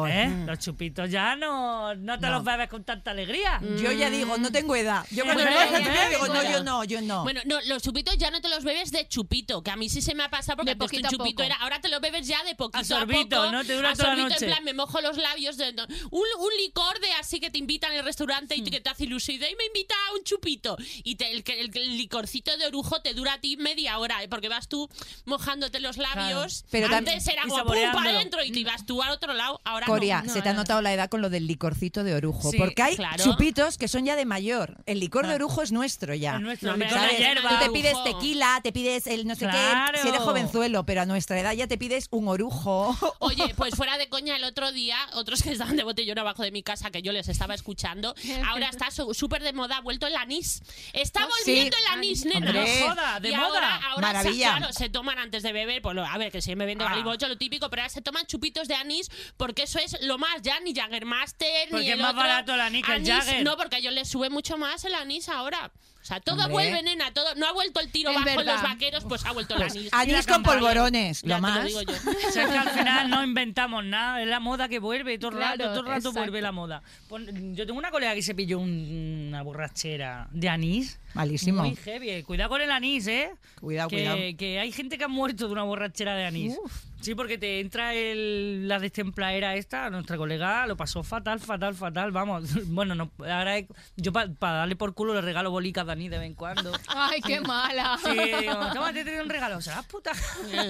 ¿Eh? 0.07 0.43
Los 0.45 0.59
chupitos 0.59 1.09
ya 1.09 1.35
no, 1.35 1.95
no 1.95 2.19
te 2.19 2.27
No. 2.27 2.33
los 2.33 2.43
bebes 2.43 2.69
con 2.69 2.83
tanta 2.83 3.11
alegría. 3.11 3.59
Yo 3.81 3.91
ya 3.91 4.09
digo, 4.09 4.38
no 4.38 4.51
tengo 4.51 4.75
edad. 4.75 5.05
Yo 5.11 5.23
cuando 5.23 5.43
me 5.43 5.53
vas 5.55 5.69
a 5.73 5.77
tener, 5.77 6.09
digo, 6.09 6.27
no, 6.27 6.43
yo 6.43 6.63
no, 6.63 6.83
yo 6.83 7.01
no. 7.01 7.23
Bueno, 7.23 7.41
no, 7.45 7.59
los 7.67 7.81
chupitos 7.83 8.17
ya 8.17 8.31
no 8.31 8.41
te 8.41 8.49
los 8.49 8.63
bebes 8.63 8.91
de 8.91 9.07
chupito, 9.07 9.63
que 9.63 9.71
a 9.71 9.75
mí 9.75 9.89
sí 9.89 10.01
se 10.01 10.13
me 10.15 10.23
ha 10.23 10.29
pasado 10.29 10.57
porque 10.57 10.71
De 10.71 10.73
un 10.75 10.79
poquito 10.79 11.07
a 11.07 11.11
chupito 11.11 11.35
poco. 11.35 11.43
era, 11.43 11.55
ahora 11.55 11.79
te 11.81 11.89
lo 11.89 11.99
bebes 11.99 12.27
ya 12.27 12.43
de 12.43 12.55
poquito 12.55 12.79
A 12.79 12.83
sorbito, 12.83 13.35
a 13.41 13.45
poco. 13.45 13.51
¿no? 13.51 13.63
Te 13.65 13.73
dura 13.75 13.91
a 13.91 13.95
toda 13.95 14.15
la 14.15 14.23
noche. 14.23 14.45
en 14.45 14.51
plan, 14.51 14.63
me 14.63 14.73
mojo 14.73 14.99
los 15.01 15.17
labios 15.17 15.57
de 15.57 15.69
un, 16.11 16.21
un 16.39 16.51
licor 16.59 16.99
de 16.99 17.11
así 17.13 17.39
que 17.39 17.49
te 17.49 17.57
invitan 17.57 17.91
en 17.93 17.99
el 17.99 18.05
restaurante 18.05 18.55
y 18.55 18.63
que 18.63 18.81
te 18.81 18.89
hace 18.89 19.03
ilusión 19.05 19.35
y 19.35 19.39
de, 19.39 19.45
"Ay, 19.47 19.55
me 19.57 19.65
invita 19.65 19.95
a 20.09 20.13
un 20.15 20.23
chupito 20.23 20.77
y 21.03 21.15
te- 21.15 21.31
el, 21.31 21.43
que- 21.43 21.59
el, 21.61 21.71
el 21.77 21.97
licorcito 21.97 22.55
de 22.57 22.65
orujo 22.67 23.01
te 23.01 23.13
dura 23.13 23.33
a 23.33 23.38
ti 23.39 23.57
media 23.57 23.99
hora, 23.99 24.23
¿eh? 24.23 24.27
porque 24.27 24.49
vas 24.49 24.67
tú 24.67 24.89
mojándote 25.25 25.79
los 25.79 25.97
labios. 25.97 26.65
Pero 26.71 26.88
tam- 26.88 26.97
antes 26.97 27.27
era 27.27 27.43
y 27.45 27.49
como 27.49 27.63
pum 27.65 27.75
para 27.93 28.09
adentro 28.11 28.43
y 28.43 28.51
te 28.51 28.59
ibas 28.59 28.85
tú 28.85 29.01
al 29.03 29.11
otro 29.11 29.33
lado, 29.33 29.61
ahora 29.63 29.76
Coria, 29.86 30.21
no. 30.23 30.34
se 30.34 30.41
te 30.41 30.49
ha 30.49 30.53
no. 30.53 30.59
notado 30.59 30.82
la 30.82 30.93
edad 30.93 31.09
con 31.09 31.21
lo 31.21 31.30
del 31.30 31.47
licorcito 31.47 32.03
de 32.03 32.15
orujo. 32.15 32.51
Sí, 32.51 32.57
porque 32.57 32.82
hay 32.82 32.95
claro. 32.95 33.23
chupitos 33.23 33.78
que 33.78 33.88
son 33.88 34.05
ya 34.05 34.15
de 34.15 34.25
mayor. 34.25 34.78
El 34.86 34.99
licor 34.99 35.28
de 35.28 35.34
Ah. 35.34 35.36
orujo 35.36 35.61
es 35.61 35.71
nuestro 35.71 36.13
ya. 36.15 36.36
Es 36.36 36.41
nuestro, 36.41 36.67
No, 36.69 36.73
el 36.73 36.80
me 36.80 36.86
licor 36.86 37.01
de 37.01 37.07
¿sabes? 37.07 37.19
hierba. 37.19 37.49
Tú 37.49 37.55
te 37.57 37.63
Orujo. 37.65 37.73
pides 37.73 38.03
tequila, 38.03 38.59
te 38.63 38.71
pides 38.71 39.07
el 39.07 39.28
no 39.28 39.36
sé 39.36 39.47
Claro. 39.47 39.93
qué, 39.93 40.01
si 40.01 40.07
eres 40.09 40.21
jovenzuelo, 40.21 40.86
pero 40.86 41.01
a 41.01 41.05
nuestra 41.05 41.39
edad 41.39 41.53
ya 41.53 41.67
te 41.67 41.78
pides 41.78 42.07
un 42.11 42.28
orujo. 42.28 42.95
Oye, 43.19 43.53
pues 43.55 43.75
fuera 43.75 43.97
de 43.97 44.09
coña, 44.09 44.36
el 44.36 44.43
otro 44.43 44.71
día, 44.71 44.97
otros 45.13 45.43
que 45.43 45.51
estaban 45.51 45.75
de 45.75 45.84
botellón 45.84 46.17
abajo 46.19 46.43
de 46.43 46.51
mi 46.51 46.63
casa, 46.63 46.89
que 46.91 47.01
yo 47.01 47.11
les 47.11 47.28
estaba 47.28 47.53
escuchando, 47.53 48.15
ahora 48.47 48.69
está 48.69 48.89
súper 48.91 49.43
de 49.43 49.53
moda, 49.53 49.78
ha 49.78 49.82
vuelto 49.82 50.07
el 50.07 50.15
anís. 50.15 50.61
Está 50.93 51.25
Oh, 51.25 51.30
sí. 51.43 51.51
volviendo 51.51 51.78
el 51.78 51.86
anís, 51.97 52.25
nena. 52.25 52.47
Hombre. 52.47 52.80
No 52.82 52.88
joda, 52.89 53.19
de 53.19 53.30
y 53.30 53.36
moda. 53.36 53.45
Ahora, 53.47 53.75
ahora 53.89 54.01
Maravilla. 54.13 54.53
Se, 54.53 54.57
claro, 54.59 54.73
se 54.73 54.89
toman 54.89 55.19
antes 55.19 55.43
de 55.43 55.51
beber, 55.51 55.82
pues 55.82 55.97
a 55.97 56.17
ver, 56.17 56.32
que 56.32 56.41
siguen 56.41 56.59
bebiendo 56.59 56.86
Ah. 56.86 56.89
galibocho, 56.89 57.28
lo 57.28 57.38
típico, 57.38 57.69
pero 57.69 57.82
ahora 57.82 57.89
se 57.93 58.01
toman 58.01 58.25
chupitos 58.28 58.67
de 58.67 58.75
anís 58.75 59.09
porque 59.36 59.57
eso 59.64 59.80
es 59.80 60.01
lo 60.01 60.18
más 60.18 60.41
ya, 60.41 60.60
ni 60.60 60.74
Jägermaster, 60.74 61.70
Porque 61.70 61.84
ni 61.84 61.89
es 61.89 61.95
el 61.95 62.01
más 62.01 62.12
otro 62.12 62.22
barato 62.22 62.53
el 62.53 62.62
anís 62.62 62.86
que 62.86 62.95
el 62.95 63.05
Jäger. 63.05 63.43
No, 63.43 63.58
porque 63.58 63.78
a 63.78 63.80
ellos 63.80 63.93
les 63.93 64.08
sube 64.08 64.30
mucho 64.30 64.58
más 64.58 64.84
el 64.86 64.93
anís 64.95 65.30
ahora. 65.30 65.72
O 66.08 66.10
sea, 66.10 66.22
todo 66.22 66.36
Hombre. 66.45 66.53
vuelve, 66.53 66.84
nena, 66.84 67.12
todo. 67.14 67.36
No 67.36 67.47
ha 67.47 67.51
vuelto 67.51 67.82
el 67.82 67.91
tiro 67.91 68.12
Es 68.12 68.16
bajo 68.24 68.39
en 68.39 68.45
los 68.45 68.62
vaqueros, 68.64 69.03
pues 69.03 69.26
ha 69.26 69.34
vuelto 69.34 69.58
el 69.58 69.64
anís. 69.64 69.89
Anís 69.91 70.26
con 70.26 70.41
polvorones, 70.41 71.22
Ya 71.22 71.28
lo 71.28 71.36
te 71.36 71.41
más. 71.41 71.66
digo 71.66 71.82
yo. 71.82 71.91
O 72.28 72.32
sea, 72.32 72.43
es 72.45 72.49
que 72.49 72.58
al 72.58 72.70
final 72.70 73.10
no 73.10 73.22
inventamos 73.26 73.84
nada, 73.84 74.22
es 74.22 74.28
la 74.30 74.39
moda 74.39 74.70
que 74.70 74.80
vuelve, 74.80 75.18
todo 75.18 75.32
el 75.32 75.38
Claro, 75.38 75.51
rato, 75.58 75.70
todo 75.72 75.80
el 75.82 75.86
rato 75.88 75.97
exacto. 75.97 76.20
vuelve 76.22 76.41
la 76.41 76.51
moda. 76.53 76.82
Yo 77.10 77.66
tengo 77.66 77.78
una 77.78 77.91
colega 77.91 78.16
que 78.16 78.22
se 78.22 78.34
pilló 78.34 78.58
un- 78.60 79.26
una 79.28 79.41
borrachera 79.41 80.30
de 80.32 80.47
anís. 80.47 80.97
Malísimo. 81.14 81.64
Muy 81.64 81.76
heavy. 81.76 82.10
eh. 82.12 82.24
Cuidado 82.24 82.49
con 82.51 82.62
el 82.62 82.72
anís, 82.72 83.08
¿eh? 83.08 83.32
Cuidado, 83.60 83.89
que, 83.89 83.95
cuidado. 83.97 84.18
que 84.38 84.60
hay 84.60 84.72
gente 84.72 84.97
que 84.97 85.03
ha 85.03 85.08
muerto 85.10 85.47
de 85.47 85.51
una 85.53 85.64
borrachera 85.64 86.16
de 86.16 86.26
anís. 86.26 86.58
Sí, 87.01 87.14
porque 87.16 87.38
te 87.38 87.60
entra 87.60 87.93
el, 87.93 88.68
la 88.68 88.80
destemplaera 88.80 89.55
esta, 89.55 89.89
nuestra 89.91 90.18
colega 90.18 90.66
lo 90.68 90.76
pasó 90.76 91.03
fatal, 91.03 91.39
fatal, 91.39 91.76
fatal. 91.76 92.12
Vamos, 92.12 92.43
bueno, 92.68 92.95
no, 92.95 93.12
ahora 93.20 93.58
he- 93.58 93.68
yo 93.97 94.12
para 94.14 94.30
darle 94.39 94.76
por 94.76 94.93
culo 94.93 95.14
le 95.14 95.22
regalo 95.22 95.51
bolicas 95.51 95.86
de 95.86 95.91
Dani 95.98 96.10
de 96.10 96.18
vez 96.20 96.28
en 96.28 96.36
cuando. 96.36 96.72
Ay, 96.88 97.22
qué 97.22 97.41
mala. 97.41 97.98
Sí, 98.04 98.12
digo, 98.41 98.72
toma, 98.74 98.93
te 98.93 99.04
traigo 99.04 99.24
un 99.24 99.30
regalo. 99.30 99.60
¿Serás 99.62 99.86
puta? 99.86 100.12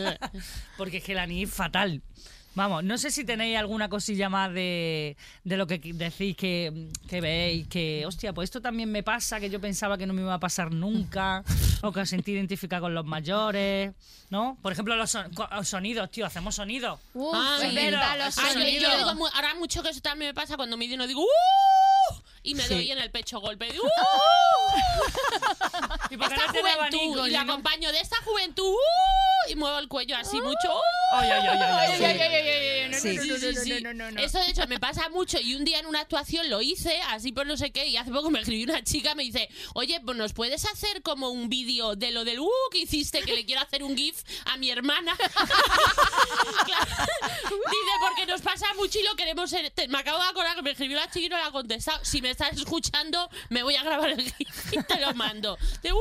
Porque 0.78 0.98
es 0.98 1.04
que 1.04 1.14
la 1.14 1.26
ni 1.28 1.44
es 1.44 1.54
fatal. 1.54 2.02
Vamos, 2.56 2.84
no 2.84 2.98
sé 2.98 3.12
si 3.12 3.24
tenéis 3.24 3.56
alguna 3.56 3.88
cosilla 3.88 4.30
más 4.30 4.52
de, 4.52 5.16
de 5.44 5.58
lo 5.58 5.68
que 5.68 5.78
decís 5.78 6.36
que, 6.36 6.90
que 7.08 7.22
veis, 7.22 7.68
que, 7.68 8.04
hostia, 8.08 8.34
pues 8.34 8.46
esto 8.48 8.62
también 8.62 8.92
me 8.92 9.04
pasa, 9.04 9.40
que 9.40 9.52
yo 9.52 9.62
pensaba 9.62 9.96
que 9.96 10.08
no 10.08 10.14
me 10.14 10.24
iba 10.24 10.34
a 10.34 10.40
pasar 10.40 10.72
nunca, 10.74 11.44
o 11.84 11.92
que 11.92 12.00
os 12.00 12.10
sentí 12.10 12.32
identificada 12.32 12.80
con 12.82 12.96
los 12.96 13.06
mayores, 13.06 13.94
¿no? 14.32 14.58
Por 14.64 14.72
ejemplo, 14.72 14.96
los, 14.96 15.12
son- 15.12 15.30
los 15.52 15.68
sonidos, 15.70 16.10
tío, 16.10 16.26
hacemos 16.26 16.56
sonidos. 16.56 17.00
Uf, 17.14 17.36
Ay, 17.38 17.68
es 17.68 17.76
verdad, 17.76 18.18
los 18.26 18.38
Ah, 18.40 18.42
yo- 18.42 18.48
yo, 18.48 18.60
sonidos. 18.60 18.98
digo 19.14 19.28
ahora 19.36 19.54
mucho 19.54 19.84
que 19.84 19.90
eso 19.90 20.02
también 20.02 20.30
me 20.30 20.34
pasa 20.34 20.58
cuando 20.58 20.78
me 20.78 20.88
digo, 20.88 21.06
digo 21.06 21.22
¡Uh! 21.22 22.16
Y 22.50 22.56
me 22.56 22.68
doy 22.68 22.91
en 22.91 23.00
el 23.00 23.12
pecho 23.12 23.39
golpe. 23.39 23.68
¡Uh! 23.80 23.88
¿Y 26.10 26.14
esta 26.16 26.30
no 26.48 26.52
tiene 26.52 26.72
juventud 26.74 26.98
abanico, 27.00 27.28
y 27.28 27.32
la 27.32 27.43
no? 27.43 27.52
acompaño 27.54 27.91
de 27.91 28.00
esta 28.00 28.18
juventud 28.24 28.64
¡Uh! 28.74 29.50
y 29.50 29.56
muevo 29.56 29.78
el 29.80 29.88
cuello 29.88 30.16
así 30.18 30.39
mucho. 30.41 30.74
¡Uh! 30.76 30.82
Ay, 31.14 31.30
ay, 31.30 31.48
ay, 31.48 31.48
ay, 31.48 31.62
ay, 31.62 31.62
Ay, 31.62 32.04
ay. 32.04 32.04
ay, 32.04 32.22
ay, 32.22 32.48
ay, 32.50 32.80
ay, 32.84 32.89
no, 32.89 32.98
Sí. 32.98 33.16
no, 33.16 33.22
Sí, 33.24 33.30
no, 33.30 33.38
sí, 33.38 33.45
no, 33.56 33.62
sí. 33.62 33.84
no, 33.84 33.93
no, 33.93 34.12
no. 34.12 34.20
Eso 34.22 34.39
de 34.39 34.50
hecho 34.50 34.66
me 34.68 34.80
pasa 34.80 35.08
mucho 35.10 35.39
y 35.39 35.56
un 35.56 35.64
día 35.66 35.80
en 35.80 35.86
una 35.86 36.02
actuación 36.02 36.50
lo 36.50 36.62
hice, 36.62 37.00
así 37.10 37.32
por 37.32 37.45
no 37.45 37.56
sé 37.58 37.72
qué, 37.72 37.88
y 37.88 37.95
hace 37.98 38.12
poco 38.12 38.30
me 38.30 38.39
escribió 38.39 38.66
una 38.66 38.84
chica 38.84 39.14
me 39.16 39.24
dice, 39.24 39.50
oye, 39.74 40.00
pues 40.04 40.18
nos 40.18 40.34
puedes 40.34 40.66
hacer 40.66 41.02
como 41.02 41.30
un 41.30 41.48
vídeo 41.50 41.95
de 41.95 42.12
lo 42.12 42.24
del 42.26 42.39
uh 42.39 42.50
que 42.72 42.80
hiciste, 42.80 43.22
que 43.22 43.34
le 43.34 43.45
quiero 43.45 43.62
hacer 43.62 43.84
un 43.84 43.95
gif 43.95 44.24
a 44.45 44.58
mi 44.58 44.70
hermana. 44.70 45.16
Claro. 46.66 46.86
Dice, 47.43 47.91
porque 48.02 48.26
nos 48.26 48.41
pasa 48.41 48.66
mucho 48.76 49.00
y 49.00 49.04
lo 49.04 49.16
queremos 49.16 49.50
ser- 49.50 49.70
te- 49.72 49.88
Me 49.88 50.00
acabo 50.00 50.22
de 50.22 50.28
acordar 50.30 50.56
que 50.56 50.62
me 50.62 50.72
escribió 50.72 50.98
la 50.98 51.10
chica 51.10 51.26
y 51.26 51.30
no 51.30 51.38
la 51.38 51.48
ha 51.48 51.52
contestado. 51.52 52.00
Si 52.04 52.22
me 52.22 52.30
estás 52.38 52.54
escuchando, 52.58 53.30
me 53.50 53.64
voy 53.64 53.76
a 53.76 53.84
grabar 53.84 54.10
el 54.12 54.22
gif 54.22 54.74
y 54.74 54.84
te 54.84 55.00
lo 55.00 55.14
mando. 55.16 55.58
De 55.82 55.92
uh 55.92 55.98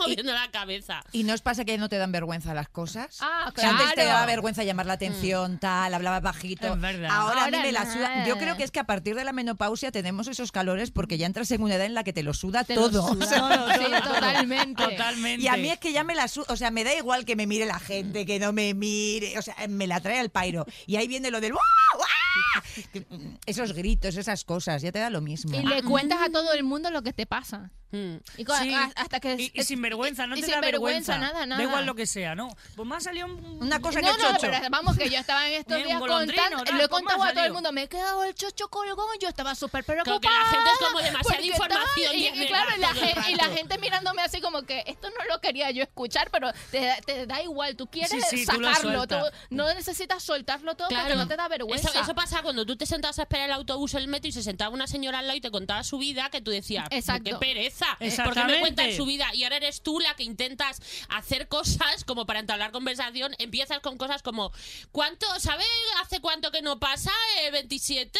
moviendo 0.00 0.32
la 0.32 0.50
cabeza. 0.50 1.02
¿Y 1.12 1.24
no 1.24 1.34
os 1.34 1.42
pasa 1.42 1.64
que 1.64 1.76
no 1.78 1.88
te 1.88 1.96
dan 1.98 2.10
vergüenza 2.12 2.54
las 2.54 2.68
cosas? 2.68 3.18
Ah, 3.20 3.52
Que 3.54 3.62
Antes 3.62 3.88
te 3.90 3.94
claro. 3.94 4.08
daba 4.10 4.26
vergüenza 4.26 4.62
llamar 4.64 4.86
la 4.86 4.94
atención, 4.94 5.58
tal, 5.58 5.92
hablabas 5.94 6.22
bajito. 6.22 6.74
Es 6.74 6.80
verdad. 6.80 7.10
Ahora, 7.12 7.44
a 7.44 7.50
mí 7.50 7.56
Ahora 7.56 7.66
me 7.66 7.72
la 7.72 7.92
suda. 7.92 8.24
Yo 8.26 8.38
creo 8.38 8.56
que 8.56 8.62
es 8.64 8.70
que 8.70 8.80
a 8.80 8.84
partir 8.84 9.14
de 9.14 9.24
la 9.24 9.32
menopausia 9.32 9.90
tenemos 9.92 10.28
esos 10.28 10.52
calores 10.52 10.90
porque 10.90 11.18
ya 11.18 11.26
entras 11.26 11.50
en 11.50 11.62
una 11.62 11.74
edad 11.74 11.86
en 11.86 11.94
la 11.94 12.04
que 12.04 12.12
te 12.12 12.22
lo 12.22 12.34
suda 12.34 12.64
Te 12.64 12.74
lo 12.76 12.88
todo. 12.90 13.08
suda. 13.08 13.26
O 13.26 13.28
sea, 13.28 13.76
Sí, 13.76 14.08
totalmente. 14.08 14.82
Totalmente. 14.82 15.42
y 15.44 15.48
a 15.48 15.56
mí 15.56 15.68
es 15.70 15.78
que 15.78 15.92
ya 15.92 16.04
me 16.04 16.14
la 16.14 16.28
suda, 16.28 16.46
o 16.48 16.56
sea, 16.56 16.70
me 16.70 16.84
da 16.84 16.94
igual 16.94 17.24
que 17.24 17.36
me 17.36 17.46
mire 17.46 17.66
la 17.66 17.78
gente, 17.78 18.24
que 18.26 18.38
no 18.38 18.52
me 18.52 18.74
mire, 18.74 19.38
o 19.38 19.42
sea, 19.42 19.54
me 19.68 19.86
la 19.86 20.00
trae 20.00 20.18
al 20.18 20.30
pairo. 20.30 20.66
Y 20.86 20.96
ahí 20.96 21.06
viene 21.08 21.30
lo 21.30 21.40
del 21.40 21.52
¡guau, 21.52 21.62
guau! 21.96 22.08
Mm, 23.10 23.36
esos 23.46 23.72
gritos, 23.72 24.16
esas 24.16 24.44
cosas, 24.44 24.82
ya 24.82 24.92
te 24.92 24.98
da 24.98 25.10
lo 25.10 25.20
mismo. 25.20 25.54
Y 25.54 25.64
le 25.64 25.82
cuentas 25.82 26.18
a 26.20 26.30
todo 26.30 26.52
el 26.52 26.64
mundo 26.64 26.90
lo 26.90 27.02
que 27.02 27.12
te 27.12 27.26
pasa. 27.26 27.70
Mm. 27.92 28.16
Y 28.38 28.44
co- 28.44 28.56
Sí. 28.56 28.72
a- 28.74 28.90
hasta 28.96 29.18
que 29.20 29.34
Y, 29.34 29.50
y 29.54 29.62
sin 29.64 29.80
vergüenza, 29.82 30.26
no 30.26 30.36
y 30.36 30.40
te 30.40 30.46
sin 30.46 30.54
da 30.54 30.60
vergüenza, 30.60 31.12
vergüenza. 31.14 31.32
nada, 31.34 31.46
nada. 31.46 31.60
Da 31.62 31.68
igual 31.68 31.86
lo 31.86 31.94
que 31.94 32.06
sea, 32.06 32.34
¿no? 32.34 32.48
Pues 32.76 32.88
me 32.88 32.94
ha 32.96 33.00
salido 33.00 33.26
un... 33.26 33.62
Una 33.62 33.80
cosa 33.80 34.00
que 34.00 34.06
no, 34.06 34.16
chocho. 34.16 34.38
pero 34.40 34.58
vamos 34.70 34.96
que 34.96 35.10
yo 35.10 35.18
estaba 35.18 35.46
en 35.48 35.54
estos 35.54 35.76
días 35.84 35.98
contando, 35.98 36.56
lo 36.56 36.62
he 36.62 36.64
pues 36.76 36.88
contado 36.88 37.22
a 37.24 37.32
todo 37.32 37.44
el 37.44 37.52
mundo, 37.52 37.72
me 37.72 37.82
he 37.84 37.88
quedado 37.88 38.24
el 38.24 38.34
chocho 38.34 38.68
colgón, 38.68 39.06
yo 39.20 39.28
estaba 39.28 39.54
súper 39.54 39.84
preocupada. 39.84 40.18
Creo 40.18 40.20
que 40.20 40.28
la 40.28 40.44
gente 40.50 40.70
es 40.72 40.86
como 40.86 40.98
demasiada 41.00 41.42
información 41.42 42.12
y, 42.14 42.46
claro, 42.46 42.70
y 42.76 42.80
la, 42.80 42.90
el 42.90 42.96
gente, 42.96 43.30
y 43.30 43.34
la 43.34 43.44
gente 43.48 43.78
mirándome 43.78 44.22
así 44.22 44.40
como 44.40 44.62
que 44.62 44.82
esto 44.86 45.08
no 45.10 45.24
lo 45.32 45.40
quería 45.40 45.70
yo 45.70 45.82
escuchar, 45.82 46.30
pero 46.30 46.52
te, 46.70 46.96
te 47.06 47.26
da 47.26 47.42
igual, 47.42 47.76
tú 47.76 47.86
quieres 47.88 48.10
Sí, 48.10 48.20
sí, 48.30 48.44
sacarlo, 48.44 49.06
tú 49.06 49.16
no 49.50 49.72
necesitas 49.74 50.22
soltarlo 50.22 50.74
todo 50.76 50.88
porque 50.88 51.14
no 51.16 51.26
te 51.26 51.36
da 51.36 51.48
vergüenza. 51.48 51.88
Eso, 51.90 52.00
eso 52.00 52.14
pasa 52.14 52.42
cuando 52.42 52.64
tú 52.64 52.76
te 52.76 52.86
sentabas 52.86 53.18
a 53.18 53.22
esperar 53.22 53.46
el 53.46 53.52
autobús 53.52 53.94
el 53.94 54.08
metro 54.08 54.28
y 54.28 54.32
se 54.32 54.42
sentaba 54.42 54.72
una 54.74 54.86
señora 54.86 55.18
al 55.18 55.26
lado 55.26 55.36
y 55.36 55.40
te 55.40 55.50
contaba 55.50 55.82
su 55.84 55.98
vida, 55.98 56.28
que 56.30 56.40
tú 56.40 56.50
decías, 56.50 56.86
Exacto. 56.90 57.24
qué 57.24 57.36
pereza, 57.36 57.79
porque 58.24 58.44
me 58.44 58.60
cuentan 58.60 58.92
su 58.94 59.06
vida 59.06 59.28
y 59.34 59.44
ahora 59.44 59.56
eres 59.56 59.82
tú 59.82 60.00
la 60.00 60.14
que 60.14 60.22
intentas 60.22 60.80
hacer 61.08 61.48
cosas 61.48 62.04
como 62.04 62.26
para 62.26 62.40
entablar 62.40 62.72
conversación, 62.72 63.34
empiezas 63.38 63.80
con 63.80 63.98
cosas 63.98 64.22
como, 64.22 64.52
¿cuánto, 64.92 65.26
sabe 65.40 65.64
hace 66.02 66.20
cuánto 66.20 66.50
que 66.50 66.62
no 66.62 66.78
pasa? 66.78 67.12
eh, 67.42 67.52
¿27? 67.52 68.18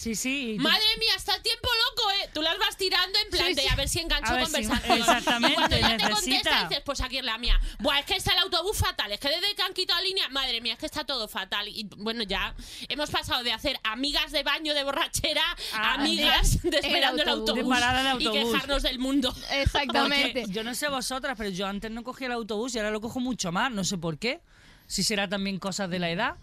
Sí, 0.00 0.14
sí. 0.14 0.56
Madre 0.58 0.82
mía, 0.98 1.12
está 1.14 1.34
el 1.34 1.42
tiempo 1.42 1.68
loco, 1.90 2.10
¿eh? 2.12 2.30
Tú 2.32 2.40
las 2.40 2.56
vas 2.58 2.74
tirando 2.78 3.18
en 3.18 3.28
plan 3.30 3.46
Sí, 3.48 3.54
de 3.54 3.60
sí. 3.62 3.68
a 3.68 3.76
ver 3.76 3.86
si 3.86 3.98
engancho 4.00 4.32
ver 4.32 4.46
si- 4.46 4.52
conversación. 4.52 4.98
exactamente, 4.98 5.52
y 5.52 5.54
cuando 5.56 5.76
ya 5.76 5.88
te 5.88 5.92
necesita. 6.08 6.14
contesta, 6.50 6.68
dices, 6.68 6.82
pues 6.86 7.00
aquí 7.02 7.18
es 7.18 7.24
la 7.24 7.36
mía. 7.36 7.60
Buah, 7.80 7.98
es 7.98 8.06
que 8.06 8.14
está 8.16 8.32
el 8.32 8.38
autobús 8.38 8.78
fatal, 8.78 9.12
es 9.12 9.20
que 9.20 9.28
desde 9.28 9.54
que 9.54 9.60
han 9.62 9.74
quitado 9.74 10.02
línea, 10.02 10.26
madre 10.30 10.62
mía, 10.62 10.72
es 10.72 10.78
que 10.78 10.86
está 10.86 11.04
todo 11.04 11.28
fatal. 11.28 11.68
Y 11.68 11.86
bueno, 11.98 12.22
ya 12.22 12.54
hemos 12.88 13.10
pasado 13.10 13.42
de 13.44 13.52
hacer 13.52 13.78
amigas 13.84 14.32
de 14.32 14.42
baño 14.42 14.72
de 14.72 14.84
borrachera 14.84 15.42
a 15.74 15.90
Ah, 15.90 15.94
amigas 15.94 16.62
de 16.62 16.68
el 16.78 16.84
esperando 16.86 17.22
el 17.22 17.28
autobús. 17.28 17.50
autobús. 17.58 17.74
De 17.74 17.80
parada 17.80 18.02
de 18.14 18.22
Y 18.22 18.26
autobús. 18.26 18.52
quejarnos 18.52 18.82
del 18.82 18.98
mundo. 19.00 19.34
Exactamente. 19.50 20.40
Porque 20.42 20.52
yo 20.54 20.64
no 20.64 20.74
sé 20.74 20.88
vosotras, 20.88 21.34
pero 21.36 21.50
yo 21.50 21.66
antes 21.66 21.90
no 21.90 22.02
cogía 22.04 22.28
el 22.28 22.32
autobús 22.32 22.74
y 22.74 22.78
ahora 22.78 22.90
lo 22.90 23.02
cojo 23.02 23.20
mucho 23.20 23.52
más. 23.52 23.70
No 23.70 23.84
sé 23.84 23.98
por 23.98 24.18
qué. 24.18 24.40
Si 24.86 25.02
será 25.02 25.28
también 25.28 25.58
cosas 25.58 25.90
de 25.90 25.98
la 25.98 26.08
edad. 26.10 26.36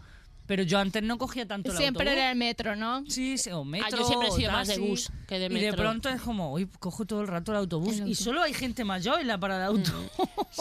Pero 0.47 0.63
yo 0.63 0.79
antes 0.79 1.03
no 1.03 1.17
cogía 1.17 1.45
tanto 1.45 1.71
el 1.71 1.77
Siempre 1.77 2.03
autobús. 2.09 2.19
era 2.21 2.31
el 2.31 2.37
metro, 2.37 2.75
¿no? 2.75 3.03
Sí, 3.07 3.37
sí, 3.37 3.51
o 3.51 3.63
metro. 3.63 3.87
Ah, 3.91 3.97
yo 3.99 4.07
siempre 4.07 4.29
he 4.29 4.31
sido 4.31 4.51
más 4.51 4.67
de 4.67 4.75
taxi. 4.75 4.89
bus 4.89 5.11
que 5.27 5.39
de 5.39 5.45
Y 5.47 5.59
de 5.61 5.73
pronto 5.73 6.07
es 6.09 6.21
como, 6.21 6.53
uy, 6.53 6.67
cojo 6.79 7.05
todo 7.05 7.21
el 7.21 7.27
rato 7.27 7.51
el 7.51 7.57
autobús. 7.57 7.89
El 7.89 7.95
Y 7.95 7.99
autobús. 7.99 8.17
solo 8.19 8.41
hay 8.41 8.53
gente 8.53 8.83
mayor 8.85 9.19
en 9.19 9.27
la 9.27 9.37
parada 9.37 9.61
de 9.61 9.65
autobús. 9.67 10.09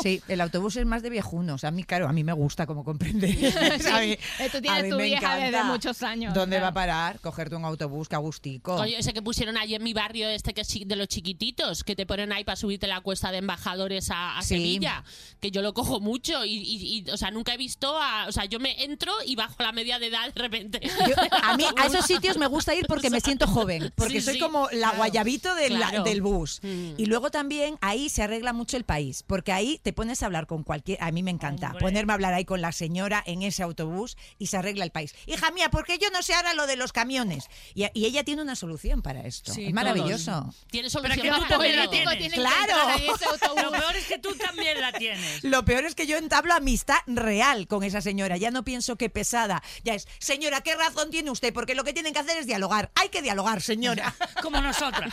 Sí, 0.02 0.20
el 0.28 0.40
autobús 0.40 0.76
es 0.76 0.84
más 0.86 1.02
de 1.02 1.10
viejunos. 1.10 1.64
A 1.64 1.70
mí, 1.70 1.84
claro, 1.84 2.08
a 2.08 2.12
mí 2.12 2.24
me 2.24 2.32
gusta, 2.32 2.66
como 2.66 2.84
comprenderéis. 2.84 3.54
A 3.86 4.00
mí- 4.00 4.16
Eh, 4.40 4.48
tú 4.50 4.58
a 4.58 4.60
tienes 4.60 4.82
mí 4.84 4.90
tu 4.90 4.96
me 4.96 5.04
vieja 5.04 5.34
desde 5.36 5.48
encanta. 5.48 5.72
muchos 5.72 6.02
años. 6.02 6.34
¿Dónde 6.34 6.56
claro. 6.56 6.64
va 6.64 6.68
a 6.68 6.74
parar? 6.74 7.20
Cogerte 7.20 7.54
un 7.54 7.64
autobús, 7.64 8.08
que 8.08 8.16
agustico. 8.16 8.74
Oye, 8.74 8.98
ese 8.98 9.12
que 9.12 9.22
pusieron 9.22 9.56
allí 9.56 9.74
en 9.76 9.82
mi 9.84 9.94
barrio, 9.94 10.28
este 10.28 10.52
que 10.52 10.62
es 10.62 10.68
chi- 10.68 10.84
de 10.84 10.96
los 10.96 11.06
chiquititos, 11.08 11.84
que 11.84 11.94
te 11.94 12.06
ponen 12.06 12.32
ahí 12.32 12.42
para 12.44 12.56
subirte 12.56 12.86
la 12.88 13.00
cuesta 13.00 13.30
de 13.30 13.38
embajadores 13.38 14.10
a, 14.10 14.36
a 14.38 14.42
Sí. 14.42 14.48
Sevilla, 14.56 15.04
que 15.40 15.50
yo 15.52 15.62
lo 15.62 15.72
cojo 15.74 16.00
mucho 16.00 16.44
y, 16.44 16.50
y- 16.56 17.04
y, 17.06 17.10
o 17.10 17.16
sea, 17.16 17.30
nunca 17.30 17.54
he 17.54 17.56
visto 17.56 17.96
a, 18.00 18.26
o 18.28 18.32
sea, 18.32 18.44
yo 18.46 18.58
me 18.58 18.82
entro 18.84 19.12
y 19.24 19.36
bajo 19.36 19.62
la 19.62 19.72
media 19.76 19.98
de 20.00 20.06
edad 20.08 20.32
de 20.34 20.42
repente. 20.42 20.80
Yo- 20.82 21.14
a 21.42 21.56
mí 21.56 21.64
a 21.76 21.86
esos 21.86 22.04
sitios 22.06 22.36
me 22.38 22.46
gusta 22.48 22.74
ir 22.74 22.86
porque 22.88 23.10
me 23.10 23.20
siento 23.20 23.46
joven, 23.46 23.92
porque 23.94 24.14
Sí, 24.14 24.20
soy 24.22 24.34
sí, 24.34 24.40
como 24.40 24.64
la 24.72 24.78
claro. 24.88 24.96
guayabito 24.96 25.54
del, 25.54 25.76
Claro. 25.76 26.02
del 26.02 26.20
bus. 26.22 26.58
Mm. 26.62 26.94
Y 26.96 27.06
luego 27.06 27.30
también 27.30 27.76
ahí 27.80 28.08
se 28.08 28.22
arregla 28.24 28.52
mucho 28.52 28.76
el 28.76 28.84
país, 28.84 29.22
porque 29.24 29.52
ahí 29.52 29.78
te 29.84 29.92
pones 29.92 30.22
a 30.22 30.26
hablar 30.26 30.46
con 30.48 30.64
cualquier... 30.64 31.00
A 31.02 31.12
mí 31.12 31.22
me 31.22 31.30
encanta 31.30 31.68
Hombre. 31.68 31.80
ponerme 31.82 32.12
a 32.12 32.14
hablar 32.14 32.34
ahí 32.34 32.44
con 32.44 32.60
la 32.60 32.72
señora 32.72 33.22
en 33.26 33.42
ese 33.42 33.62
autobús 33.62 34.16
y 34.38 34.46
se 34.48 34.56
arregla 34.56 34.84
el 34.84 34.90
país. 34.90 35.14
Hija 35.26 35.50
mía, 35.52 35.70
¿por 35.70 35.84
qué 35.84 35.98
yo 35.98 36.08
no 36.10 36.22
sé 36.22 36.34
ahora 36.34 36.54
lo 36.54 36.66
de 36.66 36.76
los 36.76 36.92
camiones? 36.92 37.48
Y, 37.74 37.84
y 37.94 38.06
ella 38.06 38.24
tiene 38.24 38.42
una 38.42 38.56
solución 38.56 39.02
para 39.02 39.20
esto. 39.26 39.52
Sí, 39.52 39.66
es 39.66 39.72
maravilloso. 39.74 40.52
Tienes 40.70 40.92
Pero 40.94 41.12
es 41.14 41.20
solución 41.20 41.22
que 41.22 41.28
para 41.28 41.42
tú 41.42 41.48
también 41.48 41.76
la 41.76 41.88
tienes. 41.90 42.32
que 42.32 42.40
Claro. 42.40 42.76
Lo 43.62 43.70
peor 43.72 43.96
es 43.96 44.06
que 44.06 44.18
tú 44.18 44.34
también 44.34 44.80
la 44.80 44.92
tienes. 44.92 45.44
Lo 45.44 45.64
peor 45.64 45.84
es 45.84 45.94
que 45.94 46.06
yo 46.06 46.16
entablo 46.16 46.54
amistad 46.54 46.98
real 47.06 47.66
con 47.66 47.82
esa 47.84 48.00
señora. 48.00 48.36
Ya 48.36 48.50
no 48.50 48.64
pienso 48.64 48.96
que 48.96 49.10
pesada. 49.10 49.62
Ya 49.84 49.94
es, 49.94 50.08
señora, 50.18 50.60
¿qué 50.60 50.74
razón 50.74 51.10
tiene 51.10 51.30
usted? 51.30 51.52
Porque 51.52 51.74
lo 51.74 51.84
que 51.84 51.92
tienen 51.92 52.12
que 52.12 52.20
hacer 52.20 52.36
es 52.38 52.46
dialogar. 52.46 52.90
Hay 52.94 53.08
que 53.08 53.22
dialogar, 53.22 53.60
señora. 53.62 54.14
Como 54.42 54.60
nosotras. 54.60 55.12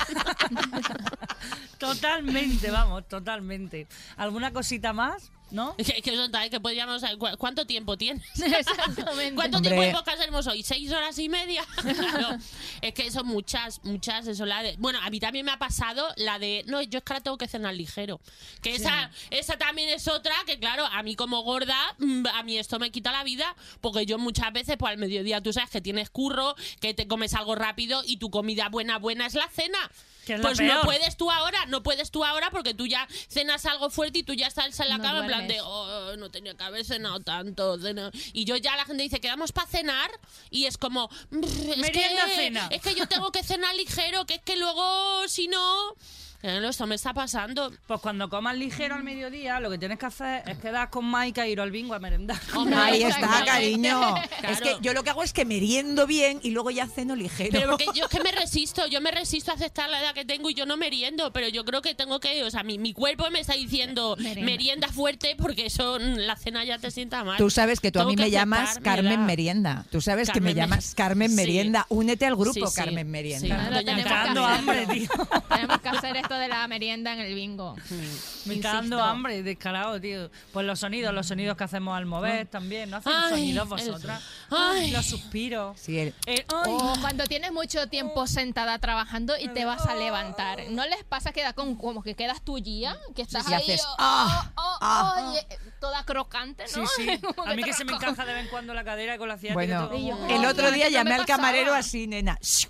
totalmente, 1.78 2.72
vamos, 2.72 3.08
totalmente. 3.08 3.88
¿Alguna 4.18 4.52
cosita 4.52 4.94
más? 4.94 5.32
¿No? 5.54 5.76
Que, 5.78 6.02
que 6.02 6.14
eso 6.16 6.28
que 6.50 6.60
podríamos 6.60 7.04
¿cu- 7.20 7.38
¿Cuánto 7.38 7.68
tiempo 7.68 7.96
tienes? 7.96 8.24
Exactamente. 8.42 9.36
¿Cuánto 9.36 9.58
Hombre. 9.58 9.70
tiempo 9.70 9.86
de 9.86 9.92
podcast 9.94 10.18
tenemos 10.18 10.48
hoy? 10.48 10.64
¿Seis 10.64 10.92
horas 10.92 11.18
y 11.20 11.30
media? 11.30 11.64
Claro. 11.94 12.40
Es 12.82 12.94
que 12.96 13.12
son 13.12 13.28
muchas, 13.28 13.80
muchas. 13.84 14.26
Eso, 14.26 14.48
la 14.48 14.64
de- 14.64 14.76
bueno, 14.80 15.00
a 15.04 15.10
mí 15.12 15.20
también 15.20 15.46
me 15.46 15.52
ha 15.52 15.60
pasado 15.60 16.08
la 16.18 16.40
de. 16.40 16.64
No, 16.66 16.82
yo 16.82 16.98
es 16.98 17.04
que 17.04 17.14
ahora 17.14 17.24
tengo 17.24 17.38
que 17.38 17.48
cenar 17.48 17.76
ligero. 17.76 18.20
Que 18.64 18.74
esa, 18.74 19.12
esa 19.30 19.58
también 19.58 19.90
es 19.90 20.08
otra 20.08 20.34
que, 20.48 20.58
claro, 20.58 20.86
a 20.88 21.04
mí 21.04 21.16
como 21.16 21.44
gorda, 21.44 21.78
mm, 22.00 22.26
a 22.34 22.42
mí 22.42 22.58
esto 22.58 22.80
me 22.80 22.90
quita 22.92 23.12
la 23.12 23.24
vida. 23.24 23.56
Porque 23.80 24.08
yo 24.08 24.18
muchas 24.18 24.52
veces, 24.54 24.76
pues 24.78 24.92
al 24.92 24.98
mediodía, 24.98 25.40
tú 25.40 25.54
sabes 25.54 25.70
que 25.70 25.82
tienes 25.82 26.10
curro, 26.10 26.56
que 26.82 26.96
te 26.96 27.08
comes 27.08 27.36
algo 27.36 27.54
rápido 27.54 28.02
y 28.08 28.18
tu 28.18 28.32
comida 28.32 28.70
buena, 28.70 28.98
buena 28.98 29.28
es 29.28 29.36
la 29.36 29.48
cena. 29.50 29.78
Pues 30.26 30.60
no 30.62 30.82
puedes 30.84 31.18
tú 31.18 31.30
ahora, 31.32 31.66
no 31.68 31.84
puedes 31.84 32.12
tú 32.12 32.24
ahora 32.24 32.50
porque 32.52 32.74
tú 32.74 32.88
ya 32.88 33.08
cenas 33.28 33.66
algo 33.66 33.90
fuerte 33.90 34.20
y 34.20 34.24
tú 34.24 34.34
ya 34.34 34.48
estás 34.48 34.80
en 34.80 34.90
la 34.90 34.98
No 34.98 35.04
cama 35.04 35.20
en 35.20 35.28
plan 35.28 35.48
de, 35.48 35.58
duermes. 35.58 35.66
"Oh, 35.68 36.16
no 36.18 36.32
tenía 36.32 36.54
que 36.56 36.64
haber 36.64 36.86
cenado 36.86 37.20
tanto. 37.22 37.78
cena". 37.80 38.12
Y 38.32 38.46
yo 38.46 38.56
ya 38.58 38.76
la 38.78 38.86
gente 38.86 39.04
dice, 39.04 39.20
quedamos 39.20 39.52
para 39.52 39.68
cenar 39.68 40.10
y 40.50 40.66
es 40.66 40.78
como, 40.78 41.10
"Brr, 41.30 41.46
es 41.72 41.78
Merienda, 41.78 42.26
que, 42.26 42.36
cena". 42.36 42.68
es 42.72 42.82
que 42.82 42.96
yo 42.96 43.08
tengo 43.08 43.32
que 43.32 43.44
cenar 43.44 43.76
ligero, 43.76 44.26
que 44.26 44.36
es 44.36 44.42
que 44.42 44.56
luego 44.56 45.28
si 45.28 45.48
no... 45.48 45.96
Claro, 46.44 46.68
Esto 46.68 46.86
me 46.88 46.96
está 46.96 47.14
pasando. 47.14 47.72
Pues 47.88 48.02
cuando 48.02 48.30
comas 48.30 48.58
ligero 48.58 48.96
al 48.96 49.04
mediodía, 49.04 49.62
lo 49.62 49.70
que 49.70 49.78
tienes 49.78 49.98
que 49.98 50.06
hacer 50.08 50.44
es 50.46 50.58
quedar 50.58 50.90
con 50.90 51.06
Maika 51.06 51.46
e 51.46 51.52
ir 51.52 51.62
al 51.62 51.72
bingo 51.72 51.94
a 51.94 52.00
merendar. 52.00 52.38
Hombre, 52.54 52.76
Ahí 52.78 53.04
está, 53.04 53.46
cariño. 53.46 53.98
Claro. 54.40 54.54
Es 54.54 54.60
que 54.60 54.76
yo 54.82 54.94
lo 54.94 55.04
que 55.06 55.10
hago 55.12 55.24
es 55.24 55.32
que 55.32 55.46
meriendo 55.46 56.06
bien 56.06 56.42
y 56.44 56.52
luego 56.52 56.70
ya 56.70 56.86
ceno 56.88 57.16
ligero. 57.16 57.52
Pero 57.54 57.70
porque 57.72 57.86
yo 57.96 58.06
es 58.06 58.12
que 58.12 58.22
me 58.22 58.34
resisto, 58.34 58.86
yo 58.88 59.00
me 59.00 59.12
resisto 59.12 59.52
a 59.52 59.54
aceptar 59.54 59.90
la 59.90 60.02
edad 60.02 60.14
que 60.14 60.26
tengo 60.26 60.50
y 60.50 60.54
yo 60.54 60.66
no 60.66 60.76
meriendo, 60.76 61.32
pero 61.32 61.48
yo 61.48 61.64
creo 61.64 61.82
que 61.82 61.96
tengo 61.96 62.20
que, 62.20 62.44
o 62.44 62.52
sea, 62.52 62.62
mi, 62.64 62.78
mi 62.78 62.92
cuerpo 62.94 63.30
me 63.32 63.40
está 63.40 63.54
diciendo 63.54 64.16
Merienda. 64.20 64.44
merienda, 64.52 64.88
fuerte 64.90 65.38
porque 65.38 65.68
eso 65.68 65.98
la 65.98 66.36
cena 66.36 66.66
ya 66.66 66.78
te 66.78 66.92
sienta 66.92 67.24
mal. 67.24 67.38
Tú 67.38 67.50
sabes 67.50 67.80
que 67.80 67.90
tú 67.90 68.02
a 68.02 68.06
mí 68.06 68.18
me 68.18 68.30
llamas 68.30 68.80
Carmen. 68.80 69.26
Merienda. 69.26 69.86
Tú 69.92 70.02
sabes 70.02 70.30
que 70.30 70.42
me 70.42 70.54
llamas 70.54 70.94
Carmen 70.94 71.30
Sí. 71.30 71.36
Merienda. 71.38 71.86
Únete 71.88 72.26
al 72.26 72.36
grupo 72.36 72.54
Sí, 72.54 72.62
sí. 72.68 72.76
Carmen 72.76 73.06
Sí. 73.08 73.12
Merienda. 73.12 73.48
Claro, 73.56 73.76
Doña 73.76 73.96
tenemos 73.96 74.12
Carmen. 74.12 74.44
Hambre, 74.44 74.88
tío. 74.88 75.10
Tenemos 75.50 75.80
que 75.80 75.90
hacer 75.90 76.18
esto 76.18 76.33
de 76.38 76.48
la 76.48 76.68
merienda 76.68 77.14
en 77.14 77.20
el 77.20 77.34
bingo. 77.34 77.76
Me 78.46 78.56
está 78.56 78.74
dando 78.74 79.02
hambre, 79.02 79.42
descarado, 79.44 80.00
tío. 80.02 80.30
Pues 80.52 80.66
los 80.66 80.80
sonidos, 80.80 81.14
los 81.14 81.28
sonidos 81.28 81.56
que 81.58 81.64
hacemos 81.64 81.98
al 81.98 82.06
mover 82.06 82.48
también. 82.48 82.90
¿No 82.90 82.98
hacéis 82.98 83.16
Ay, 83.18 83.30
sonidos 83.32 83.64
el- 83.64 83.70
vosotras? 83.92 84.24
ay. 84.52 84.92
Los 84.92 85.06
suspiros. 85.06 85.80
Sí, 85.80 85.98
el- 86.00 86.14
El- 86.26 86.46
ay. 86.54 86.72
O 86.74 86.94
cuando 87.02 87.26
tienes 87.26 87.52
mucho 87.52 87.88
tiempo 87.88 88.28
sentada 88.28 88.78
trabajando 88.80 89.34
y 89.40 89.48
te 89.50 89.66
vas 89.66 89.86
a 89.86 89.96
levantar. 89.96 90.62
¿No 90.70 90.86
les 90.88 91.04
pasa 91.04 91.32
que 91.32 91.42
da 91.42 91.54
con, 91.54 91.76
como 91.76 92.04
que 92.04 92.16
quedas 92.16 92.42
tuya? 92.44 92.98
Que 93.16 93.22
estás 93.22 93.46
sí, 93.46 93.54
ahí 93.54 93.62
haces, 93.64 93.86
oh, 93.88 93.96
ah, 94.00 94.52
oh, 94.56 94.62
oh, 94.62 94.78
ah. 94.82 95.16
oh, 95.18 95.34
y, 95.34 95.38
eh, 95.38 95.58
toda 95.80 96.04
crocante, 96.06 96.68
Sí, 96.68 96.80
¿no? 96.80 96.88
sí. 96.88 97.08
Como 97.36 97.50
A 97.50 97.56
mí 97.56 97.64
que 97.64 97.74
se 97.74 97.86
me 97.86 97.94
encaja 97.94 98.26
de 98.26 98.34
vez 98.34 98.44
en 98.46 98.50
cuando 98.50 98.74
la 98.74 98.84
cadera 98.84 99.18
con 99.18 99.28
la 99.30 99.38
ciática. 99.38 99.54
Bueno, 99.54 99.88
todo 99.88 99.98
Y 99.98 100.10
el 100.10 100.46
oh, 100.46 100.50
otro 100.50 100.72
día 100.72 100.86
me 100.86 100.92
llamé 100.92 101.14
al 101.14 101.22
pasaba. 101.22 101.38
camarero 101.38 101.74
así, 101.74 102.08
nena. 102.08 102.38
Y 102.42 102.68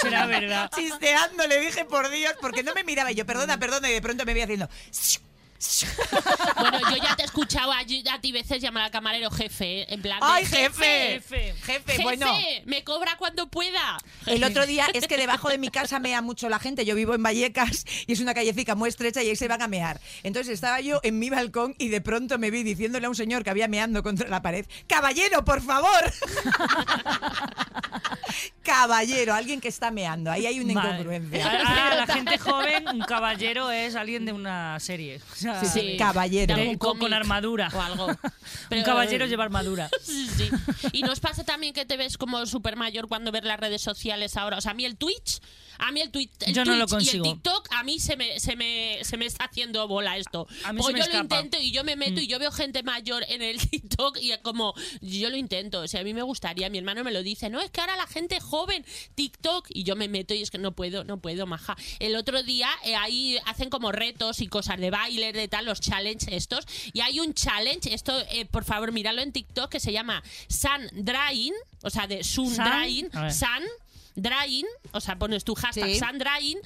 será 0.00 0.26
verdad. 0.26 0.70
Chisteando, 0.74 1.46
le 1.46 1.60
dije 1.60 1.84
por 1.84 2.08
Dios, 2.10 2.34
porque 2.40 2.62
no 2.62 2.74
me 2.74 2.84
miraba. 2.84 3.10
Y 3.12 3.16
yo, 3.16 3.26
perdona, 3.26 3.58
perdona, 3.58 3.90
y 3.90 3.92
de 3.92 4.02
pronto 4.02 4.24
me 4.24 4.32
veía 4.32 4.44
haciendo. 4.44 4.68
Bueno, 6.60 6.73
yo 6.96 7.02
ya 7.02 7.16
te 7.16 7.22
he 7.22 7.26
escuchado 7.26 7.72
a, 7.72 7.78
a 7.80 8.20
ti 8.20 8.32
veces 8.32 8.60
llamar 8.62 8.84
al 8.84 8.90
camarero 8.90 9.30
jefe, 9.30 9.82
¿eh? 9.82 9.86
en 9.90 10.02
plan. 10.02 10.20
de, 10.20 10.26
¡Ay, 10.26 10.44
jefe! 10.46 11.20
Jefe. 11.20 11.54
Jefe, 11.64 11.92
Jefe, 11.92 12.02
bueno. 12.02 12.26
me 12.66 12.84
cobra 12.84 13.16
cuando 13.16 13.48
pueda. 13.48 13.98
El 14.26 14.42
otro 14.44 14.66
día 14.66 14.86
es 14.94 15.06
que 15.06 15.16
debajo 15.16 15.48
de 15.48 15.58
mi 15.58 15.68
casa 15.68 15.98
mea 15.98 16.22
mucho 16.22 16.48
la 16.48 16.58
gente. 16.58 16.84
Yo 16.84 16.94
vivo 16.94 17.14
en 17.14 17.22
Vallecas 17.22 17.84
y 18.06 18.12
es 18.12 18.20
una 18.20 18.34
callecita 18.34 18.74
muy 18.74 18.88
estrecha 18.88 19.22
y 19.22 19.28
ahí 19.30 19.36
se 19.36 19.48
van 19.48 19.62
a 19.62 19.68
mear. 19.68 20.00
Entonces 20.22 20.54
estaba 20.54 20.80
yo 20.80 21.00
en 21.02 21.18
mi 21.18 21.30
balcón 21.30 21.74
y 21.78 21.88
de 21.88 22.00
pronto 22.00 22.38
me 22.38 22.50
vi 22.50 22.62
diciéndole 22.62 23.06
a 23.06 23.08
un 23.08 23.16
señor 23.16 23.44
que 23.44 23.50
había 23.50 23.68
meando 23.68 24.02
contra 24.02 24.28
la 24.28 24.42
pared: 24.42 24.66
¡Caballero, 24.86 25.44
por 25.44 25.62
favor! 25.62 26.12
Caballero, 28.62 29.34
alguien 29.34 29.60
que 29.60 29.68
está 29.68 29.90
meando. 29.90 30.30
Ahí 30.30 30.46
hay 30.46 30.58
una 30.58 30.74
Vale. 30.74 30.88
incongruencia. 30.90 31.46
A, 31.46 31.90
a 31.92 31.94
la 31.96 32.06
gente 32.14 32.38
joven, 32.38 32.88
un 32.88 33.00
caballero 33.00 33.70
es 33.70 33.94
alguien 33.94 34.24
de 34.24 34.32
una 34.32 34.80
serie. 34.80 35.20
O 35.32 35.34
sea, 35.34 35.60
Sí, 35.62 35.66
sí, 35.72 35.96
caballero. 35.98 36.54
De 36.54 36.60
de- 36.62 36.68
algún 36.70 36.78
con, 36.84 36.98
con 36.98 37.14
armadura. 37.14 37.70
O 37.74 37.80
algo. 37.80 38.06
un 38.70 38.82
caballero 38.82 39.26
lleva 39.26 39.44
armadura. 39.44 39.88
Sí, 40.04 40.28
sí. 40.28 40.50
Y 40.92 41.02
nos 41.02 41.20
pasa 41.20 41.44
también 41.44 41.72
que 41.72 41.84
te 41.84 41.96
ves 41.96 42.18
como 42.18 42.44
súper 42.46 42.76
mayor 42.76 43.08
cuando 43.08 43.32
ves 43.32 43.44
las 43.44 43.58
redes 43.58 43.82
sociales 43.82 44.36
ahora. 44.36 44.58
O 44.58 44.60
sea, 44.60 44.72
a 44.72 44.74
mí 44.74 44.84
el 44.84 44.96
Twitch, 44.96 45.40
a 45.78 45.92
mí 45.92 46.00
el, 46.00 46.10
tweet, 46.10 46.30
el 46.40 46.54
Yo 46.54 46.64
no 46.64 46.74
lo 46.76 46.86
Twitch 46.86 47.14
y 47.14 47.16
el. 47.16 47.22
TikTok, 47.22 47.68
a 47.72 47.82
mí 47.82 47.98
se 47.98 48.16
me, 48.16 48.38
se 48.40 48.56
me, 48.56 48.98
se 49.02 49.16
me 49.16 49.26
está 49.26 49.44
haciendo 49.44 49.86
bola 49.88 50.16
esto. 50.16 50.46
A 50.64 50.72
mí 50.72 50.80
o 50.82 50.86
se 50.86 50.92
me 50.92 51.00
yo 51.00 51.06
lo 51.06 51.20
intento 51.20 51.58
y 51.60 51.70
yo 51.70 51.84
me 51.84 51.96
meto 51.96 52.20
y 52.20 52.26
yo 52.26 52.38
veo 52.38 52.50
gente 52.50 52.82
mayor 52.82 53.24
en 53.28 53.42
el 53.42 53.58
TikTok 53.70 54.18
y 54.20 54.32
es 54.32 54.38
como, 54.38 54.74
yo 55.00 55.30
lo 55.30 55.36
intento. 55.36 55.80
O 55.80 55.88
sea, 55.88 56.00
a 56.00 56.04
mí 56.04 56.14
me 56.14 56.22
gustaría, 56.22 56.68
mi 56.70 56.78
hermano 56.78 57.04
me 57.04 57.12
lo 57.12 57.22
dice, 57.22 57.50
no, 57.50 57.60
es 57.60 57.70
que 57.70 57.80
ahora 57.80 57.96
la 57.96 58.06
gente 58.06 58.40
joven, 58.40 58.84
TikTok, 59.14 59.68
y 59.70 59.84
yo 59.84 59.96
me 59.96 60.08
meto 60.08 60.34
y 60.34 60.42
es 60.42 60.50
que 60.50 60.58
no 60.58 60.72
puedo, 60.72 61.04
no 61.04 61.18
puedo, 61.20 61.46
maja. 61.46 61.76
El 61.98 62.16
otro 62.16 62.42
día 62.42 62.68
eh, 62.84 62.94
ahí 62.94 63.38
hacen 63.46 63.70
como 63.70 63.92
retos 63.92 64.40
y 64.40 64.46
cosas 64.46 64.78
de 64.78 64.90
baile, 64.90 65.32
de 65.32 65.48
tal, 65.48 65.64
los 65.64 65.80
challenges 65.80 66.28
estos. 66.32 66.66
Y 66.92 67.00
hay 67.00 67.20
un 67.20 67.34
challenge, 67.34 67.92
esto, 67.92 68.18
eh, 68.30 68.44
por 68.46 68.64
favor, 68.64 68.92
míralo 68.92 69.22
en 69.22 69.32
TikTok, 69.32 69.70
que 69.70 69.80
se 69.80 69.92
llama 69.92 70.22
Sun 70.48 70.88
Drying, 70.92 71.54
o 71.82 71.90
sea, 71.90 72.06
de 72.06 72.22
Sun 72.22 72.54
Sun, 72.54 72.64
Drying. 72.64 73.10
Sun 73.30 73.64
Drying, 74.16 74.66
o 74.92 75.00
sea, 75.00 75.16
pones 75.18 75.44
tu 75.44 75.54
hashtag 75.54 75.90
Sí. 75.92 75.98
Sun 75.98 76.18
Drying, 76.18 76.58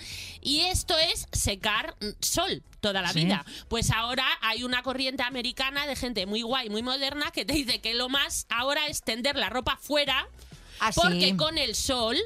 y 0.42 0.61
esto 0.61 0.96
es 0.99 1.26
secar 1.32 1.96
sol 2.20 2.62
toda 2.80 3.01
la 3.03 3.12
Sí. 3.12 3.24
vida. 3.24 3.44
Pues 3.68 3.90
ahora 3.90 4.26
hay 4.42 4.64
una 4.64 4.82
corriente 4.82 5.22
americana 5.22 5.86
de 5.86 5.96
gente 5.96 6.26
muy 6.26 6.42
guay, 6.42 6.68
muy 6.70 6.82
moderna, 6.82 7.30
que 7.30 7.44
te 7.44 7.55
dice 7.55 7.80
que 7.80 7.94
lo 7.94 8.09
más 8.09 8.46
ahora 8.51 8.86
es 8.86 9.03
tender 9.03 9.36
la 9.36 9.49
ropa 9.49 9.78
fuera, 9.80 10.28
Así. 10.80 11.01
porque 11.01 11.36
con 11.36 11.59
el 11.59 11.74
sol 11.74 12.16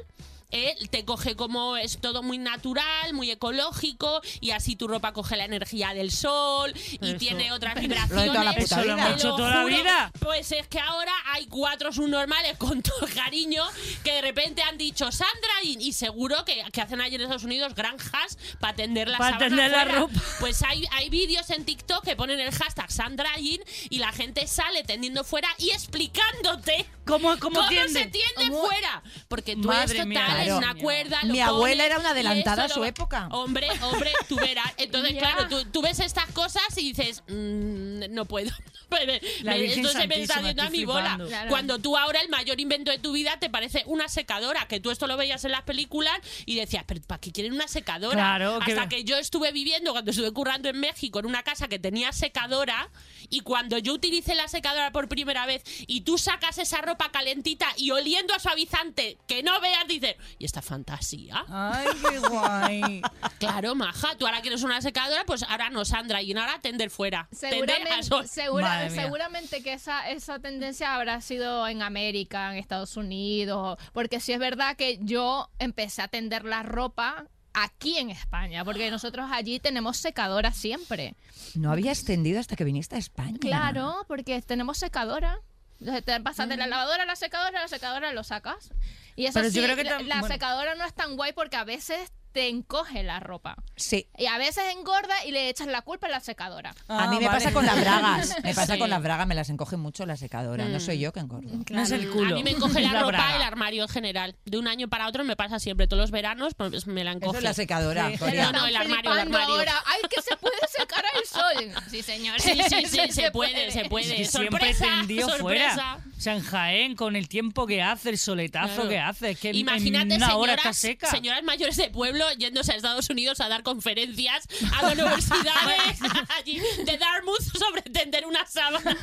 eh, 0.53 0.75
te 0.89 1.03
coge 1.03 1.35
como 1.35 1.75
es 1.77 1.97
todo 1.99 2.23
muy 2.23 2.37
natural, 2.37 3.13
muy 3.13 3.29
ecológico 3.31 4.21
y 4.39 4.51
así 4.51 4.75
tu 4.75 4.87
ropa 4.87 5.11
coge 5.11 5.35
la 5.35 5.45
energía 5.45 5.93
del 5.93 6.11
sol 6.11 6.73
y 7.01 7.09
Eso. 7.09 7.17
tiene 7.17 7.51
otras 7.51 7.75
Lo 7.75 7.81
vibraciones. 7.81 8.27
toda 8.27 8.43
la 8.43 8.53
puta 8.53 8.77
lo 8.77 8.83
vida. 8.83 8.93
hemos 8.93 9.07
Te 9.07 9.13
hecho 9.15 9.27
lo 9.29 9.35
toda 9.35 9.49
la 9.49 9.61
juro. 9.63 9.75
vida. 9.75 10.11
Pues 10.19 10.51
es 10.51 10.67
que 10.67 10.79
ahora 10.79 11.11
hay 11.33 11.47
cuatro 11.47 11.91
subnormales 11.91 12.57
con 12.57 12.81
todo 12.81 13.07
cariño 13.13 13.63
que 14.03 14.13
de 14.13 14.21
repente 14.21 14.61
han 14.61 14.77
dicho 14.77 15.11
Sandra 15.11 15.53
y, 15.63 15.77
y 15.81 15.93
seguro 15.93 16.45
que, 16.45 16.63
que 16.71 16.81
hacen 16.81 17.01
allí 17.01 17.15
en 17.15 17.21
Estados 17.21 17.43
Unidos 17.43 17.73
granjas 17.75 18.37
para 18.59 18.75
tender 18.75 19.07
la 19.07 19.17
Pa' 19.17 19.37
tender 19.37 19.71
la 19.71 19.85
ropa. 19.85 20.13
Pues 20.39 20.61
hay, 20.63 20.85
hay 20.91 21.09
vídeos 21.09 21.49
en 21.49 21.65
TikTok 21.65 22.03
que 22.05 22.15
ponen 22.15 22.39
el 22.39 22.51
hashtag 22.53 22.91
Sandrain 22.91 23.59
y 23.89 23.97
la 23.99 24.11
gente 24.11 24.45
sale 24.47 24.83
tendiendo 24.83 25.23
fuera 25.23 25.49
y 25.57 25.71
explicándote 25.71 26.85
¿Cómo, 27.05 27.37
cómo, 27.39 27.57
cómo 27.57 27.67
tiende? 27.69 27.89
se 28.03 28.05
tiende 28.05 28.47
¿Cómo? 28.49 28.65
fuera. 28.67 29.03
Porque 29.27 29.55
tú 29.55 29.67
Madre 29.67 29.95
esto 29.95 30.05
mía, 30.07 30.23
tal, 30.25 30.42
una 30.51 30.75
cuerda. 30.75 31.19
lo 31.23 31.33
Mi 31.33 31.39
abuela 31.39 31.85
era 31.85 31.99
una 31.99 32.11
adelantada 32.11 32.65
a 32.65 32.69
su 32.69 32.79
lo- 32.79 32.85
época. 32.85 33.27
Hombre, 33.31 33.67
hombre, 33.81 34.11
tú 34.27 34.35
verás. 34.37 34.71
Entonces, 34.77 35.15
claro, 35.17 35.47
tú, 35.47 35.65
tú 35.65 35.81
ves 35.81 35.99
estas 35.99 36.27
cosas 36.31 36.63
y 36.77 36.93
dices, 36.93 37.23
"Mm, 37.27 38.13
no 38.13 38.25
puedo. 38.25 38.51
La 39.41 39.53
se 39.53 40.07
me 40.07 40.21
está 40.21 40.41
yendo 40.41 40.61
a 40.63 40.69
mi 40.69 40.85
bola. 40.85 41.19
Claro. 41.27 41.49
Cuando 41.49 41.79
tú 41.79 41.97
ahora 41.97 42.21
el 42.21 42.29
mayor 42.29 42.59
invento 42.59 42.91
de 42.91 42.99
tu 42.99 43.11
vida 43.11 43.37
te 43.39 43.49
parece 43.49 43.83
una 43.87 44.07
secadora, 44.07 44.67
que 44.67 44.79
tú 44.79 44.91
esto 44.91 45.07
lo 45.07 45.17
veías 45.17 45.43
en 45.45 45.51
las 45.51 45.63
películas 45.63 46.13
y 46.45 46.55
decías, 46.55 46.83
pero 46.87 47.01
¿para 47.01 47.19
qué 47.19 47.31
quieren 47.31 47.53
una 47.53 47.67
secadora? 47.67 48.13
Claro, 48.15 48.59
que- 48.63 48.73
Hasta 48.73 48.89
que 48.89 49.03
yo 49.03 49.17
estuve 49.17 49.51
viviendo, 49.51 49.91
cuando 49.93 50.11
estuve 50.11 50.31
currando 50.31 50.69
en 50.69 50.79
México, 50.79 51.19
en 51.19 51.25
una 51.25 51.41
casa 51.43 51.67
que 51.67 51.79
tenía 51.79 52.11
secadora 52.11 52.89
y 53.29 53.39
cuando 53.39 53.77
yo 53.79 53.93
utilicé 53.93 54.35
la 54.35 54.47
secadora 54.47 54.91
por 54.91 55.07
primera 55.07 55.45
vez 55.47 55.63
y 55.87 56.01
tú 56.01 56.17
sacas 56.19 56.57
esa 56.59 56.81
ropa 56.81 57.11
calentita 57.11 57.67
y 57.77 57.89
oliendo 57.91 58.33
a 58.35 58.39
suavizante 58.39 59.17
que 59.27 59.41
no 59.43 59.59
veas, 59.59 59.87
dices, 59.87 60.15
¿y 60.37 60.45
esta 60.45 60.61
fantasía? 60.61 61.43
Ay, 61.47 61.87
qué 62.09 62.19
guay. 62.19 63.01
Claro, 63.39 63.75
maja, 63.75 64.15
tú 64.17 64.25
ahora 64.25 64.41
quieres 64.41 64.63
una 64.63 64.81
secadora, 64.81 65.23
pues 65.25 65.43
ahora 65.43 65.69
no, 65.69 65.83
Sandra, 65.83 66.21
y 66.21 66.31
ahora 66.37 66.59
tender 66.61 66.89
fuera. 66.89 67.27
Tender 67.37 67.69
a 67.71 68.03
Seguramente, 68.03 68.27
segura- 68.27 68.89
seguramente 68.89 69.63
que 69.63 69.73
esa, 69.73 70.09
esa 70.09 70.39
tendencia 70.39 70.95
habrá 70.95 71.19
sido 71.21 71.67
en 71.67 71.81
América, 71.81 72.51
en 72.51 72.57
Estados 72.57 72.95
Unidos, 72.95 73.77
porque 73.91 74.19
sí 74.19 74.31
es 74.31 74.39
verdad 74.39 74.77
que 74.77 74.99
yo 75.01 75.49
empecé 75.59 76.01
a 76.01 76.07
tender 76.07 76.45
la 76.45 76.63
ropa 76.63 77.25
aquí 77.53 77.97
en 77.97 78.09
España, 78.09 78.63
porque 78.65 78.89
nosotros 78.89 79.29
allí 79.31 79.59
tenemos 79.59 79.97
secadora 79.97 80.51
siempre. 80.53 81.15
No 81.55 81.71
había 81.71 81.91
extendido 81.91 82.39
hasta 82.39 82.55
que 82.55 82.63
viniste 82.63 82.95
a 82.95 82.99
España. 82.99 83.37
Claro, 83.39 84.05
porque 84.07 84.41
tenemos 84.41 84.77
secadora. 84.77 85.39
Entonces, 85.83 86.05
Te 86.05 86.19
pasas 86.21 86.47
de 86.49 86.55
la 86.57 86.65
lavadora 86.67 87.03
a 87.03 87.05
la 87.05 87.15
secadora, 87.15 87.59
a 87.59 87.61
la 87.63 87.67
secadora 87.67 88.13
lo 88.13 88.23
sacas. 88.23 88.71
Y 89.15 89.25
eso 89.25 89.39
Pero 89.39 89.49
sí, 89.51 89.57
yo 89.57 89.63
creo 89.65 89.75
que 89.75 89.83
la, 89.83 89.99
tam- 89.99 90.03
la 90.07 90.19
bueno. 90.21 90.33
secadora 90.33 90.75
no 90.75 90.85
es 90.85 90.93
tan 90.93 91.15
guay 91.17 91.33
porque 91.33 91.55
a 91.57 91.63
veces 91.63 92.11
te 92.33 92.49
encoge 92.49 93.03
la 93.03 93.19
ropa. 93.19 93.55
Sí. 93.75 94.07
Y 94.17 94.25
a 94.25 94.37
veces 94.37 94.63
engorda 94.75 95.13
y 95.25 95.31
le 95.31 95.49
echas 95.49 95.67
la 95.67 95.81
culpa 95.83 96.07
a 96.07 96.09
la 96.09 96.19
secadora. 96.19 96.71
a 96.87 97.07
mí 97.07 97.17
Ah, 97.17 97.19
me 97.19 97.27
vale. 97.27 97.29
pasa 97.29 97.53
con 97.53 97.65
las 97.65 97.79
bragas. 97.79 98.35
Me 98.43 98.53
pasa 98.53 98.73
Sí. 98.73 98.79
con 98.79 98.89
las 98.89 99.01
bragas, 99.01 99.27
me 99.27 99.35
las 99.35 99.49
encoge 99.49 99.77
mucho 99.77 100.05
la 100.05 100.17
secadora. 100.17 100.65
No 100.65 100.79
soy 100.79 100.99
yo 100.99 101.13
que 101.13 101.19
engordo. 101.19 101.49
No 101.69 101.81
es 101.81 101.91
el 101.91 102.09
culo. 102.09 102.31
A 102.33 102.37
mí 102.37 102.43
me 102.43 102.51
encoge 102.51 102.81
la, 102.81 102.93
ropa 102.93 103.05
braga. 103.07 103.35
el 103.35 103.41
armario 103.43 103.83
en 103.83 103.89
general. 103.89 104.35
De 104.45 104.57
un 104.57 104.67
año 104.67 104.87
para 104.87 105.07
otro 105.07 105.23
me 105.23 105.35
pasa 105.35 105.59
siempre. 105.59 105.87
Todos 105.87 106.01
los 106.01 106.11
veranos 106.11 106.55
pues, 106.55 106.87
me 106.87 107.03
la 107.03 107.11
Eso 107.11 107.17
encoge. 107.19 107.37
es 107.37 107.43
la 107.43 107.53
secadora. 107.53 108.09
Sí. 108.09 108.17
No, 108.35 108.51
no, 108.51 108.65
el 108.65 108.75
armario, 108.75 109.11
el 109.13 109.19
armario. 109.19 109.55
ahora. 109.55 109.73
¡Ay, 109.85 110.01
que 110.09 110.21
se 110.21 110.35
puede 110.37 110.55
secar 110.75 111.03
al 111.15 111.25
sol! 111.25 111.83
Sí, 111.91 112.01
señores. 112.01 112.41
Sí, 112.43 112.59
sí, 112.67 112.85
sí, 112.87 112.99
se 113.11 113.31
puede, 113.31 113.71
se 113.71 113.85
puede. 113.85 114.25
Siempre 114.25 114.73
sorpresa. 114.73 115.37
fuera. 115.39 115.99
O 116.17 116.21
sea, 116.23 116.35
en 116.35 116.41
Jaén, 116.43 116.95
con 116.95 117.15
el 117.17 117.27
tiempo 117.27 117.67
que 117.67 117.81
hace, 117.81 118.09
el 118.09 118.17
soletazo 118.17 118.75
Claro. 118.75 118.89
que 118.89 118.99
hace, 118.99 119.29
es 119.31 119.39
que 119.39 119.49
en- 119.49 119.55
Imagínate 119.55 120.15
en 120.15 120.23
una 120.23 120.35
hora 120.37 120.53
está 120.55 120.71
seca. 120.73 121.09
señoras 121.09 121.43
mayores 121.43 121.75
de 121.75 121.89
pueblo 121.89 122.22
yéndose 122.31 122.71
a 122.71 122.75
Estados 122.75 123.09
Unidos 123.09 123.39
a 123.39 123.49
dar 123.49 123.63
conferencias 123.63 124.47
a 124.73 124.83
las 124.83 124.93
universidades 124.93 125.99
allí 126.37 126.59
de 126.85 126.97
Dartmouth 126.97 127.41
sobre 127.57 127.81
tender 127.83 128.25
una 128.25 128.45
sábana. 128.45 128.97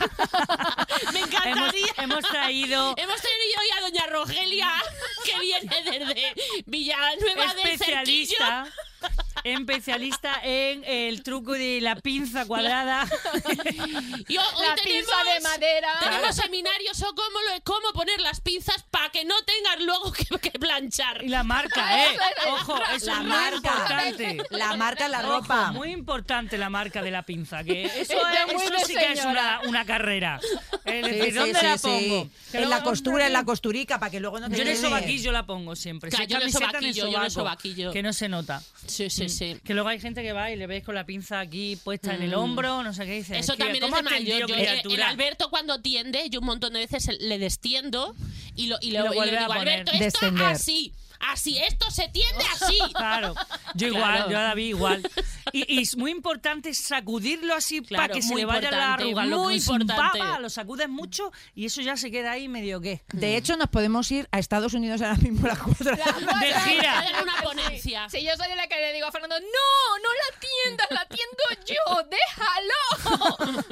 Me 1.13 1.21
encantaría. 1.21 1.87
hemos 1.99 2.25
traído 2.25 2.95
Hemos 2.97 3.21
tenido 3.21 3.61
hoy 3.61 3.79
a 3.79 3.81
doña 3.83 4.07
Rogelia, 4.07 4.71
que 5.25 5.39
viene 5.41 5.83
desde 5.85 6.35
Villanueva 6.67 7.55
del 7.55 7.79
Cerquillo. 7.79 8.37
Especialista, 9.45 10.41
en 10.43 10.85
el 10.85 11.23
truco 11.23 11.53
de 11.53 11.81
la 11.81 11.97
pinza 11.97 12.47
cuadrada. 12.47 13.07
Y 14.29 14.37
ho- 14.37 14.43
hoy 14.43 14.67
La 14.67 14.75
tenemos, 14.75 14.83
pinza 14.85 15.35
de 15.35 15.41
madera. 15.41 15.89
Tenemos 16.03 16.37
seminarios 16.37 16.97
sobre 16.97 17.15
cómo, 17.17 17.39
lo- 17.41 17.63
cómo 17.65 17.93
poner 17.93 18.21
las 18.21 18.41
pinzas 18.41 18.85
para 18.91 19.11
que 19.11 19.25
no 19.25 19.35
tengas 19.45 19.81
luego 19.81 20.13
que, 20.13 20.25
que 20.39 20.59
planchar. 20.59 21.25
Y 21.25 21.29
la 21.29 21.43
marca, 21.45 22.05
¿eh? 22.07 22.17
Ojo, 22.51 22.79
eso 22.95 23.07
La 23.07 23.13
es 23.13 23.19
muy 23.21 23.29
marca. 23.29 23.57
importante. 23.57 24.39
La 24.51 24.77
marca 24.77 25.05
en 25.07 25.11
la 25.13 25.21
Ojo, 25.21 25.41
ropa. 25.41 25.73
muy 25.73 25.91
importante 25.93 26.59
la 26.59 26.71
marca 26.71 27.03
de 27.03 27.11
la 27.11 27.23
pinza, 27.23 27.65
que 27.65 27.85
eso, 28.01 28.01
es- 28.01 28.53
muy 28.53 28.63
eso 28.63 28.75
sí 28.87 28.95
que 28.95 29.13
es 29.13 29.25
una, 29.25 29.61
una 29.67 29.85
carrera. 29.85 30.41
Es 30.85 31.07
Sí, 31.07 31.13
decir, 31.13 31.33
sí, 31.33 31.39
¿dónde 31.39 31.61
sí, 31.61 31.67
la 31.67 31.79
sí. 31.79 31.83
pongo? 31.89 32.31
En 32.53 32.71
la 32.71 32.83
costura, 32.83 33.27
en 33.27 33.33
la 33.33 33.45
costurica, 33.45 33.99
para 33.99 34.11
que 34.11 34.21
luego 34.21 34.41
no 34.41 34.49
te 34.51 34.57
Yo 34.57 34.63
en 34.63 34.69
el 34.69 34.77
sobaquillo 34.77 35.33
la 35.33 35.47
pongo 35.47 35.77
siempre. 35.77 36.11
Claro, 36.11 36.25
Si 36.25 36.31
yo 36.31 36.37
en 36.37 36.43
el 36.43 36.49
el 36.49 36.95
yo 36.95 37.07
en 37.09 37.23
el 37.25 37.31
sobaquillo. 37.31 37.93
Que 37.93 38.03
no 38.03 38.13
se 38.13 38.29
nota. 38.29 38.63
Sí, 38.87 39.09
sí, 39.11 39.20
sí. 39.29 39.57
Que 39.65 39.75
luego 39.75 39.89
hay 39.89 40.01
gente 40.01 40.23
que 40.23 40.33
va 40.33 40.51
y 40.51 40.57
le 40.57 40.67
veis 40.67 40.85
con 40.85 40.95
la 40.95 41.05
pinza 41.05 41.41
aquí 41.41 41.77
puesta 41.77 42.15
en 42.15 42.23
el 42.23 42.35
hombro, 42.35 42.83
no 42.83 42.93
sé 42.95 43.05
qué 43.05 43.13
dice. 43.13 43.35
Mm. 43.35 43.41
Eso 43.41 43.57
también 43.57 43.85
es 43.85 43.91
¿cómo 43.91 43.97
de 43.97 44.03
mayor. 44.03 44.41
Yo, 44.49 44.55
el 44.55 44.61
criatura? 44.63 45.09
Alberto 45.11 45.51
cuando 45.51 45.81
tiende, 45.81 46.29
yo 46.31 46.41
un 46.41 46.47
montón 46.47 46.73
de 46.73 46.81
veces 46.81 47.09
le 47.21 47.39
destiendo 47.39 48.15
y, 48.57 48.67
lo, 48.67 48.77
y, 48.81 48.89
Y 48.89 48.91
lo, 48.93 49.13
y 49.13 49.31
le 49.31 49.37
a 49.37 49.41
digo, 49.43 49.47
poner. 49.55 49.69
Alberto, 49.69 49.93
esto 49.93 50.05
Descender. 50.05 50.47
así. 50.47 50.93
Así, 51.21 51.59
esto 51.59 51.91
se 51.91 52.09
tiende 52.09 52.45
así. 52.55 52.79
Claro, 52.95 53.35
yo 53.75 53.87
igual, 53.89 54.01
Claro. 54.15 54.31
yo 54.31 54.39
a 54.39 54.43
David 54.43 54.67
igual. 54.69 55.11
Y, 55.53 55.75
y 55.79 55.83
es 55.83 55.97
muy 55.97 56.11
importante 56.13 56.73
sacudirlo 56.75 57.55
así 57.55 57.81
para 57.81 58.09
que 58.09 58.23
se 58.23 58.29
muy 58.29 58.43
le 58.43 58.47
vaya 58.47 58.71
la 58.71 58.77
importante, 58.77 59.03
arruga. 59.05 59.25
Lo 59.27 59.39
muy 59.41 59.55
que 59.55 59.61
se 59.61 59.73
importante. 59.73 60.19
empapa, 60.19 60.39
lo 60.41 60.51
sacudes 60.51 60.89
mucho 60.89 61.33
y 61.55 61.67
eso 61.67 61.81
ya 61.83 61.97
se 61.97 62.11
queda 62.11 62.33
ahí 62.33 62.49
medio 62.49 62.81
que. 62.81 63.03
De 63.13 63.37
hecho, 63.37 63.57
nos 63.57 63.69
podemos 63.69 64.11
ir 64.13 64.29
a 64.31 64.39
Estados 64.39 64.75
Unidos 64.75 65.01
ahora 65.03 65.17
mismo 65.17 65.45
a 65.47 65.49
las 65.51 65.59
cuatro. 65.59 65.91
De 65.91 66.55
gira. 66.65 67.01
Hacer 67.01 67.23
una 67.23 67.43
ponencia. 67.43 68.09
Si 68.09 68.23
yo 68.25 68.31
soy 68.37 68.55
la 68.55 68.67
que 68.69 68.77
le 68.77 68.93
digo 68.93 69.07
a 69.07 69.13
Fernando, 69.13 69.39
no, 69.41 69.99
no 70.03 70.09
la 70.13 70.39
tiendas, 70.41 70.87
la 70.91 71.07
tiendo 71.07 71.67
yo, 71.67 72.09
déjalo. 72.11 73.63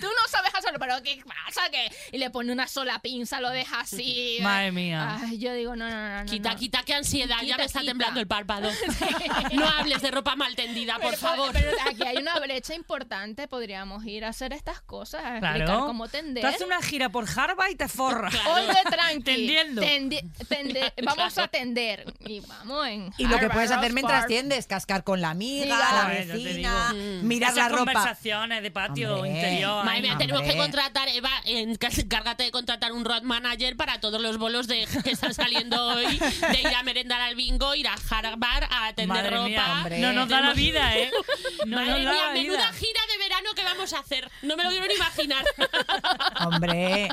Tú 0.00 0.06
no 0.06 0.28
sabes 0.30 0.52
pero 0.86 1.02
¿qué 1.02 1.22
pasa? 1.24 1.68
que 1.70 1.90
Y 2.12 2.18
le 2.18 2.30
pone 2.30 2.52
una 2.52 2.66
sola 2.68 2.98
pinza, 3.00 3.40
lo 3.40 3.50
deja 3.50 3.80
así. 3.80 4.38
Madre 4.42 4.72
mía. 4.72 5.18
Ay, 5.22 5.38
yo 5.38 5.52
digo, 5.54 5.76
no, 5.76 5.88
no, 5.88 6.20
no. 6.20 6.26
Quita, 6.26 6.52
no. 6.52 6.58
quita, 6.58 6.82
qué 6.84 6.94
ansiedad. 6.94 7.36
ya 7.44 7.56
me 7.56 7.64
está 7.64 7.80
quita. 7.80 7.90
temblando 7.92 8.20
el 8.20 8.26
párpado. 8.26 8.70
No 9.52 9.68
hables 9.68 10.02
de 10.02 10.10
ropa 10.10 10.36
mal 10.36 10.54
tendida, 10.56 10.94
por 10.94 11.10
Pero, 11.10 11.16
favor. 11.16 11.50
pero 11.52 11.70
aquí 11.88 12.02
hay 12.02 12.16
una 12.16 12.38
brecha 12.40 12.74
importante, 12.74 13.46
podríamos 13.48 14.04
ir 14.04 14.24
a 14.24 14.28
hacer 14.28 14.52
estas 14.52 14.80
cosas, 14.80 15.22
a 15.24 15.38
explicar 15.38 15.64
Claro. 15.64 15.86
cómo 15.86 16.08
tender. 16.08 16.42
Tú 16.42 16.48
haces 16.48 16.62
una 16.62 16.82
gira 16.82 17.08
por 17.08 17.26
Harvard 17.28 17.70
y 17.70 17.76
te 17.76 17.88
forras. 17.88 18.34
Hoy 18.46 18.66
de 18.66 18.90
tranqui. 18.90 19.22
Tendiendo. 19.22 19.82
Tendi- 19.82 20.22
tende- 20.48 20.92
vamos 21.04 21.38
a 21.38 21.48
tender. 21.48 22.12
Y 22.20 22.40
vamos 22.40 22.86
en. 22.88 23.12
Y 23.18 23.24
lo 23.24 23.30
que 23.38 23.44
Harvard, 23.46 23.52
puedes 23.52 23.70
hacer 23.70 23.92
mientras 23.92 24.26
tiendes, 24.26 24.66
cascar 24.66 25.04
con 25.04 25.20
la 25.20 25.30
amiga, 25.30 25.64
Sí, 25.64 25.68
la 25.68 25.76
joder, 26.04 26.26
yo 26.26 26.32
te 26.34 26.38
vecina, 26.44 26.92
digo. 26.92 27.22
mirar 27.22 27.52
Esas 27.52 27.62
la 27.62 27.68
ropa. 27.68 27.92
conversaciones 27.92 28.62
de 28.62 28.70
patio 28.70 29.14
Hombre. 29.16 29.30
interior. 29.30 29.84
Madre 29.84 30.02
mía, 30.02 30.14
tenemos 30.18 30.42
que 30.42 30.50
hombre. 30.50 30.64
Contratar, 30.74 31.08
Eva, 31.08 31.30
en- 31.44 31.70
encárgate 31.80 32.42
de 32.44 32.50
contratar 32.50 32.92
un 32.92 33.04
road 33.04 33.22
manager 33.22 33.76
para 33.76 34.00
todos 34.00 34.20
los 34.20 34.38
bolos 34.38 34.66
de, 34.66 34.86
que 35.04 35.12
están 35.12 35.32
saliendo 35.34 35.86
hoy, 35.86 36.18
de 36.18 36.60
ir 36.60 36.66
a 36.76 36.82
merendar 36.82 37.20
al 37.20 37.34
bingo, 37.36 37.74
ir 37.74 37.86
a 37.86 37.94
Harvard, 38.10 38.64
a 38.70 38.88
atender 38.88 39.06
Madre 39.08 39.30
ropa. 39.30 39.88
mía, 39.88 39.98
no 40.00 40.12
nos 40.12 40.28
da 40.28 40.40
la 40.40 40.52
vida, 40.52 40.96
¿eh? 40.96 41.10
No 41.66 41.76
Madre 41.76 41.90
nos 41.90 42.04
da 42.04 42.12
mía, 42.12 42.26
la 42.26 42.32
menuda 42.32 42.56
vida. 42.58 42.72
gira 42.72 43.00
de 43.12 43.18
verano 43.18 43.50
que 43.54 43.62
vamos 43.62 43.92
a 43.92 43.98
hacer. 44.00 44.28
No 44.42 44.56
me 44.56 44.64
lo 44.64 44.70
quiero 44.70 44.86
ni 44.86 44.94
imaginar. 44.94 45.44
Hombre, 46.46 47.08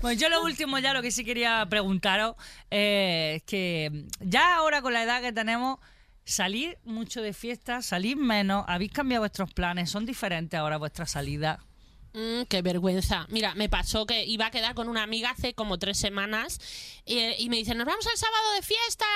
Pues 0.00 0.18
yo 0.18 0.28
lo 0.28 0.42
último 0.42 0.78
ya 0.78 0.92
lo 0.92 1.02
que 1.02 1.10
sí 1.10 1.24
quería 1.24 1.66
preguntaros 1.68 2.36
eh, 2.70 3.34
es 3.36 3.42
que 3.42 4.06
ya 4.20 4.54
ahora 4.56 4.82
con 4.82 4.92
la 4.92 5.02
edad 5.02 5.20
que 5.20 5.32
tenemos, 5.32 5.78
salir 6.24 6.78
mucho 6.84 7.20
de 7.22 7.32
fiesta, 7.32 7.82
salir 7.82 8.16
menos, 8.16 8.64
habéis 8.68 8.92
cambiado 8.92 9.22
vuestros 9.22 9.52
planes, 9.52 9.90
son 9.90 10.06
diferentes 10.06 10.58
ahora 10.58 10.76
vuestras 10.76 11.10
salidas. 11.10 11.58
Mm, 12.14 12.42
qué 12.42 12.60
vergüenza. 12.60 13.26
Mira, 13.30 13.54
me 13.54 13.70
pasó 13.70 14.04
que 14.04 14.24
iba 14.26 14.46
a 14.46 14.50
quedar 14.50 14.74
con 14.74 14.88
una 14.90 15.02
amiga 15.02 15.30
hace 15.30 15.54
como 15.54 15.78
tres 15.78 15.98
semanas 15.98 16.60
eh, 17.06 17.36
y 17.38 17.48
me 17.48 17.56
dice, 17.56 17.74
nos 17.74 17.86
vamos 17.86 18.04
el 18.06 18.18
sábado 18.18 18.52
de 18.54 18.60
fiesta, 18.62 19.06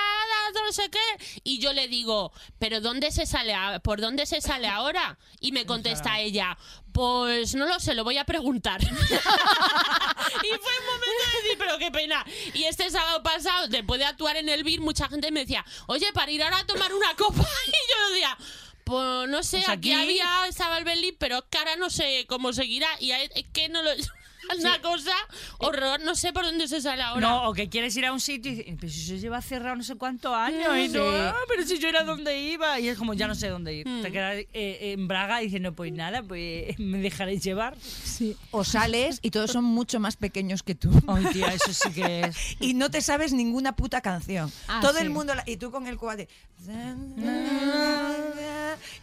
no 0.65 0.71
sé 0.73 0.89
qué. 0.89 1.39
Y 1.43 1.59
yo 1.59 1.73
le 1.73 1.87
digo, 1.87 2.31
¿pero 2.57 2.81
dónde 2.81 3.11
se 3.11 3.27
sale? 3.27 3.53
a- 3.53 3.79
¿Por 3.79 4.01
dónde 4.01 4.25
se 4.25 4.41
sale 4.41 4.67
ahora? 4.67 5.19
Y 5.39 5.51
me 5.51 5.65
contesta 5.67 6.19
ella, 6.19 6.57
pues 6.91 7.53
no 7.53 7.67
lo 7.67 7.79
sé, 7.79 7.93
lo 7.93 8.03
voy 8.03 8.17
a 8.17 8.25
preguntar. 8.25 8.81
y 8.81 8.87
fue 8.87 8.97
un 8.97 10.85
momento 10.85 11.23
de 11.31 11.41
decir, 11.43 11.57
pero 11.59 11.77
qué 11.77 11.91
pena. 11.91 12.25
Y 12.55 12.63
este 12.63 12.89
sábado 12.89 13.21
pasado, 13.21 13.67
después 13.67 13.99
de 13.99 14.05
actuar 14.05 14.37
en 14.37 14.49
el 14.49 14.63
BIR, 14.63 14.81
mucha 14.81 15.07
gente 15.07 15.31
me 15.31 15.41
decía, 15.41 15.63
oye, 15.85 16.11
para 16.13 16.31
ir 16.31 16.41
ahora 16.41 16.59
a 16.59 16.65
tomar 16.65 16.91
una 16.93 17.13
copa. 17.15 17.43
Y 17.67 17.71
yo 17.71 18.09
decía... 18.13 18.37
Pues 18.87 19.29
no 19.29 19.43
sé, 19.43 19.57
aquí, 19.67 19.91
aquí- 19.91 19.93
había 19.93 20.47
estaba 20.47 20.77
el 20.77 20.85
Berlín, 20.85 21.15
pero 21.19 21.43
ahora 21.57 21.75
no 21.75 21.89
sé 21.89 22.25
cómo 22.27 22.53
seguirá 22.53 22.87
y 23.01 23.11
es 23.11 23.29
que 23.53 23.67
no 23.67 23.81
lo 23.83 23.91
una 24.59 24.81
cosa 24.81 25.11
horror, 25.59 25.99
no 26.01 26.15
sé 26.15 26.33
por 26.33 26.43
dónde 26.45 26.67
se 26.67 26.81
sale 26.81 27.01
ahora. 27.01 27.21
No, 27.21 27.49
o 27.49 27.53
que 27.53 27.69
quieres 27.69 27.95
ir 27.97 28.05
a 28.05 28.11
un 28.13 28.19
sitio 28.19 28.51
y 28.51 28.55
dices, 28.55 28.75
pero 28.79 28.91
si 28.91 29.01
se 29.05 29.19
lleva 29.19 29.41
cerrado 29.41 29.75
no 29.75 29.83
sé 29.83 29.95
cuántos 29.95 30.33
años 30.33 30.75
y. 30.77 30.91
"Ah, 30.97 31.35
pero 31.47 31.63
si 31.65 31.79
yo 31.79 31.87
era 31.89 32.03
donde 32.03 32.39
iba 32.39 32.79
y 32.79 32.87
es 32.87 32.97
como 32.97 33.13
ya 33.13 33.27
no 33.27 33.35
sé 33.35 33.49
dónde 33.49 33.73
ir. 33.73 33.87
Mm. 33.87 34.01
Te 34.01 34.11
quedas 34.11 34.35
eh, 34.53 34.93
en 34.93 35.07
Braga 35.07 35.39
diciendo, 35.39 35.73
pues 35.73 35.91
nada, 35.93 36.23
pues 36.23 36.77
me 36.79 36.97
dejaréis 36.99 37.43
llevar. 37.43 37.75
o 38.51 38.63
sales 38.63 39.19
y 39.21 39.31
todos 39.31 39.51
son 39.51 39.63
mucho 39.63 39.99
más 39.99 40.15
pequeños 40.17 40.63
que 40.63 40.75
tú. 40.75 40.91
Ay, 41.07 41.25
tía, 41.33 41.53
eso 41.53 41.73
sí 41.73 41.91
que 41.91 42.21
es. 42.21 42.37
Y 42.59 42.73
no 42.73 42.89
te 42.91 43.01
sabes 43.01 43.33
ninguna 43.33 43.75
puta 43.75 44.01
canción. 44.01 44.51
Ah, 44.67 44.79
Todo 44.81 44.93
sí. 44.95 45.01
el 45.03 45.09
mundo, 45.09 45.35
la- 45.35 45.43
y 45.45 45.57
tú 45.57 45.71
con 45.71 45.87
el 45.87 45.97
cuate. 45.97 46.27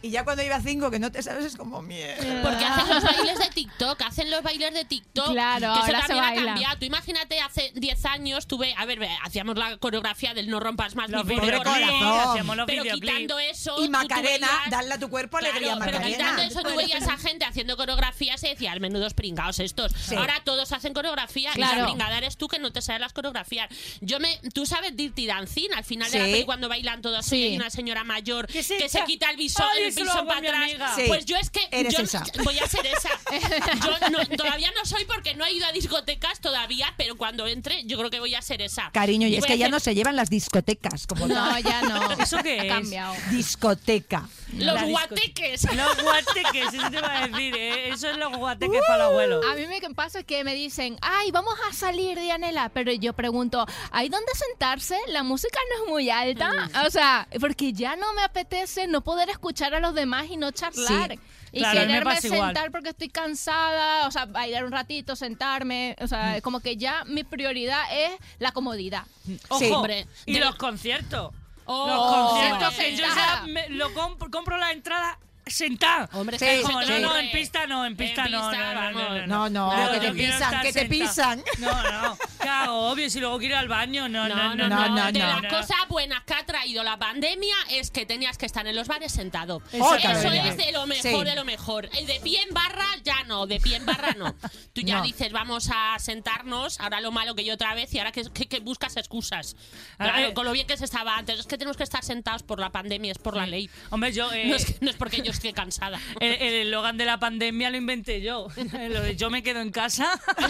Y 0.01 0.09
ya 0.11 0.23
cuando 0.23 0.43
iba 0.43 0.59
cinco 0.61 0.91
que 0.91 0.99
no 0.99 1.11
te 1.11 1.21
sabes 1.23 1.45
es 1.45 1.55
como 1.55 1.81
mierda. 1.81 2.41
Porque 2.43 2.63
hacen 2.63 2.89
los 2.95 3.03
bailes 3.03 3.39
de 3.39 3.49
TikTok, 3.53 4.01
hacen 4.03 4.29
los 4.29 4.43
bailes 4.43 4.73
de 4.73 4.85
TikTok. 4.85 5.34
Claro, 5.35 5.73
que 5.73 5.79
eso 5.79 5.85
ahora 5.87 6.01
se 6.01 6.07
también 6.07 6.23
ha 6.23 6.27
baila. 6.35 6.45
cambiado. 6.53 6.77
Tú 6.79 6.85
imagínate, 6.85 7.39
hace 7.41 7.71
10 7.75 8.05
años 8.05 8.47
tuve, 8.47 8.73
a 8.77 8.85
ver, 8.85 8.99
ve, 8.99 9.09
hacíamos 9.23 9.57
la 9.57 9.77
coreografía 9.77 10.33
del 10.33 10.49
No 10.49 10.59
rompas 10.59 10.95
más 10.95 11.09
Los 11.09 11.25
mi 11.25 11.35
pobre 11.35 11.57
corazón. 11.57 12.19
hacíamos 12.29 12.57
los 12.57 12.65
Pero 12.67 12.83
quitando 12.83 13.39
eso. 13.39 13.83
Y 13.83 13.89
Macarena, 13.89 14.47
veías- 14.47 14.69
dale 14.69 14.93
a 14.93 14.99
tu 14.99 15.09
cuerpo 15.09 15.37
alegría, 15.37 15.75
Claro, 15.75 15.79
pero 15.85 15.97
Macarena. 15.99 16.17
quitando 16.17 16.41
eso, 16.43 16.61
tú 16.63 16.75
veías 16.75 17.07
a 17.07 17.17
gente 17.17 17.45
haciendo 17.45 17.75
coreografías 17.77 18.43
y 18.43 18.47
decías, 18.49 18.79
menudos 18.79 19.13
pringados 19.13 19.59
estos. 19.59 19.91
Sí. 19.93 20.15
Ahora 20.15 20.41
todos 20.43 20.71
hacen 20.71 20.93
coreografía 20.93 21.51
y 21.51 21.55
Claro. 21.55 21.79
la 21.81 21.85
pringada 21.85 22.17
eres 22.17 22.37
tú 22.37 22.47
que 22.47 22.59
no 22.59 22.71
te 22.71 22.81
sabes 22.81 23.01
las 23.01 23.13
coreografías. 23.13 23.67
Yo 24.01 24.19
me, 24.19 24.39
tú 24.53 24.65
sabes 24.65 24.95
Dirty 24.95 25.25
Dancing, 25.25 25.69
al 25.75 25.83
final 25.83 26.09
de 26.11 26.19
la 26.19 26.25
Sí. 26.25 26.31
peli 26.31 26.45
cuando 26.45 26.69
bailan 26.69 27.01
todos 27.01 27.25
Sí. 27.25 27.37
y 27.37 27.43
hay 27.49 27.55
una 27.57 27.69
señora 27.69 28.03
mayor 28.03 28.47
Que 28.47 28.53
que 28.53 28.63
se 28.63 28.89
se, 28.89 29.03
quita 29.05 29.29
el 29.29 29.37
visor, 29.37 29.65
Ay, 29.75 29.83
el 29.83 29.87
eso 29.89 29.99
lo 30.03 30.05
visor 30.11 30.27
para 30.27 30.39
atrás. 30.39 30.95
Sí. 30.95 31.03
Pues 31.07 31.25
yo 31.25 31.35
es 31.37 31.49
que 31.49 31.67
Eres 31.71 31.93
yo 31.95 32.03
esa. 32.03 32.23
voy 32.43 32.57
a 32.59 32.67
ser 32.67 32.85
esa. 32.85 33.09
Yo 33.85 34.09
no- 34.09 34.25
todavía 34.37 34.71
no 34.75 34.85
soy 34.85 35.05
porque 35.05 35.24
no 35.33 35.45
he 35.45 35.53
ido 35.53 35.65
a 35.65 35.71
discotecas 35.71 36.39
todavía, 36.39 36.93
pero 36.97 37.15
cuando 37.15 37.47
entre 37.47 37.83
yo 37.85 37.97
creo 37.97 38.09
que 38.11 38.19
voy 38.19 38.35
a 38.35 38.41
ser 38.41 38.61
esa. 38.61 38.91
Cariño, 38.91 39.27
y 39.27 39.35
es 39.35 39.45
que 39.45 39.57
ya 39.57 39.69
no 39.69 39.79
se 39.79 39.95
llevan 39.95 40.15
las 40.15 40.29
discotecas 40.29 41.07
como 41.07 41.27
No, 41.27 41.33
tal. 41.33 41.63
ya 41.63 41.81
no. 41.81 42.11
¿Eso 42.21 42.37
qué 42.43 42.59
ha 42.59 42.63
es? 42.65 42.71
cambiado. 42.71 43.15
Discoteca. 43.31 44.29
Los 44.53 44.75
disco- 44.75 44.89
guateques. 44.89 45.63
Los 45.75 46.03
guateques, 46.03 46.73
eso 46.73 46.89
te 46.89 46.97
iba 46.97 47.17
a 47.23 47.27
decir, 47.27 47.55
¿eh? 47.55 47.89
Eso 47.89 48.09
es 48.09 48.17
los 48.17 48.35
guateques 48.37 48.81
para 48.87 48.95
el 48.95 49.01
abuelo. 49.11 49.41
A 49.49 49.55
mí 49.55 49.65
me 49.67 49.81
pasa 49.93 50.23
que 50.23 50.43
me 50.43 50.53
dicen, 50.53 50.97
ay, 51.01 51.31
vamos 51.31 51.55
a 51.69 51.73
salir, 51.73 52.17
Dianela. 52.19 52.69
Pero 52.69 52.91
yo 52.91 53.13
pregunto, 53.13 53.65
¿hay 53.91 54.09
dónde 54.09 54.31
sentarse? 54.33 54.97
La 55.07 55.23
música 55.23 55.57
no 55.69 55.83
es 55.85 55.89
muy 55.91 56.09
alta. 56.09 56.51
Mm. 56.51 56.85
O 56.87 56.89
sea, 56.89 57.27
porque 57.39 57.73
ya 57.73 57.95
no 57.95 58.13
me 58.13 58.23
apetece 58.23 58.87
no 58.87 59.01
poder 59.01 59.29
escuchar 59.29 59.73
a 59.75 59.79
los 59.79 59.93
demás 59.93 60.25
y 60.29 60.37
no 60.37 60.51
charlar. 60.51 61.11
Sí. 61.11 61.19
Y 61.51 61.59
Claro, 61.59 61.79
quererme 61.79 62.19
igual. 62.21 62.45
sentar 62.47 62.71
porque 62.71 62.89
estoy 62.89 63.07
cansada, 63.09 64.07
o 64.07 64.11
sea, 64.11 64.25
bailar 64.25 64.65
un 64.65 64.71
ratito, 64.73 65.15
sentarme. 65.15 65.95
O 66.01 66.05
Mm. 66.05 66.07
sea, 66.07 66.41
como 66.41 66.59
que 66.59 66.75
ya 66.77 67.03
mi 67.05 67.23
prioridad 67.23 67.81
es 67.93 68.11
la 68.39 68.51
comodidad. 68.51 69.03
Ojo. 69.49 69.65
Hombre, 69.77 70.05
y 70.25 70.33
de- 70.33 70.39
los 70.41 70.55
conciertos. 70.55 71.31
Oh, 71.65 71.87
los 71.87 72.29
conciertos 72.29 72.67
hombre. 72.69 72.85
que 72.89 72.95
yo 72.95 73.05
ya 73.15 73.43
me- 73.47 73.69
lo 73.69 73.93
compro, 73.93 74.29
compro 74.29 74.57
la 74.57 74.71
entrada 74.71 75.17
sentada. 75.45 76.09
Hombre, 76.13 76.37
Sí, 76.39 76.45
Como, 76.63 76.81
no, 76.81 76.99
no, 76.99 77.17
en 77.17 77.31
pista 77.31 77.67
no, 77.67 77.85
en 77.85 77.95
pista 77.95 78.27
no, 78.27 78.49
pista, 78.49 78.73
no, 78.73 78.91
no, 78.91 79.09
no. 79.27 79.27
No, 79.27 79.49
no, 79.49 79.85
Yo- 79.85 79.91
que 79.99 80.07
te 80.07 80.13
pisan, 80.13 80.61
que 80.61 80.73
te 80.73 80.85
pisan. 80.85 81.43
No, 81.59 81.83
no, 81.83 82.17
claro, 82.39 82.77
obvio, 82.89 83.09
si 83.09 83.19
luego 83.19 83.37
quiero 83.37 83.55
ir 83.55 83.59
al 83.59 83.67
baño, 83.67 84.09
no, 84.09 84.27
no, 84.27 84.35
no, 84.35 84.55
No, 84.55 84.55
no, 84.55 84.69
no, 84.69 84.89
no, 84.89 84.95
no, 84.95 85.11
De 85.11 85.19
no. 85.19 85.41
las 85.41 85.51
cosas 85.53 85.77
buenas 85.89 86.23
que 86.23 86.33
ha 86.33 86.45
traído 86.45 86.83
la 86.83 86.97
pandemia 86.97 87.55
es 87.69 87.91
que 87.91 88.05
tenías 88.05 88.37
que 88.37 88.45
estar 88.45 88.65
en 88.67 88.75
los 88.75 88.87
bares 88.87 89.11
sentado. 89.11 89.61
Oh, 89.79 89.95
Eso 89.95 90.29
es 90.31 90.57
de 90.57 90.71
lo 90.71 90.87
mejor, 90.87 91.01
Sí. 91.01 91.29
de 91.29 91.35
lo 91.35 91.45
mejor. 91.45 91.89
El 91.97 92.05
de 92.07 92.19
pie 92.21 92.41
en 92.41 92.53
barra 92.53 92.85
ya 93.03 93.23
no, 93.25 93.45
de 93.47 93.59
pie 93.59 93.75
en 93.77 93.85
barra 93.85 94.13
no. 94.17 94.35
Tú 94.73 94.81
ya 94.81 94.97
No. 94.97 95.03
dices, 95.03 95.31
vamos 95.31 95.69
a 95.73 95.97
sentarnos, 95.99 96.79
ahora 96.79 97.01
lo 97.01 97.11
malo 97.11 97.35
que 97.35 97.43
yo 97.45 97.53
otra 97.53 97.73
vez 97.75 97.93
y 97.93 97.99
ahora 97.99 98.11
que, 98.11 98.23
que- 98.33 98.47
que 98.47 98.59
buscas 98.59 98.97
excusas. 98.97 99.55
Claro, 99.97 100.33
con 100.33 100.45
lo 100.45 100.51
bien 100.51 100.67
que 100.67 100.77
se 100.77 100.85
estaba 100.85 101.17
antes. 101.17 101.39
Es 101.39 101.45
que 101.47 101.57
tenemos 101.57 101.77
que 101.77 101.83
estar 101.83 102.03
sentados 102.03 102.43
por 102.43 102.59
la 102.59 102.71
pandemia, 102.71 103.11
es 103.11 103.17
por 103.17 103.35
la 103.37 103.45
ley. 103.47 103.69
Hombre, 103.91 104.11
yo... 104.11 104.31
eh, 104.31 104.45
No 104.47 104.55
es, 104.55 104.65
que- 104.65 104.77
no 104.81 104.89
es 104.89 104.95
porque 104.95 105.21
yo 105.21 105.31
esté 105.35 105.53
cansada. 105.53 105.99
el 106.19 106.33
el 106.33 106.53
eslogan 106.67 106.97
de 106.97 107.05
la 107.05 107.19
pandemia 107.19 107.69
lo 107.69 107.77
inventé 107.77 108.21
yo. 108.21 108.47
Lo 108.89 109.01
de 109.01 109.15
yo 109.15 109.29
me 109.29 109.41
quedo 109.43 109.61
en 109.61 109.71
casa. 109.71 110.19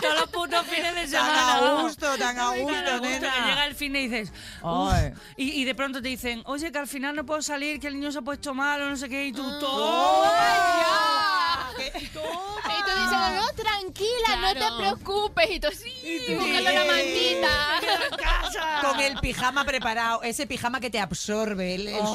Todos 0.00 0.20
los 0.20 0.28
putos 0.30 0.64
fines 0.66 0.94
de 0.94 1.00
Tan 1.02 1.10
semana. 1.10 1.54
a 1.56 1.60
vamos. 1.60 1.82
gusto, 1.82 2.16
tan 2.18 2.22
a 2.22 2.26
Tan 2.26 2.38
a 2.38 2.56
gusto, 2.56 2.74
gusto, 2.74 3.00
nena. 3.00 3.32
que 3.34 3.40
llega 3.48 3.66
el 3.66 3.74
fin 3.74 3.96
y 3.96 4.08
dices, 4.08 4.32
y, 5.36 5.60
y 5.60 5.64
de 5.64 5.74
pronto 5.74 6.00
te 6.02 6.08
dicen, 6.08 6.42
oye, 6.46 6.70
que 6.72 6.78
al 6.78 6.88
final 6.88 7.16
no 7.16 7.24
puedo 7.26 7.42
salir, 7.42 7.80
que 7.80 7.88
el 7.88 7.94
niño 7.94 8.12
se 8.12 8.18
ha 8.18 8.22
puesto 8.22 8.54
mal 8.54 8.80
o 8.82 8.88
no 8.90 8.96
sé 8.96 9.08
qué, 9.08 9.26
y 9.26 9.32
tú, 9.32 9.42
Ah. 9.44 9.58
¡toma! 9.60 10.30
Y 11.78 12.08
tú 12.10 12.20
dices, 12.20 13.34
no, 13.34 13.46
tranquila, 13.56 14.36
no 14.40 14.52
Claro. 14.52 14.76
te 14.76 14.82
preocupes. 14.82 15.50
Y 15.50 15.60
tú, 15.60 15.68
sí, 15.72 16.34
buscando 16.34 16.70
la 16.70 16.84
mantita. 16.84 17.80
en 18.10 18.16
casa! 18.16 18.80
Con 18.82 19.00
el 19.00 19.18
pijama 19.18 19.64
preparado, 19.64 20.22
ese 20.22 20.46
pijama 20.46 20.80
que 20.80 20.90
te 20.90 21.00
absorbe. 21.00 21.74
El, 21.74 21.88
el 21.88 22.00
Oh, 22.02 22.14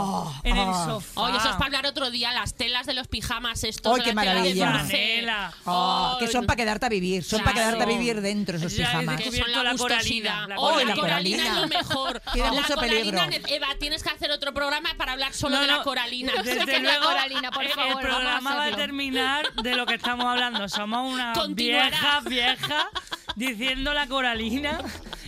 oh, 0.00 0.34
en 0.44 0.56
el 0.56 0.68
oh. 0.68 0.84
sofá. 0.86 1.20
Oye, 1.22 1.36
eso 1.36 1.48
es 1.50 1.54
para 1.54 1.66
hablar 1.66 1.86
otro 1.86 2.10
día, 2.10 2.32
las 2.32 2.54
telas 2.54 2.86
de 2.86 2.94
los 2.94 3.08
pijamas 3.08 3.64
estos. 3.64 3.92
Ay, 3.92 3.98
de 4.00 4.04
qué 4.10 4.14
la 4.14 4.22
tela 4.22 4.42
de 4.42 4.54
maravilla. 4.54 5.52
Oh, 5.64 6.16
que 6.18 6.28
son 6.28 6.46
para 6.46 6.56
quedarte 6.56 6.86
a 6.86 6.88
vivir, 6.88 7.22
son 7.24 7.42
para 7.42 7.54
quedarte 7.54 7.82
a 7.82 7.86
vivir 7.86 8.20
dentro 8.20 8.56
esos 8.56 8.72
Ya, 8.74 8.86
pijamas. 8.86 9.20
es 9.20 9.30
que 9.30 9.38
son 9.38 9.52
la, 9.52 9.62
la 9.62 9.74
coralina, 9.76 10.46
la 10.46 10.58
Oh, 10.58 10.80
la 10.80 10.94
coralina 10.94 11.46
es 11.46 11.54
lo 11.54 11.68
mejor. 11.68 12.20
Tiene 12.32 12.48
la 12.50 12.54
mucho 12.60 12.74
coralina, 12.74 13.26
peligro. 13.26 13.48
Eva, 13.54 13.68
tienes 13.78 14.02
que 14.02 14.10
hacer 14.10 14.30
otro 14.30 14.52
programa 14.54 14.90
para 14.96 15.12
hablar 15.12 15.32
solo 15.34 15.56
No, 15.56 15.60
de 15.62 15.66
la 15.68 15.82
coralina. 15.82 16.32
Desde 16.42 16.66
la 16.66 16.78
luego, 16.78 17.06
coralina, 17.06 17.50
por 17.50 17.64
el- 17.64 17.70
favor, 17.72 18.00
programa 18.00 18.54
va 18.54 18.64
a 18.66 18.76
terminar 18.76 19.52
de 19.54 19.74
lo 19.74 19.86
que 19.86 19.94
estamos 19.94 20.26
hablando. 20.26 20.68
Somos 20.68 21.12
una 21.12 21.32
vieja, 21.48 22.20
vieja, 22.20 22.88
diciendo 23.36 23.92
la 23.94 24.06
coralina. 24.06 24.78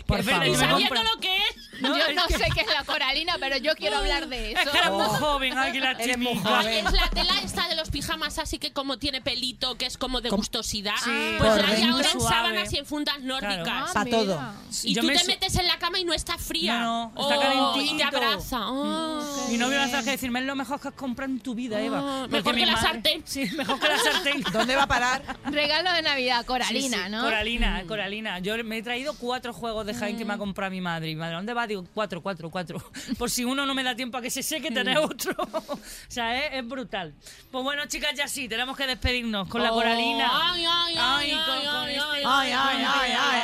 Por 0.07 0.23
favor. 0.23 0.47
Y 0.47 0.55
sabiendo 0.55 1.03
lo 1.03 1.21
que 1.21 1.37
es. 1.37 1.62
No, 1.83 1.97
yo 1.99 2.05
es 2.07 2.15
no 2.17 2.27
que- 2.27 2.39
sé 2.39 2.45
qué 2.55 2.61
es 2.63 2.67
la 2.69 2.85
coralina, 2.85 3.37
pero 3.41 3.57
yo 3.59 3.75
quiero 3.75 3.99
hablar 3.99 4.29
de 4.29 4.53
Es 4.53 4.61
eso. 4.61 4.71
que 4.71 4.79
eres 4.79 4.91
muy 4.91 5.07
joven, 5.07 5.59
ay, 5.59 5.73
que 5.73 5.81
la 5.81 5.91
Eres 5.93 6.19
muy 6.19 6.29
chimica. 6.33 6.49
joven. 6.59 6.87
Es 6.87 6.93
la 6.93 7.09
tela 7.11 7.35
esta 7.43 7.69
de 7.69 7.77
los 7.77 7.82
pijamas 7.93 8.39
así 8.41 8.59
que 8.59 8.73
como 8.73 8.99
tiene 8.99 9.21
pelito, 9.21 9.77
que 9.77 9.87
es 9.87 9.97
como 9.97 10.21
de 10.21 10.31
gustosidad. 10.31 10.95
Sí, 11.05 11.11
pues 11.39 11.51
hay 11.53 11.83
ahora 11.85 12.07
en 12.11 12.21
Suave. 12.21 12.29
sábanas 12.35 12.73
y 12.73 12.79
en 12.79 12.87
fundas 12.87 13.21
nórdicas. 13.21 13.69
Ah, 13.69 13.91
Pa' 13.95 14.05
mira. 14.05 14.19
todo. 14.19 14.41
Y 14.83 14.95
Yo 14.95 15.03
tú 15.03 15.07
me 15.09 15.13
te 15.15 15.21
su- 15.21 15.27
metes 15.27 15.55
en 15.57 15.67
la 15.69 15.79
cama 15.79 15.99
y 16.01 16.05
no 16.05 16.13
está 16.13 16.37
fría. 16.39 16.81
No, 16.81 17.13
no, 17.15 17.23
está 17.23 17.37
Oh, 17.39 17.41
calentito. 17.41 17.95
Y 17.95 17.97
te 17.99 18.03
abraza. 18.05 18.61
Oh. 18.71 19.47
Mi 19.51 19.57
novio 19.59 19.79
me 19.79 19.85
hace 19.85 20.03
que 20.05 20.11
decirme 20.11 20.41
es 20.41 20.47
lo 20.47 20.57
mejor 20.57 20.81
que 20.81 20.89
has 20.89 20.95
comprado 20.95 21.31
en 21.31 21.39
tu 21.41 21.55
vida, 21.55 21.81
Eva. 21.81 22.01
Ah, 22.03 22.27
Porque 22.31 22.37
mejor 22.39 22.55
que 22.57 22.67
la 22.67 22.73
madre- 22.73 22.89
sartén. 22.89 23.23
Sí, 23.27 23.49
mejor 23.57 23.79
que 23.79 23.89
la 23.89 23.99
sartén. 23.99 24.43
¿Dónde 24.53 24.75
va 24.75 24.83
a 24.85 24.89
parar? 24.89 25.39
Regalo 25.45 25.93
de 25.93 26.03
Navidad, 26.03 26.45
coralina, 26.47 27.05
sí, 27.07 27.11
¿no? 27.13 27.23
Coralina, 27.23 27.85
Coralina. 27.87 28.39
Yo 28.39 28.57
me 28.65 28.79
he 28.79 28.83
traído 28.83 29.15
cuatro 29.15 29.53
juegos 29.53 29.85
de 29.87 29.95
Jaén 29.95 30.17
que 30.17 30.25
me 30.25 30.33
ha 30.35 30.39
comprado 30.39 30.71
mi 30.71 30.81
madre. 30.81 31.11
Y 31.11 31.15
mi 31.15 31.21
madre, 31.21 31.37
¿dónde 31.37 31.53
va? 31.55 31.67
Digo, 31.67 31.85
cuatro, 31.95 32.23
cuatro, 32.23 32.51
cuatro. 32.51 32.83
Por 33.19 33.29
si 33.31 33.45
uno 33.45 33.67
no 33.67 33.75
me 33.75 33.83
da 33.83 33.95
tiempo 33.95 34.17
a 34.17 34.23
que 34.23 34.31
se 34.31 34.43
seque, 34.43 34.71
tener 34.71 34.97
otro. 34.99 35.35
o 35.69 35.79
sea, 36.09 36.47
es, 36.47 36.55
es 36.55 36.67
brutal. 36.69 37.13
Pues 37.51 37.63
bueno, 37.65 37.82
chicas, 37.89 38.13
ya 38.15 38.29
sí, 38.29 38.49
tenemos 38.49 38.77
que 38.77 38.87
despedirnos 38.87 39.49
con 39.49 39.63
la 39.63 39.71
Coralina. 39.71 40.29
ay, 40.33 40.65
ay, 40.69 40.95
ay, 40.99 41.31
ay, 41.33 42.01
ay, 42.25 42.55
ay, 42.55 42.85
Ay, 42.85 43.43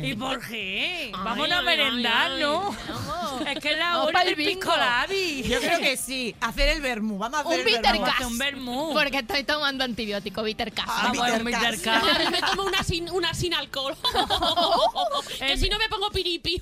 ay. 0.00 0.10
¿Y 0.10 0.14
por 0.14 0.40
qué? 0.46 1.12
Vámonos 1.24 1.58
a 1.58 1.62
merendar, 1.62 2.30
¿no? 2.32 2.74
Vamos. 2.88 3.14
Es 3.48 3.58
que 3.58 3.72
es 3.72 3.78
la 3.78 3.90
Vamos 3.96 4.06
hora 4.08 4.22
bingo. 4.24 4.36
pisco 4.36 4.76
labi. 4.76 5.42
Yo 5.42 5.58
creo 5.60 5.78
que 5.80 5.96
sí. 5.96 6.34
Hacer 6.40 6.68
el 6.68 6.80
vermú. 6.80 7.18
Vamos 7.18 7.40
a 7.40 7.42
hacer 7.42 7.52
Un 7.54 7.58
el 7.60 7.64
bitter 7.66 7.82
vermú. 7.92 8.06
Vamos 8.06 8.30
un 8.32 8.38
vermú. 8.38 8.92
Porque 8.94 9.18
estoy 9.18 9.42
tomando 9.44 9.82
antibiótico, 9.84 10.42
bitter 10.44 10.72
cas. 10.72 10.86
Ah, 10.88 11.02
Vamos 11.08 11.28
a 11.28 11.32
un 11.34 11.44
bitter 11.44 11.80
cas. 11.82 12.02
me 12.30 12.40
tomo 12.40 12.62
una 12.64 12.82
sin, 12.84 13.10
una 13.10 13.34
sin 13.34 13.52
alcohol. 13.54 13.96
que 15.38 15.52
El- 15.52 15.58
si 15.58 15.68
no 15.68 15.78
me 15.78 15.88
pongo 15.88 16.10
piripi. 16.10 16.60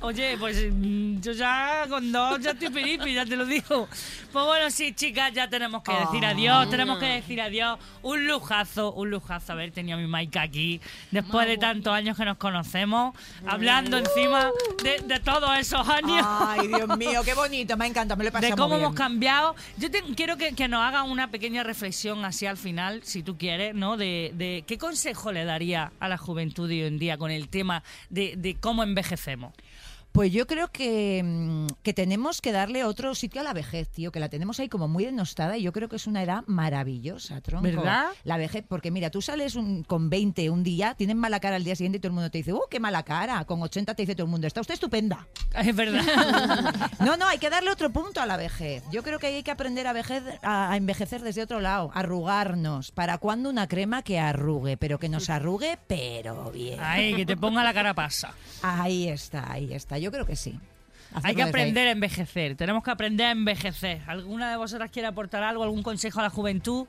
Oye, 0.00 0.36
pues 0.38 0.56
mm, 0.72 1.20
yo 1.20 1.32
ya 1.32 1.86
con 1.88 2.10
dos 2.12 2.40
ya 2.40 2.50
estoy 2.52 2.70
piripi, 2.70 3.14
ya 3.14 3.24
te 3.24 3.36
lo 3.36 3.46
digo. 3.46 3.88
Pues 4.32 4.44
bueno, 4.44 4.70
sí, 4.70 4.92
chicas, 4.94 5.32
ya 5.32 5.48
tenemos 5.48 5.82
que 5.82 5.92
decir 5.92 6.24
Ah. 6.24 6.30
adiós, 6.30 6.70
tenemos 6.70 6.98
que 6.98 7.06
decir 7.06 7.40
adiós. 7.40 7.78
Un 8.02 8.26
lujazo, 8.26 8.92
un 8.92 9.10
lujazo 9.10 9.52
haber 9.52 9.70
tenido 9.70 9.96
a 9.98 10.00
mi 10.00 10.06
Maika 10.06 10.42
aquí, 10.42 10.80
después 11.10 11.46
de 11.46 11.56
tantos 11.58 11.92
años 11.92 12.16
que 12.16 12.24
nos 12.24 12.36
conocemos, 12.36 13.14
hablando 13.46 13.96
encima 13.98 14.50
de, 14.82 15.00
de 15.06 15.20
todos 15.20 15.56
esos 15.58 15.88
años. 15.88 16.26
Ay, 16.28 16.68
Dios 16.68 16.96
mío, 16.98 17.22
qué 17.24 17.34
bonito. 17.34 17.76
Me 17.76 17.86
encanta, 17.86 18.16
me 18.16 18.24
lo 18.24 18.28
he 18.28 18.32
pasado 18.32 18.50
de 18.54 18.56
cómo 18.60 18.74
muy 18.74 18.84
hemos 18.84 18.94
cambiado. 18.94 19.54
Yo 19.78 19.90
te- 19.90 20.02
quiero 20.16 20.36
que, 20.36 20.54
que 20.54 20.68
nos 20.68 20.80
haga 20.82 21.02
una 21.04 21.28
pequeña 21.30 21.62
reflexión 21.62 22.24
así 22.24 22.46
al 22.46 22.56
final, 22.56 23.02
si 23.04 23.22
tú 23.22 23.36
quieres, 23.38 23.74
¿no? 23.74 23.96
De, 23.96 24.32
de 24.34 24.64
qué 24.66 24.78
consejo 24.78 25.32
le 25.32 25.44
daría 25.44 25.92
a 26.00 26.08
la 26.08 26.18
juventud 26.18 26.68
de 26.68 26.82
hoy 26.82 26.88
en 26.88 26.98
día 26.98 27.16
con 27.18 27.30
el 27.30 27.48
tema 27.48 27.82
de, 28.10 28.34
de 28.36 28.54
cómo 28.56 28.82
envejecemos. 28.82 29.43
Pues 30.14 30.30
yo 30.30 30.46
creo 30.46 30.68
que, 30.70 31.22
mm, 31.24 31.66
que 31.82 31.92
tenemos 31.92 32.40
que 32.40 32.52
darle 32.52 32.84
otro 32.84 33.16
sitio 33.16 33.40
a 33.40 33.44
la 33.44 33.52
vejez, 33.52 33.88
tío, 33.88 34.12
que 34.12 34.20
la 34.20 34.28
tenemos 34.28 34.60
ahí 34.60 34.68
como 34.68 34.86
muy 34.86 35.04
denostada 35.04 35.56
y 35.58 35.62
yo 35.62 35.72
creo 35.72 35.88
que 35.88 35.96
es 35.96 36.06
una 36.06 36.22
edad 36.22 36.44
maravillosa, 36.46 37.40
tronco. 37.40 37.64
¿Verdad? 37.64 38.06
La 38.22 38.36
vejez, 38.36 38.64
porque 38.68 38.92
mira, 38.92 39.10
tú 39.10 39.20
sales 39.20 39.56
un- 39.56 39.82
con 39.82 40.10
20 40.10 40.50
un 40.50 40.62
día, 40.62 40.94
tienes 40.96 41.16
mala 41.16 41.40
cara 41.40 41.56
al 41.56 41.64
día 41.64 41.74
siguiente 41.74 41.98
y 41.98 42.00
todo 42.00 42.10
el 42.10 42.14
mundo 42.14 42.30
te 42.30 42.38
dice, 42.38 42.52
¡uh, 42.52 42.60
qué 42.70 42.78
mala 42.78 43.02
cara! 43.02 43.44
Con 43.44 43.60
80 43.60 43.92
te 43.96 44.02
dice 44.02 44.14
todo 44.14 44.26
el 44.26 44.30
mundo, 44.30 44.46
está 44.46 44.60
usted 44.60 44.74
estupenda. 44.74 45.26
Es 45.56 45.74
verdad. 45.74 46.04
No, 47.00 47.16
no, 47.16 47.26
hay 47.26 47.38
que 47.38 47.50
darle 47.50 47.70
otro 47.70 47.90
punto 47.90 48.20
a 48.22 48.26
la 48.26 48.36
vejez. 48.36 48.82
Yo 48.92 49.02
creo 49.02 49.18
que 49.18 49.26
hay 49.26 49.42
que 49.42 49.50
aprender 49.50 49.86
a, 49.88 49.92
vejez, 49.92 50.22
a, 50.42 50.70
a 50.70 50.76
envejecer 50.76 51.22
desde 51.22 51.42
otro 51.42 51.60
lado, 51.60 51.90
arrugarnos. 51.92 52.92
¿Para 52.92 53.18
cuándo 53.18 53.50
una 53.50 53.66
crema 53.68 54.02
que 54.02 54.18
arrugue? 54.20 54.76
Pero 54.76 54.98
que 54.98 55.08
nos 55.08 55.28
arrugue, 55.28 55.76
pero 55.88 56.50
bien. 56.52 56.78
Ay, 56.80 57.14
que 57.14 57.26
te 57.26 57.36
ponga 57.36 57.62
la 57.64 57.74
cara 57.74 57.94
pasa. 57.94 58.32
Ahí 58.62 59.08
está, 59.08 59.50
ahí 59.52 59.72
está. 59.74 59.98
Yo 60.04 60.12
creo 60.12 60.26
que 60.26 60.36
sí. 60.36 60.60
Hay 61.22 61.34
que 61.34 61.42
aprender 61.42 61.88
a 61.88 61.92
envejecer. 61.92 62.56
Tenemos 62.56 62.84
que 62.84 62.90
aprender 62.90 63.28
a 63.28 63.30
envejecer. 63.30 64.02
¿Alguna 64.06 64.50
de 64.50 64.58
vosotras 64.58 64.90
quiere 64.90 65.08
aportar 65.08 65.42
algo, 65.42 65.62
algún 65.62 65.82
consejo 65.82 66.20
a 66.20 66.24
la 66.24 66.30
juventud? 66.30 66.86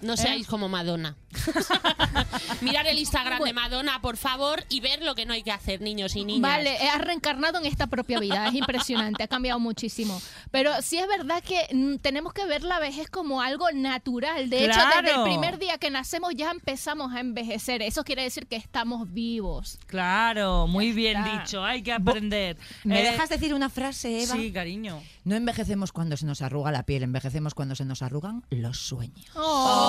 No 0.00 0.16
seáis 0.16 0.46
como 0.46 0.68
Madonna. 0.68 1.16
Mirar 2.60 2.86
el 2.86 2.98
Instagram 2.98 3.42
de 3.42 3.52
Madonna, 3.52 4.00
por 4.00 4.16
favor, 4.16 4.64
y 4.68 4.80
ver 4.80 5.02
lo 5.02 5.14
que 5.14 5.26
no 5.26 5.32
hay 5.34 5.42
que 5.42 5.50
hacer, 5.52 5.80
niños 5.80 6.16
y 6.16 6.24
niñas. 6.24 6.42
Vale, 6.42 6.76
has 6.88 7.00
reencarnado 7.00 7.58
en 7.58 7.66
esta 7.66 7.86
propia 7.86 8.18
vida, 8.18 8.48
es 8.48 8.54
impresionante, 8.54 9.22
ha 9.24 9.28
cambiado 9.28 9.58
muchísimo. 9.60 10.20
Pero 10.50 10.70
sí 10.82 10.98
es 10.98 11.06
verdad 11.08 11.42
que 11.42 11.66
mm, 11.74 11.96
tenemos 11.96 12.32
que 12.32 12.46
ver 12.46 12.62
la 12.62 12.78
vejez 12.78 13.08
como 13.10 13.42
algo 13.42 13.66
natural. 13.74 14.48
De 14.50 14.64
hecho, 14.64 14.74
desde 14.78 14.98
el 14.98 15.04
Claro. 15.04 15.24
primer 15.24 15.58
día 15.58 15.78
que 15.78 15.90
nacemos 15.90 16.32
ya 16.36 16.50
empezamos 16.50 17.12
a 17.12 17.20
envejecer. 17.20 17.82
Eso 17.82 18.04
quiere 18.04 18.22
decir 18.22 18.46
que 18.46 18.56
estamos 18.56 19.12
vivos. 19.12 19.78
Claro, 19.86 20.66
muy 20.66 20.92
bien 20.92 21.16
está. 21.18 21.38
dicho. 21.42 21.64
Hay 21.64 21.82
que 21.82 21.92
aprender. 21.92 22.56
¿Me 22.84 23.00
Eh, 23.00 23.10
dejas 23.12 23.28
decir 23.28 23.54
una 23.54 23.68
frase, 23.68 24.22
Eva? 24.22 24.34
Sí, 24.34 24.52
cariño. 24.52 25.02
No 25.24 25.36
envejecemos 25.36 25.92
cuando 25.92 26.16
se 26.16 26.24
nos 26.24 26.40
arruga 26.40 26.72
la 26.72 26.84
piel, 26.84 27.02
envejecemos 27.02 27.54
cuando 27.54 27.74
se 27.74 27.84
nos 27.84 28.00
arrugan 28.02 28.44
los 28.50 28.78
sueños. 28.78 29.26
¡Oh! 29.34 29.87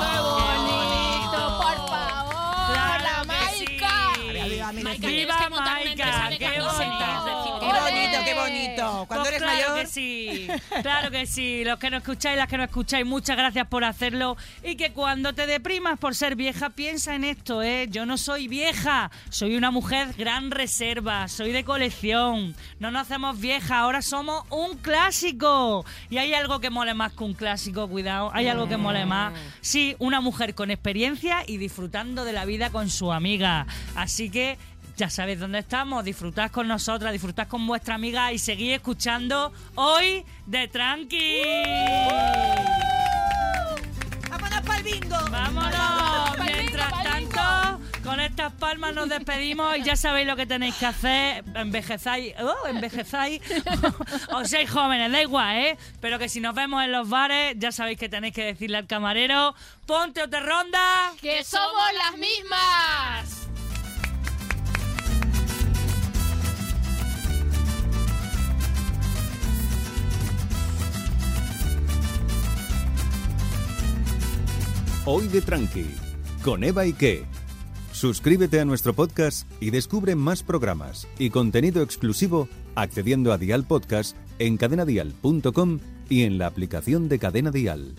¡Qué 0.00 0.20
bonito! 0.20 0.76
bonito! 0.76 1.40
¡Por 1.58 1.76
favor! 1.88 2.70
¡La 2.74 3.24
que 3.24 3.54
sí. 3.54 3.64
Maica! 4.82 5.00
Tienes 5.00 5.36
que 5.36 5.50
montar 5.50 5.80
una 5.82 5.90
empresa 5.90 6.25
Cuando 9.04 9.24
Pues 9.24 9.36
eres 9.36 9.42
claro 9.42 9.70
mayor, 9.70 9.80
que 9.80 9.86
sí, 9.86 10.48
claro 10.82 11.10
que 11.10 11.26
sí. 11.26 11.64
Los 11.64 11.78
que 11.78 11.90
no 11.90 11.98
escucháis, 11.98 12.38
las 12.38 12.48
que 12.48 12.56
no 12.56 12.64
escucháis, 12.64 13.04
muchas 13.04 13.36
gracias 13.36 13.66
por 13.66 13.84
hacerlo. 13.84 14.36
Y 14.62 14.76
que 14.76 14.92
cuando 14.92 15.34
te 15.34 15.46
deprimas 15.46 15.98
por 15.98 16.14
ser 16.14 16.36
vieja, 16.36 16.70
piensa 16.70 17.14
en 17.14 17.24
esto, 17.24 17.62
¿eh? 17.62 17.88
Yo 17.90 18.06
no 18.06 18.16
soy 18.16 18.48
vieja, 18.48 19.10
soy 19.28 19.56
una 19.56 19.70
mujer 19.70 20.14
gran 20.16 20.50
reserva, 20.50 21.28
soy 21.28 21.52
de 21.52 21.64
colección. 21.64 22.54
No 22.78 22.90
nos 22.90 23.02
hacemos 23.02 23.38
vieja, 23.40 23.80
ahora 23.80 24.00
somos 24.02 24.44
un 24.50 24.78
clásico. 24.78 25.84
Y 26.08 26.18
hay 26.18 26.32
algo 26.32 26.60
que 26.60 26.70
mole 26.70 26.94
más 26.94 27.12
que 27.12 27.24
un 27.24 27.34
clásico, 27.34 27.88
cuidado. 27.88 28.30
Hay 28.32 28.48
algo 28.48 28.68
que 28.68 28.76
mole 28.76 29.04
más. 29.04 29.32
Sí, 29.60 29.96
una 29.98 30.20
mujer 30.20 30.54
con 30.54 30.70
experiencia 30.70 31.42
y 31.46 31.56
disfrutando 31.56 32.24
de 32.24 32.32
la 32.32 32.44
vida 32.44 32.70
con 32.70 32.88
su 32.90 33.12
amiga. 33.12 33.66
Así 33.94 34.30
que 34.30 34.58
ya 34.96 35.10
sabéis 35.10 35.38
dónde 35.38 35.58
estamos, 35.58 36.04
disfrutad 36.04 36.50
con 36.50 36.66
nosotras, 36.66 37.12
disfrutad 37.12 37.48
con 37.48 37.66
vuestra 37.66 37.94
amiga 37.94 38.32
y 38.32 38.38
seguid 38.38 38.72
escuchando 38.72 39.52
hoy 39.74 40.24
de 40.46 40.68
Tranqui. 40.68 41.42
¡vámonos 44.30 44.60
para 44.62 44.78
el 44.78 44.84
bingo! 44.84 45.16
¡Vámonos! 45.30 46.38
Mientras 46.38 47.02
tanto, 47.02 47.80
con 48.02 48.20
estas 48.20 48.54
palmas 48.54 48.94
nos 48.94 49.10
despedimos 49.10 49.76
y 49.76 49.82
ya 49.82 49.96
sabéis 49.96 50.26
lo 50.26 50.34
que 50.34 50.46
tenéis 50.46 50.74
que 50.76 50.86
hacer. 50.86 51.44
Envejezáis, 51.54 52.34
oh, 52.40 52.66
envejezáis 52.66 53.42
o 54.32 54.44
seis 54.46 54.70
jóvenes, 54.70 55.12
da 55.12 55.20
igual, 55.20 55.56
¿eh? 55.56 55.78
Pero 56.00 56.18
que 56.18 56.30
si 56.30 56.40
nos 56.40 56.54
vemos 56.54 56.82
en 56.82 56.92
los 56.92 57.06
bares, 57.06 57.54
ya 57.58 57.70
sabéis 57.70 57.98
que 57.98 58.08
tenéis 58.08 58.32
que 58.32 58.44
decirle 58.44 58.78
al 58.78 58.86
camarero, 58.86 59.54
ponte 59.84 60.22
o 60.22 60.30
te 60.30 60.40
ronda. 60.40 61.12
¡Que 61.20 61.44
somos 61.44 61.84
las 62.02 62.18
mismas! 62.18 63.46
Hoy 75.08 75.28
de 75.28 75.40
Tranqui, 75.40 75.86
con 76.42 76.64
Eva 76.64 76.82
Ike. 76.82 77.26
Suscríbete 77.92 78.58
a 78.58 78.64
nuestro 78.64 78.92
podcast 78.92 79.48
y 79.60 79.70
descubre 79.70 80.16
más 80.16 80.42
programas 80.42 81.06
y 81.16 81.30
contenido 81.30 81.80
exclusivo 81.84 82.48
accediendo 82.74 83.32
a 83.32 83.38
Dial 83.38 83.62
Podcast 83.62 84.16
en 84.40 84.56
cadenadial.com 84.56 85.78
y 86.08 86.24
en 86.24 86.38
la 86.38 86.48
aplicación 86.48 87.08
de 87.08 87.20
Cadena 87.20 87.52
Dial. 87.52 87.94